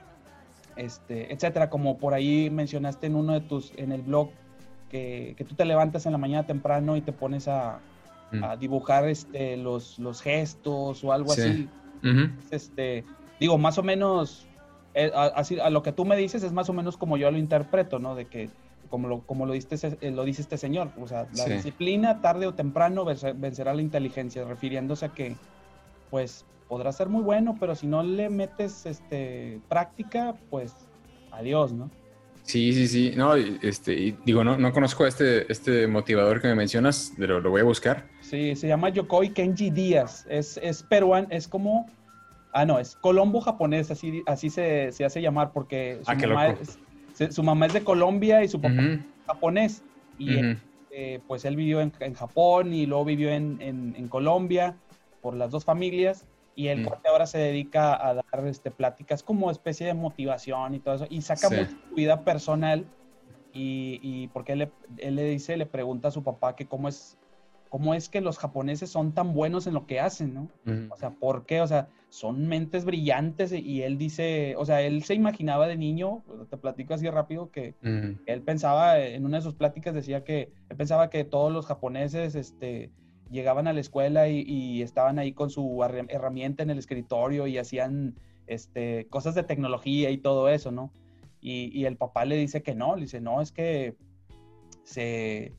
este, 0.77 1.31
etcétera, 1.31 1.69
como 1.69 1.99
por 1.99 2.15
ahí 2.15 2.49
mencionaste 2.49 3.09
en 3.09 3.17
uno 3.17 3.35
de 3.35 3.43
tus, 3.43 3.75
en 3.77 3.93
el 3.93 4.01
blog, 4.01 4.31
que, 4.91 5.37
tú 5.47 5.55
te 5.55 5.67
levantas 5.67 6.07
en 6.07 6.13
la 6.13 6.19
mañana 6.19 6.47
temprano 6.47 6.97
y 6.97 7.03
te 7.03 7.13
pones 7.13 7.49
a, 7.49 7.81
mm. 8.33 8.59
dibujar 8.59 9.07
este, 9.11 9.59
los, 9.59 9.99
los 9.99 10.23
gestos 10.23 11.05
o 11.05 11.13
algo 11.13 11.33
así 11.33 11.69
este, 12.51 13.05
digo, 13.41 13.59
más 13.59 13.79
o 13.79 13.83
menos, 13.83 14.47
eh, 14.95 15.11
así, 15.15 15.59
a 15.61 15.71
lo 15.71 15.83
que 15.83 15.93
tú 15.93 16.05
me 16.05 16.17
dices 16.17 16.43
es 16.43 16.53
más 16.53 16.69
o 16.69 16.73
menos 16.73 16.97
como 16.97 17.17
yo 17.17 17.31
lo 17.31 17.39
interpreto, 17.39 17.99
¿no? 17.99 18.15
De 18.15 18.27
que, 18.27 18.51
como 18.89 19.09
lo, 19.09 19.21
como 19.21 19.47
lo, 19.47 19.53
diste, 19.53 19.77
eh, 20.01 20.11
lo 20.11 20.25
dice 20.25 20.43
este 20.43 20.59
señor, 20.59 20.91
o 20.99 21.07
sea, 21.07 21.27
la 21.35 21.45
disciplina 21.47 22.21
tarde 22.21 22.47
o 22.47 22.55
temprano 22.55 23.05
vencerá 23.05 23.75
la 23.75 23.83
inteligencia, 23.83 24.45
refiriéndose 24.45 25.07
a 25.07 25.09
que, 25.11 25.37
pues, 26.11 26.45
podrá 26.69 26.93
ser 26.93 27.09
muy 27.09 27.23
bueno, 27.23 27.57
pero 27.59 27.75
si 27.75 27.87
no 27.87 28.03
le 28.03 28.29
metes 28.29 28.87
este, 28.87 29.61
práctica, 29.69 30.37
pues, 30.51 30.75
adiós, 31.31 31.73
¿no? 31.73 31.91
Sí, 32.49 32.73
sí, 32.73 32.89
sí. 32.89 33.13
No, 33.15 33.35
este, 33.35 34.17
digo, 34.25 34.43
no, 34.43 34.57
no 34.57 34.73
conozco 34.73 35.07
este, 35.07 35.51
este 35.53 35.87
motivador 35.87 36.41
que 36.41 36.49
me 36.49 36.55
mencionas, 36.55 37.13
pero 37.19 37.41
lo 37.41 37.51
voy 37.51 37.61
a 37.61 37.65
buscar. 37.65 38.07
Sí, 38.29 38.55
se 38.57 38.69
llama 38.69 38.91
Yokoi 38.91 39.31
Kenji 39.31 39.71
Díaz. 39.71 40.27
Es, 40.29 40.59
es 40.63 40.83
peruano, 40.83 41.27
es 41.31 41.49
como. 41.49 41.87
Ah, 42.53 42.67
no, 42.67 42.79
es 42.79 42.97
Colombo 42.97 43.41
japonés, 43.41 43.91
así, 43.91 44.23
así 44.27 44.51
se, 44.51 44.89
hace 45.05 45.23
llamar, 45.23 45.53
porque 45.53 46.01
su, 46.03 46.11
ah, 46.11 46.15
mamá 46.15 46.49
es, 46.49 46.79
su, 47.35 47.43
mamá 47.43 47.67
es, 47.67 47.73
de 47.75 47.85
Colombia 47.85 48.43
y 48.43 48.49
su 48.49 48.61
papá 48.61 48.83
es 48.83 49.01
japonés. 49.27 49.83
Y 50.19 50.39
eh, 50.91 51.21
pues 51.27 51.45
él 51.45 51.57
vivió 51.57 51.81
en, 51.81 52.15
Japón 52.15 52.75
y 52.75 52.87
luego 52.87 53.05
vivió 53.05 53.31
en, 53.31 54.09
Colombia 54.09 54.77
por 55.23 55.35
las 55.35 55.51
dos 55.51 55.65
familias. 55.65 56.27
Y 56.55 56.69
él 56.69 56.83
mm. 56.83 57.07
ahora 57.11 57.27
se 57.27 57.39
dedica 57.39 57.95
a 57.95 58.15
dar 58.15 58.47
este, 58.47 58.71
pláticas 58.71 59.23
como 59.23 59.51
especie 59.51 59.87
de 59.87 59.95
motivación 59.95 60.75
y 60.75 60.81
todo 60.81 60.97
eso. 60.97 61.07
Y 61.09 61.23
saca 61.23 61.49
mucho 61.49 61.71
su 61.89 61.95
vida 61.95 62.25
personal. 62.25 62.85
Y, 63.55 64.01
y 64.03 64.29
porque 64.29 64.53
él 64.53 64.59
le, 64.59 64.71
él 64.99 65.17
le 65.17 65.25
dice, 65.25 65.57
le 65.57 65.67
pregunta 65.67 66.09
a 66.09 66.11
su 66.11 66.23
papá 66.23 66.55
que 66.57 66.67
cómo 66.67 66.89
es, 66.89 67.17
cómo 67.69 67.95
es 67.95 68.09
que 68.09 68.21
los 68.21 68.39
japoneses 68.39 68.91
son 68.91 69.13
tan 69.13 69.35
buenos 69.35 69.67
en 69.67 69.75
lo 69.75 69.87
que 69.87 70.01
hacen, 70.01 70.35
¿no? 70.35 70.49
O 70.91 70.97
sea, 70.97 71.11
¿por 71.11 71.47
qué? 71.47 71.61
O 71.61 71.67
sea, 71.67 71.89
son 72.09 72.47
mentes 72.49 72.85
brillantes 72.85 73.53
y 73.53 73.83
él 73.83 73.99
dice, 73.99 74.55
o 74.57 74.65
sea, 74.65 74.83
él 74.83 75.03
se 75.05 75.15
imaginaba 75.15 75.67
de 75.67 75.77
niño, 75.77 76.23
te 76.51 76.57
platico 76.57 76.95
así 76.95 77.09
rápido, 77.11 77.51
que 77.51 77.75
él 78.27 78.43
pensaba, 78.43 78.99
en 78.99 79.25
una 79.25 79.39
de 79.39 79.43
sus 79.43 79.55
pláticas 79.55 79.95
decía 79.95 80.25
que 80.25 80.53
él 80.69 80.77
pensaba 80.77 81.11
que 81.11 81.25
todos 81.25 81.53
los 81.53 81.67
japoneses, 81.67 82.35
este, 82.35 82.91
llegaban 83.31 83.69
a 83.69 83.73
la 83.73 83.81
escuela 83.81 84.29
y, 84.29 84.83
estaban 84.83 85.19
ahí 85.19 85.33
con 85.33 85.51
su 85.51 85.83
herramienta 85.83 86.63
en 86.63 86.71
el 86.71 86.79
escritorio 86.79 87.47
y 87.47 87.59
hacían 87.59 88.15
este, 88.47 89.07
cosas 89.09 89.35
de 89.35 89.43
tecnología 89.43 90.11
y 90.11 90.19
todo 90.19 90.49
eso, 90.49 90.71
¿no? 90.71 90.93
Y, 91.41 91.85
el 91.85 91.97
papá 91.97 92.25
le 92.25 92.37
dice 92.37 92.63
que 92.63 92.75
no, 92.75 92.97
le 92.97 93.03
dice, 93.03 93.21
no, 93.21 93.41
es 93.41 93.53
que 93.53 93.95
se, 94.83 95.53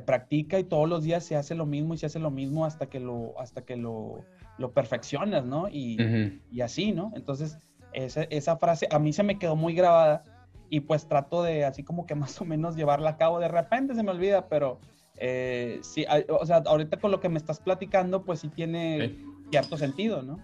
practica 0.00 0.58
y 0.58 0.64
todos 0.64 0.88
los 0.88 1.04
días 1.04 1.24
se 1.24 1.36
hace 1.36 1.54
lo 1.54 1.64
mismo 1.64 1.94
y 1.94 1.98
se 1.98 2.06
hace 2.06 2.18
lo 2.18 2.30
mismo 2.30 2.64
hasta 2.64 2.86
que 2.86 3.00
lo, 3.00 3.38
hasta 3.38 3.62
que 3.62 3.76
lo, 3.76 4.24
lo 4.58 4.72
perfeccionas, 4.72 5.44
¿no? 5.44 5.68
Y, 5.68 5.96
así, 6.62 6.92
¿no? 6.92 7.12
Entonces, 7.14 7.58
esa, 7.92 8.24
esa 8.24 8.56
frase 8.56 8.88
a 8.90 8.98
mí 8.98 9.12
se 9.12 9.22
me 9.22 9.38
quedó 9.38 9.56
muy 9.56 9.74
grabada 9.74 10.24
y 10.68 10.80
pues 10.80 11.06
trato 11.06 11.42
de 11.42 11.64
así 11.64 11.82
como 11.82 12.06
que 12.06 12.14
más 12.16 12.40
o 12.40 12.44
menos 12.44 12.76
llevarla 12.76 13.10
a 13.10 13.16
cabo. 13.16 13.38
De 13.38 13.48
repente 13.48 13.94
se 13.94 14.02
me 14.02 14.10
olvida, 14.10 14.48
pero 14.48 14.80
eh, 15.18 15.78
sí, 15.82 16.04
o 16.28 16.44
sea, 16.44 16.58
ahorita 16.66 16.98
con 16.98 17.10
lo 17.10 17.20
que 17.20 17.28
me 17.28 17.38
estás 17.38 17.60
platicando, 17.60 18.24
pues 18.24 18.40
sí 18.40 18.48
tiene 18.48 19.16
cierto 19.50 19.76
sentido, 19.76 20.22
¿no? 20.22 20.40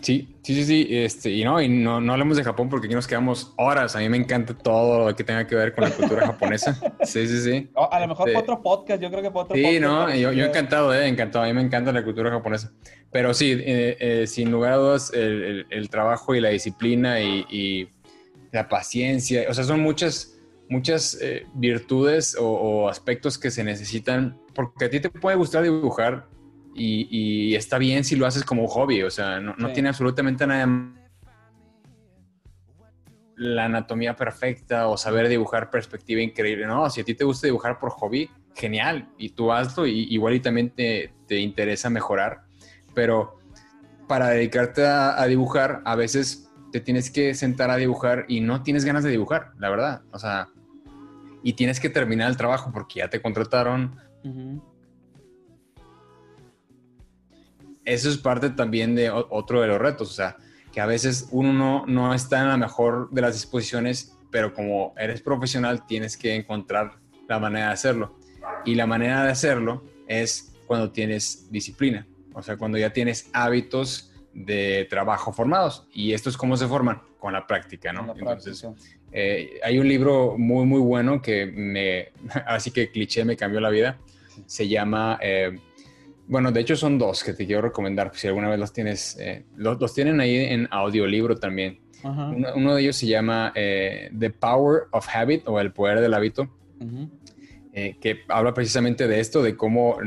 Sí, 0.00 0.36
sí, 0.42 0.54
sí, 0.54 0.64
sí, 0.64 0.86
este, 0.90 1.30
y 1.30 1.44
no, 1.44 1.60
y 1.60 1.68
no, 1.68 2.00
no 2.00 2.12
hablemos 2.12 2.36
de 2.36 2.44
Japón 2.44 2.68
porque 2.68 2.86
aquí 2.86 2.94
nos 2.94 3.06
quedamos 3.06 3.52
horas, 3.56 3.96
a 3.96 3.98
mí 3.98 4.08
me 4.08 4.16
encanta 4.16 4.56
todo 4.56 5.08
lo 5.08 5.16
que 5.16 5.24
tenga 5.24 5.46
que 5.46 5.54
ver 5.54 5.74
con 5.74 5.84
la 5.84 5.90
cultura 5.90 6.26
japonesa, 6.26 6.78
sí, 7.02 7.26
sí, 7.26 7.40
sí. 7.40 7.70
a 7.74 8.00
lo 8.00 8.08
mejor 8.08 8.28
este, 8.28 8.40
otro 8.40 8.62
podcast, 8.62 9.02
yo 9.02 9.10
creo 9.10 9.22
que 9.22 9.28
otro 9.28 9.54
sí, 9.54 9.62
podcast. 9.62 9.74
Sí, 9.74 9.80
no, 9.80 10.14
yo, 10.14 10.32
yo, 10.32 10.44
encantado, 10.44 10.94
eh, 10.94 11.08
encantado, 11.08 11.44
a 11.44 11.48
mí 11.48 11.54
me 11.54 11.62
encanta 11.62 11.92
la 11.92 12.04
cultura 12.04 12.30
japonesa, 12.30 12.72
pero 13.10 13.34
sí, 13.34 13.52
eh, 13.52 13.96
eh, 13.98 14.26
sin 14.26 14.50
lugar 14.50 14.74
a 14.74 14.76
dudas, 14.76 15.12
el, 15.12 15.66
el, 15.70 15.90
trabajo 15.90 16.34
y 16.34 16.40
la 16.40 16.50
disciplina 16.50 17.20
y, 17.20 17.46
y 17.50 17.88
la 18.52 18.68
paciencia, 18.68 19.46
o 19.48 19.54
sea, 19.54 19.64
son 19.64 19.80
muchas 19.80 20.36
muchas 20.68 21.18
eh, 21.20 21.46
virtudes 21.54 22.36
o, 22.38 22.88
aspectos 22.88 23.38
que 23.38 23.50
se 23.50 23.64
necesitan, 23.64 24.38
porque 24.54 24.86
a 24.86 24.90
ti 24.90 25.00
te 25.00 25.10
puede 25.10 25.36
gustar 25.36 25.62
dibujar 25.62 26.28
y, 26.76 27.54
está 27.54 27.78
bien 27.78 28.04
si 28.04 28.16
lo 28.16 28.26
haces 28.26 28.44
como 28.44 28.66
hobby, 28.68 29.02
o 29.02 29.10
sea, 29.10 29.40
no, 29.40 29.72
tiene 29.72 29.88
absolutamente 29.88 30.46
nada 30.46 30.92
la 33.36 33.66
anatomía 33.66 34.16
perfecta 34.16 34.88
o 34.88 34.96
saber 34.96 35.28
dibujar 35.28 35.70
perspectiva 35.70 36.22
increíble, 36.22 36.66
no, 36.66 36.88
si 36.90 37.00
a 37.00 37.04
ti 37.04 37.14
te 37.14 37.24
gusta 37.24 37.46
dibujar 37.46 37.78
por 37.78 37.90
hobby, 37.90 38.30
genial, 38.54 39.08
y 39.18 39.30
tú 39.30 39.52
hazlo 39.52 39.86
y 39.86 40.06
igual 40.12 40.34
y 40.34 40.40
también 40.40 40.70
te, 40.70 41.12
interesa 41.28 41.90
mejorar, 41.90 42.42
pero 42.94 43.38
para 44.08 44.28
dedicarte 44.28 44.86
a 44.86 45.24
dibujar, 45.26 45.82
a 45.84 45.96
veces 45.96 46.46
te 46.72 46.80
tienes 46.80 47.10
que 47.10 47.34
sentar 47.34 47.70
a 47.70 47.76
dibujar 47.76 48.24
y 48.28 48.40
no 48.40 48.62
tienes 48.62 48.84
ganas 48.84 49.04
de 49.04 49.10
dibujar, 49.10 49.52
la 49.58 49.70
verdad. 49.70 50.02
O 50.12 50.18
sea, 50.18 50.48
y 51.42 51.52
tienes 51.54 51.80
que 51.80 51.88
terminar 51.88 52.28
el 52.28 52.36
trabajo 52.36 52.70
porque 52.72 52.98
ya 52.98 53.08
te 53.08 53.22
contrataron. 53.22 53.98
Eso 57.86 58.10
es 58.10 58.18
parte 58.18 58.50
también 58.50 58.94
de 58.94 59.10
otro 59.10 59.62
de 59.62 59.68
los 59.68 59.80
retos, 59.80 60.10
o 60.10 60.12
sea, 60.12 60.36
que 60.72 60.80
a 60.80 60.86
veces 60.86 61.28
uno 61.30 61.52
no, 61.52 61.86
no 61.86 62.12
está 62.12 62.42
en 62.42 62.48
la 62.48 62.56
mejor 62.58 63.08
de 63.10 63.22
las 63.22 63.32
disposiciones, 63.34 64.14
pero 64.30 64.52
como 64.52 64.92
eres 64.98 65.22
profesional 65.22 65.86
tienes 65.86 66.16
que 66.16 66.34
encontrar 66.34 66.98
la 67.28 67.38
manera 67.38 67.68
de 67.68 67.72
hacerlo. 67.72 68.18
Y 68.64 68.74
la 68.74 68.86
manera 68.86 69.24
de 69.24 69.30
hacerlo 69.30 69.84
es 70.06 70.52
cuando 70.66 70.90
tienes 70.90 71.50
disciplina, 71.50 72.06
o 72.34 72.42
sea, 72.42 72.56
cuando 72.56 72.76
ya 72.76 72.92
tienes 72.92 73.30
hábitos 73.32 74.12
de 74.34 74.86
trabajo 74.90 75.32
formados. 75.32 75.86
Y 75.92 76.12
esto 76.12 76.28
es 76.28 76.36
cómo 76.36 76.56
se 76.56 76.66
forman 76.66 77.00
con 77.18 77.32
la 77.32 77.46
práctica, 77.46 77.92
¿no? 77.92 78.14
Entonces, 78.16 78.66
eh, 79.12 79.58
hay 79.64 79.78
un 79.78 79.88
libro 79.88 80.36
muy, 80.36 80.66
muy 80.66 80.80
bueno 80.80 81.22
que 81.22 81.46
me, 81.46 82.12
así 82.46 82.70
que 82.70 82.90
cliché, 82.90 83.24
me 83.24 83.36
cambió 83.36 83.60
la 83.60 83.70
vida. 83.70 83.98
Se 84.44 84.68
llama, 84.68 85.18
eh, 85.22 85.58
bueno, 86.28 86.52
de 86.52 86.60
hecho 86.60 86.76
son 86.76 86.98
dos 86.98 87.22
que 87.22 87.32
te 87.32 87.46
quiero 87.46 87.62
recomendar, 87.62 88.10
si 88.14 88.26
alguna 88.26 88.48
vez 88.48 88.58
los 88.58 88.72
tienes, 88.72 89.16
eh, 89.18 89.44
los, 89.56 89.94
tienen 89.94 90.20
ahí 90.20 90.36
en 90.36 90.68
audiolibro 90.70 91.36
también. 91.36 91.80
Uno, 92.04 92.74
de 92.74 92.82
ellos 92.82 92.96
se 92.96 93.06
llama 93.06 93.52
The 93.54 94.30
Power 94.38 94.84
of 94.92 95.08
Habit 95.12 95.48
o 95.48 95.58
El 95.58 95.72
Poder 95.72 96.00
del 96.00 96.14
Hábito. 96.14 96.48
que 97.72 98.20
habla 98.28 98.54
precisamente 98.54 99.08
de 99.08 99.18
esto, 99.18 99.42
de 99.42 99.56
cómo 99.56 99.98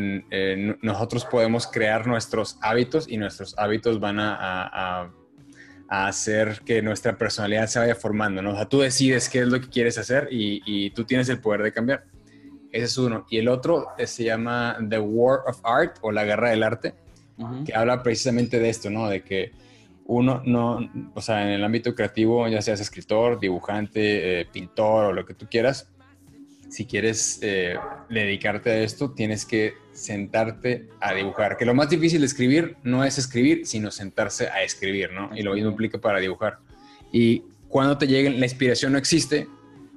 nosotros 0.81 1.25
podemos 1.25 1.67
crear 1.67 2.07
nuestros 2.07 2.57
hábitos 2.61 3.09
y 3.09 3.17
nuestros 3.17 3.57
hábitos 3.57 3.99
van 3.99 4.19
a 4.19 5.11
a 5.89 6.07
hacer 6.07 6.61
que 6.63 6.81
nuestra 6.81 7.17
personalidad 7.17 7.67
se 7.67 7.79
vaya 7.79 7.95
formando, 7.95 8.41
¿no? 8.41 8.51
O 8.51 8.55
sea, 8.55 8.65
tú 8.65 8.79
decides 8.79 9.27
qué 9.27 9.39
es 9.39 9.47
lo 9.47 9.59
que 9.59 9.69
quieres 9.69 9.97
hacer 9.97 10.27
y, 10.31 10.91
tú 10.91 11.03
tienes 11.03 11.27
el 11.29 11.39
poder 11.39 11.63
de 11.63 11.73
cambiar. 11.73 12.05
Ese 12.71 12.85
es 12.85 12.97
uno. 12.97 13.25
Y 13.29 13.37
el 13.37 13.47
otro 13.47 13.87
eh, 13.97 14.07
se 14.07 14.23
llama 14.23 14.77
The 14.87 14.99
War 14.99 15.39
of 15.47 15.59
Art 15.63 15.97
o 16.01 16.11
la 16.11 16.23
guerra 16.23 16.51
del 16.51 16.63
arte, 16.63 16.93
que 17.65 17.73
habla 17.73 18.03
precisamente 18.03 18.59
de 18.59 18.69
esto, 18.69 18.89
¿no? 18.89 19.07
De 19.07 19.21
que 19.21 19.51
uno 20.05 20.41
no, 20.45 20.89
o 21.13 21.21
sea, 21.21 21.43
en 21.43 21.49
el 21.49 21.63
ámbito 21.63 21.95
creativo, 21.95 22.47
ya 22.47 22.61
seas 22.61 22.81
escritor, 22.81 23.39
dibujante, 23.39 24.41
eh, 24.41 24.45
pintor 24.45 25.05
o 25.05 25.13
lo 25.13 25.25
que 25.25 25.33
tú 25.33 25.47
quieras, 25.49 25.89
si 26.69 26.85
quieres 26.85 27.39
eh, 27.41 27.75
dedicarte 28.09 28.69
a 28.69 28.77
esto, 28.79 29.11
tienes 29.11 29.45
que 29.45 29.73
sentarte 29.91 30.87
a 31.01 31.13
dibujar. 31.13 31.57
Que 31.57 31.65
lo 31.65 31.73
más 31.73 31.89
difícil 31.89 32.21
de 32.21 32.27
escribir 32.27 32.77
no 32.83 33.03
es 33.03 33.17
escribir, 33.17 33.65
sino 33.65 33.89
sentarse 33.89 34.47
a 34.47 34.63
escribir, 34.63 35.11
¿no? 35.11 35.35
Y 35.35 35.41
lo 35.41 35.53
mismo 35.53 35.71
implica 35.71 35.99
para 35.99 36.19
dibujar. 36.19 36.59
Y 37.11 37.43
cuando 37.67 37.97
te 37.97 38.07
llegue, 38.07 38.29
la 38.29 38.45
inspiración 38.45 38.91
no 38.91 38.99
existe. 38.99 39.47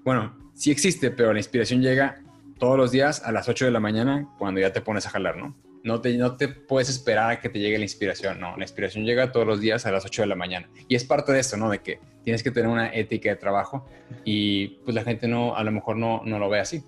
Bueno, 0.03 0.35
sí 0.55 0.70
existe, 0.70 1.11
pero 1.11 1.33
la 1.33 1.39
inspiración 1.39 1.83
llega 1.83 2.23
todos 2.63 2.79
los 2.79 2.93
días 2.93 3.25
a 3.25 3.33
las 3.33 3.49
8 3.49 3.65
de 3.65 3.71
la 3.73 3.81
mañana 3.81 4.29
cuando 4.39 4.61
ya 4.61 4.73
te 4.73 4.81
pones 4.81 5.05
a 5.05 5.11
jalar, 5.11 5.37
¿no? 5.37 5.57
No 5.83 6.01
te, 6.01 6.17
no 6.17 6.37
te 6.37 6.47
puedes 6.47 6.89
esperar 6.89 7.33
a 7.33 7.41
que 7.41 7.49
te 7.49 7.59
llegue 7.59 7.77
la 7.77 7.83
inspiración, 7.83 8.39
no. 8.39 8.57
La 8.57 8.63
inspiración 8.63 9.05
llega 9.05 9.33
todos 9.33 9.45
los 9.45 9.61
días 9.61 9.85
a 9.85 9.91
las 9.91 10.05
8 10.05 10.23
de 10.23 10.29
la 10.29 10.37
mañana. 10.37 10.71
Y 10.87 10.95
es 10.95 11.03
parte 11.03 11.33
de 11.33 11.41
esto, 11.41 11.57
¿no? 11.57 11.71
De 11.71 11.81
que 11.81 11.99
tienes 12.23 12.45
que 12.45 12.53
tener 12.53 12.71
una 12.71 12.95
ética 12.95 13.31
de 13.31 13.35
trabajo 13.35 13.85
y 14.25 14.79
pues 14.85 14.95
la 14.95 15.03
gente 15.03 15.27
no, 15.27 15.57
a 15.57 15.65
lo 15.65 15.73
mejor 15.73 15.97
no, 15.97 16.23
no 16.25 16.39
lo 16.39 16.49
ve 16.49 16.61
así. 16.61 16.85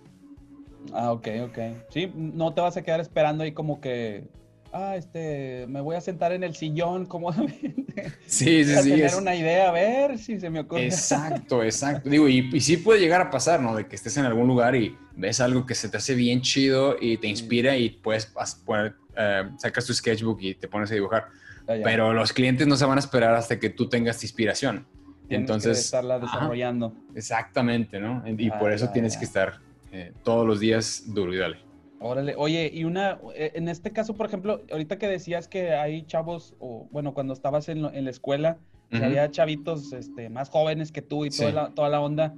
Ah, 0.92 1.10
ok, 1.10 1.26
ok. 1.42 1.58
Sí, 1.88 2.08
no 2.14 2.54
te 2.54 2.60
vas 2.60 2.76
a 2.76 2.82
quedar 2.82 3.00
esperando 3.00 3.42
ahí 3.42 3.50
como 3.50 3.80
que, 3.80 4.28
ah, 4.74 4.96
este, 4.96 5.66
me 5.68 5.80
voy 5.80 5.96
a 5.96 6.00
sentar 6.00 6.32
en 6.32 6.42
el 6.42 6.54
sillón 6.54 7.06
cómodamente. 7.06 7.84
Sí, 8.26 8.64
sí, 8.64 8.74
a 8.74 8.82
sí. 8.82 8.90
Tener 8.90 9.14
una 9.14 9.36
idea, 9.36 9.68
a 9.68 9.72
ver 9.72 10.18
si 10.18 10.40
se 10.40 10.50
me 10.50 10.60
ocurre. 10.60 10.86
Exacto, 10.86 11.62
exacto. 11.62 12.10
Digo, 12.10 12.28
y, 12.28 12.50
y, 12.52 12.60
sí 12.60 12.76
puede 12.76 12.98
llegar 12.98 13.20
a 13.20 13.30
pasar, 13.30 13.60
¿no? 13.60 13.76
De 13.76 13.86
que 13.86 13.94
estés 13.94 14.16
en 14.16 14.24
algún 14.24 14.48
lugar 14.48 14.74
y 14.74 14.96
ves 15.14 15.40
algo 15.40 15.64
que 15.64 15.76
se 15.76 15.88
te 15.88 15.98
hace 15.98 16.16
bien 16.16 16.40
chido 16.40 16.96
y 17.00 17.18
te 17.18 17.28
inspira 17.28 17.76
y 17.76 17.90
puedes 17.90 18.26
poner, 18.64 18.96
eh, 19.16 19.44
sacas 19.58 19.86
tu 19.86 19.94
sketchbook 19.94 20.40
y 20.42 20.54
te 20.56 20.66
pones 20.66 20.90
a 20.90 20.94
dibujar. 20.94 21.28
Ah, 21.68 21.74
Pero 21.84 22.12
los 22.12 22.32
clientes 22.32 22.66
no 22.66 22.76
se 22.76 22.84
van 22.84 22.98
a 22.98 23.00
esperar 23.00 23.34
hasta 23.34 23.60
que 23.60 23.70
tú 23.70 23.88
tengas 23.88 24.22
inspiración. 24.24 24.86
Entonces, 25.28 25.78
estarla 25.78 26.18
desarrollando. 26.18 26.94
exactamente, 27.14 28.00
¿no? 28.00 28.24
Y 28.26 28.50
por 28.50 28.72
eso 28.72 28.90
tienes 28.90 29.16
que 29.16 29.24
estar 29.24 29.60
eh, 29.92 30.12
todos 30.24 30.46
los 30.46 30.58
días 30.58 31.04
duro 31.06 31.32
y 31.32 31.38
dale. 31.38 31.58
Órale, 32.06 32.34
oye, 32.36 32.70
y 32.70 32.84
una, 32.84 33.18
eh, 33.34 33.52
en 33.54 33.66
este 33.66 33.90
caso, 33.90 34.14
por 34.14 34.26
ejemplo, 34.26 34.60
ahorita 34.70 34.98
que 34.98 35.08
decías 35.08 35.48
que 35.48 35.72
hay 35.72 36.02
chavos, 36.02 36.54
o 36.58 36.86
bueno, 36.90 37.14
cuando 37.14 37.32
estabas 37.32 37.70
en, 37.70 37.80
la 37.80 38.10
escuela, 38.10 38.58
había 38.92 39.30
chavitos 39.30 39.90
este, 39.94 40.28
más 40.28 40.50
jóvenes 40.50 40.92
que 40.92 41.00
tú 41.00 41.24
y 41.24 41.30
toda, 41.30 41.50
la, 41.50 41.70
toda 41.70 41.88
la 41.88 42.02
onda, 42.02 42.34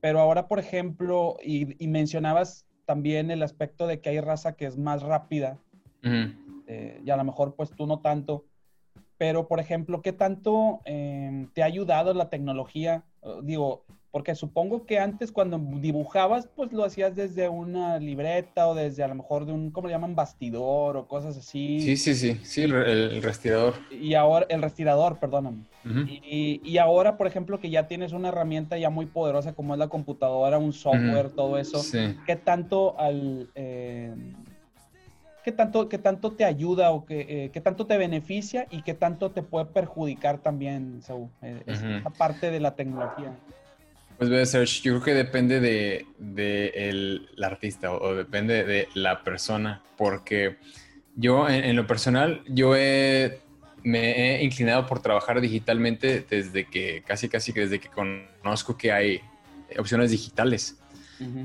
pero 0.00 0.20
ahora, 0.20 0.46
por 0.46 0.60
ejemplo, 0.60 1.38
y, 1.44 1.74
mencionabas 1.88 2.66
también 2.84 3.32
el 3.32 3.42
aspecto 3.42 3.88
de 3.88 3.98
que 3.98 4.10
hay 4.10 4.20
raza 4.20 4.52
que 4.52 4.66
es 4.66 4.78
más 4.78 5.02
rápida, 5.02 5.58
eh, 6.04 7.00
y 7.04 7.10
a 7.10 7.16
lo 7.16 7.24
mejor 7.24 7.56
pues 7.56 7.72
tú 7.72 7.88
no 7.88 7.98
tanto, 7.98 8.44
pero 9.18 9.48
por 9.48 9.58
ejemplo, 9.58 10.02
¿qué 10.02 10.12
tanto 10.12 10.82
em, 10.84 11.48
te 11.48 11.64
ha 11.64 11.66
ayudado 11.66 12.14
la 12.14 12.30
tecnología? 12.30 13.02
digo, 13.42 13.84
porque 14.10 14.34
supongo 14.34 14.86
que 14.86 14.98
antes 14.98 15.30
cuando 15.30 15.58
dibujabas, 15.58 16.48
pues 16.56 16.72
lo 16.72 16.84
hacías 16.84 17.14
desde 17.14 17.48
una 17.48 17.98
libreta 17.98 18.66
o 18.66 18.74
desde 18.74 19.04
a 19.04 19.08
lo 19.08 19.14
mejor 19.14 19.46
de 19.46 19.52
un, 19.52 19.70
¿cómo 19.70 19.86
le 19.86 19.94
llaman? 19.94 20.16
Bastidor 20.16 20.96
o 20.96 21.06
cosas 21.06 21.36
así. 21.36 21.80
Sí, 21.80 21.96
sí, 21.96 22.14
sí, 22.14 22.40
sí, 22.42 22.62
el, 22.62 23.22
respirador. 23.22 23.74
Y 23.90 24.14
ahora, 24.14 24.46
el 24.48 24.62
respirador, 24.62 25.18
perdóname. 25.18 25.64
y, 25.84 26.78
ahora, 26.78 27.16
por 27.16 27.26
ejemplo, 27.26 27.60
que 27.60 27.70
ya 27.70 27.86
tienes 27.86 28.12
una 28.12 28.28
herramienta 28.28 28.76
ya 28.78 28.90
muy 28.90 29.06
poderosa 29.06 29.52
como 29.52 29.74
es 29.74 29.78
la 29.78 29.88
computadora, 29.88 30.58
un 30.58 30.72
software, 30.72 31.30
todo 31.30 31.58
eso, 31.58 31.80
¿qué 32.26 32.36
tanto 32.36 32.98
al... 32.98 33.48
Eh, 33.54 34.14
¿Qué 35.42 35.52
tanto, 35.52 35.88
qué 35.88 35.96
tanto 35.96 36.32
te 36.32 36.44
ayuda 36.44 36.90
o 36.90 37.06
qué, 37.06 37.26
eh, 37.26 37.50
qué, 37.50 37.62
tanto 37.62 37.86
te 37.86 37.96
beneficia 37.96 38.66
y 38.70 38.82
qué 38.82 38.92
tanto 38.92 39.30
te 39.30 39.42
puede 39.42 39.64
perjudicar 39.64 40.36
también, 40.36 41.00
Saúl, 41.00 41.30
eh, 41.40 42.02
parte 42.18 42.50
de 42.50 42.60
la 42.60 42.74
tecnología? 42.74 43.34
Pues 44.20 44.50
Serge, 44.50 44.82
yo 44.82 44.92
creo 44.92 45.02
que 45.02 45.14
depende 45.14 45.60
de, 45.60 46.06
el, 46.74 47.26
artista 47.42 47.90
o, 47.90 48.14
depende 48.14 48.64
de 48.64 48.86
la 48.92 49.24
persona, 49.24 49.82
porque 49.96 50.58
yo 51.16 51.48
en, 51.48 51.74
lo 51.74 51.86
personal, 51.86 52.42
yo 52.46 52.72
me 52.72 53.30
he 53.82 54.44
inclinado 54.44 54.86
por 54.86 55.00
trabajar 55.00 55.40
digitalmente 55.40 56.22
desde 56.28 56.66
que, 56.66 57.02
casi 57.06 57.30
casi 57.30 57.52
desde 57.52 57.80
que 57.80 57.88
conozco 57.88 58.76
que 58.76 58.92
hay 58.92 59.22
opciones 59.78 60.10
digitales. 60.10 60.78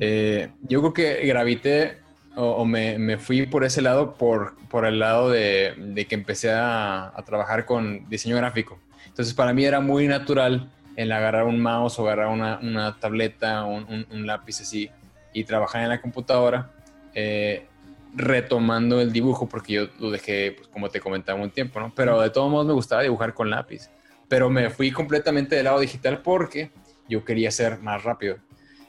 Eh, 0.01 0.49
yo 0.63 0.81
creo 0.81 0.93
que 0.93 1.27
gravité 1.27 1.99
o, 2.35 2.65
me, 2.65 3.17
fui 3.17 3.45
por 3.45 3.63
ese 3.63 3.81
lado, 3.81 4.15
por, 4.15 4.57
por 4.67 4.85
el 4.85 4.99
lado 4.99 5.29
de, 5.29 6.05
que 6.09 6.15
empecé 6.15 6.51
a, 6.51 7.13
a, 7.17 7.23
trabajar 7.23 7.65
con 7.65 8.09
diseño 8.09 8.35
gráfico. 8.35 8.77
Entonces 9.07 9.33
para 9.33 9.53
mí 9.53 9.63
era 9.63 9.79
muy 9.79 10.09
natural 10.09 10.69
el 10.95 11.11
agarrar 11.11 11.45
un 11.45 11.59
mouse 11.59 11.99
o 11.99 12.03
agarrar 12.03 12.27
una, 12.27 12.59
una 12.61 12.97
tableta 12.99 13.65
un, 13.65 14.05
un, 14.09 14.27
lápiz 14.27 14.61
así 14.61 14.89
y 15.33 15.43
trabajar 15.43 15.83
en 15.83 15.89
la 15.89 16.01
computadora, 16.01 16.71
eh, 17.13 17.65
retomando 18.13 19.01
el 19.01 19.11
dibujo, 19.11 19.49
porque 19.49 19.73
yo 19.73 19.87
lo 19.99 20.09
dejé, 20.09 20.53
pues, 20.53 20.69
como 20.69 20.89
te 20.89 21.01
comentaba, 21.01 21.41
un 21.41 21.51
tiempo, 21.51 21.79
¿no? 21.79 21.93
Pero 21.93 22.21
de 22.21 22.29
todos 22.29 22.49
modos 22.49 22.65
me 22.65 22.73
gustaba 22.73 23.01
dibujar 23.01 23.33
con 23.33 23.49
lápiz. 23.49 23.89
Pero 24.29 24.49
me 24.49 24.69
fui 24.69 24.91
completamente 24.91 25.55
del 25.55 25.65
lado 25.65 25.79
digital 25.79 26.21
porque 26.21 26.71
yo 27.09 27.25
quería 27.25 27.51
ser 27.51 27.79
más 27.79 28.03
rápido. 28.03 28.37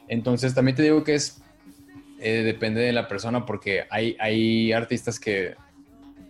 Entonces 0.07 0.55
también 0.55 0.77
te 0.77 0.83
digo 0.83 1.03
que 1.03 1.15
es, 1.15 1.41
eh, 2.19 2.43
depende 2.43 2.81
de 2.81 2.93
la 2.93 3.09
persona, 3.09 3.45
porque 3.45 3.85
hay, 3.89 4.15
hay 4.19 4.71
artistas 4.71 5.19
que 5.19 5.55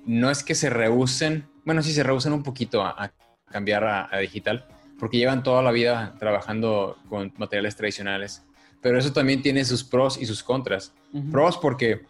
no 0.06 0.32
es 0.32 0.44
que 0.44 0.56
se 0.56 0.72
rehúsen, 0.72 1.48
bueno, 1.64 1.84
sí 1.84 1.92
se 1.94 2.02
rehúsen 2.02 2.34
un 2.34 2.42
poquito 2.42 2.84
a, 2.84 3.14
cambiar 3.52 3.84
a 3.86 4.18
digital, 4.18 4.66
porque 5.00 5.18
llevan 5.18 5.44
toda 5.44 5.62
la 5.62 5.72
vida 5.72 6.16
trabajando 6.20 6.98
con 7.10 7.32
materiales 7.38 7.76
tradicionales. 7.76 8.44
Pero 8.82 9.00
eso 9.00 9.12
también 9.14 9.42
tiene 9.42 9.66
sus 9.66 9.84
pros 9.84 10.22
y 10.22 10.26
sus 10.26 10.44
contras. 10.44 10.94
Pros 11.32 11.58
porque 11.58 12.02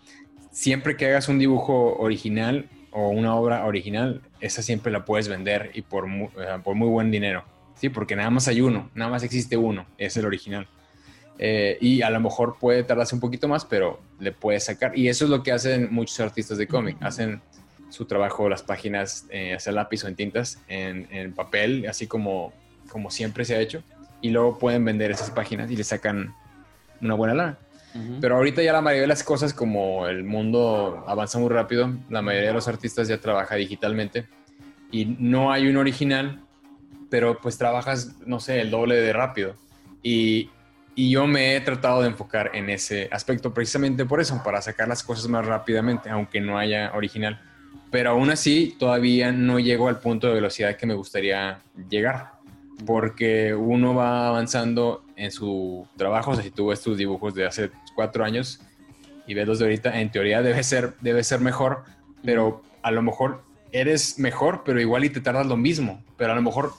siempre 0.51 0.97
que 0.97 1.05
hagas 1.07 1.29
un 1.29 1.39
dibujo 1.39 1.95
original 1.97 2.69
o 2.91 3.09
una 3.09 3.35
obra 3.35 3.65
original, 3.65 4.21
esa 4.39 4.61
siempre 4.61 4.91
la 4.91 5.05
puedes 5.05 5.27
vender 5.27 5.71
y 5.73 5.81
por 5.81 6.07
muy, 6.07 6.29
por 6.63 6.75
muy 6.75 6.87
buen 6.87 7.11
dinero. 7.11 7.43
Sí, 7.75 7.89
porque 7.89 8.15
nada 8.15 8.29
más 8.29 8.47
hay 8.47 8.61
uno, 8.61 8.89
nada 8.95 9.11
más 9.11 9.23
existe 9.23 9.55
uno, 9.55 9.85
es 9.97 10.17
el 10.17 10.25
original. 10.25 10.67
Eh, 11.39 11.77
y 11.79 12.01
a 12.01 12.09
lo 12.09 12.19
mejor 12.19 12.57
puede 12.59 12.83
tardarse 12.83 13.13
un 13.13 13.21
poquito 13.21 13.47
más, 13.47 13.65
pero 13.65 13.99
le 14.19 14.31
puedes 14.31 14.65
sacar. 14.65 14.97
Y 14.97 15.07
eso 15.09 15.25
es 15.25 15.31
lo 15.31 15.43
que 15.43 15.51
hacen 15.51 15.89
muchos 15.91 16.19
artistas 16.19 16.57
de 16.57 16.67
cómic. 16.67 16.97
Hacen 17.01 17.41
su 17.89 18.05
trabajo, 18.05 18.49
las 18.49 18.63
páginas, 18.63 19.27
eh, 19.29 19.53
hacer 19.53 19.73
lápiz 19.75 20.03
o 20.03 20.07
en 20.07 20.15
tintas, 20.15 20.59
en, 20.67 21.07
en 21.11 21.33
papel, 21.33 21.85
así 21.87 22.07
como 22.07 22.51
como 22.89 23.11
siempre 23.11 23.45
se 23.45 23.55
ha 23.55 23.59
hecho, 23.59 23.83
y 24.21 24.29
luego 24.29 24.57
pueden 24.57 24.83
vender 24.85 25.11
esas 25.11 25.31
páginas 25.31 25.69
y 25.71 25.75
le 25.75 25.83
sacan 25.83 26.33
una 27.01 27.13
buena 27.13 27.33
lana. 27.33 27.57
Pero 28.21 28.35
ahorita 28.35 28.61
ya 28.61 28.73
la 28.73 28.81
mayoría 28.81 29.01
de 29.01 29.07
las 29.07 29.23
cosas, 29.23 29.53
como 29.55 30.07
el 30.07 30.23
mundo 30.23 31.03
avanza 31.07 31.39
muy 31.39 31.49
rápido, 31.49 31.91
la 32.09 32.21
mayoría 32.21 32.49
de 32.49 32.53
los 32.53 32.67
artistas 32.67 33.07
ya 33.07 33.19
trabaja 33.19 33.55
digitalmente 33.55 34.27
y 34.91 35.05
no 35.05 35.51
hay 35.51 35.67
un 35.67 35.77
original, 35.77 36.41
pero 37.09 37.39
pues 37.39 37.57
trabajas, 37.57 38.15
no 38.25 38.39
sé, 38.39 38.61
el 38.61 38.69
doble 38.69 38.95
de 38.95 39.13
rápido. 39.13 39.55
Y, 40.03 40.51
y 40.93 41.09
yo 41.09 41.25
me 41.25 41.55
he 41.55 41.61
tratado 41.61 42.01
de 42.01 42.09
enfocar 42.09 42.51
en 42.53 42.69
ese 42.69 43.09
aspecto 43.11 43.51
precisamente 43.53 44.05
por 44.05 44.21
eso, 44.21 44.41
para 44.43 44.61
sacar 44.61 44.87
las 44.87 45.01
cosas 45.01 45.27
más 45.27 45.45
rápidamente, 45.45 46.09
aunque 46.09 46.39
no 46.39 46.59
haya 46.59 46.91
original. 46.93 47.41
Pero 47.89 48.11
aún 48.11 48.29
así, 48.29 48.75
todavía 48.77 49.31
no 49.31 49.59
llego 49.59 49.87
al 49.87 49.99
punto 49.99 50.27
de 50.27 50.33
velocidad 50.33 50.75
que 50.75 50.85
me 50.85 50.93
gustaría 50.93 51.61
llegar 51.89 52.36
porque 52.85 53.53
uno 53.55 53.95
va 53.95 54.27
avanzando 54.27 55.03
en 55.15 55.31
su 55.31 55.87
trabajo. 55.97 56.31
O 56.31 56.35
sea, 56.35 56.43
si 56.43 56.51
tú 56.51 56.67
ves 56.67 56.81
tus 56.81 56.97
dibujos 56.97 57.33
de 57.33 57.45
hace 57.45 57.71
cuatro 57.95 58.23
años, 58.23 58.61
y 59.27 59.33
ves 59.33 59.45
los 59.45 59.59
de 59.59 59.65
ahorita, 59.65 59.99
en 59.99 60.09
teoría 60.09 60.41
debe 60.41 60.63
ser, 60.63 60.93
debe 61.01 61.23
ser 61.23 61.41
mejor, 61.41 61.83
pero 62.23 62.63
a 62.81 62.91
lo 62.91 63.01
mejor 63.01 63.43
eres 63.71 64.17
mejor, 64.17 64.63
pero 64.63 64.79
igual 64.79 65.03
y 65.03 65.09
te 65.09 65.19
tardas 65.19 65.45
lo 65.45 65.57
mismo, 65.57 66.03
pero 66.15 66.31
a 66.31 66.35
lo 66.35 66.41
mejor 66.41 66.71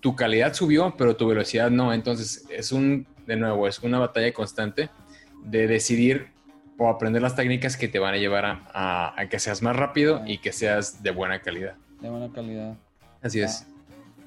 tu 0.00 0.14
calidad 0.14 0.52
subió, 0.52 0.94
pero 0.98 1.16
tu 1.16 1.26
velocidad 1.26 1.70
no. 1.70 1.94
Entonces 1.94 2.44
es 2.50 2.70
un, 2.70 3.06
de 3.26 3.36
nuevo, 3.36 3.66
es 3.66 3.78
una 3.80 3.98
batalla 3.98 4.32
constante 4.34 4.90
de 5.42 5.66
decidir 5.66 6.28
o 6.76 6.88
aprender 6.88 7.22
las 7.22 7.34
técnicas 7.34 7.76
que 7.76 7.88
te 7.88 7.98
van 7.98 8.14
a 8.14 8.18
llevar 8.18 8.44
a, 8.44 9.14
a, 9.16 9.28
que 9.28 9.38
seas 9.38 9.62
más 9.62 9.74
rápido 9.74 10.22
y 10.26 10.38
que 10.38 10.52
seas 10.52 11.02
de 11.02 11.10
buena 11.10 11.40
calidad. 11.40 11.76
De 12.00 12.10
buena 12.10 12.30
calidad. 12.32 12.76
Así 13.22 13.40
es. 13.40 13.66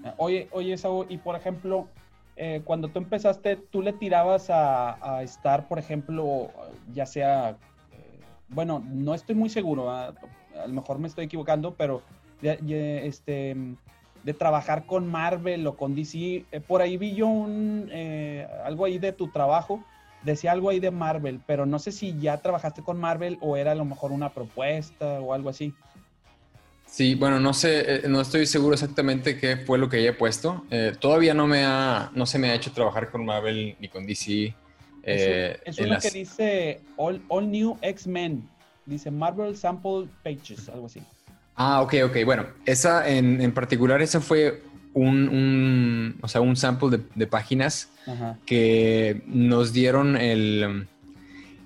Ah, 0.07 0.13
oye, 0.17 0.47
oye, 0.51 0.77
Saúl, 0.77 1.05
y 1.09 1.17
por 1.17 1.35
ejemplo, 1.35 1.87
eh, 2.35 2.61
cuando 2.63 2.87
tú 2.89 2.99
empezaste, 2.99 3.55
tú 3.57 3.81
le 3.81 3.93
tirabas 3.93 4.49
a, 4.49 5.21
estar, 5.23 5.67
por 5.67 5.79
ejemplo, 5.79 6.49
ya 6.93 7.05
sea, 7.05 7.51
eh, 7.51 8.19
bueno, 8.49 8.83
no 8.87 9.13
estoy 9.13 9.35
muy 9.35 9.49
seguro, 9.49 9.89
a, 9.89 10.07
a 10.07 10.67
lo 10.67 10.73
mejor 10.73 10.99
me 10.99 11.07
estoy 11.07 11.25
equivocando, 11.25 11.75
pero 11.75 12.01
ya, 12.41 12.53
este 12.53 13.55
de 14.27 14.33
trabajar 14.33 14.85
con 14.85 15.07
Marvel 15.07 15.65
o 15.67 15.77
con 15.77 15.95
DC. 15.95 16.45
Eh, 16.51 16.59
por 16.59 16.81
ahí 16.81 16.97
vi 16.97 17.15
yo 17.15 17.27
un, 17.27 17.89
eh, 17.93 18.45
algo 18.65 18.83
ahí 18.83 18.99
de 18.99 19.13
tu 19.13 19.29
trabajo, 19.29 19.81
decía 20.23 20.51
algo 20.51 20.69
ahí 20.69 20.81
de 20.81 20.91
Marvel, 20.91 21.39
pero 21.45 21.65
no 21.65 21.79
sé 21.79 21.93
si 21.93 22.19
ya 22.19 22.37
trabajaste 22.37 22.83
con 22.83 22.99
Marvel 22.99 23.37
o 23.39 23.55
era 23.55 23.71
a 23.71 23.75
lo 23.75 23.85
mejor 23.85 24.11
una 24.11 24.33
propuesta 24.33 25.21
o 25.21 25.33
algo 25.33 25.49
así. 25.49 25.73
Sí, 26.88 27.15
bueno, 27.15 27.39
no 27.39 27.53
sé, 27.53 27.95
eh, 27.95 28.01
no 28.07 28.21
estoy 28.21 28.45
seguro 28.45 28.73
exactamente 28.73 29.38
qué 29.38 29.57
fue 29.57 29.77
lo 29.77 29.89
que 29.89 29.97
haya 29.97 30.17
puesto. 30.17 30.65
Eh, 30.71 30.93
todavía 30.99 31.33
no 31.33 31.45
me 31.45 31.63
ha, 31.63 32.09
no 32.15 32.25
se 32.25 32.39
me 32.39 32.49
ha 32.49 32.55
hecho 32.55 32.71
trabajar 32.71 33.11
con 33.11 33.25
Marvel 33.25 33.75
ni 33.79 33.88
con 33.89 34.07
DC. 34.07 34.55
Eh, 35.03 35.59
es, 35.65 35.77
es 35.77 35.79
uno 35.79 35.93
las... 35.93 36.03
que 36.03 36.17
dice 36.17 36.81
All, 36.95 37.21
All 37.27 37.51
New 37.51 37.77
X-Men. 37.81 38.49
Dice 38.85 39.11
Marvel 39.11 39.55
Sample 39.55 40.07
Pages, 40.23 40.69
algo 40.69 40.85
así. 40.85 41.01
Ah, 41.55 41.81
ok, 41.81 41.95
ok. 42.05 42.17
Bueno, 42.25 42.47
esa 42.65 43.07
en, 43.07 43.41
en 43.41 43.51
particular, 43.51 44.01
esa 44.01 44.21
fue 44.21 44.63
un, 44.93 45.27
un, 45.27 46.17
o 46.21 46.27
sea, 46.27 46.39
un 46.41 46.55
sample 46.55 46.97
de, 46.97 47.03
de 47.13 47.27
páginas 47.27 47.89
Ajá. 48.07 48.39
que 48.45 49.21
nos 49.27 49.73
dieron 49.73 50.15
el... 50.15 50.88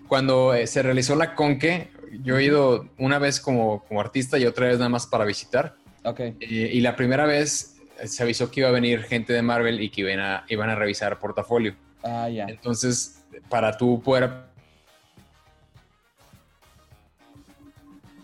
Cuando 0.08 0.54
se 0.66 0.82
realizó 0.82 1.16
la 1.16 1.36
conque, 1.36 1.91
yo 2.24 2.38
he 2.38 2.44
ido 2.44 2.90
una 2.98 3.20
vez 3.20 3.40
como, 3.40 3.84
como 3.86 4.02
artista 4.02 4.38
y 4.38 4.46
otra 4.46 4.68
vez 4.68 4.78
nada 4.78 4.90
más 4.90 5.08
para 5.08 5.26
visitar. 5.26 5.76
Ok. 6.04 6.20
Y, 6.40 6.66
y, 6.66 6.82
la 6.82 6.96
primera 6.96 7.26
vez 7.26 7.78
se 8.06 8.24
avisó 8.24 8.50
que 8.50 8.62
iba 8.62 8.70
a 8.70 8.72
venir 8.72 9.04
gente 9.04 9.34
de 9.34 9.42
Marvel 9.42 9.82
y 9.82 9.90
que 9.90 10.02
iban 10.02 10.20
a, 10.20 10.46
iban 10.50 10.70
a 10.70 10.76
revisar 10.76 11.20
portafolio. 11.20 11.76
Ah, 12.04 12.30
ya. 12.30 12.46
Entonces, 12.46 13.24
para 13.50 13.78
tú 13.78 14.02
poder... 14.02 14.50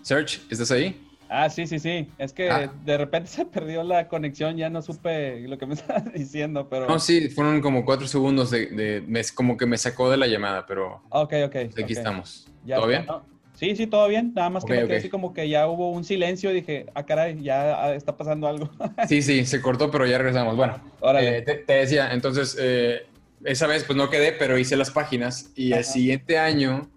Search, 0.02 0.42
¿estás 0.50 0.72
ahí? 0.72 1.04
Ah, 1.30 1.50
sí, 1.50 1.68
sí, 1.68 1.80
sí. 1.80 2.10
Es 2.18 2.32
que 2.32 2.50
ah. 2.50 2.72
de 2.86 2.98
repente 2.98 3.30
se 3.32 3.46
perdió 3.46 3.84
la 3.84 4.08
conexión, 4.08 4.58
ya 4.58 4.70
no 4.70 4.82
supe 4.82 5.42
lo 5.48 5.58
que 5.58 5.66
me 5.66 5.74
estabas 5.76 6.12
diciendo, 6.14 6.68
pero... 6.70 6.88
No, 6.88 7.00
sí, 7.00 7.30
fueron 7.30 7.62
como 7.62 7.86
cuatro 7.86 8.08
segundos 8.08 8.50
de... 8.50 8.68
de 8.68 9.26
como 9.34 9.58
que 9.58 9.66
me 9.66 9.78
sacó 9.78 10.10
de 10.10 10.18
la 10.18 10.28
llamada, 10.28 10.66
pero... 10.66 11.02
Ok, 11.10 11.34
ok. 11.46 11.56
Aquí 11.56 11.84
okay. 11.84 11.96
estamos. 11.96 12.48
Ya, 12.66 12.78
¿Todo 12.78 12.88
bien? 12.88 13.06
No. 13.06 13.37
Sí, 13.58 13.76
sí, 13.76 13.88
todo 13.88 14.08
bien. 14.08 14.34
Nada 14.36 14.52
más 14.52 14.64
okay, 14.64 14.78
que 14.78 14.84
okay. 14.84 14.98
así 14.98 15.10
como 15.10 15.34
que 15.34 15.50
ya 15.50 15.68
hubo 15.68 15.90
un 15.92 16.04
silencio 16.04 16.52
y 16.52 16.56
dije, 16.56 16.86
ah, 16.94 17.04
caray, 17.08 17.42
ya 17.42 17.96
está 17.96 18.16
pasando 18.16 18.48
algo. 18.48 18.70
sí, 19.10 19.24
sí, 19.24 19.48
se 19.48 19.62
cortó, 19.62 19.90
pero 19.90 20.06
ya 20.06 20.20
regresamos. 20.20 20.56
Bueno, 20.56 20.80
eh, 21.20 21.42
te, 21.44 21.56
te, 21.56 21.74
decía, 21.74 22.14
entonces, 22.14 22.56
eh, 22.60 23.08
esa 23.44 23.66
vez 23.66 23.84
pues 23.84 23.98
no 23.98 24.12
quedé, 24.12 24.32
pero 24.32 24.60
hice 24.60 24.78
las 24.78 24.92
páginas 24.92 25.52
y 25.56 25.72
Ajá. 25.72 25.80
el 25.80 25.86
siguiente 25.86 26.38
año 26.38 26.88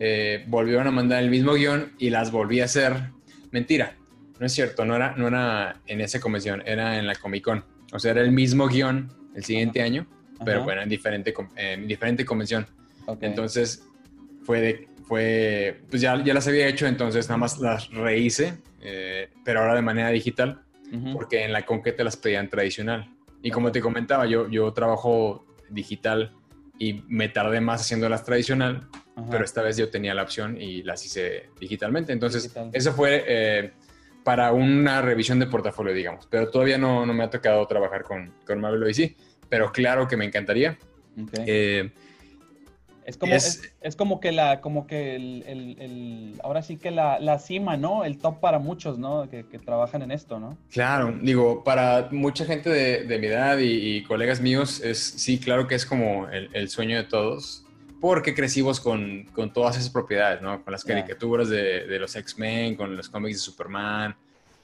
eh, 0.00 0.44
volvieron 0.48 0.88
a 0.88 0.90
mandar 0.90 1.22
el 1.22 1.30
mismo 1.30 1.54
guion 1.54 1.92
y 1.98 2.10
las 2.10 2.32
volví 2.32 2.60
a 2.60 2.64
hacer. 2.64 2.94
Mentira, 3.52 3.94
no 4.40 4.46
es 4.46 4.52
cierto, 4.52 4.84
no 4.84 4.96
era, 4.96 5.14
no 5.16 5.28
era 5.28 5.82
en 5.86 6.00
esa 6.00 6.18
convención, 6.18 6.64
era 6.66 6.98
en 6.98 7.06
la 7.06 7.14
Comic 7.14 7.44
Con. 7.44 7.64
O 7.92 8.00
sea, 8.00 8.10
era 8.10 8.22
el 8.22 8.32
mismo 8.32 8.66
guion 8.66 9.08
el 9.36 9.44
siguiente 9.44 9.78
Ajá. 9.78 9.86
año, 9.86 10.06
pero 10.44 10.58
Ajá. 10.58 10.64
bueno, 10.64 10.82
en 10.82 10.88
diferente, 10.88 11.32
en 11.54 11.86
diferente 11.86 12.24
convención. 12.24 12.66
Okay. 13.06 13.28
Entonces, 13.28 13.84
fue 14.42 14.60
de, 14.60 14.88
fue, 15.12 15.82
pues 15.90 16.00
ya, 16.00 16.24
ya 16.24 16.32
las 16.32 16.48
había 16.48 16.66
hecho, 16.66 16.86
entonces 16.86 17.28
nada 17.28 17.36
más 17.36 17.58
las 17.58 17.90
rehice, 17.90 18.54
eh, 18.80 19.28
pero 19.44 19.60
ahora 19.60 19.74
de 19.74 19.82
manera 19.82 20.08
digital, 20.08 20.62
uh 20.90 20.96
-huh. 20.96 21.12
porque 21.12 21.44
en 21.44 21.52
la 21.52 21.66
Conque 21.66 21.94
las 21.98 22.16
pedían 22.16 22.48
tradicional. 22.48 23.14
Y 23.42 23.50
como 23.50 23.70
te 23.70 23.82
comentaba, 23.82 24.24
yo, 24.24 24.48
yo 24.48 24.72
trabajo 24.72 25.44
digital 25.68 26.32
y 26.78 27.04
me 27.08 27.28
tardé 27.28 27.60
más 27.60 27.82
haciéndolas 27.82 28.24
tradicional, 28.24 28.88
Ajá. 29.14 29.28
pero 29.30 29.44
esta 29.44 29.60
vez 29.60 29.76
yo 29.76 29.90
tenía 29.90 30.14
la 30.14 30.22
opción 30.22 30.58
y 30.58 30.82
las 30.82 31.04
hice 31.04 31.50
digitalmente. 31.60 32.14
Entonces, 32.14 32.44
digital. 32.44 32.70
eso 32.72 32.94
fue 32.94 33.22
eh, 33.28 33.72
para 34.24 34.52
una 34.52 35.02
revisión 35.02 35.38
de 35.38 35.46
portafolio, 35.46 35.92
digamos. 35.92 36.26
Pero 36.30 36.48
todavía 36.48 36.78
no, 36.78 37.04
no 37.04 37.12
me 37.12 37.24
ha 37.24 37.28
tocado 37.28 37.66
trabajar 37.66 38.02
con, 38.02 38.32
con 38.46 38.58
Marvel 38.62 38.82
ODC, 38.84 39.14
pero 39.50 39.72
claro 39.72 40.08
que 40.08 40.16
me 40.16 40.24
encantaría. 40.24 40.78
Okay. 41.22 41.44
Eh, 41.46 41.92
es 43.04 43.16
como, 43.16 43.34
es, 43.34 43.46
es, 43.46 43.74
es, 43.80 43.96
como 43.96 44.20
que 44.20 44.32
la, 44.32 44.60
como 44.60 44.86
que 44.86 45.16
el, 45.16 45.44
el, 45.46 45.76
el 45.80 46.40
ahora 46.42 46.62
sí 46.62 46.76
que 46.76 46.90
la, 46.90 47.18
la, 47.18 47.38
cima, 47.38 47.76
¿no? 47.76 48.04
El 48.04 48.18
top 48.18 48.40
para 48.40 48.58
muchos, 48.58 48.98
¿no? 48.98 49.28
Que, 49.28 49.44
que, 49.44 49.58
trabajan 49.58 50.02
en 50.02 50.12
esto, 50.12 50.38
¿no? 50.38 50.56
Claro, 50.70 51.16
digo, 51.20 51.64
para 51.64 52.08
mucha 52.12 52.44
gente 52.44 52.70
de, 52.70 53.04
de 53.04 53.18
mi 53.18 53.26
edad 53.26 53.58
y, 53.58 53.96
y, 53.96 54.02
colegas 54.04 54.40
míos, 54.40 54.80
es 54.80 54.98
sí, 54.98 55.38
claro 55.38 55.66
que 55.66 55.74
es 55.74 55.84
como 55.84 56.28
el, 56.28 56.48
el 56.52 56.68
sueño 56.68 56.96
de 56.96 57.04
todos, 57.04 57.64
porque 58.00 58.34
crecimos 58.34 58.80
con, 58.80 59.24
con, 59.34 59.52
todas 59.52 59.76
esas 59.76 59.90
propiedades, 59.90 60.42
¿no? 60.42 60.62
Con 60.62 60.72
las 60.72 60.84
caricaturas 60.84 61.48
de, 61.48 61.86
de, 61.86 61.98
los 61.98 62.14
X-Men, 62.14 62.76
con 62.76 62.96
los 62.96 63.08
cómics 63.08 63.36
de 63.36 63.40
Superman, 63.40 64.16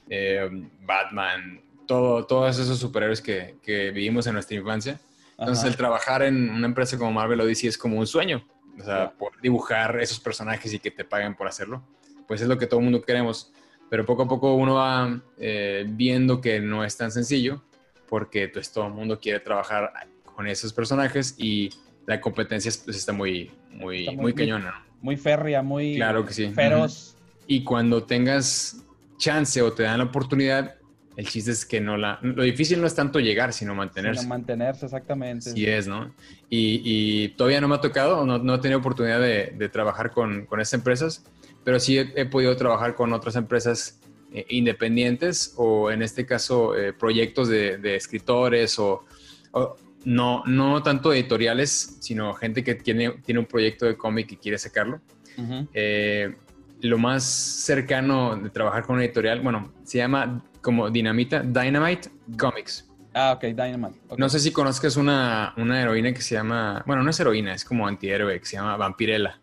eh, 0.09 0.49
Batman, 0.85 1.61
todo, 1.87 2.25
todos 2.25 2.59
esos 2.59 2.79
superhéroes 2.79 3.21
que, 3.21 3.55
que 3.63 3.91
vivimos 3.91 4.27
en 4.27 4.33
nuestra 4.33 4.57
infancia. 4.57 4.99
Entonces, 5.39 5.63
Ajá. 5.63 5.67
el 5.69 5.77
trabajar 5.77 6.21
en 6.23 6.49
una 6.49 6.67
empresa 6.67 6.97
como 6.97 7.13
Marvel 7.13 7.41
Odyssey 7.41 7.69
es 7.69 7.77
como 7.77 7.97
un 7.97 8.07
sueño. 8.07 8.45
O 8.79 8.83
sea, 8.83 9.13
dibujar 9.41 9.99
esos 9.99 10.19
personajes 10.19 10.73
y 10.73 10.79
que 10.79 10.91
te 10.91 11.03
paguen 11.03 11.35
por 11.35 11.47
hacerlo. 11.47 11.83
Pues 12.27 12.41
es 12.41 12.47
lo 12.47 12.57
que 12.57 12.67
todo 12.67 12.79
el 12.79 12.85
mundo 12.85 13.01
queremos. 13.01 13.51
Pero 13.89 14.05
poco 14.05 14.23
a 14.23 14.27
poco 14.27 14.53
uno 14.53 14.75
va 14.75 15.21
eh, 15.37 15.85
viendo 15.87 16.41
que 16.41 16.59
no 16.59 16.83
es 16.83 16.95
tan 16.95 17.11
sencillo 17.11 17.63
porque 18.07 18.49
pues 18.49 18.71
todo 18.71 18.87
el 18.87 18.93
mundo 18.93 19.19
quiere 19.19 19.39
trabajar 19.39 19.91
con 20.23 20.47
esos 20.47 20.73
personajes 20.73 21.35
y 21.37 21.69
la 22.05 22.19
competencia 22.19 22.71
pues, 22.83 22.97
está 22.97 23.13
muy, 23.13 23.51
muy, 23.71 24.01
está 24.01 24.11
muy, 24.11 24.21
muy 24.21 24.33
cañona. 24.33 24.83
Muy 25.01 25.15
férrea, 25.15 25.61
muy 25.61 25.95
claro 25.95 26.25
que 26.25 26.33
sí. 26.33 26.49
feroz. 26.49 27.15
Y 27.47 27.63
cuando 27.63 28.03
tengas 28.03 28.83
chance 29.17 29.61
o 29.61 29.71
te 29.71 29.83
dan 29.83 29.99
la 29.99 30.05
oportunidad, 30.05 30.75
el 31.19 31.27
chiste 31.27 31.51
es 31.51 31.65
que 31.65 31.81
no 31.81 31.97
la... 31.97 32.17
Lo 32.21 32.43
difícil 32.43 32.79
no 32.79 32.87
es 32.87 32.95
tanto 32.95 33.19
llegar, 33.19 33.51
sino 33.51 33.75
mantenerse. 33.75 34.21
Sino 34.21 34.29
mantenerse, 34.29 34.85
exactamente. 34.85 35.51
Sí 35.51 35.65
es, 35.65 35.85
¿no? 35.85 36.15
Y, 36.49 36.81
y 36.81 37.29
todavía 37.35 37.59
no 37.59 37.67
me 37.67 37.75
ha 37.75 37.81
tocado, 37.81 38.25
no, 38.25 38.37
no 38.37 38.55
he 38.55 38.59
tenido 38.59 38.79
oportunidad 38.79 39.19
de, 39.19 39.53
de 39.57 39.67
trabajar 39.67 40.11
con, 40.11 40.45
con 40.45 40.61
estas 40.61 40.79
empresas, 40.79 41.25
pero 41.65 41.77
sí 41.77 41.97
he, 41.97 42.13
he, 42.15 42.25
podido 42.25 42.55
trabajar 42.55 42.95
con 42.95 43.11
otras 43.11 43.35
empresas 43.35 43.99
eh, 44.31 44.45
independientes 44.47 45.55
o 45.57 45.91
en 45.91 46.03
este 46.03 46.25
caso 46.25 46.73
eh, 46.77 46.93
proyectos 46.93 47.49
de, 47.49 47.77
de 47.79 47.97
escritores 47.97 48.79
o, 48.79 49.03
o, 49.51 49.75
no, 50.05 50.43
no 50.45 50.81
tanto 50.83 51.11
editoriales, 51.11 51.97
sino 51.99 52.33
gente 52.33 52.63
que 52.63 52.75
tiene, 52.75 53.09
tiene 53.25 53.41
un 53.41 53.45
proyecto 53.45 53.85
de 53.85 53.97
cómic 53.97 54.31
y 54.31 54.37
quiere 54.37 54.57
sacarlo. 54.57 55.01
Uh 55.37 55.41
-huh. 55.41 55.67
eh, 55.73 56.33
lo 56.81 56.97
más 56.97 57.25
cercano 57.25 58.37
de 58.37 58.49
trabajar 58.51 58.83
con 58.83 58.95
una 58.95 59.03
editorial, 59.03 59.41
bueno, 59.41 59.73
se 59.83 59.97
llama 59.97 60.41
como 60.61 60.89
Dinamita, 60.89 61.41
Dynamite 61.41 62.09
Comics. 62.37 62.85
Ah, 63.13 63.33
ok, 63.33 63.43
Dynamite. 63.45 63.99
Okay. 64.05 64.17
No 64.17 64.29
sé 64.29 64.39
si 64.39 64.51
conozcas 64.51 64.95
una, 64.95 65.53
una 65.57 65.81
heroína 65.81 66.13
que 66.13 66.21
se 66.21 66.35
llama, 66.35 66.83
bueno, 66.85 67.03
no 67.03 67.09
es 67.09 67.19
heroína, 67.19 67.53
es 67.53 67.65
como 67.65 67.87
antihéroe, 67.87 68.39
que 68.39 68.45
se 68.45 68.57
llama 68.57 68.77
Vampirella. 68.77 69.39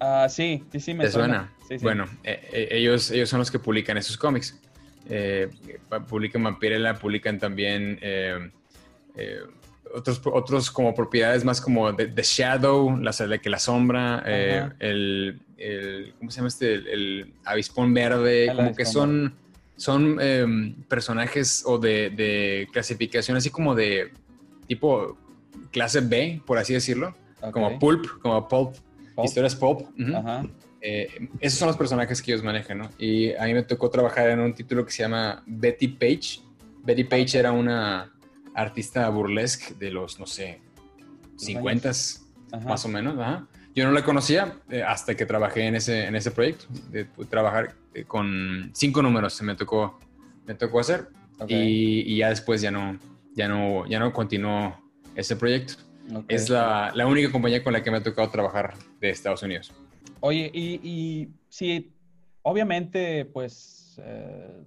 Ah, 0.00 0.24
uh, 0.26 0.30
sí, 0.30 0.64
sí, 0.72 0.80
sí, 0.80 0.94
me 0.94 1.04
¿Te 1.04 1.12
suena? 1.12 1.26
suena? 1.26 1.52
Sí, 1.68 1.78
sí. 1.78 1.84
Bueno, 1.84 2.06
eh, 2.24 2.48
eh, 2.52 2.68
ellos, 2.72 3.10
ellos 3.10 3.28
son 3.28 3.40
los 3.40 3.50
que 3.50 3.58
publican 3.58 3.96
esos 3.96 4.16
cómics. 4.16 4.58
Eh, 5.08 5.50
publican 6.08 6.42
Vampirella, 6.42 6.94
publican 6.94 7.38
también 7.38 7.98
eh, 8.00 8.50
otros, 9.94 10.20
otros 10.24 10.70
como 10.70 10.94
propiedades 10.94 11.44
más 11.44 11.60
como 11.60 11.94
The, 11.94 12.06
The 12.06 12.22
Shadow, 12.22 12.96
la, 12.96 13.12
que 13.38 13.50
la 13.50 13.58
sombra, 13.58 14.22
el, 14.26 15.40
el, 15.58 16.14
¿cómo 16.18 16.30
se 16.30 16.36
llama 16.36 16.48
este? 16.48 16.74
El, 16.74 16.86
el 16.88 17.34
avispón 17.44 17.92
verde, 17.92 18.44
el 18.44 18.56
como 18.56 18.62
avispón 18.62 18.76
que 18.76 18.84
son 18.86 19.34
son 19.76 20.18
eh, 20.20 20.74
personajes 20.88 21.62
o 21.66 21.78
de, 21.78 22.10
de, 22.10 22.68
clasificación 22.72 23.36
así 23.36 23.50
como 23.50 23.74
de 23.74 24.12
tipo 24.66 25.18
clase 25.70 26.00
B, 26.00 26.40
por 26.46 26.58
así 26.58 26.72
decirlo, 26.72 27.14
okay. 27.38 27.52
como 27.52 27.78
pulp, 27.78 28.06
como 28.20 28.48
pulp, 28.48 28.76
pulp. 29.14 29.24
historias 29.26 29.54
pulp. 29.56 29.80
Uh 29.80 30.02
-huh. 30.02 30.50
eh, 30.80 31.28
esos 31.40 31.58
son 31.58 31.68
los 31.68 31.76
personajes 31.76 32.22
que 32.22 32.32
ellos 32.32 32.44
manejan, 32.44 32.78
¿no? 32.78 32.90
Y 32.98 33.34
a 33.34 33.44
mí 33.44 33.54
me 33.54 33.62
tocó 33.62 33.90
trabajar 33.90 34.30
en 34.30 34.40
un 34.40 34.54
título 34.54 34.84
que 34.84 34.92
se 34.92 35.02
llama 35.02 35.42
Betty 35.46 35.88
Page. 35.88 36.40
Betty 36.84 37.04
Page 37.04 37.38
era 37.38 37.52
una 37.52 38.12
artista 38.54 39.08
burlesque 39.08 39.74
de 39.74 39.90
los, 39.90 40.20
no 40.20 40.26
sé, 40.26 40.60
50 41.36 41.90
más 42.64 42.84
o 42.84 42.88
menos, 42.88 43.16
¿verdad? 43.16 43.44
Yo 43.74 43.84
no 43.84 43.92
la 43.92 44.04
conocía 44.04 44.60
eh, 44.70 44.82
hasta 44.82 45.16
que 45.16 45.26
trabajé 45.26 45.66
en 45.66 45.74
ese, 45.76 46.06
en 46.06 46.14
ese 46.14 46.30
proyecto. 46.30 46.66
De, 46.90 47.04
trabajar 47.28 47.74
eh, 47.92 48.04
con 48.04 48.70
cinco 48.72 49.02
números 49.02 49.34
se 49.34 49.44
me 49.44 49.54
tocó, 49.54 49.98
me 50.46 50.54
tocó 50.54 50.80
hacer. 50.80 51.08
Y, 51.48 52.12
y, 52.12 52.18
ya 52.18 52.28
después 52.28 52.60
ya 52.60 52.70
no, 52.70 52.98
ya 53.34 53.48
no, 53.48 53.86
ya 53.86 53.98
no 53.98 54.12
continuó 54.12 54.78
ese 55.16 55.34
proyecto. 55.34 55.74
Es 56.28 56.48
la, 56.48 56.92
la, 56.94 57.06
única 57.06 57.32
compañía 57.32 57.64
con 57.64 57.72
la 57.72 57.82
que 57.82 57.90
me 57.90 57.96
ha 57.96 58.02
tocado 58.02 58.30
trabajar 58.30 58.74
de 59.00 59.10
Estados 59.10 59.42
Unidos. 59.42 59.72
Oye, 60.20 60.50
y, 60.54 60.80
y 60.82 61.28
sí, 61.48 61.92
obviamente, 62.42 63.24
pues 63.24 64.00
eh, 64.02 64.62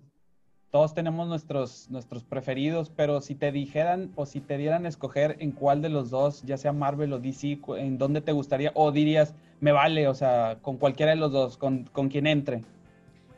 todos 0.77 0.93
tenemos 0.93 1.27
nuestros, 1.27 1.89
nuestros 1.89 2.23
preferidos, 2.23 2.91
pero 2.95 3.19
si 3.19 3.33
te 3.33 3.51
dijeran 3.51 4.11
o 4.13 4.27
si 4.27 4.41
te 4.41 4.59
dieran 4.59 4.85
escoger 4.85 5.35
en 5.39 5.49
cuál 5.51 5.81
de 5.81 5.89
los 5.89 6.11
dos, 6.11 6.43
ya 6.43 6.55
sea 6.55 6.71
Marvel 6.71 7.13
o 7.13 7.19
DC, 7.19 7.57
en 7.79 7.97
dónde 7.97 8.21
te 8.21 8.31
gustaría, 8.31 8.71
o 8.75 8.91
dirías, 8.91 9.33
me 9.59 9.71
vale, 9.71 10.07
o 10.07 10.13
sea, 10.13 10.59
con 10.61 10.77
cualquiera 10.77 11.13
de 11.13 11.15
los 11.17 11.31
dos, 11.31 11.57
con, 11.57 11.85
con 11.85 12.09
quien 12.09 12.27
entre. 12.27 12.61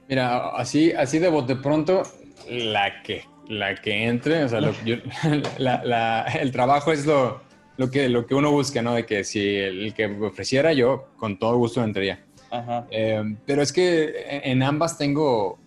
Mira, 0.10 0.50
así, 0.50 0.92
así 0.92 1.18
de 1.18 1.30
bote 1.30 1.56
pronto, 1.56 2.04
la 2.50 3.02
que, 3.04 3.24
la 3.48 3.74
que 3.76 4.08
entre, 4.08 4.44
o 4.44 4.50
sea, 4.50 4.60
el 6.42 6.52
trabajo 6.52 6.92
es 6.92 7.06
lo, 7.06 7.40
lo, 7.78 7.90
que, 7.90 8.10
lo 8.10 8.26
que 8.26 8.36
uno 8.36 8.52
busca, 8.52 8.82
¿no? 8.82 8.96
De 8.96 9.06
que 9.06 9.24
si 9.24 9.56
el, 9.56 9.94
que 9.94 10.10
me 10.10 10.28
ofreciera 10.28 10.74
yo, 10.74 11.08
con 11.16 11.40
todo 11.40 11.56
gusto 11.56 11.82
entraría. 11.82 12.20
Ajá. 12.52 12.86
Eh, 12.92 13.24
pero 13.46 13.62
es 13.62 13.72
que 13.72 14.42
en 14.44 14.62
ambas 14.62 14.98
tengo 14.98 15.59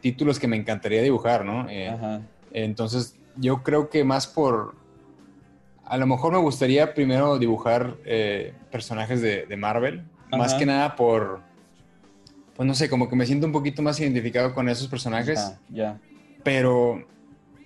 títulos 0.00 0.38
que 0.38 0.48
me 0.48 0.56
encantaría 0.56 1.02
dibujar, 1.02 1.44
¿no? 1.44 1.66
Eh, 1.68 2.20
entonces, 2.52 3.16
yo 3.36 3.62
creo 3.62 3.88
que 3.90 4.04
más 4.04 4.26
por... 4.26 4.74
A 5.84 5.96
lo 5.96 6.06
mejor 6.06 6.32
me 6.32 6.38
gustaría 6.38 6.94
primero 6.94 7.38
dibujar 7.38 7.96
eh, 8.04 8.54
personajes 8.70 9.20
de, 9.20 9.56
Marvel, 9.56 10.04
más 10.30 10.54
que 10.54 10.66
nada 10.66 10.96
por... 10.96 11.40
Pues 12.54 12.66
no 12.66 12.74
sé, 12.74 12.90
como 12.90 13.08
que 13.08 13.16
me 13.16 13.26
siento 13.26 13.46
un 13.46 13.52
poquito 13.52 13.82
más 13.82 13.98
identificado 14.00 14.54
con 14.54 14.68
esos 14.68 14.86
personajes. 14.86 15.54
Ya. 15.70 15.98
Pero 16.44 17.04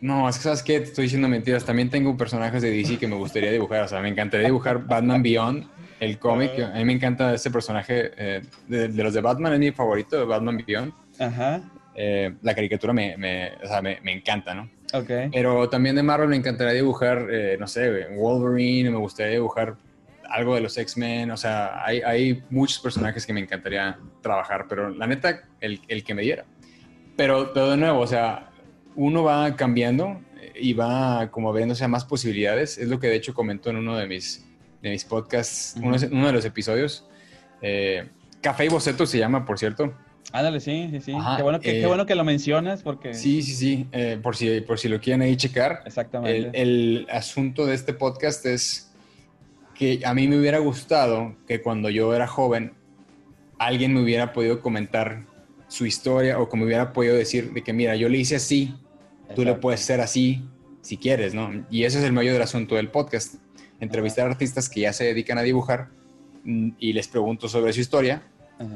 no, 0.00 0.28
es 0.28 0.36
que 0.36 0.42
sabes 0.42 0.62
qué, 0.62 0.80
te 0.80 0.86
estoy 0.86 1.04
diciendo 1.04 1.28
mentiras. 1.28 1.64
También 1.64 1.90
tengo 1.90 2.16
personajes 2.16 2.62
de 2.62 2.70
DC 2.70 2.98
que 2.98 3.08
me 3.08 3.16
gustaría 3.16 3.50
dibujar. 3.50 3.82
O 3.82 3.88
sea, 3.88 4.00
me 4.00 4.08
encantaría 4.08 4.46
dibujar 4.46 4.86
Batman 4.86 5.22
Beyond, 5.22 5.66
el 5.98 6.18
cómic. 6.18 6.52
A 6.60 6.76
mí 6.78 6.84
me 6.84 6.92
encanta 6.92 7.34
ese 7.34 7.50
personaje 7.50 8.12
eh, 8.16 8.42
de, 8.68 8.88
de, 8.88 9.02
los 9.02 9.12
de 9.14 9.20
Batman, 9.20 9.54
es 9.54 9.58
mi 9.58 9.72
favorito, 9.72 10.26
Batman 10.26 10.62
Beyond. 10.64 10.92
Ajá. 11.18 11.62
Eh, 11.94 12.34
la 12.42 12.54
caricatura 12.54 12.92
me, 12.92 13.16
me, 13.16 13.52
o 13.62 13.66
sea, 13.66 13.80
me, 13.80 14.00
me, 14.02 14.12
encanta, 14.12 14.54
¿no? 14.54 14.70
Ok. 14.92 15.10
Pero 15.32 15.68
también 15.68 15.96
de 15.96 16.02
Marvel 16.02 16.28
me 16.28 16.36
encantaría 16.36 16.74
dibujar, 16.74 17.28
eh, 17.30 17.56
no 17.58 17.66
sé, 17.66 18.08
Wolverine, 18.16 18.90
me 18.90 18.98
gustaría 18.98 19.34
dibujar 19.34 19.76
algo 20.28 20.54
de 20.54 20.60
los 20.60 20.76
X-Men, 20.76 21.30
o 21.30 21.36
sea, 21.36 21.84
hay, 21.84 22.00
hay, 22.00 22.42
muchos 22.50 22.80
personajes 22.80 23.24
que 23.24 23.32
me 23.32 23.40
encantaría 23.40 23.98
trabajar, 24.20 24.66
pero 24.68 24.90
la 24.90 25.06
neta, 25.06 25.44
el, 25.60 25.80
el 25.86 26.02
que 26.02 26.14
me 26.14 26.22
diera. 26.22 26.44
Pero, 27.16 27.52
pero, 27.52 27.70
de 27.70 27.76
nuevo, 27.76 28.00
o 28.00 28.06
sea, 28.06 28.50
uno 28.96 29.22
va 29.22 29.54
cambiando 29.54 30.20
y 30.54 30.72
va 30.72 31.30
como 31.30 31.48
abriéndose 31.48 31.84
a 31.84 31.88
más 31.88 32.04
posibilidades. 32.04 32.78
Es 32.78 32.88
lo 32.88 32.98
que 32.98 33.08
de 33.08 33.16
hecho 33.16 33.34
comentó 33.34 33.70
en 33.70 33.76
uno 33.76 33.96
de 33.96 34.06
mis, 34.06 34.44
de 34.82 34.90
mis 34.90 35.04
podcasts, 35.04 35.74
uno, 35.76 35.96
uno, 36.10 36.26
de 36.26 36.32
los 36.32 36.44
episodios. 36.44 37.06
Eh, 37.62 38.08
Café 38.40 38.66
y 38.66 38.68
Boceto 38.68 39.06
se 39.06 39.18
llama, 39.18 39.44
por 39.44 39.58
cierto. 39.58 39.94
Ándale, 40.34 40.58
sí, 40.58 40.88
sí, 40.90 41.00
sí. 41.00 41.12
qué, 41.36 41.42
bueno 41.44 41.60
que, 41.60 41.70
qué 41.70 41.82
eh, 41.82 41.86
bueno 41.86 42.06
que 42.06 42.16
lo 42.16 42.24
mencionas 42.24 42.82
porque... 42.82 43.14
Sí, 43.14 43.40
sí, 43.40 43.54
sí. 43.54 43.86
Eh, 43.92 44.18
por, 44.20 44.34
si, 44.34 44.62
por 44.62 44.80
si 44.80 44.88
lo 44.88 45.00
quieren 45.00 45.22
ahí 45.22 45.36
checar. 45.36 45.84
Exactamente. 45.86 46.50
El, 46.60 47.06
asunto 47.08 47.66
de 47.66 47.76
este 47.76 47.94
podcast 47.94 48.44
es 48.44 48.92
que 49.76 50.00
a 50.04 50.12
mí 50.12 50.26
me 50.26 50.36
hubiera 50.36 50.58
gustado 50.58 51.36
que 51.46 51.62
cuando 51.62 51.88
yo 51.88 52.12
era 52.16 52.26
joven 52.26 52.72
alguien 53.60 53.94
me 53.94 54.02
hubiera 54.02 54.32
podido 54.32 54.60
comentar 54.60 55.22
su 55.68 55.86
historia 55.86 56.40
o 56.40 56.48
que 56.48 56.56
me 56.56 56.64
hubiera 56.64 56.92
podido 56.92 57.14
decir 57.14 57.52
de 57.52 57.62
que 57.62 57.72
mira, 57.72 57.94
yo 57.94 58.08
le 58.08 58.18
hice 58.18 58.34
así, 58.34 58.74
tú 59.36 59.44
le 59.44 59.54
puedes 59.54 59.82
hacer 59.82 60.00
así 60.00 60.42
si 60.80 60.96
quieres, 60.96 61.32
¿no? 61.32 61.64
Y 61.70 61.84
ese 61.84 62.00
es 62.00 62.04
el 62.04 62.12
medio 62.12 62.32
del 62.32 62.42
asunto 62.42 62.74
del 62.74 62.88
podcast. 62.88 63.36
Entrevistar 63.78 64.26
a 64.26 64.30
artistas 64.32 64.68
que 64.68 64.80
ya 64.80 64.92
se 64.92 65.04
dedican 65.04 65.38
a 65.38 65.42
dibujar 65.42 65.90
mm, 66.42 66.70
y 66.80 66.92
les 66.92 67.06
pregunto 67.06 67.48
sobre 67.48 67.72
su 67.72 67.78
historia 67.78 68.24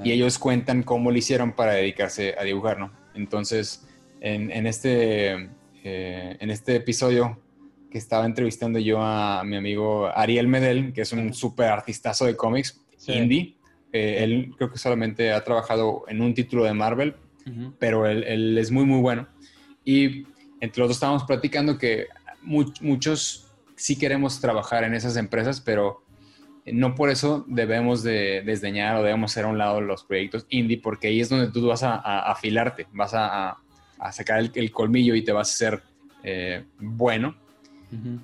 y 0.04 0.12
ellos 0.12 0.38
cuentan 0.38 0.82
cómo 0.82 1.10
lo 1.10 1.16
hicieron 1.16 1.52
para 1.52 1.72
dedicarse 1.72 2.34
a 2.38 2.44
dibujar, 2.44 2.78
¿no? 2.78 2.92
Entonces, 3.14 3.86
en, 4.20 4.50
en 4.50 4.66
este, 4.66 5.50
eh, 5.84 6.36
en 6.40 6.50
este 6.50 6.76
episodio 6.76 7.38
que 7.90 7.98
estaba 7.98 8.26
entrevistando 8.26 8.78
yo 8.78 9.00
a 9.00 9.42
mi 9.44 9.56
amigo 9.56 10.08
Ariel 10.14 10.48
Medel, 10.48 10.92
que 10.92 11.02
es 11.02 11.12
un 11.12 11.32
súper 11.32 11.66
artistazo 11.66 12.26
de 12.26 12.36
cómics, 12.36 12.80
indie, 13.06 13.56
eh, 13.92 14.18
él 14.20 14.52
creo 14.56 14.70
que 14.70 14.78
solamente 14.78 15.32
ha 15.32 15.42
trabajado 15.42 16.04
en 16.08 16.20
un 16.20 16.34
título 16.34 16.64
de 16.64 16.74
Marvel, 16.74 17.16
pero 17.78 18.04
él, 18.04 18.24
él, 18.24 18.58
es 18.58 18.70
muy, 18.70 18.84
muy 18.84 19.00
bueno. 19.00 19.26
Y 19.82 20.26
entre 20.60 20.80
los 20.80 20.88
dos 20.88 20.96
estábamos 20.98 21.24
platicando 21.24 21.78
que 21.78 22.08
muchos 22.42 23.50
sí 23.74 23.96
queremos 23.96 24.40
trabajar 24.40 24.84
en 24.84 24.94
esas 24.94 25.16
empresas, 25.16 25.60
pero 25.60 26.02
no 26.72 26.94
por 26.94 27.10
eso 27.10 27.44
debemos 27.48 28.02
de 28.02 28.42
desdeñar 28.44 28.96
o 28.96 29.02
debemos 29.02 29.32
hacer 29.32 29.44
a 29.44 29.48
un 29.48 29.58
lado 29.58 29.80
los 29.80 30.04
proyectos 30.04 30.46
indie, 30.48 30.80
porque 30.80 31.08
ahí 31.08 31.20
es 31.20 31.28
donde 31.28 31.50
tú 31.50 31.66
vas 31.66 31.82
a, 31.82 31.96
afilarte, 32.30 32.86
vas 32.92 33.12
a, 33.14 33.56
sacar 34.12 34.40
el, 34.40 34.70
colmillo 34.70 35.14
y 35.14 35.22
te 35.22 35.32
vas 35.32 35.48
a 35.48 35.52
hacer 35.52 35.82
eh, 36.22 36.64
bueno. 36.78 37.36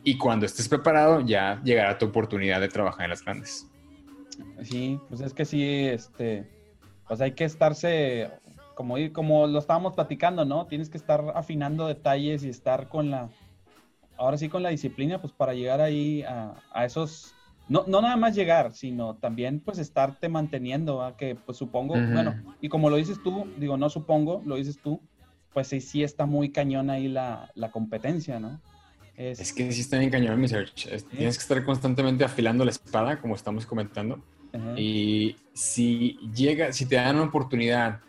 Y 0.03 0.19
cuando 0.19 0.45
estés 0.45 0.69
preparado, 0.69 1.21
ya 1.21 1.61
llegará 1.65 1.97
tu 1.97 2.07
oportunidad 2.07 2.61
de 2.61 2.69
trabajar 2.69 3.05
en 3.05 3.11
las 3.11 3.25
grandes. 3.25 3.67
Sí, 4.63 5.01
pues 5.09 5.23
es 5.23 5.33
que 5.33 5.47
sí, 5.47 5.87
este, 5.87 6.47
pues 7.09 7.21
hay 7.23 7.33
que 7.33 7.45
estarse, 7.45 8.31
como, 8.75 8.97
como 9.13 9.47
lo 9.47 9.59
estábamos 9.59 9.95
platicando, 9.95 10.45
¿no? 10.45 10.67
Tienes 10.67 10.91
que 10.91 10.99
estar 10.99 11.33
afinando 11.35 11.87
detalles 11.87 12.45
y 12.45 12.51
estar 12.51 12.89
con 12.89 13.11
la, 13.11 13.31
ahora 14.19 14.37
sí 14.37 14.51
con 14.51 14.63
la 14.63 14.69
disciplina, 14.69 15.21
pues 15.21 15.33
para 15.33 15.55
llegar 15.55 15.81
ahí 15.81 16.23
a 16.25 16.85
esos 16.85 17.34
no, 17.69 17.85
no 17.87 18.03
nada 18.03 18.17
más 18.17 18.35
llegar, 18.35 18.73
sino 18.73 19.15
también 19.17 19.61
pues 19.61 19.79
estarte 19.79 20.29
manteniendo, 20.29 21.15
que 21.17 21.35
pues 21.35 21.57
supongo, 21.57 21.95
bueno, 21.95 22.35
y 22.61 22.69
como 22.69 22.91
lo 22.91 22.97
dices 22.97 23.23
tú, 23.23 23.47
digo, 23.59 23.77
no 23.77 23.89
supongo, 23.89 24.43
lo 24.45 24.57
dices 24.57 24.79
tú, 24.83 25.01
pues 25.53 25.69
sí, 25.69 25.81
sí 25.81 26.03
está 26.03 26.27
muy 26.27 26.51
cañón 26.51 26.91
ahí 26.91 27.09
la, 27.09 27.51
competencia, 27.73 28.39
¿no? 28.39 28.61
Es... 29.17 29.53
que 29.53 29.71
sí 29.73 29.81
está 29.81 29.99
bien 29.99 30.11
cañón 30.11 30.41
mi 30.41 30.49
search. 30.49 30.89
Tienes 31.11 31.39
que 31.39 31.43
estar 31.43 31.65
constantemente 31.65 32.25
afilando 32.25 32.65
la 32.65 32.73
espada, 32.73 33.21
como 33.21 33.35
estamos 33.35 33.65
comentando. 33.65 34.23
Y 34.77 35.37
si 35.53 36.19
llega, 36.35 36.73
si 36.73 36.87
te 36.87 36.97
dan 36.97 37.17
una 37.17 37.25
oportunidad 37.25 38.01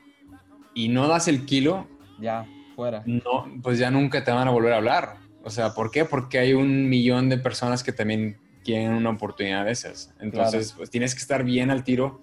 y 0.74 0.90
no 0.90 1.08
das 1.08 1.28
el 1.28 1.46
kilo, 1.46 1.88
ya, 2.20 2.46
fuera. 2.76 3.04
No, 3.06 3.48
pues 3.64 3.80
ya 3.80 3.90
nunca 3.90 4.24
te 4.24 4.32
van 4.32 4.48
a 4.48 4.52
volver 4.52 4.74
a 4.74 4.78
hablar. 4.78 5.18
O 5.44 5.50
sea, 5.50 5.74
¿por 5.74 5.92
qué? 5.92 6.06
Porque 6.06 6.40
hay 6.40 6.54
un 6.54 6.90
millón 6.90 7.30
de 7.30 7.38
personas 7.38 7.84
que 7.84 7.92
también 7.92 8.38
quieren 8.66 8.92
una 8.92 9.12
oportunidad 9.12 9.66
de 9.66 9.72
esas. 9.72 10.14
Entonces, 10.20 10.74
pues 10.76 10.90
tienes 10.90 11.14
que 11.14 11.22
estar 11.22 11.44
bien 11.44 11.70
al 11.70 11.84
tiro. 11.84 12.22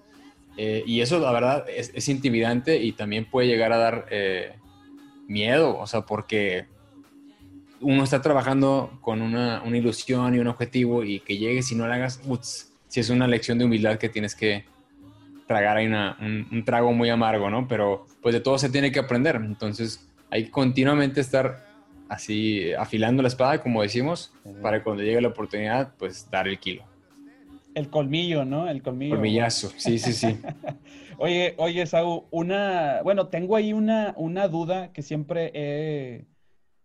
Eh, 0.57 0.83
y 0.85 1.01
eso, 1.01 1.19
la 1.19 1.31
verdad, 1.31 1.65
es, 1.67 2.07
intimidante 2.09 2.77
y 2.77 2.91
también 2.91 3.25
puede 3.25 3.47
llegar 3.47 3.73
a 3.73 3.77
dar 3.77 4.05
eh, 4.11 4.55
miedo, 5.27 5.79
o 5.79 5.87
sea, 5.87 6.01
porque 6.01 6.67
uno 7.81 8.03
está 8.03 8.21
trabajando 8.21 8.99
con 9.01 9.21
una, 9.21 9.63
una, 9.63 9.77
ilusión 9.77 10.35
y 10.35 10.39
un 10.39 10.47
objetivo 10.47 11.03
y 11.03 11.21
que 11.21 11.37
llegues 11.37 11.71
y 11.71 11.75
no 11.75 11.87
lo 11.87 11.93
hagas, 11.93 12.21
si 12.87 12.99
es 12.99 13.09
una 13.09 13.27
lección 13.27 13.57
de 13.57 13.65
humildad 13.65 13.97
que 13.97 14.09
tienes 14.09 14.35
que 14.35 14.65
tragar, 15.47 15.77
hay 15.77 15.87
una, 15.87 16.17
un, 16.21 16.63
trago 16.63 16.93
muy 16.93 17.09
amargo, 17.09 17.49
¿no? 17.49 17.67
Pero 17.67 18.05
pues 18.21 18.33
de 18.33 18.41
todo 18.41 18.59
se 18.59 18.69
tiene 18.69 18.91
que 18.91 18.99
aprender, 18.99 19.37
entonces 19.37 20.07
hay 20.29 20.45
que 20.45 20.51
continuamente 20.51 21.19
estar 21.19 21.72
así 22.09 22.73
afilando 22.73 23.21
la 23.21 23.27
espada, 23.27 23.61
como 23.61 23.81
decimos, 23.81 24.33
para 24.61 24.83
cuando 24.83 25.03
llegue 25.03 25.21
la 25.21 25.29
oportunidad, 25.29 25.93
pues 25.97 26.29
dar 26.29 26.47
el 26.47 26.59
kilo. 26.59 26.83
El 27.75 27.89
colmillo, 27.89 28.45
¿no? 28.45 28.69
El 28.69 28.83
colmillo. 28.83 29.15
Colmillazo, 29.15 29.71
sí, 29.77 29.97
sí, 29.97 30.13
sí. 30.13 30.37
oye, 31.17 31.55
oye, 31.57 31.85
Saúl, 31.87 32.23
una, 32.29 33.01
bueno, 33.03 33.27
tengo 33.27 33.55
ahí 33.55 33.73
una, 33.73 34.13
una 34.15 34.47
duda 34.47 34.91
que 34.93 35.01
siempre 35.01 35.51
he, 35.55 36.25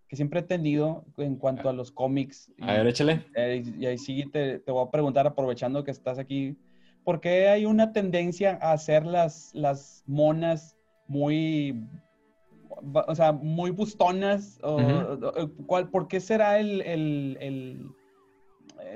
que 0.08 0.16
siempre 0.16 0.40
he 0.40 0.44
tenido 0.44 1.04
en 1.18 1.36
cuanto 1.36 1.68
a 1.68 1.74
los 1.74 1.92
cómics. 1.92 2.50
A 2.60 2.74
ver, 2.74 2.86
échale. 2.86 3.26
Eh, 3.36 3.62
y 3.78 3.84
ahí 3.84 3.98
sí 3.98 4.24
te, 4.32 4.60
te, 4.60 4.72
voy 4.72 4.86
a 4.86 4.90
preguntar, 4.90 5.26
aprovechando 5.26 5.84
que 5.84 5.90
estás 5.90 6.18
aquí, 6.18 6.56
¿por 7.04 7.20
qué 7.20 7.48
hay 7.48 7.66
una 7.66 7.92
tendencia 7.92 8.58
a 8.62 8.72
hacer 8.72 9.04
las, 9.04 9.50
las 9.54 10.02
monas 10.06 10.74
muy 11.06 11.86
o 12.92 13.14
sea, 13.14 13.32
muy 13.32 13.70
bustonas? 13.70 14.58
O, 14.62 14.78
¿cuál, 15.66 15.90
¿Por 15.90 16.08
qué 16.08 16.20
será 16.20 16.58
el, 16.58 16.80
el, 16.82 17.38
el, 17.40 17.86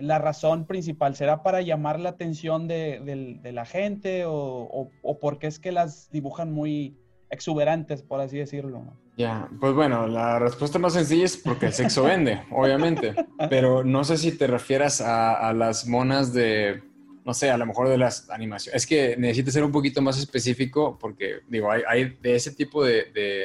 la 0.00 0.18
razón 0.18 0.66
principal? 0.66 1.14
¿Será 1.14 1.42
para 1.42 1.60
llamar 1.60 2.00
la 2.00 2.10
atención 2.10 2.68
de, 2.68 3.38
de 3.42 3.52
la 3.52 3.64
gente 3.64 4.24
o, 4.26 4.90
o, 5.02 5.18
porque 5.18 5.46
es 5.46 5.58
que 5.58 5.72
las 5.72 6.10
dibujan 6.10 6.52
muy 6.52 6.96
exuberantes, 7.30 8.02
por 8.02 8.20
así 8.20 8.38
decirlo? 8.38 8.84
Ya, 9.16 9.48
pues 9.60 9.74
bueno, 9.74 10.06
la 10.06 10.38
respuesta 10.38 10.78
más 10.78 10.94
sencilla 10.94 11.24
es 11.24 11.36
porque 11.36 11.66
el 11.66 11.72
sexo 11.72 12.04
vende, 12.04 12.42
obviamente, 12.50 13.14
pero 13.50 13.84
no 13.84 14.04
sé 14.04 14.16
si 14.16 14.36
te 14.36 14.46
refieras 14.46 15.00
a, 15.00 15.32
a 15.32 15.52
las 15.52 15.86
monas 15.86 16.32
de 16.32 16.82
no 17.24 17.34
sé, 17.34 17.50
a 17.50 17.56
lo 17.56 17.66
mejor 17.66 17.88
de 17.88 17.98
las 17.98 18.28
animaciones. 18.30 18.82
Es 18.82 18.86
que 18.86 19.16
necesita 19.16 19.50
ser 19.50 19.64
un 19.64 19.72
poquito 19.72 20.02
más 20.02 20.18
específico 20.18 20.98
porque, 21.00 21.40
digo, 21.48 21.70
hay, 21.70 21.82
hay 21.86 22.16
de 22.20 22.34
ese 22.34 22.52
tipo 22.52 22.84
de, 22.84 23.04
de, 23.12 23.44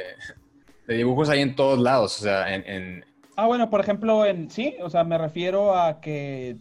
de 0.87 0.95
dibujos 0.95 1.29
hay 1.29 1.41
en 1.41 1.55
todos 1.55 1.77
lados, 1.79 2.19
o 2.19 2.23
sea, 2.23 2.53
en, 2.53 2.63
en, 2.67 3.05
Ah, 3.35 3.45
bueno, 3.45 3.69
por 3.69 3.79
ejemplo, 3.79 4.25
en 4.25 4.49
sí, 4.49 4.75
o 4.81 4.89
sea, 4.89 5.03
me 5.03 5.15
refiero 5.17 5.77
a 5.77 6.01
que, 6.01 6.57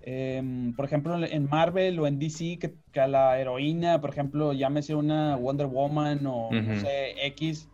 em, 0.00 0.74
por 0.74 0.84
ejemplo, 0.86 1.24
en 1.24 1.48
Marvel 1.48 2.00
o 2.00 2.06
en 2.08 2.18
DC, 2.18 2.58
que, 2.58 2.74
que 2.92 3.00
a 3.00 3.06
la 3.06 3.38
heroína, 3.38 4.00
por 4.00 4.10
ejemplo, 4.10 4.52
llámese 4.52 4.94
una 4.96 5.36
Wonder 5.36 5.66
Woman 5.68 6.26
o 6.26 6.50
no 6.50 6.80
sé, 6.80 7.26
X, 7.26 7.68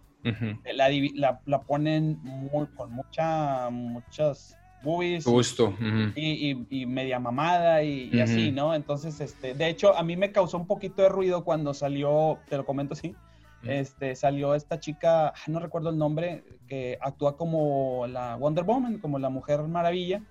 la, 0.75 1.41
la 1.47 1.63
ponen 1.63 2.19
muy- 2.23 2.67
con 2.77 2.93
mucha, 2.93 3.71
muchas 3.71 4.57
boobies 4.83 5.25
Gusto. 5.25 5.69
ujú. 5.69 6.13
y, 6.15 6.51
y- 6.53 6.67
y 6.83 6.87
media 6.87 7.19
mamada 7.19 7.83
y, 7.83 8.11
y 8.13 8.21
así. 8.21 8.53
¿no? 8.53 8.75
Entonces, 8.75 9.21
este, 9.21 9.55
de 9.55 9.69
hecho, 9.69 9.97
a 9.97 10.03
mí 10.03 10.17
me 10.17 10.33
causó 10.33 10.57
un 10.59 10.67
poquito 10.67 11.03
de 11.03 11.09
ruido 11.09 11.45
cuando 11.45 11.75
salió, 11.75 12.39
te 12.49 12.57
lo 12.57 12.65
comento 12.65 12.95
así, 12.95 13.15
este, 13.63 14.15
salió 14.15 14.55
esta 14.55 14.79
chica, 14.79 15.33
no 15.49 15.59
recuerdo 15.59 15.91
el 15.91 15.99
nombre, 15.99 16.45
que 16.69 16.99
actúa 17.01 17.37
como 17.37 18.07
la 18.07 18.37
Wonder 18.37 18.65
Woman, 18.65 18.99
como 18.99 19.19
la 19.19 19.29
Mujer 19.29 19.63
Maravilla, 19.63 20.23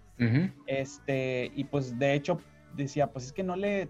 este, 0.68 1.52
y 1.56 1.66
pues 1.66 1.98
de 2.00 2.14
hecho 2.14 2.40
decía, 2.76 3.08
pues 3.08 3.26
es 3.26 3.34
que 3.34 3.44
no 3.44 3.56
le, 3.56 3.90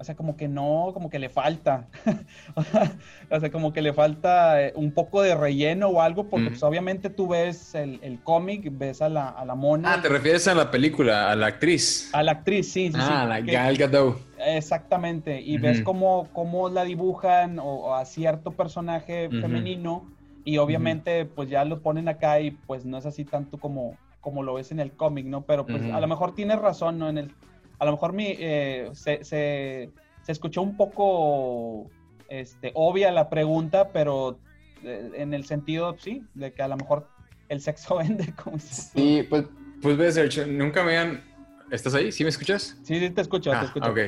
o 0.00 0.04
sea, 0.04 0.16
como 0.16 0.34
que 0.36 0.48
no, 0.48 0.92
como 0.94 1.10
que 1.10 1.18
le 1.18 1.28
falta, 1.28 1.88
o 3.30 3.38
sea, 3.40 3.50
como 3.50 3.72
que 3.72 3.82
le 3.82 3.92
falta 3.92 4.62
eh, 4.62 4.72
un 4.74 4.92
poco 4.92 5.20
de 5.20 5.34
relleno 5.34 5.88
o 5.88 6.00
algo, 6.00 6.28
porque 6.30 6.48
pues 6.48 6.62
obviamente 6.62 7.10
tú 7.10 7.28
ves 7.28 7.74
el, 7.74 8.00
el 8.02 8.22
cómic, 8.22 8.66
ves 8.72 9.02
a 9.02 9.10
la, 9.10 9.28
a 9.28 9.44
la 9.44 9.54
mona, 9.54 9.92
Ah, 9.94 10.02
¿te 10.02 10.08
refieres 10.08 10.48
a 10.48 10.54
la 10.54 10.70
película, 10.70 11.30
a 11.30 11.36
la 11.36 11.48
actriz? 11.48 12.10
a 12.14 12.22
la 12.22 12.32
actriz, 12.32 12.72
sí, 12.72 12.86
sí, 12.88 12.92
sí. 12.94 12.98
ah, 13.02 13.26
la 13.26 13.42
que- 13.44 13.52
Gal 13.52 13.76
Gadot. 13.76 14.18
Exactamente, 14.42 15.40
y 15.42 15.58
ves 15.58 15.82
cómo, 15.82 16.28
cómo 16.32 16.70
la 16.70 16.84
dibujan 16.84 17.58
o, 17.58 17.64
o 17.64 17.94
a 17.94 18.04
cierto 18.06 18.56
personaje 18.56 19.28
femenino 19.28 20.10
y 20.44 20.56
obviamente 20.56 21.26
pues 21.26 21.50
ya 21.50 21.64
lo 21.66 21.82
ponen 21.82 22.08
acá 22.08 22.40
y 22.40 22.52
pues 22.52 22.86
no 22.86 22.96
es 22.96 23.04
así 23.04 23.26
tanto 23.26 23.58
como, 23.60 23.98
como 24.20 24.42
lo 24.42 24.54
ves 24.54 24.72
en 24.72 24.80
el 24.80 24.96
cómic, 24.96 25.26
¿no? 25.26 25.44
Pero 25.44 25.66
pues 25.66 25.82
a 25.92 26.00
lo 26.00 26.06
mejor 26.08 26.34
tienes 26.34 26.58
razón, 26.58 26.98
¿no? 26.98 27.10
En 27.10 27.18
el, 27.18 27.34
a 27.80 27.84
lo 27.86 27.92
mejor 27.92 28.12
mi, 28.12 28.26
eh, 28.38 28.90
se, 28.92 29.24
se, 29.24 29.90
se 30.22 30.32
escuchó 30.32 30.62
un 30.62 30.76
poco 30.76 31.90
este, 32.28 32.70
obvia 32.74 33.10
la 33.10 33.28
pregunta, 33.28 33.90
pero 33.92 34.38
eh, 34.84 35.10
en 35.14 35.34
el 35.34 35.44
sentido, 35.46 35.96
sí, 35.98 36.22
de 36.34 36.52
que 36.52 36.62
a 36.62 36.68
lo 36.68 36.76
mejor 36.76 37.08
el 37.48 37.60
sexo 37.60 37.96
vende, 37.98 38.32
como. 38.34 38.58
Sí, 38.58 39.26
pues, 39.28 39.44
pues 39.82 39.96
ves, 39.96 40.14
Sergio, 40.14 40.46
nunca 40.46 40.84
me 40.84 40.96
habían... 40.96 41.24
¿Estás 41.70 41.94
ahí? 41.94 42.12
¿Sí 42.12 42.22
me 42.24 42.30
escuchas? 42.30 42.76
Sí, 42.82 42.98
sí, 42.98 43.10
te 43.10 43.20
escucho, 43.20 43.50
te 43.50 43.56
Ah, 43.56 43.64
escucho. 43.64 43.90
ok. 43.90 43.98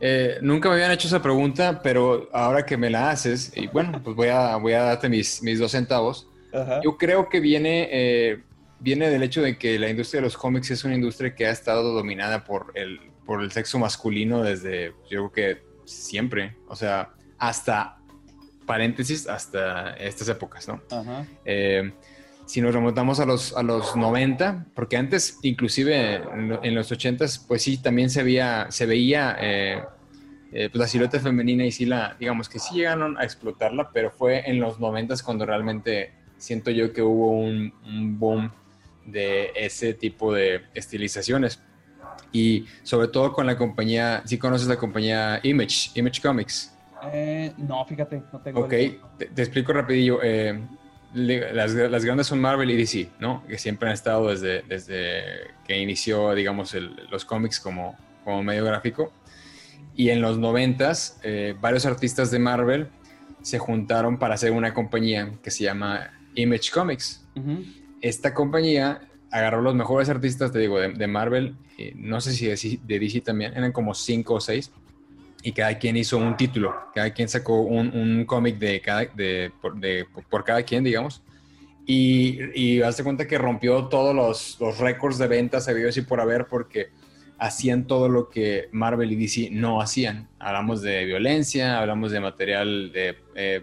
Eh, 0.00 0.38
nunca 0.42 0.68
me 0.68 0.74
habían 0.76 0.92
hecho 0.92 1.08
esa 1.08 1.20
pregunta, 1.22 1.80
pero 1.82 2.28
ahora 2.32 2.64
que 2.64 2.76
me 2.76 2.88
la 2.90 3.10
haces, 3.10 3.52
y 3.56 3.66
bueno, 3.68 4.00
pues 4.02 4.16
voy 4.16 4.28
a, 4.28 4.56
voy 4.56 4.72
a 4.72 4.82
darte 4.82 5.08
mis, 5.08 5.42
mis 5.42 5.58
dos 5.58 5.72
centavos. 5.72 6.28
Ajá. 6.52 6.80
Yo 6.82 6.96
creo 6.96 7.28
que 7.28 7.40
viene, 7.40 7.88
eh, 7.90 8.42
viene 8.84 9.08
del 9.08 9.22
hecho 9.22 9.40
de 9.42 9.56
que 9.56 9.78
la 9.78 9.88
industria 9.88 10.20
de 10.20 10.26
los 10.26 10.36
cómics 10.36 10.70
es 10.70 10.84
una 10.84 10.94
industria 10.94 11.34
que 11.34 11.46
ha 11.46 11.50
estado 11.50 11.92
dominada 11.94 12.44
por 12.44 12.70
el, 12.74 13.00
por 13.24 13.42
el 13.42 13.50
sexo 13.50 13.78
masculino 13.78 14.42
desde, 14.42 14.92
yo 15.10 15.30
creo 15.30 15.32
que 15.32 15.62
siempre, 15.86 16.54
o 16.68 16.76
sea, 16.76 17.10
hasta, 17.38 17.96
paréntesis, 18.66 19.26
hasta 19.26 19.94
estas 19.94 20.28
épocas, 20.28 20.68
¿no? 20.68 20.80
Ajá. 20.90 21.26
Eh, 21.44 21.92
si 22.46 22.60
nos 22.60 22.74
remontamos 22.74 23.20
a 23.20 23.24
los, 23.24 23.56
a 23.56 23.62
los 23.62 23.96
90, 23.96 24.66
porque 24.74 24.98
antes, 24.98 25.38
inclusive 25.42 26.16
en, 26.16 26.48
lo- 26.50 26.62
en 26.62 26.74
los 26.74 26.92
80, 26.92 27.24
pues 27.48 27.62
sí, 27.62 27.78
también 27.78 28.10
se 28.10 28.22
veía, 28.22 28.66
se 28.70 28.84
veía 28.84 29.34
eh, 29.40 29.82
eh, 30.52 30.68
pues 30.70 30.78
la 30.78 30.86
silueta 30.86 31.18
femenina 31.20 31.64
y 31.64 31.72
sí 31.72 31.86
la, 31.86 32.16
digamos 32.20 32.50
que 32.50 32.58
sí 32.58 32.74
llegaron 32.74 33.16
a 33.18 33.24
explotarla, 33.24 33.90
pero 33.94 34.10
fue 34.10 34.42
en 34.48 34.60
los 34.60 34.78
90 34.78 35.14
cuando 35.24 35.46
realmente 35.46 36.12
siento 36.36 36.70
yo 36.70 36.92
que 36.92 37.00
hubo 37.00 37.30
un, 37.30 37.72
un 37.86 38.18
boom 38.18 38.50
de 39.06 39.50
ese 39.54 39.94
tipo 39.94 40.32
de 40.32 40.62
estilizaciones. 40.74 41.60
Y 42.32 42.66
sobre 42.82 43.08
todo 43.08 43.32
con 43.32 43.46
la 43.46 43.56
compañía, 43.56 44.22
si 44.24 44.38
conoces 44.38 44.66
la 44.66 44.76
compañía 44.76 45.38
Image, 45.42 45.90
Image 45.94 46.20
Comics. 46.20 46.74
Eh, 47.12 47.52
no, 47.58 47.84
fíjate, 47.84 48.22
no 48.32 48.40
tengo. 48.40 48.60
Ok, 48.60 48.72
el- 48.72 49.00
te, 49.18 49.26
te 49.26 49.42
explico 49.42 49.72
rapidillo. 49.72 50.20
eh, 50.22 50.58
las, 51.14 51.72
las 51.72 52.04
grandes 52.04 52.26
son 52.26 52.40
Marvel 52.40 52.68
y 52.72 52.76
DC, 52.76 53.08
¿no? 53.20 53.44
Que 53.46 53.56
siempre 53.56 53.88
han 53.88 53.94
estado 53.94 54.30
desde, 54.30 54.62
desde 54.62 55.22
que 55.64 55.78
inició, 55.78 56.34
digamos, 56.34 56.74
el- 56.74 56.96
los 57.08 57.24
cómics 57.24 57.60
como, 57.60 57.96
como 58.24 58.42
medio 58.42 58.64
gráfico. 58.64 59.12
Y 59.94 60.08
en 60.10 60.20
los 60.20 60.38
noventas, 60.38 61.20
eh, 61.22 61.54
varios 61.60 61.86
artistas 61.86 62.32
de 62.32 62.40
Marvel 62.40 62.88
se 63.42 63.60
juntaron 63.60 64.18
para 64.18 64.34
hacer 64.34 64.50
una 64.50 64.74
compañía 64.74 65.30
que 65.40 65.52
se 65.52 65.62
llama 65.62 66.10
Image 66.34 66.72
Comics. 66.72 67.24
Ujú. 67.36 67.62
Esta 68.04 68.34
compañía 68.34 69.00
agarró 69.30 69.62
los 69.62 69.74
mejores 69.74 70.10
artistas, 70.10 70.52
te 70.52 70.58
digo, 70.58 70.78
de, 70.78 70.92
de 70.92 71.06
Marvel, 71.06 71.56
eh, 71.78 71.92
no 71.96 72.20
sé 72.20 72.32
si 72.34 72.46
de, 72.46 72.78
de 72.86 72.98
DC 72.98 73.22
también, 73.22 73.52
eran 73.56 73.72
como 73.72 73.94
cinco 73.94 74.34
o 74.34 74.40
seis, 74.40 74.70
y 75.42 75.52
cada 75.52 75.78
quien 75.78 75.96
hizo 75.96 76.18
un 76.18 76.36
título, 76.36 76.74
cada 76.94 77.10
quien 77.14 77.28
sacó 77.30 77.62
un, 77.62 77.88
un 77.96 78.24
cómic 78.26 78.58
de 78.58 78.80
cada, 78.82 79.06
de, 79.06 79.50
por, 79.60 79.76
de- 79.80 80.06
por 80.28 80.44
cada 80.44 80.62
quien, 80.62 80.84
digamos, 80.84 81.22
y, 81.86 82.38
y 82.54 82.82
hazte 82.82 83.02
cuenta 83.04 83.26
que 83.26 83.38
rompió 83.38 83.86
todos 83.86 84.14
los, 84.14 84.58
los 84.60 84.78
récords 84.78 85.16
de 85.18 85.26
ventas 85.26 85.66
habidos 85.66 85.96
y 85.96 86.02
por 86.02 86.20
haber, 86.20 86.46
porque 86.46 86.88
hacían 87.38 87.86
todo 87.86 88.08
lo 88.10 88.28
que 88.28 88.68
Marvel 88.72 89.12
y 89.12 89.16
DC 89.16 89.48
no 89.50 89.80
hacían. 89.80 90.28
Hablamos 90.38 90.82
de 90.82 91.04
violencia, 91.06 91.78
hablamos 91.80 92.12
de 92.12 92.20
material 92.20 92.92
de, 92.92 93.16
eh, 93.34 93.62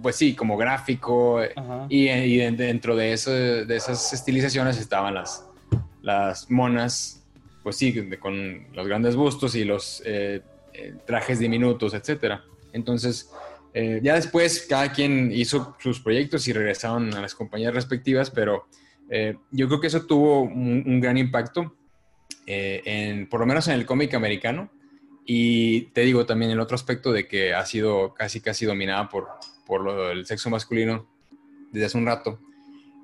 pues 0.00 0.16
sí, 0.16 0.34
como 0.34 0.56
gráfico, 0.56 1.40
Ajá. 1.40 1.86
y, 1.88 2.08
y 2.08 2.36
de- 2.38 2.52
dentro 2.52 2.96
de, 2.96 3.12
eso, 3.12 3.30
de 3.32 3.76
esas 3.76 4.12
estilizaciones 4.12 4.78
estaban 4.78 5.14
las, 5.14 5.44
las 6.02 6.50
monas, 6.50 7.22
pues 7.62 7.76
sí, 7.76 7.94
con 8.18 8.66
los 8.72 8.86
grandes 8.88 9.16
bustos 9.16 9.54
y 9.54 9.64
los 9.64 10.02
eh, 10.06 10.40
eh, 10.72 10.94
trajes 11.06 11.38
diminutos, 11.38 11.94
etcétera. 11.94 12.42
Entonces, 12.72 13.30
eh, 13.74 14.00
ya 14.02 14.14
después 14.14 14.66
cada 14.68 14.92
quien 14.92 15.30
hizo 15.32 15.76
sus 15.78 16.00
proyectos 16.00 16.46
y 16.48 16.52
regresaron 16.52 17.12
a 17.14 17.20
las 17.20 17.34
compañías 17.34 17.74
respectivas, 17.74 18.30
pero 18.30 18.66
eh, 19.10 19.36
yo 19.50 19.66
creo 19.68 19.80
que 19.80 19.86
eso 19.88 20.06
tuvo 20.06 20.42
un, 20.42 20.82
un 20.86 21.00
gran 21.00 21.18
impacto, 21.18 21.74
eh, 22.46 22.82
en, 22.84 23.28
por 23.28 23.40
lo 23.40 23.46
menos 23.46 23.68
en 23.68 23.74
el 23.74 23.84
cómic 23.86 24.14
americano. 24.14 24.70
Y 25.24 25.82
te 25.92 26.00
digo 26.00 26.26
también 26.26 26.50
el 26.50 26.58
otro 26.58 26.74
aspecto 26.74 27.12
de 27.12 27.28
que 27.28 27.54
ha 27.54 27.64
sido 27.64 28.12
casi 28.12 28.40
casi 28.40 28.66
dominada 28.66 29.08
por, 29.08 29.28
por 29.66 29.82
lo 29.82 30.08
del 30.08 30.26
sexo 30.26 30.50
masculino 30.50 31.08
desde 31.72 31.86
hace 31.86 31.98
un 31.98 32.06
rato. 32.06 32.38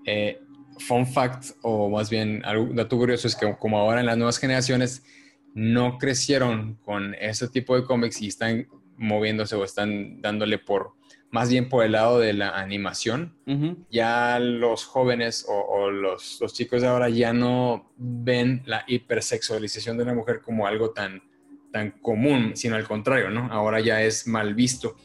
Eh, 0.04 0.40
fun 0.78 1.06
fact, 1.06 1.50
o 1.62 1.88
más 1.90 2.08
bien 2.10 2.42
algo 2.44 2.72
dato 2.72 2.96
curioso, 2.96 3.26
es 3.28 3.34
que 3.36 3.54
como 3.58 3.78
ahora 3.78 4.00
en 4.00 4.06
las 4.06 4.16
nuevas 4.16 4.38
generaciones 4.38 5.02
no 5.54 5.98
crecieron 5.98 6.74
con 6.84 7.14
ese 7.14 7.48
tipo 7.48 7.74
de 7.74 7.84
cómics 7.84 8.20
y 8.22 8.28
están 8.28 8.68
moviéndose 8.96 9.56
o 9.56 9.64
están 9.64 10.20
dándole 10.20 10.58
por 10.58 10.92
más 11.30 11.50
bien 11.50 11.68
por 11.68 11.84
el 11.84 11.92
lado 11.92 12.18
de 12.18 12.32
la 12.32 12.50
animación, 12.58 13.36
Ujú. 13.46 13.84
ya 13.90 14.38
los 14.38 14.86
jóvenes 14.86 15.44
o, 15.46 15.52
o 15.60 15.90
los, 15.90 16.38
los 16.40 16.54
chicos 16.54 16.80
de 16.80 16.88
ahora 16.88 17.10
ya 17.10 17.34
no 17.34 17.92
ven 17.98 18.62
la 18.64 18.84
hipersexualización 18.86 19.98
de 19.98 20.06
la 20.06 20.14
mujer 20.14 20.40
como 20.40 20.66
algo 20.66 20.90
tan, 20.90 21.22
tan 21.70 21.90
común, 22.00 22.52
sino 22.54 22.76
al 22.76 22.88
contrario, 22.88 23.28
¿no? 23.28 23.52
Ahora 23.52 23.80
ya 23.80 24.02
es 24.02 24.26
mal 24.26 24.54
visto. 24.54 24.96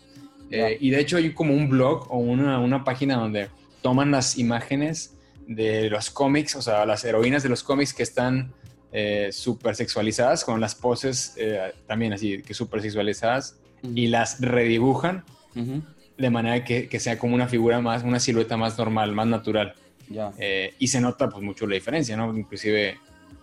Eh, 0.56 0.78
y 0.80 0.92
de 0.92 1.00
hecho 1.00 1.18
hay 1.18 1.34
como 1.34 1.54
un 1.54 1.68
blog 1.68 2.08
o 2.12 2.18
una, 2.18 2.60
una 2.60 2.84
página 2.84 3.16
donde 3.16 3.50
toman 3.82 4.12
las 4.12 4.38
imágenes 4.38 5.16
de 5.48 5.90
los 5.90 6.10
cómics, 6.12 6.56
o 6.56 6.62
sea, 6.62 6.86
las 6.86 7.04
heroínas 7.04 7.42
de 7.42 7.50
los 7.50 7.64
cómics 7.64 7.94
que 7.94 8.04
están 8.04 8.54
eh, 8.92 9.30
súper 9.32 9.76
sexualizadas, 9.76 10.46
con 10.46 10.62
las 10.62 10.76
poses 10.76 11.34
eh, 11.38 11.74
también 11.88 12.14
así, 12.14 12.44
que 12.44 12.54
súper 12.54 12.82
sexualizadas, 12.82 13.58
y 13.96 14.08
las 14.08 14.40
redibujan 14.40 15.26
Ujú. 15.56 15.82
de 16.18 16.30
manera 16.30 16.64
que, 16.64 16.88
que 16.88 17.00
sea 17.00 17.18
como 17.18 17.34
una 17.34 17.48
figura 17.48 17.82
más, 17.82 18.04
una 18.04 18.20
silueta 18.20 18.56
más 18.56 18.78
normal, 18.78 19.12
más 19.12 19.28
natural. 19.28 19.74
Eh, 20.38 20.76
y 20.78 20.88
se 20.88 21.02
nota 21.02 21.30
pues 21.30 21.44
mucho 21.44 21.66
la 21.66 21.74
diferencia, 21.74 22.16
¿no? 22.16 22.38
Inclusive 22.38 23.00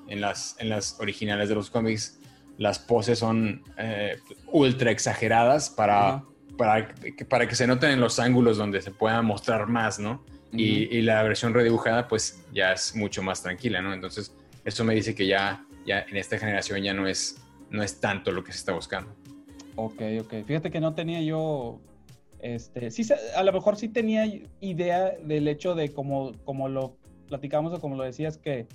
en 0.09 0.21
las, 0.21 0.55
en 0.61 0.69
las 0.69 0.99
originales 1.01 1.49
de 1.49 1.57
los 1.57 1.69
cómics, 1.71 2.21
las 2.57 2.79
poses 2.79 3.19
son 3.19 3.63
eh, 3.77 4.19
ultra 4.53 4.91
exageradas 4.93 5.69
para, 5.71 6.09
Ajá. 6.09 6.25
Para, 6.61 6.89
que, 6.89 7.25
para 7.25 7.49
que 7.49 7.55
se 7.55 7.67
noten 7.67 7.93
en 7.93 8.01
los 8.01 8.19
ángulos 8.19 8.59
donde 8.59 8.83
se 8.83 8.91
pueda 8.91 9.23
mostrar 9.23 9.67
más, 9.67 9.99
¿no? 9.99 10.23
y, 10.53 10.95
y 10.95 11.01
la 11.01 11.23
versión 11.23 11.55
redibujada 11.55 12.07
pues 12.07 12.45
ya 12.53 12.73
es 12.73 12.95
mucho 12.95 13.23
más 13.23 13.43
tranquila, 13.43 13.81
¿no? 13.81 13.95
Entonces 13.95 14.35
eso 14.67 14.85
me 14.85 14.95
dice 14.95 15.15
que 15.15 15.27
ya, 15.27 15.65
ya 15.87 16.01
en 16.01 16.19
esta 16.19 16.39
generación 16.39 16.83
ya 16.83 16.93
no 16.93 17.07
es, 17.07 17.43
no 17.71 17.83
es 17.83 17.99
tanto 17.99 18.31
lo 18.31 18.45
que 18.45 18.53
se 18.53 18.59
está 18.59 18.73
buscando. 18.73 19.11
Ok, 19.77 20.03
ok. 20.21 20.35
Fíjate 20.45 20.71
que 20.71 20.81
no 20.81 20.93
tenía 20.93 21.23
yo, 21.23 21.81
este, 22.41 22.91
sí, 22.91 23.09
a 23.35 23.43
lo 23.43 23.53
mejor 23.55 23.77
sí 23.77 23.89
tenía 23.89 24.27
idea 24.61 25.15
del 25.25 25.49
hecho 25.49 25.75
de 25.75 25.95
como, 25.95 26.33
como 26.45 26.69
lo 26.69 26.99
platicamos 27.27 27.73
o 27.73 27.81
como 27.81 27.97
lo 27.97 28.05
decías, 28.05 28.37
que 28.37 28.67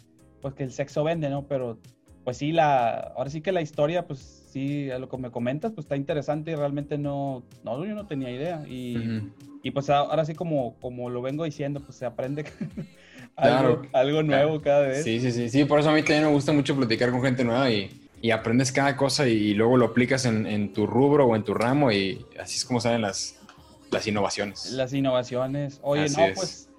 pues 0.42 0.56
que 0.56 0.64
el 0.64 0.72
sexo 0.72 1.04
vende, 1.04 1.30
¿no? 1.30 1.46
Pero 1.46 1.78
pues 2.24 2.38
sí, 2.38 2.52
la, 2.52 3.14
ahora 3.16 3.30
sí 3.30 3.42
que 3.42 3.52
la 3.52 3.62
historia, 3.62 4.08
pues 4.08 4.45
sí, 4.56 4.90
a 4.90 5.00
lo 5.00 5.10
que 5.10 5.18
me 5.18 5.32
comentas, 5.32 5.74
pues 5.74 5.84
está 5.84 5.98
interesante 5.98 6.52
y 6.52 6.56
realmente 6.56 6.98
no, 6.98 7.44
no, 7.66 7.86
yo 7.86 7.94
no 7.94 8.08
tenía 8.08 8.32
idea. 8.32 8.64
Y, 8.66 9.22
y 9.62 9.72
pues 9.72 9.90
ahora 9.90 10.24
sí 10.24 10.34
como, 10.34 10.76
como 10.80 11.10
lo 11.10 11.22
vengo 11.22 11.44
diciendo, 11.44 11.82
pues 11.82 11.98
se 11.98 12.06
aprende 12.06 12.46
Claro. 13.36 13.68
algo, 13.68 13.82
algo 13.92 14.24
nuevo 14.24 14.62
cada 14.62 14.88
vez. 14.88 15.04
Sí, 15.04 15.20
sí, 15.20 15.34
sí, 15.34 15.50
sí, 15.50 15.66
por 15.66 15.82
eso 15.82 15.90
a 15.90 15.94
mí 15.94 16.04
también 16.04 16.24
me 16.24 16.32
gusta 16.32 16.54
mucho 16.54 16.74
platicar 16.74 17.12
con 17.12 17.22
gente 17.22 17.44
nueva 17.44 17.70
y, 17.70 18.08
y 18.22 18.32
aprendes 18.32 18.72
cada 18.72 18.96
cosa 18.96 19.28
y, 19.28 19.54
luego 19.56 19.76
lo 19.76 19.88
aplicas 19.88 20.24
en, 20.26 20.46
en 20.48 20.72
tu 20.72 20.88
rubro 20.88 21.26
o 21.26 21.36
en 21.36 21.44
tu 21.44 21.54
ramo 21.54 21.92
y 21.92 22.26
así 22.40 22.56
es 22.56 22.64
como 22.64 22.80
salen 22.80 23.02
las, 23.02 23.38
las 23.92 24.08
innovaciones. 24.08 24.72
Las 24.72 24.94
innovaciones. 24.94 25.82
Oye, 25.84 26.04
Así 26.04 26.16
no, 26.16 26.28
es. 26.28 26.36
pues, 26.36 26.70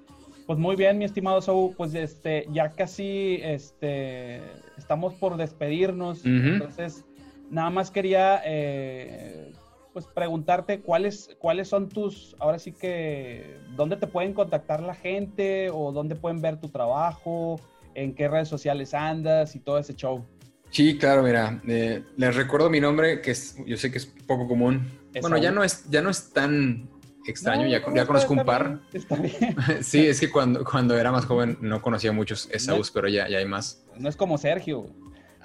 pues 0.47 0.59
muy 0.59 0.77
bien, 0.77 0.97
mi 0.97 1.05
estimado 1.05 1.43
Saúl, 1.43 1.74
pues 1.77 1.93
este, 1.93 2.47
ya 2.55 2.72
casi 2.72 3.39
este, 3.43 4.41
estamos 4.79 5.12
por 5.12 5.37
despedirnos. 5.37 6.24
Entonces, 6.24 7.05
nada 7.51 7.70
más 7.70 7.90
quería 7.90 8.40
eh, 8.44 9.53
pues 9.92 10.07
preguntarte 10.07 10.80
cuáles, 10.80 11.36
cuáles 11.38 11.68
son 11.68 11.88
tus, 11.88 12.36
ahora 12.38 12.59
sí 12.59 12.72
que, 12.72 13.59
dónde 13.76 13.97
te 13.97 14.07
pueden 14.07 14.34
contactar 14.34 14.82
la 14.82 14.94
gente 14.94 15.70
o 15.70 15.92
dónde 15.92 16.16
pueden 16.16 16.40
ver 16.40 16.61
tu 16.61 16.68
trabajo, 16.68 17.61
en 17.94 18.14
qué 18.14 18.28
redes 18.28 18.49
sociales 18.49 18.92
andas 18.92 19.57
y 19.57 19.61
todo 19.61 19.78
ese 19.78 19.94
show. 19.94 20.24
Sí, 20.70 20.99
claro, 20.99 21.22
mira, 21.22 21.62
eh, 21.66 22.03
les 22.16 22.36
recuerdo 22.36 22.68
mi 22.68 22.80
nombre, 22.80 23.22
que 23.22 23.30
es, 23.30 23.57
yo 23.66 23.76
sé 23.76 23.90
que 23.90 23.99
es 23.99 24.07
poco 24.07 24.47
común. 24.47 24.86
Es 25.14 25.22
bueno, 25.22 25.38
ya 25.38 25.51
no 25.51 25.64
es, 25.64 25.88
ya 25.88 26.03
no 26.03 26.11
es 26.11 26.30
tan 26.32 26.90
extraño, 27.26 27.62
No, 27.62 27.68
ya, 27.68 27.80
no, 27.80 27.94
ya 27.97 28.05
conozco 28.07 28.34
un 28.34 28.44
par. 28.44 28.68
bien, 28.68 28.80
Está 28.92 29.16
bien. 29.16 29.57
Sí, 29.82 30.07
es 30.07 30.20
que 30.20 30.30
cuando, 30.30 30.64
cuando 30.64 30.99
era 30.99 31.11
más 31.11 31.24
joven 31.24 31.57
no 31.61 31.80
conocía 31.80 32.12
muchos 32.12 32.51
Esaús, 32.53 32.88
No. 32.88 32.94
pero 32.94 33.09
ya, 33.09 33.28
ya 33.28 33.38
hay 33.38 33.47
más. 33.47 33.84
No 33.97 34.09
es 34.09 34.16
como 34.16 34.36
Sergio. 34.36 34.86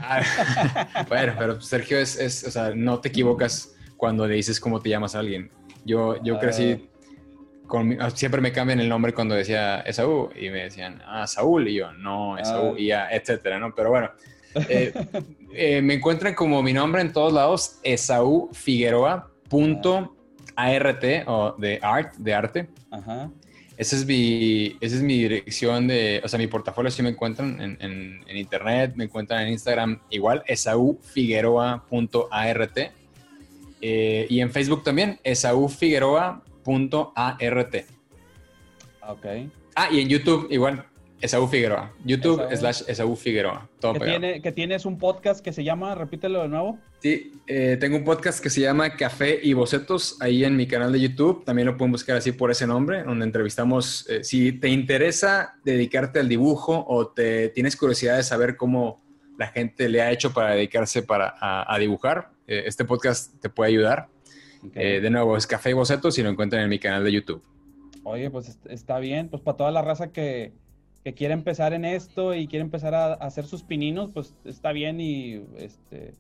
Ah, 0.03 1.05
bueno, 1.09 1.33
pero 1.37 1.61
Sergio 1.61 1.99
es, 1.99 2.17
es, 2.19 2.43
o 2.45 2.51
sea, 2.51 2.71
no 2.75 2.99
te 2.99 3.09
equivocas 3.09 3.75
cuando 3.97 4.25
le 4.27 4.35
dices 4.35 4.59
cómo 4.59 4.81
te 4.81 4.89
llamas 4.89 5.15
a 5.15 5.19
alguien. 5.19 5.51
Yo, 5.85 6.21
yo 6.23 6.35
Ah. 6.35 6.39
crecí 6.39 6.87
con, 7.67 7.87
mi- 7.87 7.97
siempre 8.15 8.41
me 8.41 8.51
cambian 8.51 8.79
el 8.79 8.89
nombre 8.89 9.13
cuando 9.13 9.35
decía 9.35 9.79
Esaú 9.81 10.29
y 10.35 10.49
me 10.49 10.63
decían, 10.63 11.01
ah, 11.05 11.25
Saúl, 11.27 11.67
y 11.67 11.75
yo, 11.75 11.91
no, 11.93 12.37
Esaú, 12.37 12.73
Ah. 12.75 12.79
y 12.79 12.87
ya, 12.87 13.09
etcétera, 13.11 13.59
¿no? 13.59 13.73
Pero 13.73 13.89
bueno, 13.91 14.09
eh, 14.67 14.91
eh, 15.53 15.81
me 15.81 15.93
encuentran 15.95 16.33
como 16.35 16.61
mi 16.61 16.73
nombre 16.73 17.01
en 17.01 17.13
todos 17.13 17.31
lados, 17.31 17.79
Esaú 17.83 18.49
Figueroa, 18.53 19.29
punto 19.49 20.15
ART, 20.55 21.03
o 21.27 21.55
de 21.57 21.79
art, 21.81 22.13
de 22.17 22.33
arte. 22.33 22.69
Ajá. 22.91 23.29
Esa 23.81 23.95
es 23.95 24.05
mi, 24.05 24.77
esa 24.79 24.95
es 24.97 25.01
mi 25.01 25.17
dirección 25.17 25.87
de, 25.87 26.21
o 26.23 26.27
sea, 26.27 26.37
mi 26.37 26.45
portafolio 26.45 26.91
sí 26.91 27.01
me 27.01 27.09
encuentran 27.09 27.59
en, 27.59 27.77
en- 27.81 28.23
en 28.27 28.37
internet, 28.37 28.93
me 28.95 29.05
encuentran 29.05 29.41
en 29.41 29.49
Instagram 29.53 29.99
igual, 30.11 30.43
esaufigueroa.art. 30.45 32.77
Eh, 33.81 34.27
y 34.29 34.39
en 34.39 34.51
Facebook 34.51 34.83
también, 34.83 35.19
esaufigueroa.art. 35.23 37.75
Ok. 39.07 39.25
Ah, 39.75 39.87
y 39.91 39.99
en 40.01 40.09
YouTube 40.09 40.47
igual, 40.51 40.85
Esaú 41.21 41.47
Figueroa. 41.47 41.93
YouTube 42.03 42.41
Esaú. 42.51 42.57
slash 42.57 42.81
Esaú 42.87 43.15
Figueroa. 43.15 43.69
Todo 43.79 43.93
Que, 43.93 43.99
pegado. 43.99 44.19
tiene, 44.19 44.41
que 44.41 44.51
tienes 44.51 44.85
un 44.85 44.97
podcast 44.97 45.43
que 45.43 45.53
se 45.53 45.63
llama, 45.63 45.93
repítelo 45.95 46.41
de 46.41 46.47
nuevo. 46.47 46.79
Sí, 46.99 47.31
eh, 47.47 47.77
tengo 47.79 47.97
un 47.97 48.03
podcast 48.03 48.41
que 48.43 48.49
se 48.49 48.61
llama 48.61 48.95
Café 48.95 49.39
y 49.41 49.53
Bocetos 49.53 50.17
ahí 50.21 50.43
en 50.43 50.55
mi 50.55 50.67
canal 50.67 50.91
de 50.91 50.99
YouTube. 50.99 51.45
También 51.45 51.67
lo 51.67 51.77
pueden 51.77 51.91
buscar 51.91 52.17
así 52.17 52.31
por 52.31 52.51
ese 52.51 52.65
nombre, 52.67 53.03
donde 53.03 53.25
entrevistamos. 53.25 54.09
eh, 54.09 54.23
si 54.23 54.51
te 54.53 54.69
interesa 54.69 55.55
dedicarte 55.63 56.19
al 56.19 56.27
dibujo 56.29 56.85
o 56.87 57.07
te 57.07 57.49
tienes 57.49 57.75
curiosidad 57.75 58.17
de 58.17 58.23
saber 58.23 58.57
cómo 58.57 59.01
la 59.37 59.47
gente 59.47 59.89
le 59.89 60.01
ha 60.01 60.11
hecho 60.11 60.33
para 60.33 60.51
dedicarse 60.51 61.01
para, 61.03 61.35
a, 61.39 61.73
a 61.73 61.79
dibujar, 61.79 62.29
eh, 62.47 62.63
este 62.65 62.85
podcast 62.85 63.39
te 63.41 63.49
puede 63.49 63.69
ayudar. 63.71 64.07
De 64.75 65.09
nuevo, 65.09 65.35
es 65.37 65.47
Café 65.47 65.71
y 65.71 65.73
Bocetos 65.73 66.19
y 66.19 66.21
lo 66.23 66.29
encuentran 66.29 66.61
en 66.61 66.69
mi 66.69 66.77
canal 66.77 67.03
de 67.03 67.11
YouTube. 67.11 67.41
Oye, 68.03 68.29
pues 68.29 68.49
est- 68.49 68.65
está 68.67 68.99
bien. 68.99 69.27
Pues 69.27 69.41
para 69.41 69.57
toda 69.57 69.71
la 69.71 69.81
raza 69.81 70.11
que, 70.11 70.53
que 71.03 71.13
quiere 71.13 71.33
empezar 71.33 71.73
en 71.73 71.85
esto 71.85 72.33
y 72.35 72.47
quiere 72.47 72.63
empezar 72.63 72.93
a, 72.95 73.05
a 73.05 73.13
hacer 73.15 73.45
sus 73.45 73.63
pininos, 73.63 74.11
pues 74.13 74.35
está 74.43 74.71
bien 74.71 74.99
y 75.01 75.41
este 75.57 76.17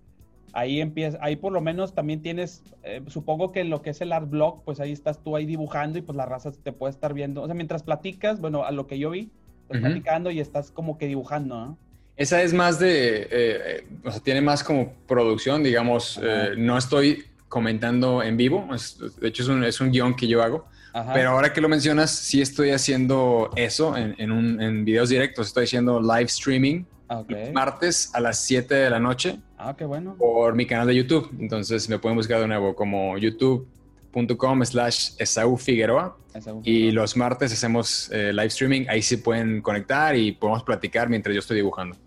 ahí 0.53 0.81
empieza, 0.81 1.17
ahí 1.21 1.35
por 1.37 1.53
lo 1.53 1.61
menos 1.61 1.95
también 1.95 2.21
tienes, 2.21 2.63
eh, 2.83 3.01
supongo 3.07 3.51
que 3.51 3.63
lo 3.63 3.81
que 3.81 3.91
es 3.91 4.01
el 4.01 4.11
art 4.11 4.29
blog, 4.29 4.63
pues 4.65 4.79
ahí 4.79 4.91
estás 4.91 5.23
tú 5.23 5.35
ahí 5.35 5.45
dibujando 5.45 5.97
y 5.97 6.01
pues 6.01 6.15
la 6.15 6.25
raza 6.25 6.51
te 6.51 6.73
puede 6.73 6.91
estar 6.91 7.13
viendo. 7.13 7.41
O 7.41 7.45
sea, 7.45 7.55
mientras 7.55 7.83
platicas, 7.83 8.41
bueno, 8.41 8.65
a 8.65 8.71
lo 8.71 8.85
que 8.87 8.99
yo 8.99 9.11
vi, 9.11 9.31
estás 9.61 9.77
Ujú. 9.77 9.81
platicando 9.81 10.31
y 10.31 10.39
estás 10.39 10.71
como 10.71 10.97
que 10.97 11.07
dibujando, 11.07 11.55
¿no? 11.55 11.77
Esa 12.17 12.41
es 12.43 12.53
más 12.53 12.79
de, 12.79 13.21
eh, 13.23 13.27
eh, 13.31 13.87
o 14.03 14.11
sea, 14.11 14.19
tiene 14.21 14.41
más 14.41 14.63
como 14.63 14.93
producción, 15.07 15.63
digamos, 15.63 16.19
no 16.57 16.77
estoy 16.77 17.23
comentando 17.47 18.21
en 18.21 18.37
vivo, 18.37 18.67
es- 18.75 18.97
de 19.19 19.27
hecho 19.27 19.43
es 19.43 19.49
un, 19.49 19.63
es 19.63 19.79
un 19.81 19.91
guion 19.91 20.15
que 20.15 20.27
yo 20.27 20.41
hago, 20.43 20.65
Ajá. 20.93 21.13
pero 21.13 21.29
ahora 21.31 21.53
que 21.53 21.61
lo 21.61 21.69
mencionas, 21.69 22.11
sí 22.11 22.41
estoy 22.41 22.71
haciendo 22.71 23.49
eso 23.55 23.95
en, 23.95 24.15
en, 24.17 24.31
un, 24.31 24.61
en 24.61 24.83
videos 24.85 25.09
directos, 25.09 25.47
estoy 25.47 25.63
haciendo 25.65 25.99
live 26.01 26.23
streaming 26.25 26.83
Ah, 27.13 27.25
martes 27.53 28.09
a 28.13 28.21
las 28.21 28.39
7 28.45 28.73
de 28.73 28.89
la 28.89 28.97
noche 28.97 29.37
Ah, 29.57 29.75
qué 29.77 29.83
bueno. 29.83 30.15
por 30.17 30.55
mi 30.55 30.65
canal 30.65 30.87
de 30.87 30.95
YouTube, 30.95 31.29
entonces 31.39 31.89
me 31.89 31.99
pueden 31.99 32.15
buscar 32.17 32.39
de 32.39 32.47
nuevo 32.47 32.73
como 32.73 33.17
youtube.com 33.17 34.63
slash 34.63 35.11
Esaú 35.17 35.57
Figueroa 35.57 36.17
y 36.63 36.91
los 36.91 37.17
martes 37.17 37.51
hacemos 37.51 38.09
eh, 38.13 38.31
live 38.31 38.45
streaming, 38.47 38.85
ahí 38.87 39.01
sí 39.01 39.17
pueden 39.17 39.61
conectar 39.61 40.15
y 40.15 40.31
podemos 40.31 40.63
platicar 40.63 41.09
mientras 41.09 41.33
yo 41.33 41.39
estoy 41.39 41.57
dibujando. 41.57 41.97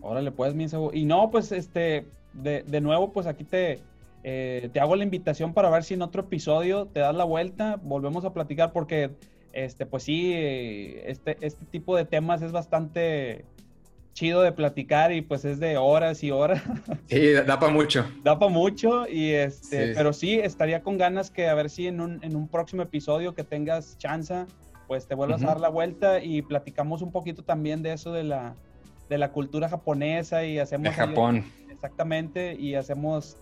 Órale, 0.00 0.32
pues, 0.32 0.54
mi 0.54 0.68
Saúl. 0.68 0.92
Y 0.94 1.04
no, 1.04 1.30
pues, 1.30 1.52
este, 1.52 2.06
de, 2.32 2.64
de 2.66 2.80
nuevo, 2.80 3.12
pues 3.12 3.26
aquí 3.28 3.44
te, 3.44 3.78
eh, 4.24 4.68
te 4.72 4.80
hago 4.80 4.96
la 4.96 5.04
invitación 5.04 5.54
para 5.54 5.70
ver 5.70 5.84
si 5.84 5.94
en 5.94 6.02
otro 6.02 6.22
episodio 6.22 6.86
te 6.86 7.00
das 7.00 7.14
la 7.14 7.24
vuelta, 7.24 7.78
volvemos 7.82 8.24
a 8.24 8.32
platicar, 8.32 8.72
porque, 8.72 9.10
este, 9.52 9.86
pues 9.86 10.02
sí, 10.02 10.32
este, 10.34 11.36
este 11.40 11.64
tipo 11.66 11.96
de 11.96 12.04
temas 12.04 12.42
es 12.42 12.52
bastante 12.52 13.44
chido 14.12 14.42
de 14.42 14.50
platicar 14.50 15.12
y 15.12 15.20
pues 15.22 15.44
es 15.44 15.60
de 15.60 15.76
horas 15.76 16.24
y 16.24 16.32
horas, 16.32 16.60
Sí, 17.06 17.30
da, 17.32 17.58
para 17.60 17.70
mucho. 17.72 18.04
da 18.24 18.36
para 18.38 18.50
mucho 18.52 19.06
y 19.08 19.30
este, 19.30 19.88
Sí. 19.88 19.92
pero 19.94 20.12
sí, 20.12 20.40
estaría 20.40 20.82
con 20.82 20.98
ganas 20.98 21.30
que 21.30 21.46
a 21.46 21.54
ver 21.54 21.70
si 21.70 21.86
en 21.86 22.00
un, 22.00 22.18
en 22.24 22.34
un 22.34 22.48
próximo 22.48 22.82
episodio 22.82 23.34
que 23.34 23.44
tengas 23.44 23.96
chance, 23.98 24.46
pues 24.88 25.06
te 25.06 25.14
vuelvas 25.14 25.42
Ujú. 25.42 25.50
a 25.50 25.52
dar 25.54 25.60
la 25.60 25.68
vuelta 25.68 26.20
y 26.22 26.42
platicamos 26.42 27.00
un 27.02 27.12
poquito 27.12 27.44
también 27.44 27.82
de 27.82 27.92
eso 27.92 28.12
de 28.12 28.24
la, 28.24 28.56
de 29.08 29.18
la 29.18 29.30
cultura 29.30 29.68
japonesa 29.68 30.44
y 30.44 30.58
hacemos... 30.58 30.96
De 30.96 31.00
ahí- 31.02 31.08
Japón. 31.10 31.44
Exactamente, 31.70 32.56
y 32.58 32.74
hacemos 32.74 33.36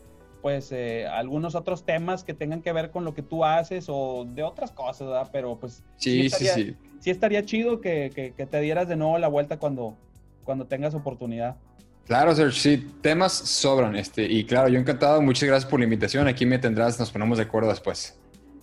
pues 0.47 0.71
eh, 0.71 1.09
algunos 1.09 1.57
otros 1.57 1.85
temas 1.85 2.23
que 2.23 2.33
tengan 2.33 2.63
que 2.63 2.71
ver 2.73 2.93
con 2.93 3.05
lo 3.05 3.15
que 3.15 3.23
tú 3.23 3.45
haces 3.45 3.87
o 3.89 4.25
de 4.33 4.45
otras 4.45 4.71
cosas, 4.71 5.09
¿verdad? 5.09 5.29
Pero 5.33 5.59
pues 5.59 5.83
Sí, 5.97 6.21
sí, 6.21 6.27
estaría, 6.27 6.55
sí. 6.55 6.77
sí 7.01 7.11
estaría 7.11 7.45
chido 7.45 7.81
que, 7.81 8.13
que- 8.15 8.33
que 8.33 8.47
te 8.47 8.61
dieras 8.61 8.87
de 8.87 8.95
nuevo 8.95 9.19
la 9.19 9.27
vuelta 9.27 9.59
cuando, 9.59 9.97
cuando 10.45 10.65
tengas 10.69 10.95
oportunidad. 10.95 11.57
Claro, 12.05 12.33
Serge, 12.33 12.61
sí, 12.61 12.87
temas 13.03 13.33
sobran. 13.33 13.97
Este, 13.97 14.23
y 14.25 14.45
claro, 14.45 14.69
yo 14.69 14.79
encantado. 14.79 15.21
Muchas 15.21 15.49
gracias 15.49 15.69
por 15.69 15.81
la 15.81 15.85
invitación. 15.85 16.29
Aquí 16.29 16.47
me 16.47 16.61
tendrás, 16.61 16.97
nos 17.01 17.11
ponemos 17.11 17.39
de 17.39 17.43
acuerdo 17.43 17.69
después. 17.71 18.17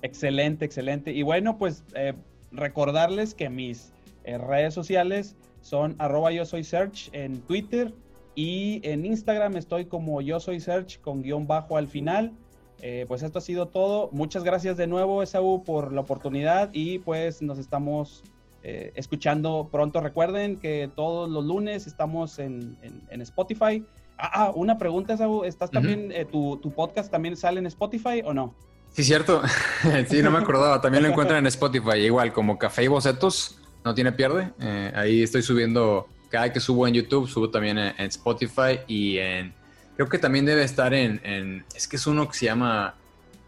Excelente, 0.03 0.63
excelente. 0.63 1.11
Y 1.11 1.21
bueno, 1.23 1.57
pues 1.57 1.83
eh, 1.95 2.13
recordarles 2.53 3.33
que 3.33 3.49
mis 3.49 3.91
eh, 4.23 4.37
redes 4.37 4.73
sociales 4.73 5.35
son 5.59 5.97
arroba 5.99 6.31
yo 6.31 6.45
soy 6.45 6.63
search 6.63 7.09
en 7.11 7.41
Twitter 7.41 7.93
y 8.35 8.81
en 8.83 9.05
Instagram 9.05 9.57
estoy 9.57 9.85
como 9.85 10.21
yo 10.21 10.39
soy 10.39 10.59
search 10.59 10.99
con 11.01 11.21
guion 11.21 11.47
bajo 11.47 11.77
al 11.77 11.87
final. 11.87 12.33
Eh, 12.81 13.05
pues 13.07 13.23
esto 13.23 13.39
ha 13.39 13.41
sido 13.41 13.67
todo. 13.67 14.09
Muchas 14.11 14.43
gracias 14.43 14.75
de 14.75 14.87
nuevo, 14.87 15.23
Esaú, 15.23 15.63
por 15.63 15.93
la 15.93 16.01
oportunidad 16.01 16.69
y 16.73 16.99
pues 16.99 17.41
nos 17.41 17.57
estamos 17.57 18.23
eh, 18.61 18.91
escuchando 18.95 19.69
pronto. 19.71 20.01
Recuerden 20.01 20.57
que 20.57 20.89
todos 20.93 21.29
los 21.29 21.45
lunes 21.45 21.87
estamos 21.87 22.39
en, 22.39 22.77
en- 22.81 23.01
en 23.09 23.21
Spotify. 23.21 23.85
Ah, 24.17 24.31
ah, 24.47 24.51
una 24.53 24.77
pregunta, 24.77 25.13
Esaú. 25.13 25.43
¿Estás 25.45 25.71
también, 25.71 26.11
eh, 26.11 26.25
tu, 26.25 26.57
tu 26.57 26.71
podcast 26.71 27.09
también 27.09 27.37
sale 27.37 27.59
en 27.59 27.67
Spotify 27.67 28.21
o 28.25 28.33
no? 28.33 28.53
Sí, 28.89 29.03
cierto. 29.03 29.41
sí, 30.09 30.21
no 30.21 30.31
me 30.31 30.39
acordaba. 30.39 30.81
También 30.81 31.03
lo 31.03 31.09
encuentran 31.11 31.39
en 31.39 31.47
Spotify, 31.47 31.99
igual 31.99 32.33
como 32.33 32.57
Café 32.57 32.83
y 32.83 32.87
Bocetos. 32.87 33.59
No 33.85 33.93
tiene 33.95 34.11
pierde. 34.11 34.51
Ahí 34.93 35.23
estoy 35.23 35.41
subiendo, 35.41 36.07
cada 36.33 36.51
que 36.51 36.59
subo 36.59 36.87
en 36.87 36.95
YouTube, 36.95 37.29
subo 37.29 37.51
también 37.51 37.77
en, 37.77 37.93
en 37.95 38.07
Spotify 38.07 38.79
y 38.87 39.19
en... 39.19 39.53
Creo 39.95 40.09
que 40.09 40.17
también 40.17 40.45
debe 40.45 40.63
estar 40.63 40.91
en, 40.91 41.21
en- 41.23 41.63
Es 41.75 41.87
que 41.87 41.97
es 41.97 42.07
uno 42.07 42.27
que 42.27 42.33
se 42.35 42.45
llama 42.47 42.95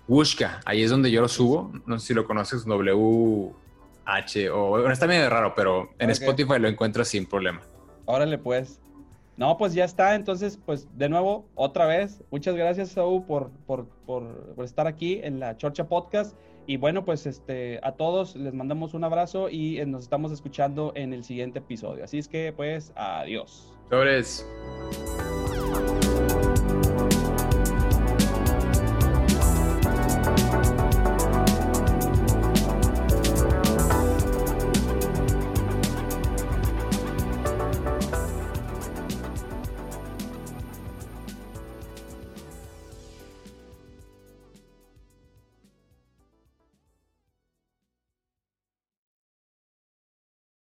Wushka. 0.07 0.60
Ahí 0.66 0.84
es 0.84 0.91
donde 0.91 1.10
yo 1.10 1.20
lo 1.20 1.28
subo. 1.28 1.74
No 1.88 1.98
sé 1.98 2.06
si 2.10 2.14
lo 2.14 2.28
conoces, 2.28 2.64
W-H 2.66 4.49
o... 4.52 4.70
Bueno, 4.70 4.91
está 4.91 5.07
medio 5.07 5.28
raro, 5.32 5.53
pero 5.56 5.90
en. 5.98 6.12
Spotify 6.12 6.60
lo 6.60 6.68
encuentras 6.68 7.07
sin 7.07 7.26
problema. 7.26 7.62
Órale, 8.06 8.38
pues. 8.38 8.80
No, 9.36 9.57
pues 9.57 9.74
ya 9.74 9.84
está. 9.84 10.14
Entonces, 10.14 10.60
pues 10.64 10.88
de 10.95 11.10
nuevo, 11.10 11.48
otra 11.56 11.88
vez, 11.88 12.22
muchas 12.30 12.56
gracias, 12.56 12.90
Saúl, 12.90 13.24
por, 13.26 13.49
por, 13.66 13.88
por, 14.06 14.53
por 14.53 14.64
estar 14.64 14.86
aquí 14.86 15.20
en 15.24 15.40
la 15.40 15.57
Chorcha 15.57 15.86
Podcast. 15.88 16.38
Y 16.68 16.78
bueno, 16.78 17.06
pues 17.06 17.26
este, 17.26 17.80
a 17.84 17.94
todos 17.94 18.36
les 18.36 18.54
mandamos 18.54 18.94
un 18.94 19.04
abrazo 19.04 19.50
y 19.50 19.80
eh, 19.80 19.86
nos 19.86 20.04
estamos 20.04 20.32
escuchando 20.32 20.94
en 20.96 21.14
el 21.14 21.24
siguiente 21.24 21.60
episodio. 21.60 22.04
Así 22.04 22.18
es 22.18 22.28
que 22.28 22.54
pues 22.56 22.92
adiós. 22.96 23.72
Sobres. 23.90 24.46